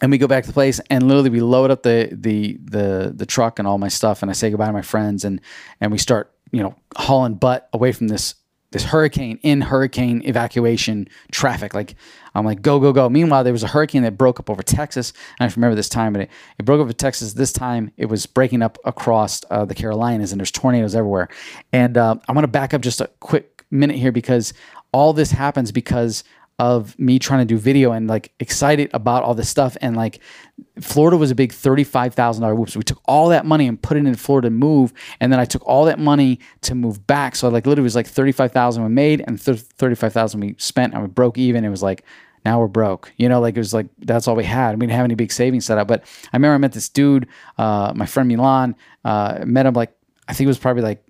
And 0.03 0.11
we 0.11 0.19
go 0.19 0.27
back 0.27 0.43
to 0.43 0.49
the 0.49 0.53
place, 0.53 0.81
and 0.91 1.07
literally 1.07 1.31
we 1.31 1.41
load 1.41 1.71
up 1.71 1.85
the 1.85 2.09
the 2.11 2.59
the 2.65 3.13
the 3.15 3.25
truck 3.25 3.61
and 3.61 3.69
all 3.69 3.79
my 3.79 3.87
stuff, 3.87 4.21
and 4.23 4.31
I 4.31 4.35
say 4.35 4.51
goodbye 4.51 4.67
to 4.67 4.73
my 4.73 4.83
friends, 4.83 5.25
and 5.25 5.41
and 5.81 5.93
we 5.93 5.99
start 5.99 6.33
you 6.51 6.61
know 6.61 6.75
hauling 6.97 7.35
butt 7.35 7.69
away 7.73 7.93
from 7.93 8.09
this 8.09 8.35
this 8.75 8.83
hurricane 8.83 9.39
in 9.45 9.61
hurricane 9.61 10.21
evacuation 10.25 11.09
traffic. 11.31 11.75
Like 11.75 11.95
I'm 12.35 12.45
like, 12.45 12.61
go, 12.61 12.81
go, 12.81 12.93
go. 12.93 13.09
Meanwhile, 13.09 13.45
there 13.45 13.53
was 13.53 13.63
a 13.63 13.69
hurricane 13.69 14.03
that 14.03 14.19
broke 14.19 14.41
up 14.41 14.51
over 14.51 14.65
Texas. 14.65 15.13
I 15.39 15.45
don't 15.45 15.57
remember 15.57 15.77
this 15.77 15.89
time, 15.89 16.13
but 16.13 16.23
it, 16.23 16.31
it 16.59 16.65
broke 16.65 16.81
up 16.81 16.87
over 16.87 16.93
Texas. 16.93 17.35
This 17.35 17.53
time 17.53 17.93
it 17.97 18.07
was 18.07 18.27
breaking 18.27 18.63
up 18.63 18.77
across 18.85 19.43
uh, 19.49 19.65
the 19.65 19.77
Carolinas 19.77 20.33
and 20.33 20.41
there's 20.41 20.51
tornadoes 20.51 20.97
everywhere. 20.97 21.29
And 21.73 21.97
uh, 21.97 22.17
I'm 22.29 22.35
to 22.35 22.49
back 22.49 22.75
up 22.75 22.81
just 22.81 23.01
a 23.01 23.09
quick 23.21 23.65
minute 23.71 23.97
here 23.97 24.11
because 24.11 24.53
all 24.91 25.13
this 25.13 25.31
happens 25.31 25.71
because 25.71 26.25
of 26.59 26.97
me 26.99 27.19
trying 27.19 27.41
to 27.41 27.45
do 27.45 27.59
video 27.59 27.93
and 27.93 28.07
like 28.07 28.33
excited 28.39 28.91
about 28.95 29.23
all 29.25 29.35
this 29.35 29.49
stuff. 29.49 29.77
And 29.81 29.97
like 29.97 30.21
Florida 30.81 31.17
was 31.17 31.31
a 31.31 31.35
big 31.35 31.53
$35,000 31.53 32.57
whoops. 32.57 32.77
We 32.77 32.83
took 32.83 33.01
all 33.07 33.29
that 33.31 33.45
money 33.45 33.67
and 33.67 33.81
put 33.81 33.97
it 33.97 34.07
in 34.07 34.15
Florida 34.15 34.51
move. 34.51 34.93
And 35.21 35.33
then 35.33 35.41
I 35.41 35.45
took 35.45 35.67
all 35.67 35.85
that 35.87 35.99
money 35.99 36.39
to 36.63 36.75
move 36.75 37.07
back. 37.07 37.35
So 37.35 37.49
like 37.49 37.67
literally 37.67 37.85
was 37.85 37.97
like 37.97 38.07
35,000 38.07 38.83
we 38.83 38.89
made 38.89 39.25
and 39.27 39.41
35,000 39.41 40.41
we 40.41 40.55
spent 40.59 40.95
and 40.95 41.03
we 41.03 41.09
broke 41.09 41.39
even. 41.39 41.65
It 41.65 41.71
was 41.71 41.83
like, 41.83 42.05
now 42.45 42.61
we're 42.61 42.69
broke. 42.69 43.13
You 43.17 43.29
know, 43.29 43.41
like 43.41 43.57
it 43.57 43.61
was 43.61 43.73
like 43.73 43.87
that's 43.99 44.29
all 44.29 44.37
we 44.37 44.45
had. 44.45 44.75
We 44.77 44.81
didn't 44.87 44.97
have 44.97 45.05
any 45.05 45.15
big 45.15 45.33
savings 45.33 45.65
set 45.65 45.79
up. 45.79 45.89
But 45.89 46.03
I 46.33 46.37
remember 46.37 46.55
I 46.55 46.59
met 46.59 46.73
this 46.73 46.89
dude, 46.89 47.27
uh, 47.57 47.93
my 47.97 48.07
friend 48.07 48.29
Milan, 48.29 48.77
uh, 49.05 49.41
met 49.47 49.67
him 49.67 49.75
like 49.75 49.97
I 50.29 50.35
think 50.35 50.47
it 50.47 50.49
was 50.49 50.59
probably 50.59 50.83
like 50.83 51.03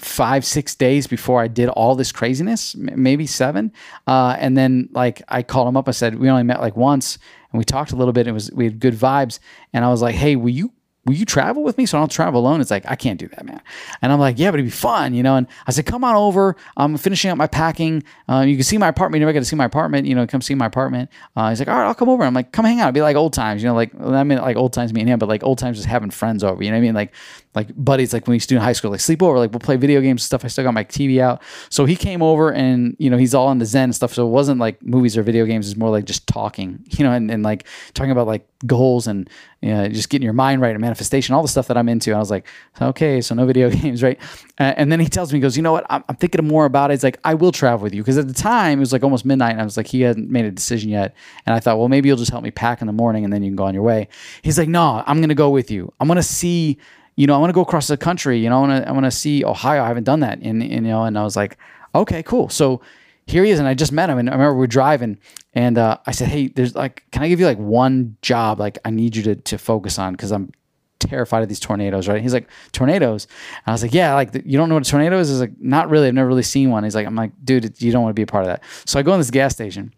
five 0.00 0.44
six 0.44 0.74
days 0.74 1.06
before 1.06 1.40
i 1.40 1.48
did 1.48 1.68
all 1.70 1.94
this 1.94 2.12
craziness 2.12 2.74
maybe 2.76 3.26
seven 3.26 3.72
uh, 4.06 4.36
and 4.38 4.56
then 4.56 4.88
like 4.92 5.22
i 5.28 5.42
called 5.42 5.68
him 5.68 5.76
up 5.76 5.88
i 5.88 5.92
said 5.92 6.18
we 6.18 6.28
only 6.28 6.42
met 6.42 6.60
like 6.60 6.76
once 6.76 7.18
and 7.52 7.58
we 7.58 7.64
talked 7.64 7.92
a 7.92 7.96
little 7.96 8.12
bit 8.12 8.26
it 8.26 8.32
was 8.32 8.50
we 8.52 8.64
had 8.64 8.80
good 8.80 8.94
vibes 8.94 9.38
and 9.72 9.84
i 9.84 9.88
was 9.88 10.02
like 10.02 10.14
hey 10.14 10.36
will 10.36 10.50
you 10.50 10.72
will 11.06 11.14
you 11.14 11.24
travel 11.24 11.62
with 11.62 11.78
me 11.78 11.86
so 11.86 11.96
I 11.96 12.00
don't 12.00 12.10
travel 12.10 12.40
alone? 12.40 12.60
It's 12.60 12.70
like, 12.70 12.84
I 12.86 12.94
can't 12.94 13.18
do 13.18 13.26
that, 13.28 13.44
man. 13.44 13.60
And 14.02 14.12
I'm 14.12 14.20
like, 14.20 14.38
yeah, 14.38 14.50
but 14.50 14.60
it'd 14.60 14.66
be 14.66 14.70
fun, 14.70 15.14
you 15.14 15.22
know? 15.22 15.36
And 15.36 15.46
I 15.66 15.72
said, 15.72 15.86
come 15.86 16.04
on 16.04 16.14
over. 16.14 16.56
I'm 16.76 16.96
finishing 16.98 17.30
up 17.30 17.38
my 17.38 17.46
packing. 17.46 18.02
Uh, 18.28 18.40
you 18.40 18.54
can 18.54 18.64
see 18.64 18.76
my 18.76 18.88
apartment. 18.88 19.20
You 19.20 19.26
never 19.26 19.32
get 19.32 19.40
to 19.40 19.46
see 19.46 19.56
my 19.56 19.64
apartment, 19.64 20.06
you 20.06 20.14
know, 20.14 20.26
come 20.26 20.42
see 20.42 20.54
my 20.54 20.66
apartment. 20.66 21.10
Uh, 21.36 21.48
he's 21.48 21.58
like, 21.58 21.68
all 21.68 21.78
right, 21.78 21.86
I'll 21.86 21.94
come 21.94 22.08
over. 22.08 22.22
I'm 22.22 22.34
like, 22.34 22.52
come 22.52 22.66
hang 22.66 22.80
out. 22.80 22.86
It'd 22.86 22.94
be 22.94 23.02
like 23.02 23.16
old 23.16 23.32
times, 23.32 23.62
you 23.62 23.68
know, 23.68 23.74
like, 23.74 23.92
I 23.98 24.24
mean, 24.24 24.38
like 24.38 24.56
old 24.56 24.72
times 24.72 24.92
me 24.92 25.00
and 25.00 25.08
him, 25.08 25.18
but 25.18 25.28
like 25.28 25.42
old 25.42 25.58
times 25.58 25.78
just 25.78 25.88
having 25.88 26.10
friends 26.10 26.44
over, 26.44 26.62
you 26.62 26.70
know 26.70 26.76
what 26.76 26.82
I 26.82 26.82
mean? 26.82 26.94
Like, 26.94 27.14
like 27.54 27.68
buddies, 27.76 28.12
like 28.12 28.26
when 28.26 28.32
we 28.32 28.36
used 28.36 28.48
to 28.48 28.54
do 28.54 28.58
in 28.58 28.62
high 28.62 28.72
school, 28.72 28.92
like 28.92 29.00
sleep 29.00 29.22
over, 29.22 29.36
like 29.36 29.50
we'll 29.50 29.58
play 29.58 29.76
video 29.76 30.00
games 30.00 30.22
and 30.22 30.26
stuff. 30.26 30.44
I 30.44 30.48
still 30.48 30.62
got 30.62 30.72
my 30.72 30.84
TV 30.84 31.20
out. 31.20 31.42
So 31.68 31.84
he 31.84 31.96
came 31.96 32.22
over 32.22 32.52
and, 32.52 32.94
you 33.00 33.10
know, 33.10 33.16
he's 33.16 33.34
all 33.34 33.50
into 33.50 33.66
Zen 33.66 33.84
and 33.84 33.94
stuff. 33.94 34.14
So 34.14 34.26
it 34.26 34.30
wasn't 34.30 34.60
like 34.60 34.80
movies 34.84 35.16
or 35.16 35.24
video 35.24 35.44
games. 35.46 35.68
It's 35.68 35.76
more 35.76 35.90
like 35.90 36.04
just 36.04 36.28
talking, 36.28 36.84
you 36.90 37.04
know, 37.04 37.12
and, 37.12 37.28
and 37.28 37.42
like 37.42 37.66
talking 37.94 38.12
about 38.12 38.28
like 38.28 38.46
goals 38.66 39.06
and 39.08 39.28
you 39.62 39.70
know, 39.70 39.88
just 39.88 40.08
getting 40.08 40.24
your 40.24 40.32
mind 40.32 40.62
right 40.62 40.70
and 40.70 40.80
manifestation, 40.80 41.34
all 41.34 41.42
the 41.42 41.48
stuff 41.48 41.66
that 41.68 41.76
I'm 41.76 41.88
into. 41.88 42.10
And 42.10 42.16
I 42.16 42.20
was 42.20 42.30
like, 42.30 42.46
okay, 42.80 43.20
so 43.20 43.34
no 43.34 43.46
video 43.50 43.68
games, 43.68 44.02
right? 44.02 44.18
And 44.58 44.90
then 44.92 45.00
he 45.00 45.06
tells 45.06 45.32
me, 45.32 45.38
he 45.38 45.40
goes, 45.40 45.56
you 45.56 45.62
know 45.62 45.72
what? 45.72 45.86
I'm, 45.90 46.04
I'm 46.08 46.16
thinking 46.16 46.46
more 46.46 46.66
about 46.66 46.90
it. 46.90 46.94
It's 46.94 47.04
like, 47.04 47.18
I 47.24 47.34
will 47.34 47.52
travel 47.52 47.82
with 47.82 47.94
you. 47.94 48.02
Because 48.02 48.16
at 48.16 48.28
the 48.28 48.34
time, 48.34 48.78
it 48.78 48.80
was 48.80 48.92
like 48.92 49.02
almost 49.02 49.24
midnight. 49.24 49.52
And 49.52 49.60
I 49.60 49.64
was 49.64 49.76
like, 49.76 49.88
he 49.88 50.02
hadn't 50.02 50.30
made 50.30 50.44
a 50.44 50.50
decision 50.50 50.88
yet. 50.88 51.14
And 51.46 51.54
I 51.54 51.60
thought, 51.60 51.78
well, 51.78 51.88
maybe 51.88 52.08
you'll 52.08 52.16
just 52.16 52.30
help 52.30 52.44
me 52.44 52.50
pack 52.50 52.80
in 52.80 52.86
the 52.86 52.92
morning 52.92 53.24
and 53.24 53.32
then 53.32 53.42
you 53.42 53.50
can 53.50 53.56
go 53.56 53.64
on 53.64 53.74
your 53.74 53.82
way. 53.82 54.08
He's 54.42 54.58
like, 54.58 54.68
no, 54.68 55.02
I'm 55.06 55.18
going 55.18 55.30
to 55.30 55.34
go 55.34 55.50
with 55.50 55.70
you. 55.70 55.92
I'm 56.00 56.06
going 56.06 56.16
to 56.16 56.22
see 56.22 56.78
you 57.16 57.26
know, 57.26 57.34
I 57.34 57.38
want 57.38 57.50
to 57.50 57.54
go 57.54 57.60
across 57.60 57.86
the 57.86 57.96
country. 57.96 58.38
You 58.38 58.50
know, 58.50 58.58
I 58.58 58.60
want 58.66 58.84
to 58.84 58.88
I 58.88 58.92
want 58.92 59.04
to 59.04 59.10
see 59.10 59.44
Ohio. 59.44 59.82
I 59.82 59.88
haven't 59.88 60.04
done 60.04 60.20
that, 60.20 60.38
and, 60.40 60.62
you 60.62 60.80
know, 60.80 61.04
and 61.04 61.18
I 61.18 61.22
was 61.22 61.36
like, 61.36 61.56
okay, 61.94 62.22
cool. 62.22 62.48
So 62.48 62.80
here 63.26 63.44
he 63.44 63.50
is, 63.50 63.58
and 63.58 63.68
I 63.68 63.74
just 63.74 63.92
met 63.92 64.10
him, 64.10 64.18
and 64.18 64.28
I 64.28 64.32
remember 64.32 64.56
we 64.56 64.64
are 64.64 64.68
driving, 64.68 65.18
and 65.54 65.78
uh, 65.78 65.98
I 66.06 66.12
said, 66.12 66.28
hey, 66.28 66.48
there's 66.48 66.74
like, 66.74 67.04
can 67.12 67.22
I 67.22 67.28
give 67.28 67.40
you 67.40 67.46
like 67.46 67.58
one 67.58 68.16
job? 68.22 68.58
Like, 68.58 68.78
I 68.84 68.90
need 68.90 69.16
you 69.16 69.22
to 69.24 69.34
to 69.36 69.58
focus 69.58 69.98
on 69.98 70.12
because 70.12 70.32
I'm 70.32 70.52
terrified 70.98 71.42
of 71.42 71.48
these 71.48 71.60
tornadoes, 71.60 72.08
right? 72.08 72.22
He's 72.22 72.34
like, 72.34 72.48
tornadoes. 72.72 73.26
And 73.64 73.68
I 73.68 73.72
was 73.72 73.82
like, 73.82 73.94
yeah, 73.94 74.14
like 74.14 74.34
you 74.44 74.56
don't 74.56 74.68
know 74.68 74.76
what 74.76 74.86
a 74.86 74.90
tornado 74.90 75.18
is? 75.18 75.30
Is 75.30 75.40
like, 75.40 75.58
not 75.58 75.90
really. 75.90 76.08
I've 76.08 76.14
never 76.14 76.28
really 76.28 76.42
seen 76.42 76.70
one. 76.70 76.84
He's 76.84 76.94
like, 76.94 77.06
I'm 77.06 77.16
like, 77.16 77.32
dude, 77.44 77.80
you 77.82 77.90
don't 77.90 78.02
want 78.02 78.10
to 78.10 78.18
be 78.18 78.22
a 78.22 78.26
part 78.26 78.44
of 78.44 78.48
that. 78.48 78.62
So 78.84 78.98
I 78.98 79.02
go 79.02 79.12
in 79.12 79.20
this 79.20 79.30
gas 79.30 79.52
station 79.52 79.92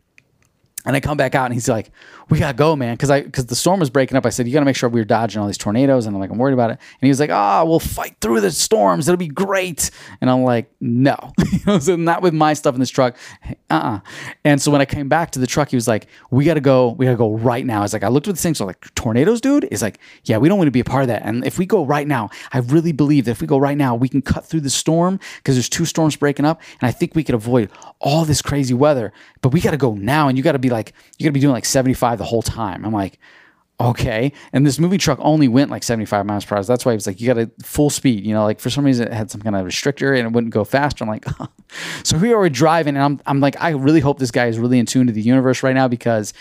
And 0.84 0.96
I 0.96 1.00
come 1.00 1.16
back 1.16 1.34
out 1.34 1.44
and 1.44 1.54
he's 1.54 1.68
like, 1.68 1.92
"We 2.28 2.38
gotta 2.38 2.56
go, 2.56 2.74
man," 2.74 2.94
because 2.94 3.10
I 3.10 3.22
because 3.22 3.46
the 3.46 3.54
storm 3.54 3.78
was 3.78 3.88
breaking 3.88 4.16
up. 4.16 4.26
I 4.26 4.30
said, 4.30 4.46
"You 4.48 4.52
gotta 4.52 4.64
make 4.64 4.74
sure 4.74 4.88
we're 4.88 5.04
dodging 5.04 5.40
all 5.40 5.46
these 5.46 5.58
tornadoes." 5.58 6.06
And 6.06 6.16
I'm 6.16 6.20
like, 6.20 6.30
"I'm 6.30 6.38
worried 6.38 6.54
about 6.54 6.70
it." 6.70 6.74
And 6.74 7.06
he 7.06 7.08
was 7.08 7.20
like, 7.20 7.30
"Ah, 7.30 7.62
we'll 7.64 7.78
fight 7.78 8.16
through 8.20 8.40
the 8.40 8.50
storms. 8.50 9.06
It'll 9.08 9.16
be 9.16 9.28
great." 9.28 9.90
And 10.20 10.28
I'm 10.28 10.42
like, 10.42 10.72
"No, 10.80 11.32
so 11.80 11.94
not 11.94 12.22
with 12.22 12.34
my 12.34 12.54
stuff 12.54 12.74
in 12.74 12.80
this 12.80 12.90
truck." 12.90 13.16
Uh. 13.70 13.74
uh 13.74 14.00
And 14.44 14.60
so 14.60 14.72
when 14.72 14.80
I 14.80 14.84
came 14.84 15.08
back 15.08 15.30
to 15.32 15.38
the 15.38 15.46
truck, 15.46 15.68
he 15.68 15.76
was 15.76 15.86
like, 15.86 16.08
"We 16.30 16.44
gotta 16.44 16.60
go. 16.60 16.90
We 16.98 17.06
gotta 17.06 17.16
go 17.16 17.36
right 17.36 17.64
now." 17.64 17.78
I 17.78 17.82
was 17.82 17.92
like, 17.92 18.02
I 18.02 18.08
looked 18.08 18.26
at 18.26 18.34
the 18.34 18.40
thing, 18.40 18.54
so 18.54 18.66
like 18.66 18.92
tornadoes, 18.94 19.40
dude. 19.40 19.68
He's 19.70 19.82
like, 19.82 20.00
"Yeah, 20.24 20.38
we 20.38 20.48
don't 20.48 20.58
want 20.58 20.66
to 20.66 20.72
be 20.72 20.80
a 20.80 20.84
part 20.84 21.02
of 21.02 21.08
that." 21.08 21.22
And 21.24 21.46
if 21.46 21.58
we 21.58 21.66
go 21.66 21.84
right 21.84 22.08
now, 22.08 22.30
I 22.52 22.58
really 22.58 22.92
believe 22.92 23.26
that 23.26 23.32
if 23.32 23.40
we 23.40 23.46
go 23.46 23.58
right 23.58 23.78
now, 23.78 23.94
we 23.94 24.08
can 24.08 24.22
cut 24.22 24.44
through 24.44 24.62
the 24.62 24.70
storm 24.70 25.20
because 25.36 25.54
there's 25.54 25.68
two 25.68 25.84
storms 25.84 26.16
breaking 26.16 26.44
up, 26.44 26.60
and 26.80 26.88
I 26.88 26.90
think 26.90 27.14
we 27.14 27.22
could 27.22 27.36
avoid 27.36 27.70
all 28.00 28.24
this 28.24 28.42
crazy 28.42 28.74
weather. 28.74 29.12
But 29.42 29.50
we 29.50 29.60
gotta 29.60 29.76
go 29.76 29.94
now, 29.94 30.26
and 30.26 30.36
you 30.36 30.42
gotta 30.42 30.58
be 30.58 30.71
like, 30.72 30.92
you 31.18 31.24
gotta 31.24 31.32
be 31.32 31.40
doing 31.40 31.52
like 31.52 31.64
75 31.64 32.18
the 32.18 32.24
whole 32.24 32.42
time. 32.42 32.84
I'm 32.84 32.92
like, 32.92 33.18
okay. 33.80 34.32
And 34.52 34.66
this 34.66 34.78
movie 34.78 34.98
truck 34.98 35.18
only 35.20 35.48
went 35.48 35.70
like 35.70 35.82
75 35.82 36.26
miles 36.26 36.44
per 36.44 36.56
hour. 36.56 36.64
That's 36.64 36.84
why 36.84 36.92
it 36.92 36.96
was 36.96 37.06
like, 37.06 37.20
you 37.20 37.26
got 37.26 37.34
to 37.34 37.50
full 37.62 37.90
speed, 37.90 38.24
you 38.24 38.34
know, 38.34 38.44
like 38.44 38.60
for 38.60 38.70
some 38.70 38.84
reason 38.84 39.08
it 39.08 39.12
had 39.12 39.30
some 39.30 39.40
kind 39.40 39.56
of 39.56 39.66
restrictor 39.66 40.16
and 40.16 40.26
it 40.26 40.32
wouldn't 40.32 40.52
go 40.52 40.64
faster. 40.64 41.04
I'm 41.04 41.10
like, 41.10 41.24
so 42.04 42.16
we 42.18 42.32
are 42.32 42.48
driving 42.48 42.96
and 42.96 43.04
I'm, 43.04 43.20
I'm 43.26 43.40
like, 43.40 43.60
I 43.60 43.70
really 43.70 44.00
hope 44.00 44.18
this 44.18 44.30
guy 44.30 44.46
is 44.46 44.58
really 44.58 44.78
in 44.78 44.86
tune 44.86 45.06
to 45.08 45.12
the 45.12 45.22
universe 45.22 45.62
right 45.62 45.74
now 45.74 45.88
because 45.88 46.32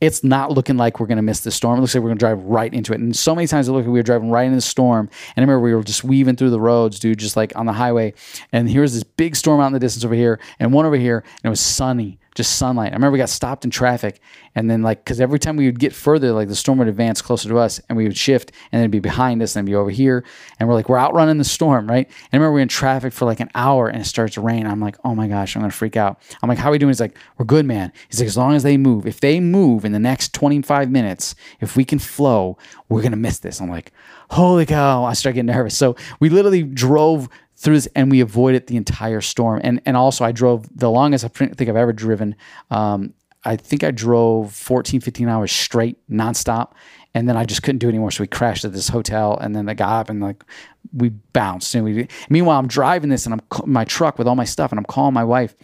it's 0.00 0.22
not 0.22 0.52
looking 0.52 0.76
like 0.76 1.00
we're 1.00 1.06
going 1.06 1.16
to 1.16 1.22
miss 1.22 1.40
the 1.40 1.50
storm. 1.50 1.78
It 1.78 1.80
looks 1.80 1.94
like 1.94 2.02
we're 2.02 2.10
going 2.10 2.18
to 2.18 2.24
drive 2.24 2.40
right 2.44 2.72
into 2.72 2.92
it. 2.92 3.00
And 3.00 3.16
so 3.16 3.34
many 3.34 3.48
times 3.48 3.68
it 3.68 3.72
looked 3.72 3.86
like 3.86 3.92
we 3.92 3.98
were 3.98 4.04
driving 4.04 4.30
right 4.30 4.44
into 4.44 4.56
the 4.56 4.62
storm. 4.62 5.08
And 5.34 5.38
I 5.38 5.40
remember 5.40 5.60
we 5.60 5.74
were 5.74 5.82
just 5.82 6.04
weaving 6.04 6.36
through 6.36 6.50
the 6.50 6.60
roads, 6.60 7.00
dude, 7.00 7.18
just 7.18 7.36
like 7.36 7.56
on 7.56 7.66
the 7.66 7.72
highway. 7.72 8.14
And 8.52 8.70
here's 8.70 8.94
this 8.94 9.02
big 9.02 9.34
storm 9.34 9.60
out 9.60 9.66
in 9.66 9.72
the 9.72 9.80
distance 9.80 10.04
over 10.04 10.14
here 10.14 10.38
and 10.60 10.72
one 10.72 10.86
over 10.86 10.96
here. 10.96 11.18
And 11.18 11.46
it 11.46 11.48
was 11.48 11.60
sunny 11.60 12.20
just 12.34 12.56
sunlight. 12.56 12.92
I 12.92 12.94
remember 12.94 13.12
we 13.12 13.18
got 13.18 13.28
stopped 13.28 13.64
in 13.64 13.70
traffic, 13.70 14.20
and 14.54 14.70
then 14.70 14.82
like 14.82 15.04
because 15.04 15.20
every 15.20 15.38
time 15.38 15.56
we 15.56 15.66
would 15.66 15.78
get 15.78 15.92
further, 15.92 16.32
like 16.32 16.48
the 16.48 16.56
storm 16.56 16.78
would 16.78 16.88
advance 16.88 17.20
closer 17.20 17.48
to 17.48 17.58
us, 17.58 17.80
and 17.88 17.96
we 17.96 18.04
would 18.04 18.16
shift, 18.16 18.52
and 18.70 18.78
then 18.78 18.82
it'd 18.82 18.90
be 18.90 19.00
behind 19.00 19.42
us, 19.42 19.56
and 19.56 19.66
it'd 19.66 19.72
be 19.72 19.76
over 19.76 19.90
here, 19.90 20.24
and 20.58 20.68
we're 20.68 20.74
like 20.74 20.88
we're 20.88 20.98
outrunning 20.98 21.38
the 21.38 21.44
storm, 21.44 21.88
right? 21.88 22.06
And 22.06 22.16
I 22.32 22.36
remember 22.36 22.54
we 22.54 22.60
are 22.60 22.62
in 22.62 22.68
traffic 22.68 23.12
for 23.12 23.24
like 23.24 23.40
an 23.40 23.50
hour, 23.54 23.88
and 23.88 24.00
it 24.00 24.04
starts 24.04 24.34
to 24.34 24.40
rain. 24.40 24.66
I'm 24.66 24.80
like, 24.80 24.96
oh 25.04 25.14
my 25.14 25.28
gosh, 25.28 25.56
I'm 25.56 25.62
gonna 25.62 25.72
freak 25.72 25.96
out. 25.96 26.20
I'm 26.42 26.48
like, 26.48 26.58
how 26.58 26.68
are 26.68 26.72
we 26.72 26.78
doing? 26.78 26.90
He's 26.90 27.00
like, 27.00 27.16
we're 27.36 27.44
good, 27.44 27.66
man. 27.66 27.92
He's 28.08 28.20
like, 28.20 28.28
as 28.28 28.36
long 28.36 28.54
as 28.54 28.62
they 28.62 28.76
move, 28.76 29.06
if 29.06 29.20
they 29.20 29.40
move 29.40 29.84
in 29.84 29.92
the 29.92 29.98
next 29.98 30.32
25 30.34 30.90
minutes, 30.90 31.34
if 31.60 31.76
we 31.76 31.84
can 31.84 31.98
flow, 31.98 32.56
we're 32.88 33.02
gonna 33.02 33.16
miss 33.16 33.38
this. 33.38 33.60
I'm 33.60 33.70
like, 33.70 33.92
holy 34.30 34.66
cow! 34.66 35.04
I 35.04 35.12
start 35.14 35.34
getting 35.34 35.46
nervous. 35.46 35.76
So 35.76 35.96
we 36.20 36.28
literally 36.28 36.62
drove 36.62 37.28
through 37.58 37.74
this 37.74 37.88
and 37.94 38.10
we 38.10 38.20
avoided 38.20 38.68
the 38.68 38.76
entire 38.76 39.20
storm. 39.20 39.60
And 39.62 39.82
and 39.84 39.96
also 39.96 40.24
I 40.24 40.32
drove 40.32 40.68
the 40.76 40.90
longest 40.90 41.24
I 41.24 41.28
think 41.28 41.68
I've 41.68 41.76
ever 41.76 41.92
driven. 41.92 42.36
Um, 42.70 43.14
I 43.44 43.56
think 43.56 43.84
I 43.84 43.90
drove 43.90 44.52
14, 44.52 45.00
15 45.00 45.28
hours 45.28 45.52
straight, 45.52 45.98
nonstop. 46.08 46.72
And 47.14 47.28
then 47.28 47.36
I 47.36 47.44
just 47.44 47.62
couldn't 47.62 47.78
do 47.78 47.88
it 47.88 47.90
anymore. 47.90 48.10
So 48.10 48.22
we 48.22 48.28
crashed 48.28 48.64
at 48.64 48.72
this 48.72 48.88
hotel 48.88 49.36
and 49.38 49.56
then 49.56 49.68
I 49.68 49.74
got 49.74 49.88
up 49.88 50.10
and 50.10 50.20
like 50.20 50.44
we 50.92 51.08
bounced. 51.08 51.74
And 51.74 51.84
we, 51.84 52.08
meanwhile, 52.28 52.58
I'm 52.58 52.68
driving 52.68 53.10
this 53.10 53.26
and 53.26 53.34
I'm 53.34 53.40
my 53.66 53.84
truck 53.84 54.18
with 54.18 54.28
all 54.28 54.36
my 54.36 54.44
stuff 54.44 54.70
and 54.70 54.78
I'm 54.78 54.84
calling 54.84 55.14
my 55.14 55.24
wife 55.24 55.54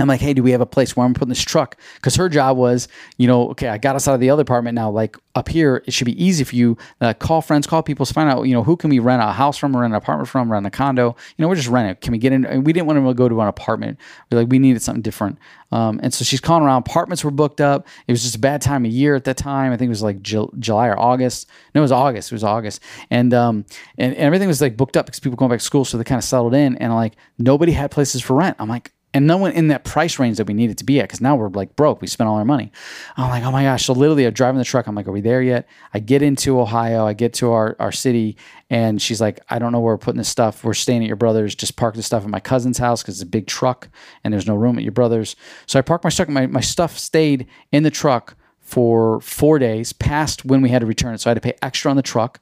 I'm 0.00 0.08
like, 0.08 0.20
hey, 0.20 0.34
do 0.34 0.42
we 0.42 0.52
have 0.52 0.60
a 0.60 0.66
place 0.66 0.96
where 0.96 1.04
I'm 1.04 1.14
putting 1.14 1.28
this 1.28 1.42
truck? 1.42 1.76
Because 1.96 2.16
her 2.16 2.28
job 2.28 2.56
was, 2.56 2.88
you 3.18 3.26
know, 3.26 3.50
okay, 3.50 3.68
I 3.68 3.78
got 3.78 3.96
us 3.96 4.08
out 4.08 4.14
of 4.14 4.20
the 4.20 4.30
other 4.30 4.42
apartment 4.42 4.74
now. 4.74 4.90
Like 4.90 5.16
up 5.34 5.48
here, 5.48 5.82
it 5.86 5.92
should 5.92 6.06
be 6.06 6.22
easy 6.22 6.44
for 6.44 6.56
you. 6.56 6.76
Uh, 7.00 7.14
call 7.14 7.42
friends, 7.42 7.66
call 7.66 7.82
people, 7.82 8.06
find 8.06 8.28
out, 8.30 8.42
you 8.42 8.54
know, 8.54 8.62
who 8.62 8.76
can 8.76 8.90
we 8.90 8.98
rent 8.98 9.22
a 9.22 9.32
house 9.32 9.56
from, 9.56 9.76
rent 9.76 9.92
an 9.92 9.96
apartment 9.96 10.28
from, 10.28 10.50
rent 10.50 10.66
a 10.66 10.70
condo. 10.70 11.16
You 11.36 11.42
know, 11.42 11.48
we're 11.48 11.56
just 11.56 11.68
renting. 11.68 11.96
Can 11.96 12.12
we 12.12 12.18
get 12.18 12.32
in? 12.32 12.44
And 12.44 12.66
we 12.66 12.72
didn't 12.72 12.86
want 12.86 12.98
to 12.98 13.14
go 13.14 13.28
to 13.28 13.40
an 13.40 13.48
apartment. 13.48 13.98
We're 14.30 14.38
like, 14.38 14.48
we 14.50 14.58
needed 14.58 14.82
something 14.82 15.02
different. 15.02 15.38
Um, 15.72 16.00
and 16.02 16.12
so 16.12 16.24
she's 16.24 16.40
calling 16.40 16.64
around. 16.64 16.78
Apartments 16.78 17.22
were 17.22 17.30
booked 17.30 17.60
up. 17.60 17.86
It 18.06 18.12
was 18.12 18.22
just 18.22 18.34
a 18.34 18.40
bad 18.40 18.60
time 18.60 18.84
of 18.84 18.90
year 18.90 19.14
at 19.14 19.24
that 19.24 19.36
time. 19.36 19.72
I 19.72 19.76
think 19.76 19.86
it 19.86 19.90
was 19.90 20.02
like 20.02 20.20
July 20.22 20.88
or 20.88 20.98
August. 20.98 21.48
No, 21.74 21.80
it 21.80 21.82
was 21.82 21.92
August. 21.92 22.32
It 22.32 22.34
was 22.34 22.44
August. 22.44 22.82
And, 23.10 23.32
um, 23.32 23.64
and, 23.96 24.14
and 24.14 24.22
everything 24.24 24.48
was 24.48 24.60
like 24.60 24.76
booked 24.76 24.96
up 24.96 25.06
because 25.06 25.20
people 25.20 25.36
going 25.36 25.50
back 25.50 25.60
to 25.60 25.64
school. 25.64 25.84
So 25.84 25.96
they 25.96 26.04
kind 26.04 26.18
of 26.18 26.24
settled 26.24 26.54
in 26.54 26.76
and 26.78 26.94
like 26.94 27.14
nobody 27.38 27.72
had 27.72 27.90
places 27.90 28.22
for 28.22 28.34
rent. 28.34 28.56
I'm 28.58 28.68
like, 28.68 28.92
and 29.12 29.26
no 29.26 29.36
one 29.36 29.52
in 29.52 29.68
that 29.68 29.84
price 29.84 30.18
range 30.18 30.36
that 30.36 30.46
we 30.46 30.54
needed 30.54 30.78
to 30.78 30.84
be 30.84 31.00
at 31.00 31.04
because 31.04 31.20
now 31.20 31.34
we're 31.34 31.48
like 31.48 31.74
broke. 31.74 32.00
We 32.00 32.06
spent 32.06 32.28
all 32.28 32.36
our 32.36 32.44
money. 32.44 32.70
I'm 33.16 33.28
like, 33.28 33.42
oh 33.42 33.50
my 33.50 33.64
gosh. 33.64 33.86
So 33.86 33.92
literally, 33.92 34.26
I'm 34.26 34.32
driving 34.32 34.58
the 34.58 34.64
truck. 34.64 34.86
I'm 34.86 34.94
like, 34.94 35.08
are 35.08 35.12
we 35.12 35.20
there 35.20 35.42
yet? 35.42 35.68
I 35.92 35.98
get 35.98 36.22
into 36.22 36.60
Ohio. 36.60 37.06
I 37.06 37.12
get 37.12 37.32
to 37.34 37.50
our, 37.52 37.76
our 37.80 37.92
city, 37.92 38.36
and 38.68 39.02
she's 39.02 39.20
like, 39.20 39.40
I 39.48 39.58
don't 39.58 39.72
know 39.72 39.80
where 39.80 39.94
we're 39.94 39.98
putting 39.98 40.18
this 40.18 40.28
stuff. 40.28 40.62
We're 40.62 40.74
staying 40.74 41.02
at 41.02 41.08
your 41.08 41.16
brother's. 41.16 41.54
Just 41.54 41.76
park 41.76 41.94
the 41.94 42.02
stuff 42.02 42.22
at 42.22 42.30
my 42.30 42.40
cousin's 42.40 42.78
house 42.78 43.02
because 43.02 43.16
it's 43.16 43.26
a 43.26 43.30
big 43.30 43.46
truck 43.46 43.88
and 44.22 44.32
there's 44.32 44.46
no 44.46 44.54
room 44.54 44.78
at 44.78 44.84
your 44.84 44.92
brother's. 44.92 45.34
So 45.66 45.78
I 45.78 45.82
parked 45.82 46.04
my 46.04 46.10
truck. 46.10 46.28
My, 46.28 46.46
my 46.46 46.60
stuff 46.60 46.96
stayed 46.96 47.46
in 47.72 47.82
the 47.82 47.90
truck 47.90 48.36
for 48.70 49.20
four 49.20 49.58
days 49.58 49.92
past 49.92 50.44
when 50.44 50.62
we 50.62 50.68
had 50.68 50.78
to 50.78 50.86
return 50.86 51.12
it. 51.12 51.20
So 51.20 51.28
I 51.28 51.32
had 51.32 51.42
to 51.42 51.48
pay 51.48 51.58
extra 51.60 51.90
on 51.90 51.96
the 51.96 52.02
truck. 52.02 52.38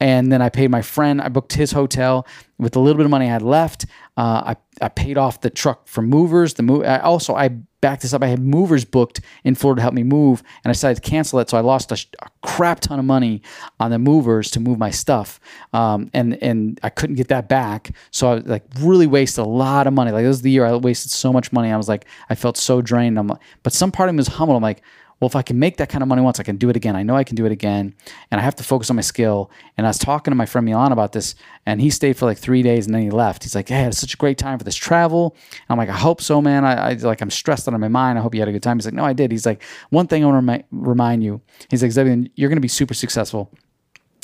And 0.00 0.32
then 0.32 0.40
I 0.40 0.48
paid 0.48 0.70
my 0.70 0.80
friend, 0.80 1.20
I 1.20 1.28
booked 1.28 1.52
his 1.52 1.72
hotel 1.72 2.26
with 2.58 2.72
the 2.72 2.80
little 2.80 2.96
bit 2.96 3.04
of 3.04 3.10
money 3.10 3.26
I 3.26 3.32
had 3.32 3.42
left. 3.42 3.84
Uh, 4.16 4.54
I, 4.54 4.56
I 4.80 4.88
paid 4.88 5.18
off 5.18 5.42
the 5.42 5.50
truck 5.50 5.86
for 5.86 6.00
movers. 6.00 6.54
The 6.54 6.62
move. 6.62 6.84
I 6.84 6.98
also, 7.00 7.34
I 7.34 7.48
backed 7.48 8.02
this 8.02 8.14
up. 8.14 8.22
I 8.22 8.28
had 8.28 8.40
movers 8.40 8.86
booked 8.86 9.20
in 9.44 9.54
Florida 9.54 9.80
to 9.80 9.82
help 9.82 9.92
me 9.94 10.02
move, 10.02 10.42
and 10.64 10.70
I 10.70 10.72
decided 10.72 11.02
to 11.02 11.08
cancel 11.08 11.38
it. 11.40 11.50
So 11.50 11.58
I 11.58 11.60
lost 11.60 11.92
a, 11.92 12.06
a 12.22 12.28
crap 12.42 12.80
ton 12.80 12.98
of 12.98 13.04
money 13.04 13.42
on 13.78 13.90
the 13.90 13.98
movers 13.98 14.50
to 14.52 14.60
move 14.60 14.78
my 14.78 14.90
stuff, 14.90 15.38
um, 15.74 16.10
and 16.14 16.42
and 16.42 16.80
I 16.82 16.88
couldn't 16.88 17.16
get 17.16 17.28
that 17.28 17.48
back. 17.48 17.94
So 18.10 18.32
I 18.32 18.34
like 18.36 18.64
really 18.80 19.06
wasted 19.06 19.44
a 19.44 19.48
lot 19.48 19.86
of 19.86 19.92
money. 19.92 20.10
Like 20.10 20.22
this 20.22 20.28
was 20.28 20.42
the 20.42 20.50
year 20.50 20.64
I 20.64 20.74
wasted 20.76 21.12
so 21.12 21.32
much 21.32 21.52
money. 21.52 21.70
I 21.70 21.76
was 21.76 21.88
like, 21.88 22.06
I 22.30 22.34
felt 22.34 22.56
so 22.56 22.80
drained. 22.80 23.18
I'm 23.18 23.28
like, 23.28 23.40
but 23.62 23.74
some 23.74 23.92
part 23.92 24.08
of 24.08 24.14
me 24.14 24.18
was 24.18 24.28
humbled. 24.28 24.56
I'm 24.56 24.62
like, 24.62 24.82
well, 25.18 25.26
if 25.26 25.36
I 25.36 25.42
can 25.42 25.58
make 25.58 25.78
that 25.78 25.88
kind 25.88 26.02
of 26.02 26.08
money 26.08 26.20
once, 26.20 26.38
I 26.38 26.42
can 26.42 26.56
do 26.56 26.68
it 26.68 26.76
again. 26.76 26.94
I 26.94 27.02
know 27.02 27.16
I 27.16 27.24
can 27.24 27.36
do 27.36 27.46
it 27.46 27.52
again. 27.52 27.94
And 28.30 28.38
I 28.38 28.44
have 28.44 28.54
to 28.56 28.64
focus 28.64 28.90
on 28.90 28.96
my 28.96 29.02
skill. 29.02 29.50
And 29.78 29.86
I 29.86 29.90
was 29.90 29.98
talking 29.98 30.30
to 30.30 30.36
my 30.36 30.44
friend 30.44 30.66
Milan 30.66 30.92
about 30.92 31.12
this, 31.12 31.34
and 31.64 31.80
he 31.80 31.88
stayed 31.88 32.18
for 32.18 32.26
like 32.26 32.36
three 32.36 32.62
days 32.62 32.84
and 32.84 32.94
then 32.94 33.02
he 33.02 33.10
left. 33.10 33.42
He's 33.42 33.54
like, 33.54 33.68
Hey, 33.68 33.84
it's 33.84 33.98
such 33.98 34.12
a 34.12 34.18
great 34.18 34.36
time 34.36 34.58
for 34.58 34.64
this 34.64 34.74
travel. 34.76 35.34
I'm 35.70 35.78
like, 35.78 35.88
I 35.88 35.96
hope 35.96 36.20
so, 36.20 36.42
man. 36.42 36.66
I, 36.66 36.90
I 36.90 36.92
like, 36.94 37.22
I'm 37.22 37.30
stressed 37.30 37.66
out 37.66 37.72
of 37.72 37.80
my 37.80 37.88
mind. 37.88 38.18
I 38.18 38.22
hope 38.22 38.34
you 38.34 38.40
had 38.40 38.48
a 38.48 38.52
good 38.52 38.62
time. 38.62 38.76
He's 38.76 38.84
like, 38.84 38.94
No, 38.94 39.04
I 39.04 39.14
did. 39.14 39.30
He's 39.30 39.46
like, 39.46 39.62
One 39.88 40.06
thing 40.06 40.22
I 40.22 40.26
want 40.26 40.46
to 40.46 40.52
remi- 40.52 40.64
remind 40.70 41.24
you. 41.24 41.40
He's 41.70 41.82
like, 41.82 41.92
Zebulon, 41.92 42.28
you're 42.34 42.50
to 42.56 42.60
be 42.60 42.68
super 42.68 42.94
successful. 42.94 43.50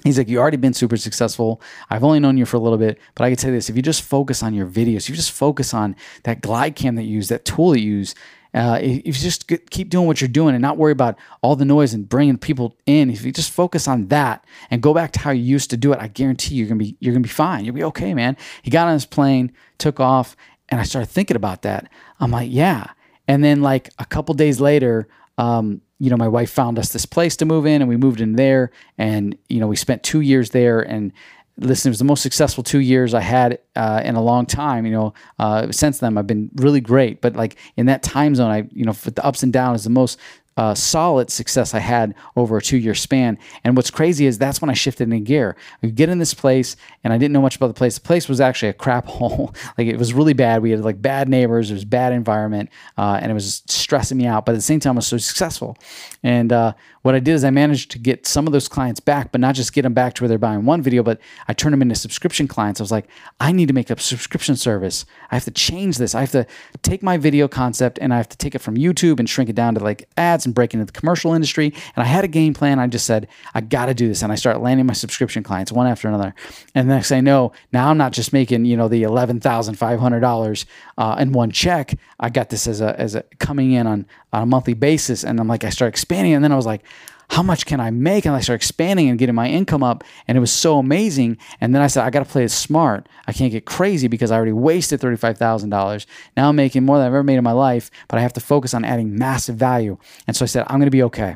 He's 0.05 0.19
like, 0.19 0.29
you 0.29 0.39
already 0.41 0.57
been 0.57 0.75
super 0.75 0.97
successful. 0.97 1.63
I've 1.89 2.03
only 2.03 2.19
known 2.19 2.37
you 2.37 2.45
for 2.45 2.57
a 2.57 2.61
little 2.61 2.79
bit, 2.79 2.99
but 3.15 3.25
I 3.25 3.31
can 3.31 3.37
tell 3.37 3.51
you 3.51 3.57
this: 3.57 3.71
if 3.71 3.77
you 3.77 3.83
just 3.83 4.03
focus 4.03 4.43
on 4.43 4.53
your 4.53 4.67
videos, 4.67 5.09
you 5.09 5.15
just 5.15 5.31
focus 5.31 5.73
on 5.73 5.95
that 6.25 6.43
GlideCam 6.43 6.97
that 6.97 7.05
you 7.05 7.15
use, 7.15 7.29
that 7.29 7.45
tool 7.45 7.71
that 7.71 7.81
you 7.81 7.99
use, 7.99 8.15
uh, 8.55 8.79
if 8.83 9.07
you 9.07 9.13
just 9.13 9.51
keep 9.71 9.89
doing 9.89 10.07
what 10.07 10.21
you're 10.21 10.29
doing 10.29 10.55
and 10.55 10.61
not 10.61 10.77
worry 10.77 10.93
about 10.93 11.19
all 11.41 11.57
the 11.57 11.65
noise 11.65 11.95
and 11.95 12.09
bringing 12.09 12.37
people 12.37 12.77
in, 12.85 13.11
if 13.11 13.25
you 13.25 13.33
just 13.33 13.51
focus 13.51 13.89
on 13.89 14.09
that 14.09 14.45
and 14.71 14.83
go 14.83 14.93
back 14.93 15.13
to 15.13 15.21
how 15.21 15.31
you 15.31 15.43
used 15.43 15.71
to 15.71 15.77
do 15.77 15.93
it, 15.93 15.99
I 15.99 16.09
guarantee 16.09 16.57
you're 16.57 16.69
gonna 16.69 16.79
be 16.79 16.97
you're 17.01 17.15
gonna 17.15 17.23
be 17.23 17.29
fine. 17.29 17.65
You'll 17.65 17.75
be 17.75 17.85
okay, 17.85 18.13
man. 18.13 18.37
He 18.63 18.71
got 18.71 18.89
on 18.89 18.93
his 18.93 19.07
plane, 19.07 19.53
took 19.79 20.01
off, 20.01 20.37
and 20.69 20.81
I 20.81 20.85
started 20.85 21.11
thinking 21.11 21.37
about 21.37 21.63
that. 21.63 21.91
I'm 22.21 22.31
like, 22.31 22.51
yeah. 22.51 22.89
And 23.27 23.43
then 23.43 23.63
like 23.63 23.91
a 23.99 24.05
couple 24.05 24.35
days 24.35 24.61
later, 24.61 25.09
um, 25.39 25.81
you 25.99 26.11
know, 26.11 26.17
my 26.17 26.29
wife 26.29 26.51
found 26.51 26.79
us 26.79 26.93
this 26.93 27.07
place 27.07 27.37
to 27.37 27.47
move 27.47 27.65
in, 27.65 27.81
and 27.81 27.89
we 27.89 27.97
moved 27.97 28.21
in 28.21 28.35
there, 28.35 28.71
and 28.99 29.37
you 29.49 29.61
know, 29.61 29.67
we 29.67 29.77
spent 29.77 30.03
two 30.03 30.21
years 30.21 30.51
there, 30.51 30.81
and 30.81 31.13
listen, 31.59 31.91
it 31.91 31.93
was 31.93 31.99
the 31.99 32.05
most 32.05 32.23
successful 32.23 32.65
two 32.65 32.81
years 32.81 33.15
I 33.15 33.21
had 33.21 33.59
uh, 33.77 34.03
in 34.05 34.15
a 34.15 34.23
long 34.23 34.47
time. 34.47 34.87
You 34.87 34.93
know, 34.93 35.15
uh, 35.39 35.71
since 35.71 35.99
then 35.99 36.17
I've 36.19 36.27
been 36.27 36.51
really 36.57 36.81
great. 36.81 37.21
But 37.21 37.37
like 37.37 37.57
in 37.77 37.87
that 37.87 38.03
time 38.03 38.35
zone, 38.35 38.51
I 38.51 38.69
you 38.73 38.85
know, 38.85 38.93
for 38.93 39.11
the 39.11 39.25
ups 39.25 39.43
and 39.43 39.53
downs, 39.53 39.85
the 39.85 39.91
most 39.91 40.19
uh, 40.57 40.75
solid 40.75 41.31
success 41.31 41.73
I 41.75 41.79
had 41.79 42.15
over 42.37 42.59
a 42.59 42.63
two 42.63 42.77
year 42.77 42.95
span. 42.95 43.39
And 43.65 43.77
what's 43.77 43.91
crazy 43.91 44.27
is 44.27 44.39
that's 44.39 44.61
when 44.61 44.71
I 44.71 44.75
shifted 44.75 45.11
in 45.11 45.25
gear. 45.25 45.57
We 45.81 45.91
get 45.91 46.09
in 46.09 46.19
this 46.19 46.35
place, 46.35 46.77
and 47.05 47.13
I 47.13 47.19
didn't 47.19 47.33
know 47.33 47.41
much 47.41 47.57
about 47.57 47.69
the 47.69 47.75
place. 47.75 47.95
The 47.95 48.03
place 48.03 48.29
was 48.29 48.41
actually 48.41 48.69
a 48.69 48.75
crap 48.75 49.07
hole. 49.13 49.55
like 49.79 49.87
it 49.87 49.97
was 49.97 50.13
really 50.13 50.35
bad. 50.35 50.63
We 50.63 50.71
had 50.71 50.81
like 50.81 51.01
bad 51.01 51.29
neighbors. 51.29 51.71
It 51.71 51.75
was 51.75 51.85
bad 51.85 52.13
environment, 52.13 52.71
uh, 52.99 53.19
and 53.21 53.31
it 53.31 53.35
was 53.35 53.63
stressing 53.67 54.19
me 54.19 54.27
out. 54.27 54.45
But 54.45 54.53
at 54.53 54.57
the 54.57 54.63
same 54.63 54.81
time, 54.81 54.97
I 54.97 54.97
was 54.97 55.07
so 55.07 55.19
successful. 55.19 55.77
And 56.23 56.53
uh, 56.53 56.75
what 57.03 57.15
I 57.15 57.19
did 57.19 57.35
is 57.35 57.45
I 57.45 57.51
managed 57.51 57.91
to 57.93 57.99
get 57.99 58.27
some 58.27 58.47
of 58.47 58.53
those 58.53 58.69
clients 58.69 59.01
back, 59.01 59.33
but 59.33 59.41
not 59.41 59.55
just 59.55 59.73
get 59.73 59.83
them 59.83 59.93
back 59.93 60.15
to 60.15 60.23
where 60.23 60.29
they're 60.29 60.39
buying 60.39 60.65
one 60.65 60.83
video, 60.83 61.03
but 61.03 61.21
I 61.49 61.53
turned 61.53 61.73
them 61.73 61.83
into 61.83 61.95
subscription 61.95 62.49
clients. 62.49 62.81
I 62.81 62.85
was 62.85 62.93
like, 62.93 63.09
I 63.41 63.53
need 63.53 63.67
to 63.69 63.75
make 63.75 63.91
a 63.91 64.01
subscription 64.01 64.57
service. 64.57 65.05
I 65.31 65.35
have 65.35 65.45
to 65.45 65.51
change 65.51 65.99
this. 65.99 66.15
I 66.15 66.21
have 66.21 66.31
to 66.33 66.47
take 66.83 67.03
my 67.03 67.19
video 67.19 67.49
concept 67.49 67.99
and 68.01 68.15
I 68.15 68.17
have 68.17 68.29
to 68.29 68.37
take 68.37 68.55
it 68.55 68.61
from 68.61 68.77
YouTube 68.77 69.19
and 69.19 69.29
shrink 69.29 69.51
it 69.51 69.57
down 69.57 69.75
to 69.75 69.83
like 69.83 70.09
ads 70.17 70.47
and 70.47 70.55
break 70.55 70.75
into 70.75 70.87
the 70.87 70.93
commercial 70.93 71.35
industry. 71.35 71.75
And 71.97 72.03
I 72.03 72.07
had 72.07 72.25
a 72.25 72.29
game 72.29 72.55
plan. 72.55 72.79
I 72.79 72.87
just 72.87 73.07
said, 73.07 73.27
I 73.53 73.61
got 73.61 73.87
to 73.87 73.95
do 73.95 74.07
this. 74.09 74.23
And 74.23 74.31
I 74.33 74.37
started 74.37 74.61
landing 74.61 74.87
my 74.87 74.93
subscription 74.93 75.43
clients 75.43 75.73
one 75.73 75.87
after 75.87 76.09
another. 76.09 76.35
And 76.75 76.89
the 76.89 76.95
next 76.95 77.11
I 77.11 77.21
know, 77.21 77.53
now 77.73 77.91
I'm 77.91 77.99
not 77.99 78.13
just 78.13 78.33
making, 78.33 78.65
you 78.65 78.77
know, 78.77 78.89
the 78.89 79.03
$11,500 79.03 80.65
uh, 81.03 81.17
in 81.19 81.33
one 81.33 81.51
check. 81.51 81.99
I 82.21 82.31
got 82.31 82.49
this 82.49 82.69
as 82.69 82.81
a, 82.81 82.99
as 82.99 83.17
a 83.17 83.25
coming 83.41 83.73
in 83.73 83.89
on, 83.89 84.07
on 84.33 84.45
a 84.45 84.47
monthly 84.47 84.75
basis. 84.75 85.25
And 85.25 85.41
I'm 85.41 85.49
like, 85.49 85.65
I 85.65 85.71
start 85.71 85.89
expanding. 85.89 86.33
And 86.33 86.45
then 86.45 86.53
I 86.53 86.55
was 86.55 86.65
like, 86.65 86.85
how 87.29 87.43
much 87.43 87.67
can 87.67 87.81
I 87.81 87.91
make? 87.91 88.25
And 88.25 88.37
I 88.37 88.41
start 88.41 88.55
expanding 88.55 89.09
and 89.09 89.19
getting 89.19 89.35
my 89.35 89.49
income 89.49 89.83
up. 89.83 90.05
And 90.29 90.39
it 90.39 90.41
was 90.41 90.53
so 90.53 90.79
amazing. 90.79 91.39
And 91.61 91.75
then 91.75 91.83
I 91.83 91.89
said, 91.89 92.05
I 92.05 92.11
got 92.11 92.21
to 92.21 92.31
play 92.31 92.45
it 92.45 92.51
smart. 92.51 93.09
I 93.27 93.33
can't 93.33 93.51
get 93.51 93.65
crazy 93.65 94.07
because 94.07 94.31
I 94.31 94.37
already 94.37 94.53
wasted 94.53 95.01
$35,000. 95.01 96.07
Now 96.37 96.51
I'm 96.51 96.57
making 96.57 96.85
more 96.85 96.99
than 96.99 97.07
I've 97.07 97.15
ever 97.15 97.25
made 97.25 97.37
in 97.39 97.43
my 97.43 97.51
life, 97.51 97.91
but 98.07 98.21
I 98.21 98.23
have 98.23 98.35
to 98.35 98.41
focus 98.41 98.73
on 98.73 98.85
adding 98.85 99.19
massive 99.19 99.57
value. 99.57 99.99
And 100.29 100.37
so 100.37 100.45
I 100.45 100.47
said, 100.47 100.67
I'm 100.69 100.79
going 100.79 100.87
to 100.87 100.93
be 100.93 101.03
okay 101.03 101.35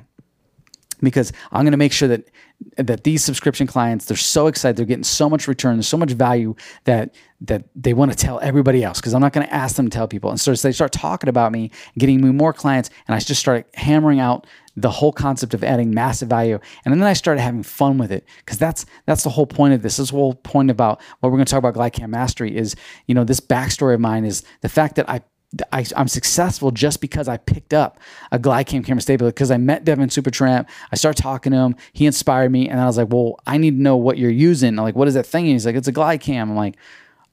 because 1.01 1.33
I'm 1.53 1.63
going 1.63 1.73
to 1.73 1.79
make 1.79 1.93
sure 1.93 2.09
that 2.09 2.29
that 2.79 3.05
these 3.05 3.23
subscription 3.23 3.67
clients 3.67 4.07
they're 4.07 4.17
so 4.17 4.47
excited 4.47 4.77
they're 4.77 4.87
getting 4.87 5.05
so 5.05 5.29
much 5.29 5.47
return 5.47 5.77
there's 5.77 5.87
so 5.87 5.99
much 5.99 6.13
value 6.13 6.55
that 6.85 7.15
that 7.41 7.65
they 7.75 7.93
want 7.93 8.11
to 8.11 8.17
tell 8.17 8.41
everybody 8.41 8.83
else 8.83 9.01
because 9.01 9.13
I'm 9.13 9.21
not 9.21 9.33
going 9.33 9.47
to 9.47 9.53
ask 9.53 9.77
them 9.77 9.91
to 9.91 9.95
tell 9.95 10.09
people. 10.09 10.31
And 10.31 10.41
so 10.41 10.55
they 10.55 10.73
start 10.73 10.93
talking 10.93 11.29
about 11.29 11.53
me 11.53 11.71
getting 11.99 12.21
me 12.21 12.31
more 12.31 12.53
clients 12.53 12.91
and 13.07 13.15
I 13.15 13.19
just 13.19 13.41
started 13.41 13.67
hammering 13.75 14.21
out 14.21 14.47
the 14.77 14.91
whole 14.91 15.13
concept 15.13 15.55
of 15.55 15.65
adding 15.65 15.93
massive 15.93 16.29
value. 16.29 16.59
And 16.85 16.93
then 16.93 17.03
I 17.03 17.15
started 17.15 17.41
having 17.41 17.63
fun 17.63 17.99
with 17.99 18.13
it 18.13 18.25
because 18.39 18.59
that's 18.59 18.87
that's 19.07 19.23
the 19.23 19.31
whole 19.31 19.47
point 19.47 19.75
of 19.75 19.83
this. 19.83 19.97
This 19.97 20.11
whole 20.11 20.35
point 20.35 20.71
about 20.71 21.01
what 21.21 21.31
we're 21.31 21.39
going 21.39 21.47
to 21.47 21.51
talk 21.51 21.65
about 21.65 21.75
GlideCam 21.75 22.09
mastery 22.09 22.57
is 22.57 22.77
you 23.07 23.15
know 23.15 23.25
this 23.25 23.41
backstory 23.41 23.95
of 23.95 24.01
mine 24.01 24.25
is 24.25 24.43
the 24.63 24.69
fact 24.69 24.97
that 24.97 25.09
I 25.09 25.23
I, 25.73 25.87
am 25.95 26.09
successful 26.09 26.71
just 26.71 27.01
because 27.01 27.29
I 27.29 27.37
picked 27.37 27.73
up 27.73 27.99
a 28.33 28.39
GlideCam 28.39 28.85
camera 28.85 29.01
stabilizer 29.01 29.33
because 29.33 29.51
I 29.51 29.57
met 29.57 29.85
Devin 29.85 30.09
Supertramp. 30.09 30.69
I 30.91 30.97
started 30.97 31.23
talking 31.23 31.53
to 31.53 31.59
him. 31.59 31.77
He 31.93 32.07
inspired 32.07 32.51
me. 32.51 32.69
And 32.69 32.81
I 32.81 32.87
was 32.87 32.97
like, 32.97 33.13
well, 33.13 33.39
I 33.47 33.57
need 33.57 33.73
to 33.73 33.83
know 33.83 33.97
what 33.97 34.19
you're 34.19 34.31
using. 34.31 34.79
I'm 34.79 34.85
like, 34.85 34.97
what 34.97 35.09
is 35.09 35.15
that 35.15 35.27
thing? 35.27 35.45
And 35.45 35.53
he's 35.53 35.65
like, 35.65 35.77
it's 35.77 35.89
a 35.89 35.93
GlideCam. 35.93 36.43
I'm 36.43 36.57
like, 36.57 36.77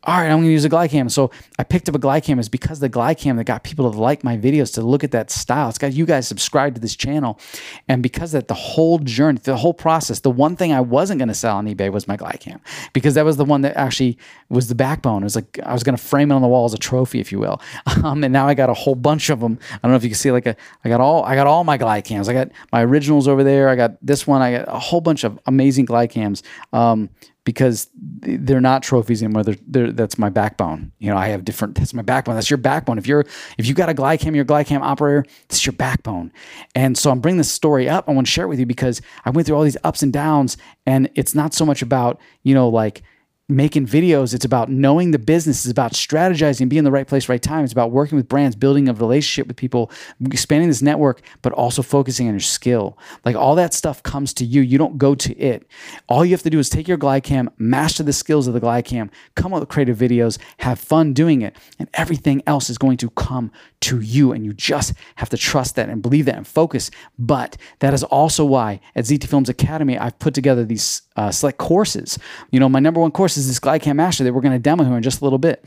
all 0.06 0.18
right, 0.18 0.26
I'm 0.26 0.40
going 0.40 0.48
to 0.48 0.52
use 0.52 0.66
a 0.66 0.70
GlideCam. 0.70 1.10
So 1.10 1.32
I 1.58 1.64
picked 1.64 1.88
up 1.88 1.96
a 1.96 2.00
GlideCam 2.00 2.38
is 2.38 2.50
because 2.50 2.80
the 2.80 2.90
GlideCam 2.90 3.38
that 3.38 3.46
got 3.46 3.64
people 3.64 3.90
to 3.90 3.98
like 3.98 4.24
my 4.24 4.38
videos, 4.38 4.74
to 4.74 4.82
look 4.82 5.04
at 5.04 5.12
that 5.12 5.32
style. 5.32 5.70
It's 5.70 5.78
got 5.78 5.94
you 5.94 6.06
guys 6.06 6.28
subscribed 6.28 6.76
to 6.76 6.82
this 6.82 6.96
channel. 6.96 7.40
And 7.88 8.04
because 8.04 8.34
that 8.34 8.50
the 8.50 8.54
whole 8.54 9.00
journey, 9.00 9.40
the 9.42 9.56
whole 9.56 9.74
process, 9.74 10.20
the 10.20 10.30
one 10.32 10.58
thing 10.58 10.74
I 10.74 10.82
wasn't 10.82 11.20
going 11.20 11.30
to 11.30 11.34
sell 11.34 11.56
on 11.56 11.68
eBay 11.68 11.90
was 11.90 12.06
my 12.06 12.18
GlideCam 12.18 12.60
because 12.92 13.14
that 13.14 13.24
was 13.24 13.38
the 13.38 13.46
one 13.46 13.62
that 13.62 13.78
actually 13.78 14.18
was 14.50 14.68
the 14.68 14.76
backbone. 14.76 15.24
It 15.24 15.26
was 15.26 15.36
like 15.36 15.60
I 15.64 15.72
was 15.72 15.84
going 15.84 15.96
to 15.96 16.04
frame 16.04 16.32
it 16.32 16.36
on 16.36 16.42
the 16.42 16.50
wall 16.50 16.66
as 16.66 16.74
a 16.74 16.78
trophy, 16.78 17.20
if 17.20 17.32
you 17.32 17.40
will. 17.40 17.62
Um, 18.04 18.24
and 18.24 18.34
now 18.34 18.48
I 18.48 18.54
got 18.54 18.70
a 18.70 18.74
whole 18.74 18.96
bunch 18.96 19.30
of 19.30 19.40
them. 19.40 19.58
I 19.72 19.78
don't 19.82 19.92
know 19.92 19.96
if 19.96 20.04
you 20.04 20.10
can 20.10 20.18
see 20.18 20.32
like 20.32 20.46
a, 20.46 20.58
I 20.84 20.90
got 20.90 21.00
all, 21.00 21.24
I 21.24 21.36
got 21.36 21.48
all 21.48 21.64
my 21.64 21.78
GlideCams. 21.78 22.28
I 22.28 22.34
got 22.34 22.50
my 22.72 22.84
originals 22.84 23.28
over 23.28 23.44
there. 23.44 23.70
I 23.70 23.76
got 23.76 23.96
this 24.06 24.28
one. 24.28 24.42
I 24.42 24.58
got 24.58 24.68
a 24.68 24.80
whole 24.80 25.00
bunch 25.00 25.24
of 25.24 25.40
amazing 25.46 25.86
GlideCams. 25.86 26.42
Um, 26.74 27.10
because 27.46 27.90
they're 27.96 28.62
not 28.62 28.84
trophies 28.84 29.22
anymore. 29.22 29.44
They're, 29.44 29.58
they're, 29.68 29.92
that's 29.92 30.18
my 30.18 30.30
backbone. 30.30 30.92
You 31.00 31.10
know, 31.10 31.18
I 31.18 31.28
have 31.28 31.44
different. 31.44 31.76
That's 31.76 31.94
my 31.94 32.02
backbone. 32.02 32.36
That's 32.36 32.50
your 32.50 32.58
backbone. 32.58 32.98
If 32.98 33.08
you're 33.08 33.26
if 33.58 33.68
you 33.68 33.74
got 33.74 33.90
a 33.90 33.94
GlideCam, 33.94 34.34
you're 34.34 34.44
a 34.44 34.48
GlideCam 34.48 34.82
operator. 34.82 35.26
It's 35.46 35.66
your 35.66 35.74
backbone. 35.74 36.32
And 36.76 36.98
so 36.98 37.12
I'm 37.12 37.20
bringing 37.20 37.38
this 37.38 37.52
story 37.52 37.90
up. 37.90 38.08
I 38.08 38.14
want 38.14 38.28
to 38.28 38.32
share 38.32 38.46
it 38.46 38.50
with 38.50 38.60
you 38.60 38.66
because 38.66 39.02
I 39.26 39.30
went 39.30 39.46
through 39.46 39.58
all 39.58 39.64
these 39.64 39.78
ups 39.84 40.04
and 40.04 40.14
downs, 40.14 40.58
and 40.86 41.10
it's 41.16 41.36
not 41.36 41.54
so 41.54 41.66
much 41.66 41.82
about 41.82 42.20
you 42.44 42.54
know 42.54 42.70
like 42.70 43.04
making 43.50 43.86
videos. 43.86 44.34
It's 44.34 44.46
about 44.46 44.70
knowing 44.70 45.12
the 45.12 45.20
business. 45.20 45.66
It's 45.66 45.72
about 45.72 45.92
strategizing, 45.92 46.70
being 46.70 46.80
in 46.80 46.86
the 46.86 46.92
right 46.92 47.08
place, 47.08 47.28
right 47.28 47.42
time. 47.42 47.66
It's 47.66 47.74
about 47.74 47.92
working 47.92 48.16
with 48.16 48.30
brands, 48.30 48.56
building 48.56 48.88
a 48.88 48.94
relationship 48.94 49.48
with 49.48 49.58
people, 49.58 49.92
expanding 50.26 50.70
this 50.70 50.82
network, 50.82 51.22
but 51.42 51.52
also 51.52 51.82
focusing 51.82 52.28
on 52.28 52.34
your 52.34 52.40
skill. 52.40 52.98
Like 53.26 53.36
all 53.36 53.56
that 53.56 53.74
stuff 53.74 54.02
comes 54.02 54.34
to 54.36 54.46
you. 54.46 54.62
You 54.62 54.78
don't 54.78 54.98
go 54.98 55.14
to 55.16 55.38
it. 55.38 55.68
All 56.08 56.24
you 56.24 56.32
have 56.32 56.44
to 56.44 56.50
do 56.50 56.58
is 56.60 56.70
take 56.70 56.88
your 56.88 56.98
GlideCam, 56.98 57.50
master 57.58 58.02
the 58.02 58.14
skills 58.14 58.48
of 58.48 58.54
the 58.54 58.62
GlideCam, 58.62 59.10
come 59.36 59.54
up 59.54 59.60
with 59.60 59.70
creative 59.70 59.98
videos, 59.98 60.38
have 60.60 60.80
fun 60.80 61.14
doing 61.14 61.42
it, 61.42 61.58
and 61.80 61.90
everything 61.94 62.42
else 62.48 62.70
is 62.70 62.78
going 62.78 62.98
to 62.98 63.10
come 63.12 63.52
to 63.82 64.00
you. 64.00 64.32
And 64.32 64.46
you 64.46 64.54
just 64.54 64.94
have 65.16 65.30
to 65.30 65.38
trust 65.38 65.76
that 65.76 65.90
and 65.90 66.02
believe 66.02 66.26
that 66.26 66.38
and 66.38 66.48
focus. 66.48 66.92
But 67.20 67.58
that 67.80 67.94
is 67.94 68.04
also 68.06 68.46
why 68.46 68.80
at 68.96 69.04
ZT 69.04 69.28
Films 69.28 69.50
Academy, 69.50 69.98
I've 69.98 70.18
put 70.20 70.34
together 70.34 70.64
these 70.64 71.02
uh, 71.18 71.32
select 71.32 71.58
courses. 71.58 72.18
You 72.52 72.60
know, 72.62 72.70
my 72.70 72.80
number 72.80 73.02
one 73.02 73.12
course 73.12 73.33
is 73.38 73.48
this 73.48 73.60
GlideCam 73.60 73.96
Master 73.96 74.24
that 74.24 74.34
we're 74.34 74.42
going 74.42 74.54
to 74.54 74.60
demo 74.60 74.84
here 74.84 74.98
in 74.98 75.04
just 75.04 75.22
a 75.22 75.24
little 75.24 75.40
bit. 75.40 75.64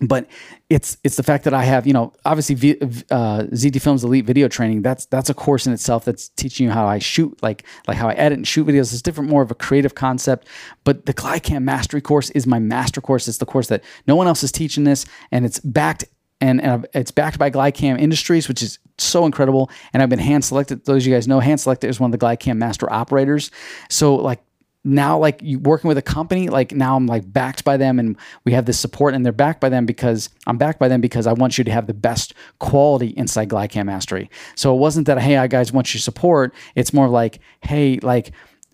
But 0.00 0.26
it's 0.68 0.96
it's 1.04 1.14
the 1.16 1.22
fact 1.22 1.44
that 1.44 1.54
I 1.54 1.62
have 1.62 1.86
you 1.86 1.92
know 1.92 2.12
obviously 2.24 2.56
v, 2.56 2.72
uh, 3.10 3.44
ZT 3.52 3.80
Films 3.80 4.02
Elite 4.02 4.24
Video 4.24 4.48
Training 4.48 4.82
that's 4.82 5.06
that's 5.06 5.30
a 5.30 5.34
course 5.34 5.64
in 5.64 5.72
itself 5.72 6.04
that's 6.04 6.30
teaching 6.30 6.66
you 6.66 6.72
how 6.72 6.86
I 6.86 6.98
shoot 6.98 7.40
like 7.40 7.64
like 7.86 7.96
how 7.96 8.08
I 8.08 8.14
edit 8.14 8.38
and 8.38 8.48
shoot 8.48 8.66
videos. 8.66 8.92
It's 8.92 9.02
different, 9.02 9.30
more 9.30 9.42
of 9.42 9.52
a 9.52 9.54
creative 9.54 9.94
concept. 9.94 10.48
But 10.82 11.06
the 11.06 11.14
GlideCam 11.14 11.62
Mastery 11.62 12.00
course 12.00 12.30
is 12.30 12.48
my 12.48 12.58
master 12.58 13.00
course. 13.00 13.28
It's 13.28 13.38
the 13.38 13.46
course 13.46 13.68
that 13.68 13.84
no 14.08 14.16
one 14.16 14.26
else 14.26 14.42
is 14.42 14.50
teaching 14.50 14.82
this, 14.82 15.06
and 15.30 15.46
it's 15.46 15.60
backed 15.60 16.04
and, 16.42 16.60
and 16.60 16.86
it's 16.92 17.12
backed 17.12 17.38
by 17.38 17.50
GlideCam 17.50 18.00
Industries, 18.00 18.48
which 18.48 18.62
is 18.62 18.80
so 18.98 19.24
incredible. 19.24 19.70
And 19.92 20.02
I've 20.02 20.08
been 20.08 20.18
hand 20.18 20.44
selected. 20.44 20.84
Those 20.84 21.04
of 21.04 21.06
you 21.06 21.14
guys 21.14 21.28
know, 21.28 21.38
hand 21.38 21.60
selected 21.60 21.88
is 21.88 22.00
one 22.00 22.12
of 22.12 22.18
the 22.18 22.24
GlideCam 22.26 22.56
master 22.56 22.92
operators. 22.92 23.52
So 23.88 24.16
like 24.16 24.42
now 24.84 25.16
like 25.16 25.40
working 25.60 25.88
with 25.88 25.96
a 25.96 26.02
company 26.02 26.48
like 26.48 26.72
now 26.72 26.96
i'm 26.96 27.06
like 27.06 27.30
backed 27.32 27.64
by 27.64 27.76
them 27.76 27.98
and 27.98 28.16
we 28.44 28.52
have 28.52 28.66
this 28.66 28.78
support 28.78 29.14
and 29.14 29.24
they're 29.24 29.32
backed 29.32 29.60
by 29.60 29.68
them 29.68 29.86
because 29.86 30.28
i'm 30.46 30.58
backed 30.58 30.78
by 30.78 30.88
them 30.88 31.00
because 31.00 31.26
i 31.26 31.32
want 31.32 31.56
you 31.56 31.64
to 31.64 31.70
have 31.70 31.86
the 31.86 31.94
best 31.94 32.34
quality 32.58 33.08
inside 33.16 33.48
GlideCam 33.48 33.86
mastery 33.86 34.28
so 34.56 34.74
it 34.74 34.78
wasn't 34.78 35.06
that 35.06 35.20
hey 35.20 35.36
i 35.36 35.46
guys 35.46 35.72
want 35.72 35.94
your 35.94 36.00
support 36.00 36.52
it's 36.74 36.92
more 36.92 37.08
like 37.08 37.38
hey 37.60 37.98
like 38.02 38.32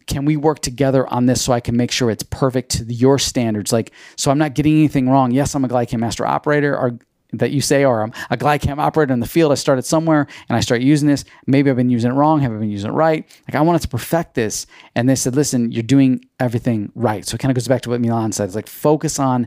can 0.09 0.25
we 0.25 0.37
work 0.37 0.61
together 0.61 1.07
on 1.07 1.27
this 1.27 1.43
so 1.43 1.53
I 1.53 1.61
can 1.61 1.77
make 1.77 1.91
sure 1.91 2.11
it's 2.11 2.23
perfect 2.23 2.71
to 2.73 2.85
your 2.85 3.19
standards? 3.19 3.73
Like, 3.73 3.93
so 4.17 4.31
I'm 4.31 4.39
not 4.39 4.55
getting 4.55 4.73
anything 4.73 5.09
wrong. 5.09 5.31
Yes, 5.33 5.55
I'm 5.55 5.67
a 5.67 5.69
GlideCam 5.69 6.01
Master 6.01 6.27
operator. 6.27 6.75
Or 6.75 6.99
that 7.33 7.51
you 7.51 7.61
say, 7.61 7.85
or 7.85 8.03
I'm 8.03 8.13
a 8.31 8.37
GlideCam 8.37 8.79
operator 8.79 9.13
in 9.13 9.21
the 9.21 9.27
field. 9.27 9.53
I 9.53 9.57
started 9.57 9.85
somewhere 9.85 10.27
and 10.49 10.57
I 10.57 10.61
start 10.61 10.81
using 10.81 11.09
this. 11.09 11.25
Maybe 11.47 11.69
I've 11.69 11.77
been 11.77 11.91
using 11.91 12.11
it 12.11 12.15
wrong. 12.15 12.41
Have 12.41 12.53
I 12.53 12.57
been 12.57 12.71
using 12.71 12.91
it 12.91 12.95
right? 12.95 13.27
Like 13.47 13.55
I 13.55 13.61
wanted 13.61 13.83
to 13.83 13.89
perfect 13.89 14.35
this. 14.35 14.67
And 14.95 15.09
they 15.09 15.15
said, 15.15 15.35
listen, 15.35 15.71
you're 15.71 15.83
doing 15.83 16.25
everything 16.41 16.91
right. 16.95 17.27
So 17.27 17.35
it 17.35 17.39
kind 17.39 17.51
of 17.51 17.57
goes 17.57 17.69
back 17.69 17.83
to 17.83 17.91
what 17.91 18.01
Milan 18.01 18.33
said. 18.33 18.45
It's 18.45 18.55
like 18.55 18.67
focus 18.67 19.19
on 19.19 19.47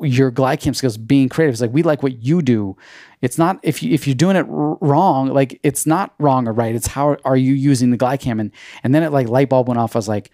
your 0.00 0.30
GlideCam 0.30 0.76
skills, 0.76 0.96
being 0.96 1.28
creative. 1.28 1.54
It's 1.54 1.60
like 1.60 1.72
we 1.72 1.82
like 1.82 2.02
what 2.02 2.22
you 2.22 2.42
do. 2.42 2.76
It's 3.22 3.38
not 3.38 3.58
if 3.62 3.82
you 3.82 3.92
if 3.92 4.06
you're 4.06 4.14
doing 4.14 4.36
it 4.36 4.46
wrong, 4.48 5.28
like 5.28 5.58
it's 5.62 5.86
not 5.86 6.14
wrong 6.18 6.46
or 6.46 6.52
right. 6.52 6.74
It's 6.74 6.86
how 6.86 7.16
are 7.24 7.36
you 7.36 7.54
using 7.54 7.90
the 7.90 7.98
GlideCam? 7.98 8.40
And 8.40 8.52
and 8.84 8.94
then 8.94 9.02
it 9.02 9.10
like 9.10 9.28
light 9.28 9.48
bulb 9.48 9.68
went 9.68 9.80
off. 9.80 9.96
I 9.96 9.98
was 9.98 10.08
like, 10.08 10.30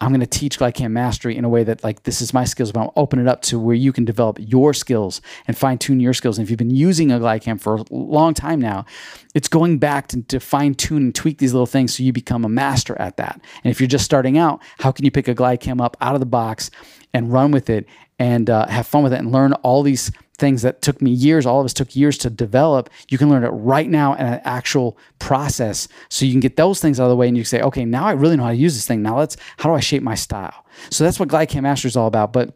I'm 0.00 0.10
going 0.10 0.20
to 0.20 0.26
teach 0.26 0.58
GlideCam 0.58 0.92
mastery 0.92 1.36
in 1.36 1.44
a 1.44 1.48
way 1.48 1.62
that 1.64 1.84
like 1.84 2.04
this 2.04 2.22
is 2.22 2.32
my 2.32 2.44
skills, 2.44 2.72
but 2.72 2.80
I'm 2.80 2.90
open 2.96 3.18
it 3.18 3.28
up 3.28 3.42
to 3.42 3.58
where 3.58 3.74
you 3.74 3.92
can 3.92 4.04
develop 4.04 4.38
your 4.40 4.72
skills 4.72 5.20
and 5.46 5.56
fine 5.56 5.76
tune 5.76 6.00
your 6.00 6.14
skills. 6.14 6.38
And 6.38 6.46
if 6.46 6.50
you've 6.50 6.58
been 6.58 6.70
using 6.70 7.12
a 7.12 7.18
GlideCam 7.18 7.60
for 7.60 7.76
a 7.76 7.84
long 7.90 8.32
time 8.32 8.60
now, 8.60 8.86
it's 9.34 9.48
going 9.48 9.78
back 9.78 10.08
to, 10.08 10.22
to 10.22 10.40
fine 10.40 10.74
tune 10.74 11.02
and 11.02 11.14
tweak 11.14 11.38
these 11.38 11.52
little 11.52 11.66
things 11.66 11.94
so 11.94 12.02
you 12.02 12.12
become 12.12 12.44
a 12.44 12.48
master 12.48 12.98
at 12.98 13.18
that. 13.18 13.40
And 13.62 13.70
if 13.70 13.80
you're 13.80 13.88
just 13.88 14.04
starting 14.04 14.38
out, 14.38 14.62
how 14.78 14.90
can 14.90 15.04
you 15.04 15.10
pick 15.10 15.28
a 15.28 15.34
GlideCam 15.34 15.82
up 15.82 15.96
out 16.00 16.14
of 16.14 16.20
the 16.20 16.26
box 16.26 16.70
and 17.12 17.32
run 17.32 17.50
with 17.50 17.68
it 17.68 17.86
and 18.18 18.48
uh, 18.48 18.66
have 18.68 18.86
fun 18.86 19.02
with 19.02 19.12
it 19.12 19.18
and 19.18 19.32
learn 19.32 19.52
all 19.54 19.82
these 19.82 20.10
things 20.40 20.62
that 20.62 20.82
took 20.82 21.00
me 21.00 21.10
years, 21.10 21.46
all 21.46 21.60
of 21.60 21.64
us 21.64 21.72
took 21.72 21.94
years 21.94 22.18
to 22.18 22.30
develop, 22.30 22.90
you 23.08 23.18
can 23.18 23.28
learn 23.28 23.44
it 23.44 23.50
right 23.50 23.88
now 23.88 24.14
in 24.14 24.26
an 24.26 24.40
actual 24.44 24.98
process. 25.20 25.86
So 26.08 26.24
you 26.24 26.32
can 26.32 26.40
get 26.40 26.56
those 26.56 26.80
things 26.80 26.98
out 26.98 27.04
of 27.04 27.10
the 27.10 27.16
way 27.16 27.28
and 27.28 27.36
you 27.36 27.44
say, 27.44 27.60
okay, 27.60 27.84
now 27.84 28.06
I 28.06 28.12
really 28.12 28.36
know 28.36 28.44
how 28.44 28.50
to 28.50 28.56
use 28.56 28.74
this 28.74 28.86
thing. 28.86 29.02
Now 29.02 29.18
let's, 29.18 29.36
how 29.58 29.68
do 29.68 29.76
I 29.76 29.80
shape 29.80 30.02
my 30.02 30.16
style? 30.16 30.64
So 30.90 31.04
that's 31.04 31.20
what 31.20 31.28
GlideCam 31.28 31.62
Master 31.62 31.86
is 31.86 31.96
all 31.96 32.08
about. 32.08 32.32
But 32.32 32.54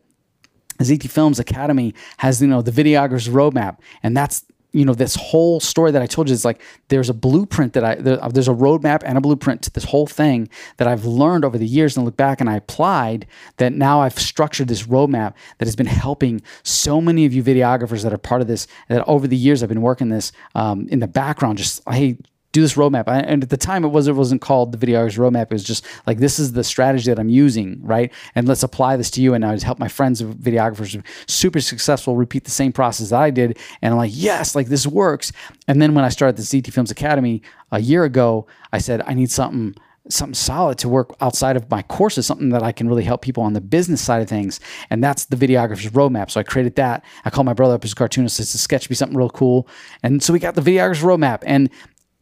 ZT 0.78 1.08
Films 1.08 1.38
Academy 1.38 1.94
has, 2.16 2.42
you 2.42 2.48
know, 2.48 2.62
the 2.62 2.72
videographer's 2.72 3.28
roadmap, 3.28 3.78
and 4.02 4.16
that's 4.16 4.44
you 4.74 4.84
know 4.84 4.92
this 4.92 5.14
whole 5.14 5.60
story 5.60 5.92
that 5.92 6.02
I 6.02 6.06
told 6.06 6.28
you 6.28 6.34
is 6.34 6.44
like 6.44 6.60
there's 6.88 7.08
a 7.08 7.14
blueprint 7.14 7.72
that 7.74 7.84
I 7.84 7.94
there, 7.94 8.18
there's 8.30 8.48
a 8.48 8.54
roadmap 8.54 9.02
and 9.04 9.16
a 9.16 9.20
blueprint 9.20 9.62
to 9.62 9.70
this 9.70 9.84
whole 9.84 10.06
thing 10.06 10.48
that 10.76 10.88
I've 10.88 11.04
learned 11.04 11.44
over 11.44 11.56
the 11.56 11.66
years 11.66 11.96
and 11.96 12.04
look 12.04 12.16
back 12.16 12.40
and 12.40 12.50
I 12.50 12.56
applied 12.56 13.26
that 13.58 13.72
now 13.72 14.00
I've 14.00 14.18
structured 14.18 14.68
this 14.68 14.82
roadmap 14.82 15.34
that 15.58 15.66
has 15.66 15.76
been 15.76 15.86
helping 15.86 16.42
so 16.64 17.00
many 17.00 17.24
of 17.24 17.32
you 17.32 17.42
videographers 17.42 18.02
that 18.02 18.12
are 18.12 18.18
part 18.18 18.40
of 18.40 18.48
this 18.48 18.66
that 18.88 19.06
over 19.06 19.28
the 19.28 19.36
years 19.36 19.62
I've 19.62 19.68
been 19.68 19.82
working 19.82 20.08
this 20.08 20.32
um, 20.54 20.88
in 20.88 20.98
the 20.98 21.08
background 21.08 21.58
just 21.58 21.80
hey 21.88 22.18
do 22.54 22.62
this 22.62 22.74
roadmap. 22.74 23.04
And 23.08 23.42
at 23.42 23.50
the 23.50 23.56
time, 23.56 23.84
it 23.84 23.88
was 23.88 24.06
it 24.06 24.12
wasn't 24.12 24.40
called 24.40 24.72
the 24.72 24.78
videographer's 24.78 25.18
roadmap. 25.18 25.42
It 25.42 25.50
was 25.50 25.64
just 25.64 25.84
like 26.06 26.18
this 26.18 26.38
is 26.38 26.52
the 26.52 26.62
strategy 26.62 27.10
that 27.10 27.18
I'm 27.18 27.28
using, 27.28 27.80
right? 27.82 28.12
And 28.36 28.46
let's 28.46 28.62
apply 28.62 28.96
this 28.96 29.10
to 29.12 29.20
you. 29.20 29.34
And 29.34 29.44
I 29.44 29.50
would 29.50 29.62
help 29.62 29.80
my 29.80 29.88
friends 29.88 30.22
videographers 30.22 31.04
super 31.26 31.60
successful 31.60 32.16
repeat 32.16 32.44
the 32.44 32.50
same 32.50 32.72
process 32.72 33.10
that 33.10 33.20
I 33.20 33.30
did. 33.30 33.58
And 33.82 33.92
I'm 33.92 33.98
like, 33.98 34.12
yes, 34.14 34.54
like 34.54 34.68
this 34.68 34.86
works. 34.86 35.32
And 35.66 35.82
then 35.82 35.94
when 35.94 36.04
I 36.04 36.08
started 36.08 36.36
the 36.36 36.42
ZT 36.42 36.72
Films 36.72 36.92
Academy 36.92 37.42
a 37.72 37.80
year 37.80 38.04
ago, 38.04 38.46
I 38.72 38.78
said 38.78 39.02
I 39.04 39.14
need 39.14 39.32
something 39.32 39.74
something 40.08 40.34
solid 40.34 40.78
to 40.78 40.88
work 40.88 41.14
outside 41.20 41.56
of 41.56 41.70
my 41.70 41.82
courses, 41.82 42.26
something 42.26 42.50
that 42.50 42.62
I 42.62 42.72
can 42.72 42.88
really 42.88 43.04
help 43.04 43.22
people 43.22 43.42
on 43.42 43.54
the 43.54 43.60
business 43.60 44.02
side 44.02 44.20
of 44.20 44.28
things. 44.28 44.60
And 44.90 45.02
that's 45.02 45.24
the 45.24 45.36
videographer's 45.36 45.90
roadmap. 45.90 46.30
So 46.30 46.40
I 46.40 46.42
created 46.42 46.76
that. 46.76 47.04
I 47.24 47.30
called 47.30 47.46
my 47.46 47.54
brother 47.54 47.74
up 47.74 47.84
as 47.84 47.92
a 47.92 47.94
cartoonist 47.94 48.36
to 48.36 48.44
sketch 48.44 48.90
me 48.90 48.96
something 48.96 49.16
real 49.16 49.30
cool. 49.30 49.66
And 50.02 50.22
so 50.22 50.32
we 50.32 50.38
got 50.38 50.54
the 50.54 50.60
videographer's 50.60 51.02
roadmap. 51.02 51.42
And 51.46 51.70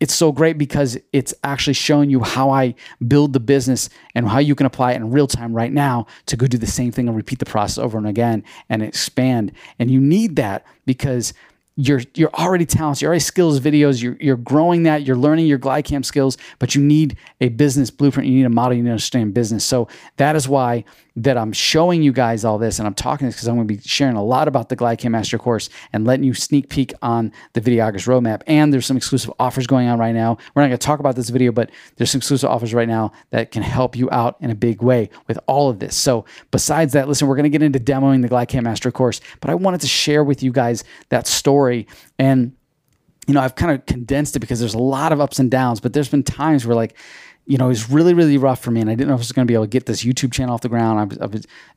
it's 0.03 0.17
so 0.17 0.33
great 0.33 0.59
because 0.59 0.99
it's 1.13 1.33
actually 1.45 1.75
showing 1.75 2.11
you 2.11 2.25
how 2.25 2.51
I 2.51 2.75
build 3.07 3.35
the 3.35 3.39
business 3.39 3.89
and 4.17 4.27
how 4.27 4.41
you 4.41 4.57
can 4.57 4.67
apply 4.67 4.95
it 4.95 4.97
in 4.97 5.13
real 5.13 5.29
time 5.29 5.55
right 5.55 5.73
now 5.73 6.09
to 6.27 6.37
go 6.37 6.49
do 6.49 6.59
the 6.59 6.67
same 6.67 6.91
thing 6.91 7.07
and 7.07 7.17
repeat 7.17 7.39
the 7.39 7.45
process 7.45 7.79
over 7.79 7.99
and 7.99 8.09
again 8.09 8.43
and 8.69 8.83
expand. 8.83 9.53
And 9.79 9.93
you 9.93 10.01
need 10.01 10.35
that 10.35 10.67
because 10.87 11.35
you're 11.77 12.03
you're 12.15 12.35
already 12.35 12.67
talented, 12.67 13.03
you're 13.03 13.09
already 13.09 13.21
skills 13.21 13.59
videos, 13.61 14.03
you're 14.03 14.17
you're 14.21 14.37
growing 14.37 14.83
that, 14.83 15.03
you're 15.03 15.17
learning 15.17 15.47
your 15.47 15.59
GlideCam 15.59 16.05
skills, 16.05 16.37
but 16.59 16.75
you 16.75 16.83
need 16.83 17.17
a 17.41 17.49
business 17.49 17.91
blueprint, 17.91 18.29
you 18.29 18.37
need 18.37 18.45
a 18.45 18.51
model, 18.51 18.77
you 18.77 18.83
need 18.83 18.89
to 18.89 18.93
understand 18.93 19.33
business. 19.33 19.65
So 19.65 19.89
that 20.17 20.37
is 20.37 20.49
why 20.49 20.85
that 21.17 21.37
I'm 21.37 21.53
showing 21.53 22.03
you 22.03 22.13
guys 22.13 22.45
all 22.45 22.59
this 22.59 22.79
and 22.79 22.87
I'm 22.87 22.95
talking 22.95 23.27
this 23.27 23.37
because 23.37 23.49
I'm 23.49 23.57
going 23.57 23.69
to 23.69 23.75
be 23.75 23.81
sharing 23.81 24.17
a 24.17 24.25
lot 24.25 24.49
about 24.49 24.71
the 24.71 24.77
GlideCam 24.77 25.11
Master 25.11 25.39
course 25.39 25.69
and 25.93 26.07
letting 26.07 26.25
you 26.25 26.33
sneak 26.33 26.71
peek 26.71 26.95
on 27.03 27.33
the 27.53 27.61
videographer's 27.61 28.07
roadmap. 28.07 28.43
And 28.47 28.73
there's 28.73 28.87
some 28.87 28.97
exclusive 28.97 29.31
offers 29.39 29.67
going 29.67 29.89
on 29.89 29.99
right 29.99 30.15
now. 30.15 30.39
We're 30.55 30.63
not 30.63 30.69
going 30.69 30.79
to 30.79 30.87
talk 30.87 31.01
about 31.01 31.17
this 31.17 31.29
video, 31.29 31.53
but 31.53 31.71
there's 31.97 32.11
some 32.11 32.21
exclusive 32.21 32.49
offers 32.49 32.73
right 32.73 32.89
now 32.89 33.13
that 33.31 33.51
can 33.51 33.63
help 33.63 33.95
you 33.95 34.11
out 34.11 34.37
in 34.41 34.51
a 34.51 34.55
big 34.55 34.83
way 34.83 35.11
with 35.29 35.39
all 35.47 35.69
of 35.69 35.81
this. 35.81 35.97
So 35.97 36.25
besides 36.51 36.95
that, 36.95 37.09
listen, 37.09 37.29
we're 37.29 37.37
going 37.37 37.45
to 37.45 37.51
get 37.51 37.63
into 37.63 37.79
demoing 37.79 38.23
the 38.23 38.29
GlideCam 38.29 38.63
Master 38.63 38.91
course, 38.91 39.21
but 39.41 39.51
I 39.51 39.55
wanted 39.55 39.83
to 39.83 39.89
share 39.89 40.25
with 40.25 40.43
you 40.43 40.51
guys 40.51 40.83
that 41.11 41.27
story 41.27 41.62
and 42.19 42.55
you 43.27 43.35
know, 43.35 43.41
I've 43.41 43.55
kind 43.55 43.73
of 43.73 43.87
condensed 43.87 44.35
it 44.35 44.41
because 44.41 44.59
there's 44.59 44.75
a 44.75 44.79
lot 44.79 45.13
of 45.13 45.21
ups 45.21 45.39
and 45.39 45.51
downs, 45.51 45.81
but 45.81 45.93
there's 45.93 46.09
been 46.09 46.25
times 46.25 46.67
where 46.67 46.75
like 46.75 46.97
you 47.45 47.59
know, 47.59 47.65
it 47.65 47.69
was 47.69 47.91
really, 47.91 48.15
really 48.15 48.39
rough 48.39 48.61
for 48.61 48.71
me. 48.71 48.81
And 48.81 48.89
I 48.89 48.95
didn't 48.95 49.09
know 49.09 49.15
if 49.15 49.19
I 49.19 49.23
was 49.23 49.33
going 49.33 49.45
to 49.47 49.51
be 49.51 49.55
able 49.55 49.65
to 49.65 49.69
get 49.69 49.87
this 49.87 50.05
YouTube 50.05 50.33
channel 50.33 50.55
off 50.55 50.61
the 50.61 50.69
ground. 50.69 51.19
I 51.21 51.25
I 51.25 51.29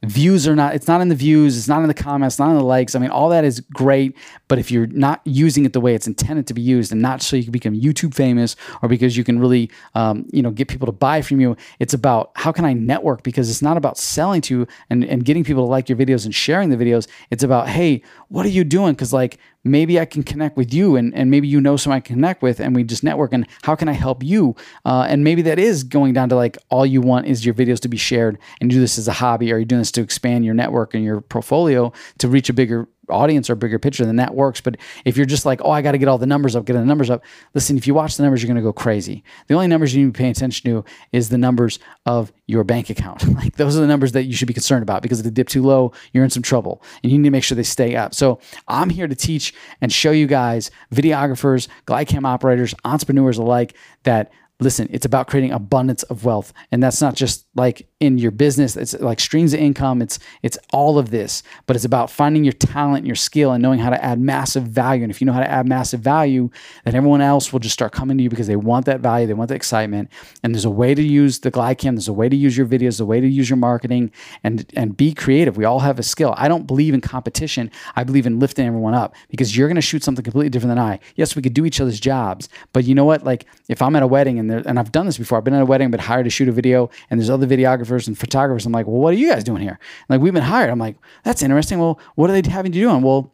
views 0.05 0.47
are 0.47 0.55
not, 0.55 0.75
it's 0.75 0.87
not 0.87 1.01
in 1.01 1.09
the 1.09 1.15
views, 1.15 1.57
it's 1.57 1.67
not 1.67 1.81
in 1.81 1.87
the 1.87 1.95
comments, 1.95 2.37
not 2.37 2.51
in 2.51 2.57
the 2.57 2.63
likes. 2.63 2.93
I 2.93 2.99
mean, 2.99 3.09
all 3.09 3.29
that 3.29 3.43
is 3.43 3.61
great. 3.73 4.15
But 4.47 4.59
if 4.59 4.69
you're 4.69 4.85
not 4.87 5.21
using 5.25 5.65
it 5.65 5.73
the 5.73 5.81
way 5.81 5.95
it's 5.95 6.05
intended 6.05 6.45
to 6.47 6.53
be 6.53 6.61
used 6.61 6.91
and 6.91 7.01
not 7.01 7.23
so 7.23 7.35
you 7.35 7.43
can 7.43 7.51
become 7.51 7.73
YouTube 7.73 8.13
famous 8.13 8.55
or 8.83 8.89
because 8.89 9.17
you 9.17 9.23
can 9.23 9.39
really, 9.39 9.71
um, 9.95 10.27
you 10.31 10.43
know, 10.43 10.51
get 10.51 10.67
people 10.67 10.85
to 10.85 10.91
buy 10.91 11.23
from 11.23 11.39
you, 11.39 11.57
it's 11.79 11.95
about 11.95 12.31
how 12.35 12.51
can 12.51 12.63
I 12.63 12.73
network? 12.73 13.23
Because 13.23 13.49
it's 13.49 13.63
not 13.63 13.75
about 13.75 13.97
selling 13.97 14.41
to 14.41 14.59
you 14.59 14.67
and, 14.91 15.03
and 15.03 15.25
getting 15.25 15.43
people 15.43 15.65
to 15.65 15.69
like 15.69 15.89
your 15.89 15.97
videos 15.97 16.25
and 16.25 16.35
sharing 16.35 16.69
the 16.69 16.77
videos. 16.77 17.07
It's 17.31 17.43
about, 17.43 17.69
hey, 17.69 18.03
what 18.27 18.45
are 18.45 18.49
you 18.49 18.63
doing? 18.63 18.93
Because 18.93 19.13
like 19.13 19.39
maybe 19.65 19.99
I 19.99 20.05
can 20.05 20.23
connect 20.23 20.55
with 20.55 20.73
you 20.73 20.95
and, 20.95 21.13
and 21.13 21.29
maybe 21.29 21.47
you 21.47 21.59
know 21.59 21.75
someone 21.75 21.97
I 21.97 21.99
can 21.99 22.15
connect 22.15 22.41
with 22.41 22.59
and 22.59 22.75
we 22.75 22.83
just 22.83 23.03
network 23.03 23.33
and 23.33 23.45
how 23.63 23.75
can 23.75 23.89
I 23.89 23.93
help 23.93 24.23
you? 24.23 24.55
Uh, 24.85 25.07
and 25.09 25.23
maybe 25.23 25.41
that 25.41 25.59
is 25.59 25.83
going 25.83 26.13
down 26.13 26.29
to 26.29 26.35
like 26.35 26.57
all 26.69 26.85
you 26.85 27.01
want 27.01 27.25
is 27.25 27.45
your 27.45 27.55
videos 27.55 27.79
to 27.81 27.89
be 27.89 27.97
shared 27.97 28.37
and 28.61 28.69
do 28.69 28.79
this 28.79 28.97
as 28.97 29.07
a 29.07 29.13
hobby 29.13 29.51
or 29.51 29.57
you're 29.57 29.65
doing 29.65 29.81
this 29.81 29.91
to 29.93 30.01
expand 30.01 30.45
your 30.45 30.53
network 30.53 30.93
and 30.93 31.03
your 31.03 31.19
portfolio 31.19 31.91
to 32.19 32.27
reach 32.27 32.47
a 32.47 32.53
bigger 32.53 32.87
audience 33.09 33.49
or 33.49 33.55
bigger 33.55 33.79
picture, 33.79 34.05
then 34.05 34.17
that 34.17 34.35
works. 34.35 34.61
But 34.61 34.77
if 35.03 35.17
you're 35.17 35.25
just 35.25 35.45
like, 35.45 35.61
oh, 35.63 35.71
I 35.71 35.81
got 35.81 35.93
to 35.93 35.97
get 35.97 36.07
all 36.07 36.17
the 36.17 36.25
numbers 36.25 36.55
up, 36.55 36.65
get 36.65 36.73
the 36.73 36.85
numbers 36.85 37.09
up. 37.09 37.23
Listen, 37.53 37.77
if 37.77 37.87
you 37.87 37.93
watch 37.93 38.17
the 38.17 38.23
numbers, 38.23 38.41
you're 38.41 38.47
going 38.47 38.55
to 38.55 38.61
go 38.61 38.73
crazy. 38.73 39.23
The 39.47 39.53
only 39.53 39.67
numbers 39.67 39.95
you 39.95 40.05
need 40.05 40.13
to 40.13 40.17
pay 40.17 40.29
attention 40.29 40.69
to 40.71 40.85
is 41.11 41.29
the 41.29 41.37
numbers 41.37 41.79
of 42.05 42.31
your 42.47 42.63
bank 42.63 42.89
account. 42.89 43.27
like 43.35 43.55
those 43.55 43.77
are 43.77 43.81
the 43.81 43.87
numbers 43.87 44.11
that 44.13 44.23
you 44.23 44.33
should 44.33 44.47
be 44.47 44.53
concerned 44.53 44.83
about 44.83 45.01
because 45.01 45.19
if 45.19 45.25
they 45.25 45.31
dip 45.31 45.47
too 45.47 45.63
low, 45.63 45.91
you're 46.13 46.23
in 46.23 46.29
some 46.29 46.43
trouble 46.43 46.81
and 47.03 47.11
you 47.11 47.17
need 47.17 47.25
to 47.27 47.31
make 47.31 47.43
sure 47.43 47.55
they 47.55 47.63
stay 47.63 47.95
up. 47.95 48.13
So 48.13 48.39
I'm 48.67 48.89
here 48.89 49.07
to 49.07 49.15
teach 49.15 49.53
and 49.81 49.91
show 49.91 50.11
you 50.11 50.27
guys, 50.27 50.71
videographers, 50.93 51.67
GlideCam 51.85 52.25
operators, 52.25 52.73
entrepreneurs 52.83 53.37
alike, 53.37 53.75
that 54.03 54.31
listen, 54.59 54.87
it's 54.91 55.05
about 55.05 55.27
creating 55.27 55.51
abundance 55.51 56.03
of 56.03 56.23
wealth. 56.23 56.53
And 56.71 56.81
that's 56.81 57.01
not 57.01 57.15
just 57.15 57.45
like 57.55 57.87
in 58.05 58.17
your 58.17 58.31
business, 58.31 58.77
it's 58.77 58.93
like 58.99 59.19
streams 59.19 59.53
of 59.53 59.59
income, 59.59 60.01
it's 60.01 60.17
it's 60.41 60.57
all 60.71 60.97
of 60.97 61.11
this, 61.11 61.43
but 61.65 61.75
it's 61.75 61.83
about 61.83 62.09
finding 62.09 62.43
your 62.45 62.53
talent 62.53 63.05
your 63.05 63.15
skill 63.15 63.51
and 63.51 63.61
knowing 63.61 63.79
how 63.79 63.89
to 63.89 64.03
add 64.03 64.19
massive 64.19 64.63
value. 64.63 65.03
And 65.03 65.11
if 65.11 65.19
you 65.19 65.25
know 65.25 65.33
how 65.33 65.41
to 65.41 65.51
add 65.51 65.67
massive 65.67 65.99
value, 65.99 66.49
then 66.85 66.95
everyone 66.95 67.21
else 67.21 67.51
will 67.51 67.59
just 67.59 67.73
start 67.73 67.91
coming 67.91 68.17
to 68.17 68.23
you 68.23 68.29
because 68.29 68.47
they 68.47 68.55
want 68.55 68.85
that 68.85 69.01
value, 69.01 69.27
they 69.27 69.33
want 69.33 69.49
the 69.49 69.55
excitement. 69.55 70.09
And 70.41 70.55
there's 70.55 70.65
a 70.65 70.69
way 70.69 70.95
to 70.95 71.03
use 71.03 71.39
the 71.39 71.51
GlideCam, 71.51 71.95
there's 71.95 72.07
a 72.07 72.13
way 72.13 72.29
to 72.29 72.35
use 72.35 72.57
your 72.57 72.65
videos, 72.65 73.01
a 73.01 73.05
way 73.05 73.19
to 73.19 73.27
use 73.27 73.49
your 73.49 73.57
marketing 73.57 74.11
and 74.43 74.71
and 74.75 74.95
be 74.95 75.13
creative. 75.13 75.57
We 75.57 75.65
all 75.65 75.79
have 75.81 75.99
a 75.99 76.03
skill. 76.03 76.33
I 76.37 76.47
don't 76.47 76.65
believe 76.65 76.93
in 76.93 77.01
competition. 77.01 77.69
I 77.97 78.05
believe 78.05 78.25
in 78.25 78.39
lifting 78.39 78.65
everyone 78.65 78.93
up 78.93 79.15
because 79.29 79.57
you're 79.57 79.67
going 79.67 79.75
to 79.75 79.81
shoot 79.81 80.03
something 80.03 80.23
completely 80.23 80.49
different 80.49 80.71
than 80.71 80.79
I. 80.79 80.99
Yes, 81.15 81.35
we 81.35 81.41
could 81.41 81.53
do 81.53 81.65
each 81.65 81.81
other's 81.81 81.99
jobs, 81.99 82.47
but 82.71 82.85
you 82.85 82.95
know 82.95 83.05
what? 83.05 83.25
Like 83.25 83.45
if 83.67 83.81
I'm 83.81 83.95
at 83.97 84.03
a 84.03 84.07
wedding 84.07 84.39
and 84.39 84.45
and 84.45 84.63
there, 84.63 84.69
and 84.69 84.79
I've 84.79 84.91
done 84.91 85.05
this 85.05 85.17
before. 85.17 85.37
I've 85.37 85.43
been 85.43 85.53
at 85.53 85.61
a 85.61 85.65
wedding, 85.65 85.91
but 85.91 85.99
hired 85.99 86.25
to 86.25 86.29
shoot 86.29 86.47
a 86.47 86.51
video, 86.51 86.89
and 87.09 87.19
there's 87.19 87.29
other 87.29 87.47
videographers 87.47 87.94
and 88.07 88.17
photographers. 88.17 88.65
I'm 88.65 88.71
like, 88.71 88.87
well, 88.87 88.97
what 88.97 89.13
are 89.13 89.17
you 89.17 89.29
guys 89.29 89.43
doing 89.43 89.61
here? 89.61 89.79
Like, 90.09 90.21
we've 90.21 90.33
been 90.33 90.43
hired. 90.43 90.69
I'm 90.69 90.79
like, 90.79 90.97
that's 91.23 91.41
interesting. 91.41 91.79
Well, 91.79 91.99
what 92.15 92.29
are 92.29 92.39
they 92.39 92.47
having 92.49 92.71
to 92.71 92.79
do? 92.79 92.89
And 92.89 93.03
well, 93.03 93.31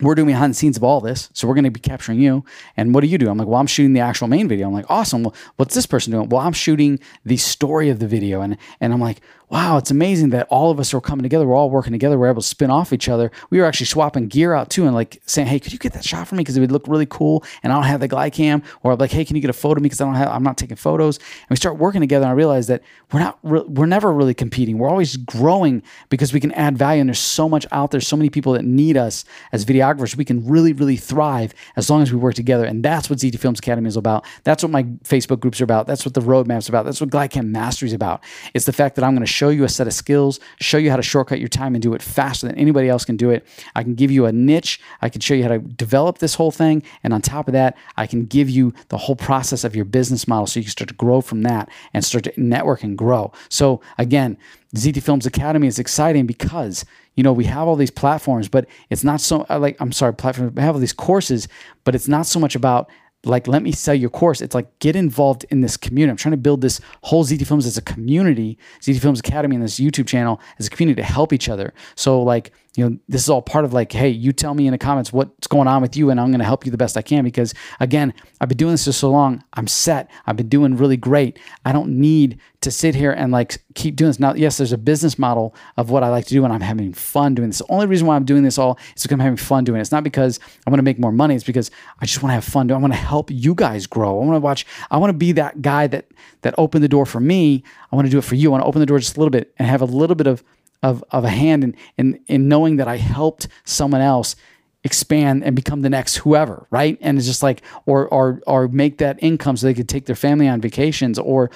we're 0.00 0.14
doing 0.14 0.26
behind 0.26 0.52
the 0.52 0.56
scenes 0.56 0.76
of 0.76 0.82
all 0.82 1.00
this. 1.00 1.30
So 1.32 1.46
we're 1.46 1.54
going 1.54 1.64
to 1.64 1.70
be 1.70 1.80
capturing 1.80 2.20
you. 2.20 2.44
And 2.76 2.94
what 2.94 3.02
do 3.02 3.06
you 3.06 3.18
do? 3.18 3.30
I'm 3.30 3.38
like, 3.38 3.46
well, 3.46 3.60
I'm 3.60 3.66
shooting 3.66 3.92
the 3.92 4.00
actual 4.00 4.26
main 4.26 4.48
video. 4.48 4.66
I'm 4.66 4.72
like, 4.72 4.90
awesome. 4.90 5.22
Well, 5.22 5.34
what's 5.56 5.74
this 5.74 5.86
person 5.86 6.12
doing? 6.12 6.28
Well, 6.28 6.40
I'm 6.40 6.52
shooting 6.52 6.98
the 7.24 7.36
story 7.36 7.88
of 7.88 7.98
the 8.00 8.08
video. 8.08 8.40
And 8.40 8.56
and 8.80 8.92
I'm 8.92 9.00
like, 9.00 9.20
wow, 9.52 9.76
it's 9.76 9.90
amazing 9.90 10.30
that 10.30 10.46
all 10.48 10.70
of 10.70 10.80
us 10.80 10.94
are 10.94 11.00
coming 11.02 11.22
together. 11.22 11.46
We're 11.46 11.54
all 11.54 11.68
working 11.68 11.92
together. 11.92 12.18
We're 12.18 12.30
able 12.30 12.40
to 12.40 12.48
spin 12.48 12.70
off 12.70 12.90
each 12.90 13.06
other. 13.06 13.30
We 13.50 13.58
were 13.58 13.66
actually 13.66 13.84
swapping 13.84 14.28
gear 14.28 14.54
out 14.54 14.70
too 14.70 14.86
and 14.86 14.94
like 14.94 15.20
saying, 15.26 15.46
hey, 15.46 15.60
could 15.60 15.74
you 15.74 15.78
get 15.78 15.92
that 15.92 16.06
shot 16.06 16.26
for 16.26 16.36
me? 16.36 16.40
Because 16.40 16.56
it 16.56 16.60
would 16.60 16.72
look 16.72 16.88
really 16.88 17.04
cool. 17.04 17.44
And 17.62 17.70
I 17.70 17.76
don't 17.76 17.84
have 17.84 18.00
the 18.00 18.08
GlideCam. 18.08 18.64
Or 18.82 18.92
I'm 18.92 18.98
like, 18.98 19.10
hey, 19.10 19.26
can 19.26 19.36
you 19.36 19.42
get 19.42 19.50
a 19.50 19.52
photo 19.52 19.78
of 19.78 19.82
me? 19.82 19.90
Because 19.90 20.00
I 20.00 20.06
don't 20.06 20.14
have, 20.14 20.28
I'm 20.28 20.42
not 20.42 20.56
taking 20.56 20.78
photos. 20.78 21.18
And 21.18 21.50
we 21.50 21.56
start 21.56 21.76
working 21.76 22.00
together. 22.00 22.24
And 22.24 22.30
I 22.30 22.34
realized 22.34 22.70
that 22.70 22.82
we're 23.12 23.20
not, 23.20 23.38
re- 23.42 23.64
we're 23.68 23.84
never 23.84 24.10
really 24.10 24.32
competing. 24.32 24.78
We're 24.78 24.88
always 24.88 25.18
growing 25.18 25.82
because 26.08 26.32
we 26.32 26.40
can 26.40 26.52
add 26.52 26.78
value. 26.78 27.02
And 27.02 27.10
there's 27.10 27.18
so 27.18 27.46
much 27.46 27.66
out 27.72 27.90
there, 27.90 28.00
so 28.00 28.16
many 28.16 28.30
people 28.30 28.54
that 28.54 28.64
need 28.64 28.96
us 28.96 29.26
as 29.52 29.66
videographers. 29.66 30.16
We 30.16 30.24
can 30.24 30.48
really, 30.48 30.72
really 30.72 30.96
thrive 30.96 31.52
as 31.76 31.90
long 31.90 32.00
as 32.00 32.10
we 32.10 32.16
work 32.18 32.36
together. 32.36 32.64
And 32.64 32.82
that's 32.82 33.10
what 33.10 33.18
ZT 33.18 33.38
Films 33.38 33.58
Academy 33.58 33.88
is 33.88 33.98
about. 33.98 34.24
That's 34.44 34.62
what 34.62 34.72
my 34.72 34.84
Facebook 35.04 35.40
groups 35.40 35.60
are 35.60 35.64
about. 35.64 35.86
That's 35.86 36.06
what 36.06 36.14
the 36.14 36.22
roadmap's 36.22 36.70
about. 36.70 36.86
That's 36.86 37.02
what 37.02 37.10
GlideCam 37.10 37.48
Mastery 37.48 37.88
is 37.88 37.92
about. 37.92 38.24
It's 38.54 38.64
the 38.64 38.72
fact 38.72 38.96
that 38.96 39.04
I'm 39.04 39.14
going 39.14 39.26
to 39.26 39.41
show 39.41 39.41
you 39.48 39.64
a 39.64 39.68
set 39.68 39.86
of 39.86 39.92
skills 39.92 40.40
show 40.60 40.78
you 40.78 40.90
how 40.90 40.96
to 40.96 41.02
shortcut 41.02 41.38
your 41.38 41.48
time 41.48 41.74
and 41.74 41.82
do 41.82 41.94
it 41.94 42.02
faster 42.02 42.46
than 42.46 42.56
anybody 42.56 42.88
else 42.88 43.04
can 43.04 43.16
do 43.16 43.30
it. 43.30 43.46
I 43.74 43.82
can 43.82 43.94
give 43.94 44.10
you 44.10 44.26
a 44.26 44.32
niche. 44.32 44.80
I 45.00 45.08
can 45.08 45.20
show 45.20 45.34
you 45.34 45.42
how 45.42 45.50
to 45.50 45.58
develop 45.58 46.18
this 46.18 46.34
whole 46.34 46.50
thing. 46.50 46.82
And 47.02 47.12
on 47.12 47.22
top 47.22 47.48
of 47.48 47.52
that, 47.52 47.76
I 47.96 48.06
can 48.06 48.26
give 48.26 48.48
you 48.48 48.72
the 48.88 48.98
whole 48.98 49.16
process 49.16 49.64
of 49.64 49.74
your 49.74 49.84
business 49.84 50.28
model 50.28 50.46
so 50.46 50.60
you 50.60 50.64
can 50.64 50.70
start 50.70 50.88
to 50.88 50.94
grow 50.94 51.20
from 51.20 51.42
that 51.42 51.68
and 51.94 52.04
start 52.04 52.24
to 52.24 52.32
network 52.36 52.82
and 52.82 52.96
grow. 52.96 53.32
So 53.48 53.80
again, 53.98 54.36
ZT 54.74 55.02
Films 55.02 55.26
Academy 55.26 55.66
is 55.66 55.78
exciting 55.78 56.26
because 56.26 56.84
you 57.14 57.22
know 57.22 57.32
we 57.32 57.44
have 57.44 57.68
all 57.68 57.76
these 57.76 57.90
platforms, 57.90 58.48
but 58.48 58.66
it's 58.88 59.04
not 59.04 59.20
so 59.20 59.44
uh, 59.50 59.58
like 59.58 59.76
I'm 59.80 59.92
sorry, 59.92 60.14
platforms. 60.14 60.54
We 60.54 60.62
have 60.62 60.74
all 60.74 60.80
these 60.80 60.94
courses, 60.94 61.46
but 61.84 61.94
it's 61.94 62.08
not 62.08 62.26
so 62.26 62.40
much 62.40 62.54
about 62.54 62.88
like 63.24 63.46
let 63.46 63.62
me 63.62 63.72
sell 63.72 63.94
your 63.94 64.10
course. 64.10 64.40
It's 64.40 64.54
like 64.54 64.78
get 64.78 64.96
involved 64.96 65.44
in 65.50 65.60
this 65.60 65.76
community. 65.76 66.10
I'm 66.10 66.16
trying 66.16 66.32
to 66.32 66.38
build 66.38 66.60
this 66.60 66.80
whole 67.02 67.24
zt 67.24 67.46
films 67.46 67.66
as 67.66 67.76
a 67.76 67.82
community 67.82 68.58
zt 68.80 69.00
films 69.00 69.20
academy 69.20 69.56
and 69.56 69.64
this 69.64 69.78
youtube 69.78 70.06
channel 70.06 70.40
as 70.58 70.66
a 70.66 70.70
community 70.70 71.00
to 71.00 71.06
help 71.06 71.32
each 71.32 71.48
other. 71.48 71.72
So 71.94 72.22
like 72.22 72.52
you 72.76 72.88
know 72.88 72.96
this 73.08 73.22
is 73.22 73.28
all 73.28 73.42
part 73.42 73.64
of 73.64 73.72
like 73.72 73.92
hey 73.92 74.08
you 74.08 74.32
tell 74.32 74.54
me 74.54 74.66
in 74.66 74.72
the 74.72 74.78
comments 74.78 75.12
what's 75.12 75.46
going 75.46 75.68
on 75.68 75.82
with 75.82 75.96
you 75.96 76.10
and 76.10 76.20
i'm 76.20 76.28
going 76.28 76.38
to 76.38 76.44
help 76.44 76.64
you 76.64 76.70
the 76.70 76.78
best 76.78 76.96
i 76.96 77.02
can 77.02 77.24
because 77.24 77.52
again 77.80 78.14
i've 78.40 78.48
been 78.48 78.56
doing 78.56 78.72
this 78.72 78.84
for 78.84 78.92
so 78.92 79.10
long. 79.10 79.42
I'm 79.54 79.66
set. 79.66 80.10
I've 80.26 80.36
been 80.36 80.48
doing 80.48 80.76
really 80.76 80.96
great. 80.96 81.38
I 81.64 81.72
don't 81.72 82.00
need 82.00 82.38
to 82.60 82.70
sit 82.70 82.94
here 82.94 83.10
and 83.10 83.32
like 83.32 83.58
keep 83.74 83.96
doing 83.96 84.10
this. 84.10 84.20
Now 84.20 84.34
yes 84.34 84.56
there's 84.56 84.72
a 84.72 84.78
business 84.78 85.18
model 85.18 85.54
of 85.76 85.90
what 85.90 86.04
i 86.04 86.08
like 86.08 86.24
to 86.26 86.34
do 86.34 86.44
and 86.44 86.52
i'm 86.52 86.60
having 86.60 86.92
fun 86.92 87.34
doing 87.34 87.48
this. 87.48 87.58
The 87.58 87.66
only 87.68 87.86
reason 87.86 88.06
why 88.06 88.16
i'm 88.16 88.24
doing 88.24 88.44
this 88.44 88.58
all 88.58 88.78
is 88.96 89.02
because 89.02 89.14
i'm 89.14 89.20
having 89.20 89.36
fun 89.36 89.64
doing 89.64 89.78
it. 89.78 89.82
It's 89.82 89.92
not 89.92 90.04
because 90.04 90.38
i 90.66 90.70
want 90.70 90.78
to 90.78 90.84
make 90.84 90.98
more 90.98 91.12
money. 91.12 91.34
It's 91.34 91.44
because 91.44 91.70
i 92.00 92.06
just 92.06 92.22
want 92.22 92.30
to 92.30 92.34
have 92.34 92.44
fun 92.44 92.68
doing 92.68 92.78
i 92.78 92.80
want 92.80 92.92
to 92.92 92.98
help 92.98 93.30
you 93.30 93.54
guys 93.54 93.86
grow. 93.86 94.20
I 94.20 94.24
want 94.24 94.36
to 94.36 94.40
watch 94.40 94.64
i 94.90 94.96
want 94.96 95.10
to 95.10 95.18
be 95.18 95.32
that 95.32 95.60
guy 95.60 95.86
that 95.88 96.06
that 96.42 96.54
opened 96.58 96.84
the 96.84 96.88
door 96.88 97.06
for 97.06 97.20
me. 97.20 97.64
I 97.90 97.96
want 97.96 98.06
to 98.06 98.10
do 98.10 98.18
it 98.18 98.24
for 98.24 98.36
you. 98.36 98.48
I 98.50 98.52
want 98.52 98.62
to 98.62 98.66
open 98.66 98.80
the 98.80 98.86
door 98.86 98.98
just 98.98 99.16
a 99.16 99.20
little 99.20 99.30
bit 99.30 99.52
and 99.58 99.68
have 99.68 99.82
a 99.82 99.86
little 99.86 100.16
bit 100.16 100.26
of 100.26 100.44
of, 100.82 101.04
of 101.10 101.24
a 101.24 101.30
hand 101.30 101.64
in, 101.64 101.76
in, 101.96 102.20
in 102.26 102.48
knowing 102.48 102.76
that 102.76 102.88
I 102.88 102.96
helped 102.96 103.48
someone 103.64 104.00
else 104.00 104.36
expand 104.84 105.44
and 105.44 105.54
become 105.54 105.82
the 105.82 105.90
next 105.90 106.16
whoever, 106.16 106.66
right? 106.70 106.98
And 107.00 107.16
it's 107.16 107.26
just 107.26 107.42
like, 107.42 107.62
or, 107.86 108.08
or, 108.08 108.40
or 108.46 108.68
make 108.68 108.98
that 108.98 109.18
income 109.20 109.56
so 109.56 109.66
they 109.66 109.74
could 109.74 109.88
take 109.88 110.06
their 110.06 110.16
family 110.16 110.48
on 110.48 110.60
vacations 110.60 111.18
or 111.18 111.50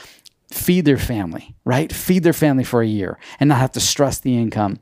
feed 0.50 0.84
their 0.84 0.98
family, 0.98 1.54
right? 1.64 1.92
Feed 1.92 2.22
their 2.22 2.32
family 2.32 2.64
for 2.64 2.82
a 2.82 2.86
year 2.86 3.18
and 3.40 3.48
not 3.48 3.58
have 3.58 3.72
to 3.72 3.80
stress 3.80 4.20
the 4.20 4.36
income 4.36 4.78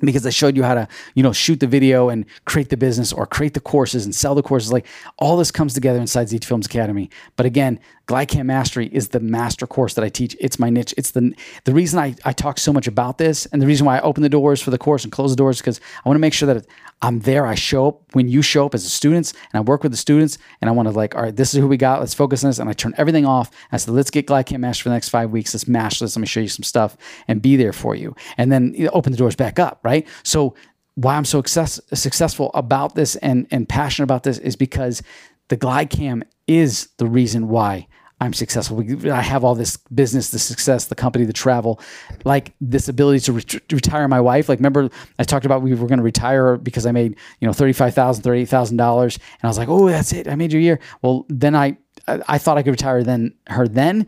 because 0.00 0.26
I 0.26 0.30
showed 0.30 0.56
you 0.56 0.62
how 0.62 0.74
to, 0.74 0.88
you 1.14 1.22
know, 1.22 1.32
shoot 1.32 1.60
the 1.60 1.66
video 1.66 2.08
and 2.08 2.24
create 2.44 2.68
the 2.70 2.76
business 2.76 3.12
or 3.12 3.26
create 3.26 3.54
the 3.54 3.60
courses 3.60 4.04
and 4.04 4.14
sell 4.14 4.34
the 4.34 4.42
courses. 4.42 4.72
Like 4.72 4.86
all 5.18 5.36
this 5.36 5.50
comes 5.50 5.74
together 5.74 6.00
inside 6.00 6.28
ZT 6.28 6.44
Films 6.44 6.66
Academy. 6.66 7.10
But 7.36 7.46
again, 7.46 7.80
GlideCam 8.10 8.46
Mastery 8.46 8.88
is 8.88 9.10
the 9.10 9.20
master 9.20 9.68
course 9.68 9.94
that 9.94 10.02
I 10.04 10.08
teach. 10.08 10.36
It's 10.40 10.58
my 10.58 10.68
niche. 10.68 10.92
It's 10.98 11.12
the 11.12 11.32
the 11.62 11.72
reason 11.72 12.00
I, 12.00 12.16
I 12.24 12.32
talk 12.32 12.58
so 12.58 12.72
much 12.72 12.88
about 12.88 13.18
this 13.18 13.46
and 13.46 13.62
the 13.62 13.68
reason 13.68 13.86
why 13.86 13.98
I 13.98 14.00
open 14.00 14.24
the 14.24 14.28
doors 14.28 14.60
for 14.60 14.72
the 14.72 14.78
course 14.78 15.04
and 15.04 15.12
close 15.12 15.30
the 15.30 15.36
doors 15.36 15.58
because 15.58 15.80
I 16.04 16.08
want 16.08 16.16
to 16.16 16.20
make 16.20 16.32
sure 16.32 16.52
that 16.52 16.66
I'm 17.02 17.20
there. 17.20 17.46
I 17.46 17.54
show 17.54 17.86
up 17.86 18.02
when 18.12 18.28
you 18.28 18.42
show 18.42 18.66
up 18.66 18.74
as 18.74 18.82
the 18.82 18.90
students 18.90 19.32
and 19.52 19.60
I 19.60 19.60
work 19.60 19.84
with 19.84 19.92
the 19.92 19.96
students 19.96 20.38
and 20.60 20.68
I 20.68 20.72
want 20.72 20.88
to 20.88 20.92
like, 20.92 21.14
all 21.14 21.22
right, 21.22 21.36
this 21.36 21.54
is 21.54 21.60
who 21.60 21.68
we 21.68 21.76
got. 21.76 22.00
Let's 22.00 22.12
focus 22.12 22.42
on 22.42 22.50
this. 22.50 22.58
And 22.58 22.68
I 22.68 22.72
turn 22.72 22.94
everything 22.96 23.26
off. 23.26 23.52
I 23.70 23.76
said, 23.76 23.94
let's 23.94 24.10
get 24.10 24.26
GlideCam 24.26 24.58
Mastery 24.58 24.82
for 24.82 24.88
the 24.88 24.96
next 24.96 25.10
five 25.10 25.30
weeks. 25.30 25.54
Let's 25.54 25.68
master 25.68 26.04
this. 26.04 26.16
Let 26.16 26.20
me 26.20 26.26
show 26.26 26.40
you 26.40 26.48
some 26.48 26.64
stuff 26.64 26.96
and 27.28 27.40
be 27.40 27.54
there 27.54 27.72
for 27.72 27.94
you. 27.94 28.16
And 28.36 28.50
then 28.50 28.74
open 28.92 29.12
the 29.12 29.18
doors 29.18 29.36
back 29.36 29.60
up, 29.60 29.78
right? 29.84 30.04
So 30.24 30.56
why 30.96 31.14
I'm 31.14 31.24
so 31.24 31.38
success, 31.38 31.80
successful 31.94 32.50
about 32.54 32.96
this 32.96 33.14
and, 33.14 33.46
and 33.52 33.68
passionate 33.68 34.04
about 34.04 34.24
this 34.24 34.38
is 34.38 34.56
because 34.56 35.00
the 35.46 35.56
GlideCam 35.56 36.24
is 36.48 36.88
the 36.98 37.06
reason 37.06 37.48
why 37.48 37.86
I'm 38.22 38.34
successful. 38.34 38.84
I 39.10 39.22
have 39.22 39.44
all 39.44 39.54
this 39.54 39.78
business, 39.78 40.30
the 40.30 40.38
success, 40.38 40.86
the 40.86 40.94
company, 40.94 41.24
the 41.24 41.32
travel, 41.32 41.80
like 42.24 42.52
this 42.60 42.86
ability 42.86 43.20
to 43.20 43.32
re- 43.32 43.60
retire 43.72 44.06
my 44.08 44.20
wife. 44.20 44.48
Like, 44.48 44.58
remember 44.58 44.90
I 45.18 45.24
talked 45.24 45.46
about 45.46 45.62
we 45.62 45.74
were 45.74 45.86
going 45.86 45.98
to 45.98 46.04
retire 46.04 46.58
because 46.58 46.84
I 46.84 46.92
made, 46.92 47.16
you 47.40 47.46
know, 47.46 47.52
$35,000, 47.52 48.20
$38,000. 48.20 49.16
And 49.16 49.20
I 49.42 49.46
was 49.46 49.56
like, 49.56 49.70
oh, 49.70 49.88
that's 49.88 50.12
it. 50.12 50.28
I 50.28 50.34
made 50.34 50.52
your 50.52 50.60
year. 50.60 50.80
Well, 51.00 51.24
then 51.30 51.56
I, 51.56 51.78
I, 52.06 52.20
I 52.28 52.38
thought 52.38 52.58
I 52.58 52.62
could 52.62 52.72
retire 52.72 53.02
then 53.02 53.34
her 53.46 53.66
then. 53.66 54.06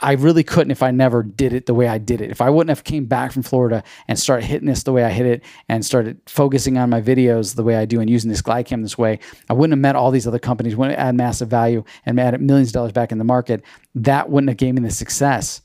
I 0.00 0.12
really 0.12 0.42
couldn't 0.42 0.70
if 0.70 0.82
I 0.82 0.90
never 0.90 1.22
did 1.22 1.52
it 1.52 1.66
the 1.66 1.74
way 1.74 1.86
I 1.86 1.98
did 1.98 2.22
it. 2.22 2.30
If 2.30 2.40
I 2.40 2.48
wouldn't 2.48 2.70
have 2.70 2.84
came 2.84 3.04
back 3.04 3.30
from 3.30 3.42
Florida 3.42 3.84
and 4.08 4.18
started 4.18 4.46
hitting 4.46 4.66
this 4.66 4.84
the 4.84 4.92
way 4.92 5.04
I 5.04 5.10
hit 5.10 5.26
it 5.26 5.44
and 5.68 5.84
started 5.84 6.18
focusing 6.26 6.78
on 6.78 6.88
my 6.88 7.02
videos 7.02 7.54
the 7.54 7.62
way 7.62 7.76
I 7.76 7.84
do 7.84 8.00
and 8.00 8.08
using 8.08 8.30
this 8.30 8.40
GlideCam 8.40 8.80
this 8.82 8.96
way, 8.96 9.18
I 9.50 9.52
wouldn't 9.52 9.72
have 9.72 9.80
met 9.80 9.94
all 9.94 10.10
these 10.10 10.26
other 10.26 10.38
companies, 10.38 10.76
wouldn't 10.76 10.98
add 10.98 11.14
massive 11.14 11.48
value 11.48 11.84
and 12.06 12.18
added 12.18 12.40
millions 12.40 12.70
of 12.70 12.74
dollars 12.74 12.92
back 12.92 13.12
in 13.12 13.18
the 13.18 13.24
market. 13.24 13.62
That 13.94 14.30
wouldn't 14.30 14.48
have 14.48 14.56
given 14.56 14.76
me 14.76 14.88
the 14.88 14.94
success 14.94 15.60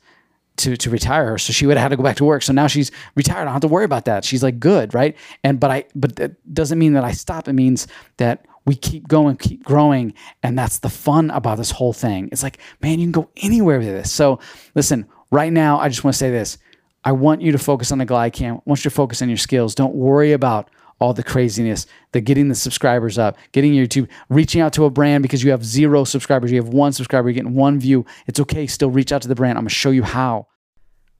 to 0.58 0.76
to 0.76 0.90
retire 0.90 1.30
her. 1.30 1.38
So 1.38 1.52
she 1.54 1.64
would 1.64 1.78
have 1.78 1.84
had 1.84 1.88
to 1.88 1.96
go 1.96 2.02
back 2.02 2.16
to 2.16 2.24
work. 2.24 2.42
So 2.42 2.52
now 2.52 2.66
she's 2.66 2.90
retired. 3.14 3.42
I 3.42 3.44
don't 3.44 3.52
have 3.54 3.62
to 3.62 3.68
worry 3.68 3.84
about 3.84 4.04
that. 4.04 4.24
She's 4.24 4.42
like 4.42 4.60
good, 4.60 4.92
right? 4.92 5.16
And 5.42 5.58
but 5.58 5.70
I 5.70 5.84
but 5.94 6.16
that 6.16 6.54
doesn't 6.54 6.78
mean 6.78 6.92
that 6.92 7.04
I 7.04 7.12
stop. 7.12 7.48
It 7.48 7.54
means 7.54 7.86
that 8.18 8.44
we 8.64 8.74
keep 8.74 9.08
going, 9.08 9.36
keep 9.36 9.64
growing. 9.64 10.14
And 10.42 10.58
that's 10.58 10.78
the 10.78 10.88
fun 10.88 11.30
about 11.30 11.58
this 11.58 11.70
whole 11.70 11.92
thing. 11.92 12.28
It's 12.32 12.42
like, 12.42 12.58
man, 12.80 12.98
you 12.98 13.06
can 13.06 13.12
go 13.12 13.30
anywhere 13.38 13.78
with 13.78 13.88
this. 13.88 14.12
So 14.12 14.38
listen, 14.74 15.06
right 15.30 15.52
now, 15.52 15.78
I 15.78 15.88
just 15.88 16.04
want 16.04 16.14
to 16.14 16.18
say 16.18 16.30
this. 16.30 16.58
I 17.04 17.12
want 17.12 17.42
you 17.42 17.50
to 17.52 17.58
focus 17.58 17.90
on 17.90 17.98
the 17.98 18.04
glide 18.04 18.32
cam. 18.32 18.56
I 18.56 18.60
want 18.64 18.84
you 18.84 18.90
to 18.90 18.94
focus 18.94 19.22
on 19.22 19.28
your 19.28 19.38
skills. 19.38 19.74
Don't 19.74 19.94
worry 19.94 20.32
about 20.32 20.70
all 21.00 21.12
the 21.12 21.24
craziness, 21.24 21.86
the 22.12 22.20
getting 22.20 22.48
the 22.48 22.54
subscribers 22.54 23.18
up, 23.18 23.36
getting 23.50 23.72
YouTube, 23.72 24.08
reaching 24.28 24.60
out 24.60 24.72
to 24.74 24.84
a 24.84 24.90
brand 24.90 25.22
because 25.22 25.42
you 25.42 25.50
have 25.50 25.64
zero 25.64 26.04
subscribers, 26.04 26.52
you 26.52 26.62
have 26.62 26.72
one 26.72 26.92
subscriber, 26.92 27.28
you're 27.28 27.34
getting 27.34 27.54
one 27.54 27.80
view. 27.80 28.06
It's 28.28 28.38
okay. 28.38 28.68
Still 28.68 28.90
reach 28.90 29.10
out 29.10 29.20
to 29.22 29.28
the 29.28 29.34
brand. 29.34 29.58
I'm 29.58 29.64
going 29.64 29.70
to 29.70 29.74
show 29.74 29.90
you 29.90 30.04
how. 30.04 30.46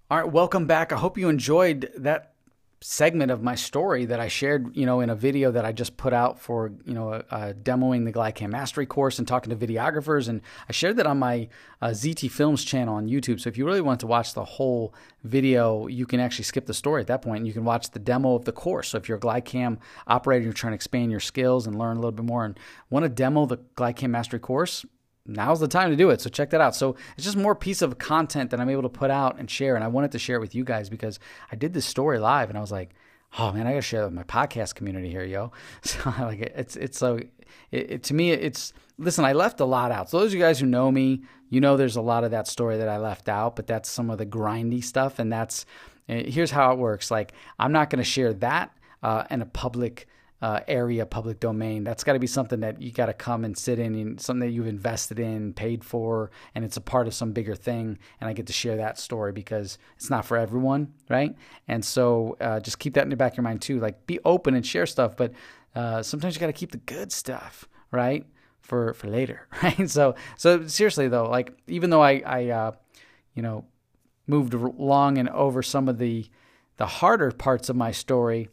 All 0.08 0.18
right, 0.18 0.30
welcome 0.30 0.66
back. 0.66 0.92
I 0.92 0.96
hope 0.96 1.18
you 1.18 1.28
enjoyed 1.28 1.90
that 1.96 2.31
segment 2.82 3.30
of 3.30 3.42
my 3.42 3.54
story 3.54 4.04
that 4.06 4.18
I 4.18 4.28
shared, 4.28 4.76
you 4.76 4.84
know, 4.84 5.00
in 5.00 5.08
a 5.08 5.14
video 5.14 5.52
that 5.52 5.64
I 5.64 5.72
just 5.72 5.96
put 5.96 6.12
out 6.12 6.40
for, 6.40 6.72
you 6.84 6.92
know, 6.92 7.12
uh, 7.12 7.52
demoing 7.62 8.04
the 8.04 8.12
GlideCam 8.12 8.50
Mastery 8.50 8.86
course 8.86 9.18
and 9.18 9.26
talking 9.26 9.56
to 9.56 9.66
videographers. 9.66 10.28
And 10.28 10.42
I 10.68 10.72
shared 10.72 10.96
that 10.96 11.06
on 11.06 11.18
my 11.18 11.48
uh, 11.80 11.88
ZT 11.88 12.30
Films 12.30 12.64
channel 12.64 12.96
on 12.96 13.08
YouTube. 13.08 13.40
So 13.40 13.48
if 13.48 13.56
you 13.56 13.64
really 13.64 13.80
want 13.80 14.00
to 14.00 14.06
watch 14.06 14.34
the 14.34 14.44
whole 14.44 14.94
video, 15.22 15.86
you 15.86 16.06
can 16.06 16.20
actually 16.20 16.44
skip 16.44 16.66
the 16.66 16.74
story 16.74 17.00
at 17.00 17.06
that 17.06 17.22
point 17.22 17.38
and 17.38 17.46
you 17.46 17.52
can 17.52 17.64
watch 17.64 17.90
the 17.90 18.00
demo 18.00 18.34
of 18.34 18.44
the 18.44 18.52
course. 18.52 18.88
So 18.88 18.98
if 18.98 19.08
you're 19.08 19.18
a 19.18 19.20
GlideCam 19.20 19.78
operator, 20.08 20.44
you're 20.44 20.52
trying 20.52 20.72
to 20.72 20.76
expand 20.76 21.10
your 21.10 21.20
skills 21.20 21.66
and 21.66 21.78
learn 21.78 21.96
a 21.96 22.00
little 22.00 22.12
bit 22.12 22.26
more 22.26 22.44
and 22.44 22.58
want 22.90 23.04
to 23.04 23.08
demo 23.08 23.46
the 23.46 23.58
GlideCam 23.76 24.10
Mastery 24.10 24.40
course, 24.40 24.84
now's 25.26 25.60
the 25.60 25.68
time 25.68 25.90
to 25.90 25.96
do 25.96 26.10
it. 26.10 26.20
So 26.20 26.30
check 26.30 26.50
that 26.50 26.60
out. 26.60 26.74
So 26.74 26.96
it's 27.16 27.24
just 27.24 27.36
more 27.36 27.54
piece 27.54 27.82
of 27.82 27.98
content 27.98 28.50
that 28.50 28.60
I'm 28.60 28.68
able 28.68 28.82
to 28.82 28.88
put 28.88 29.10
out 29.10 29.38
and 29.38 29.50
share. 29.50 29.74
And 29.74 29.84
I 29.84 29.88
wanted 29.88 30.12
to 30.12 30.18
share 30.18 30.36
it 30.36 30.40
with 30.40 30.54
you 30.54 30.64
guys 30.64 30.88
because 30.88 31.18
I 31.50 31.56
did 31.56 31.72
this 31.72 31.86
story 31.86 32.18
live 32.18 32.48
and 32.48 32.58
I 32.58 32.60
was 32.60 32.72
like, 32.72 32.90
oh 33.38 33.52
man, 33.52 33.66
I 33.66 33.70
gotta 33.70 33.82
share 33.82 34.04
with 34.04 34.12
my 34.12 34.24
podcast 34.24 34.74
community 34.74 35.10
here, 35.10 35.24
yo. 35.24 35.52
So 35.82 35.98
like 36.18 36.40
it's 36.40 36.76
it's 36.76 36.98
so 36.98 37.16
it, 37.70 37.90
it, 37.90 38.02
to 38.04 38.14
me 38.14 38.32
it's 38.32 38.72
listen. 38.98 39.24
I 39.24 39.32
left 39.32 39.60
a 39.60 39.64
lot 39.64 39.92
out. 39.92 40.10
So 40.10 40.18
those 40.18 40.28
of 40.28 40.34
you 40.34 40.40
guys 40.40 40.60
who 40.60 40.66
know 40.66 40.90
me, 40.90 41.22
you 41.48 41.60
know 41.60 41.76
there's 41.76 41.96
a 41.96 42.02
lot 42.02 42.24
of 42.24 42.30
that 42.32 42.46
story 42.48 42.78
that 42.78 42.88
I 42.88 42.98
left 42.98 43.28
out, 43.28 43.56
but 43.56 43.66
that's 43.66 43.88
some 43.90 44.10
of 44.10 44.18
the 44.18 44.26
grindy 44.26 44.82
stuff. 44.82 45.18
And 45.18 45.32
that's 45.32 45.66
eh, 46.08 46.30
here's 46.30 46.50
how 46.50 46.72
it 46.72 46.78
works. 46.78 47.10
Like 47.10 47.32
I'm 47.58 47.72
not 47.72 47.90
gonna 47.90 48.04
share 48.04 48.32
that 48.34 48.76
uh, 49.02 49.24
in 49.30 49.42
a 49.42 49.46
public 49.46 50.06
uh, 50.42 50.60
area, 50.66 51.06
public 51.06 51.38
domain. 51.38 51.84
That's 51.84 52.02
got 52.02 52.14
to 52.14 52.18
be 52.18 52.26
something 52.26 52.60
that 52.60 52.82
you 52.82 52.90
got 52.90 53.06
to 53.06 53.12
come 53.12 53.44
and 53.44 53.56
sit 53.56 53.78
in, 53.78 53.94
and 53.94 54.20
something 54.20 54.40
that 54.40 54.52
you've 54.52 54.66
invested 54.66 55.20
in, 55.20 55.52
paid 55.52 55.84
for, 55.84 56.32
and 56.54 56.64
it's 56.64 56.76
a 56.76 56.80
part 56.80 57.06
of 57.06 57.14
some 57.14 57.30
bigger 57.32 57.54
thing. 57.54 57.98
And 58.20 58.28
I 58.28 58.32
get 58.32 58.48
to 58.48 58.52
share 58.52 58.76
that 58.76 58.98
story 58.98 59.32
because 59.32 59.78
it's 59.96 60.10
not 60.10 60.24
for 60.24 60.36
everyone, 60.36 60.94
right? 61.08 61.36
And 61.68 61.84
so 61.84 62.36
uh, 62.40 62.58
just 62.58 62.80
keep 62.80 62.94
that 62.94 63.04
in 63.04 63.10
the 63.10 63.16
back 63.16 63.32
of 63.32 63.36
your 63.38 63.44
mind 63.44 63.62
too. 63.62 63.78
Like 63.78 64.04
be 64.06 64.18
open 64.24 64.54
and 64.54 64.66
share 64.66 64.84
stuff, 64.84 65.16
but 65.16 65.32
uh, 65.76 66.02
sometimes 66.02 66.34
you 66.34 66.40
got 66.40 66.48
to 66.48 66.52
keep 66.52 66.72
the 66.72 66.78
good 66.78 67.12
stuff, 67.12 67.68
right? 67.92 68.26
For 68.62 68.94
for 68.94 69.06
later, 69.06 69.46
right? 69.62 69.88
So 69.88 70.16
so 70.36 70.66
seriously 70.66 71.06
though, 71.06 71.30
like 71.30 71.56
even 71.68 71.90
though 71.90 72.02
I 72.02 72.20
I 72.26 72.48
uh, 72.48 72.72
you 73.34 73.42
know 73.42 73.64
moved 74.26 74.54
along 74.54 75.18
and 75.18 75.28
over 75.28 75.62
some 75.62 75.88
of 75.88 75.98
the 75.98 76.28
the 76.78 76.86
harder 76.86 77.30
parts 77.30 77.68
of 77.68 77.76
my 77.76 77.92
story 77.92 78.48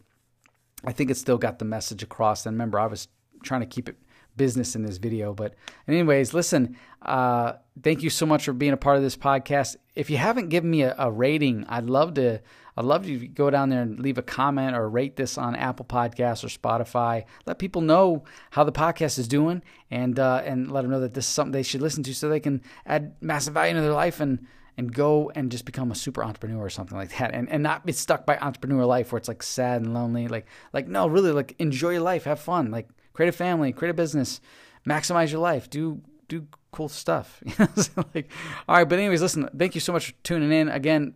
I 0.86 0.92
think 0.92 1.10
it 1.10 1.18
still 1.18 1.38
got 1.38 1.60
the 1.60 1.66
message 1.66 2.04
across. 2.04 2.46
And 2.46 2.56
remember, 2.56 2.80
I 2.80 2.88
was 2.88 3.08
trying 3.44 3.62
to 3.62 3.68
keep 3.68 3.90
it 3.90 3.98
business 4.40 4.76
in 4.76 4.84
this 4.84 4.98
video. 4.98 5.34
But, 5.34 5.54
anyways, 5.88 6.34
listen, 6.34 6.78
uh, 7.04 7.54
thank 7.84 8.02
you 8.02 8.10
so 8.10 8.26
much 8.26 8.46
for 8.46 8.54
being 8.54 8.74
a 8.74 8.78
part 8.78 8.98
of 8.98 9.04
this 9.04 9.18
podcast. 9.18 9.76
If 9.96 10.10
you 10.10 10.18
haven't 10.18 10.50
given 10.50 10.72
me 10.72 10.82
a, 10.82 10.96
a, 10.98 11.12
rating, 11.12 11.66
I'd 11.68 11.86
love 11.86 12.16
to. 12.16 12.42
I'd 12.78 12.86
love 12.86 13.06
you 13.06 13.20
to 13.20 13.28
go 13.28 13.50
down 13.50 13.68
there 13.68 13.82
and 13.82 14.00
leave 14.00 14.18
a 14.18 14.22
comment 14.22 14.74
or 14.74 14.90
rate 14.90 15.18
this 15.18 15.38
on 15.38 15.54
Apple 15.54 15.86
Podcasts 15.86 16.46
or 16.46 16.48
Spotify. 16.48 17.26
Let 17.46 17.60
people 17.60 17.82
know 17.82 18.24
how 18.52 18.64
the 18.64 18.72
podcast 18.72 19.20
is 19.20 19.28
doing, 19.28 19.62
and 19.92 20.18
uh, 20.18 20.42
and 20.46 20.72
let 20.72 20.84
them 20.84 20.92
know 20.92 21.02
that 21.02 21.14
this 21.14 21.26
is 21.26 21.34
something 21.34 21.52
they 21.52 21.62
should 21.62 21.82
listen 21.82 22.04
to, 22.04 22.16
so 22.16 22.30
they 22.30 22.40
can 22.40 22.62
add 22.86 23.16
massive 23.20 23.56
value 23.56 23.72
into 23.72 23.82
their 23.82 23.92
life 23.92 24.22
and 24.22 24.48
and 24.80 24.94
go 24.94 25.30
and 25.36 25.52
just 25.52 25.66
become 25.66 25.92
a 25.92 25.96
super 25.96 26.24
entrepreneur 26.24 26.64
or 26.64 26.70
something 26.70 26.98
like 26.98 27.16
that 27.18 27.34
and, 27.34 27.50
and 27.50 27.62
not 27.62 27.86
be 27.86 27.92
stuck 27.92 28.26
by 28.26 28.38
entrepreneur 28.38 28.86
life 28.86 29.12
where 29.12 29.18
it's 29.18 29.28
like 29.28 29.44
sad 29.44 29.82
and 29.82 29.94
lonely 29.94 30.30
like 30.30 30.46
like 30.72 30.88
no 30.88 31.06
really 31.06 31.34
like 31.34 31.54
enjoy 31.60 31.90
your 31.90 32.02
life 32.02 32.24
have 32.24 32.40
fun 32.40 32.72
like 32.72 32.88
create 33.12 33.28
a 33.28 33.34
family 33.34 33.74
create 33.74 33.92
a 33.92 33.94
business 33.94 34.40
maximize 34.88 35.32
your 35.32 35.42
life 35.42 35.70
do 35.70 36.02
do 36.30 36.48
cool 36.72 36.88
stuff 36.88 37.44
so 37.76 38.06
like 38.16 38.32
all 38.70 38.78
right 38.78 38.88
but 38.88 38.98
anyways 38.98 39.22
listen 39.22 39.50
thank 39.58 39.76
you 39.76 39.82
so 39.82 39.92
much 39.92 40.08
for 40.08 40.14
tuning 40.24 40.52
in. 40.52 40.70
Again 40.70 41.14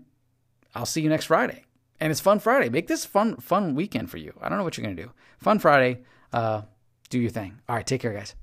i'll 0.76 0.86
see 0.86 1.00
you 1.00 1.08
next 1.08 1.28
friday 1.28 1.64
and 2.02 2.12
it's 2.12 2.20
fun 2.20 2.40
friday. 2.40 2.68
Make 2.68 2.88
this 2.88 3.06
fun 3.06 3.38
fun 3.38 3.76
weekend 3.76 4.12
for 4.12 4.18
you. 4.18 4.34
I 4.42 4.50
don't 4.50 4.58
know 4.58 4.66
what 4.66 4.78
you're 4.78 4.84
gonna 4.84 5.02
do. 5.02 5.12
Fun 5.40 5.60
friday 5.60 6.02
uh 6.34 6.64
do 7.10 7.18
your 7.18 7.32
thing. 7.32 7.62
All 7.70 7.78
right 7.78 7.88
take 7.88 8.02
care 8.02 8.12
guys 8.12 8.36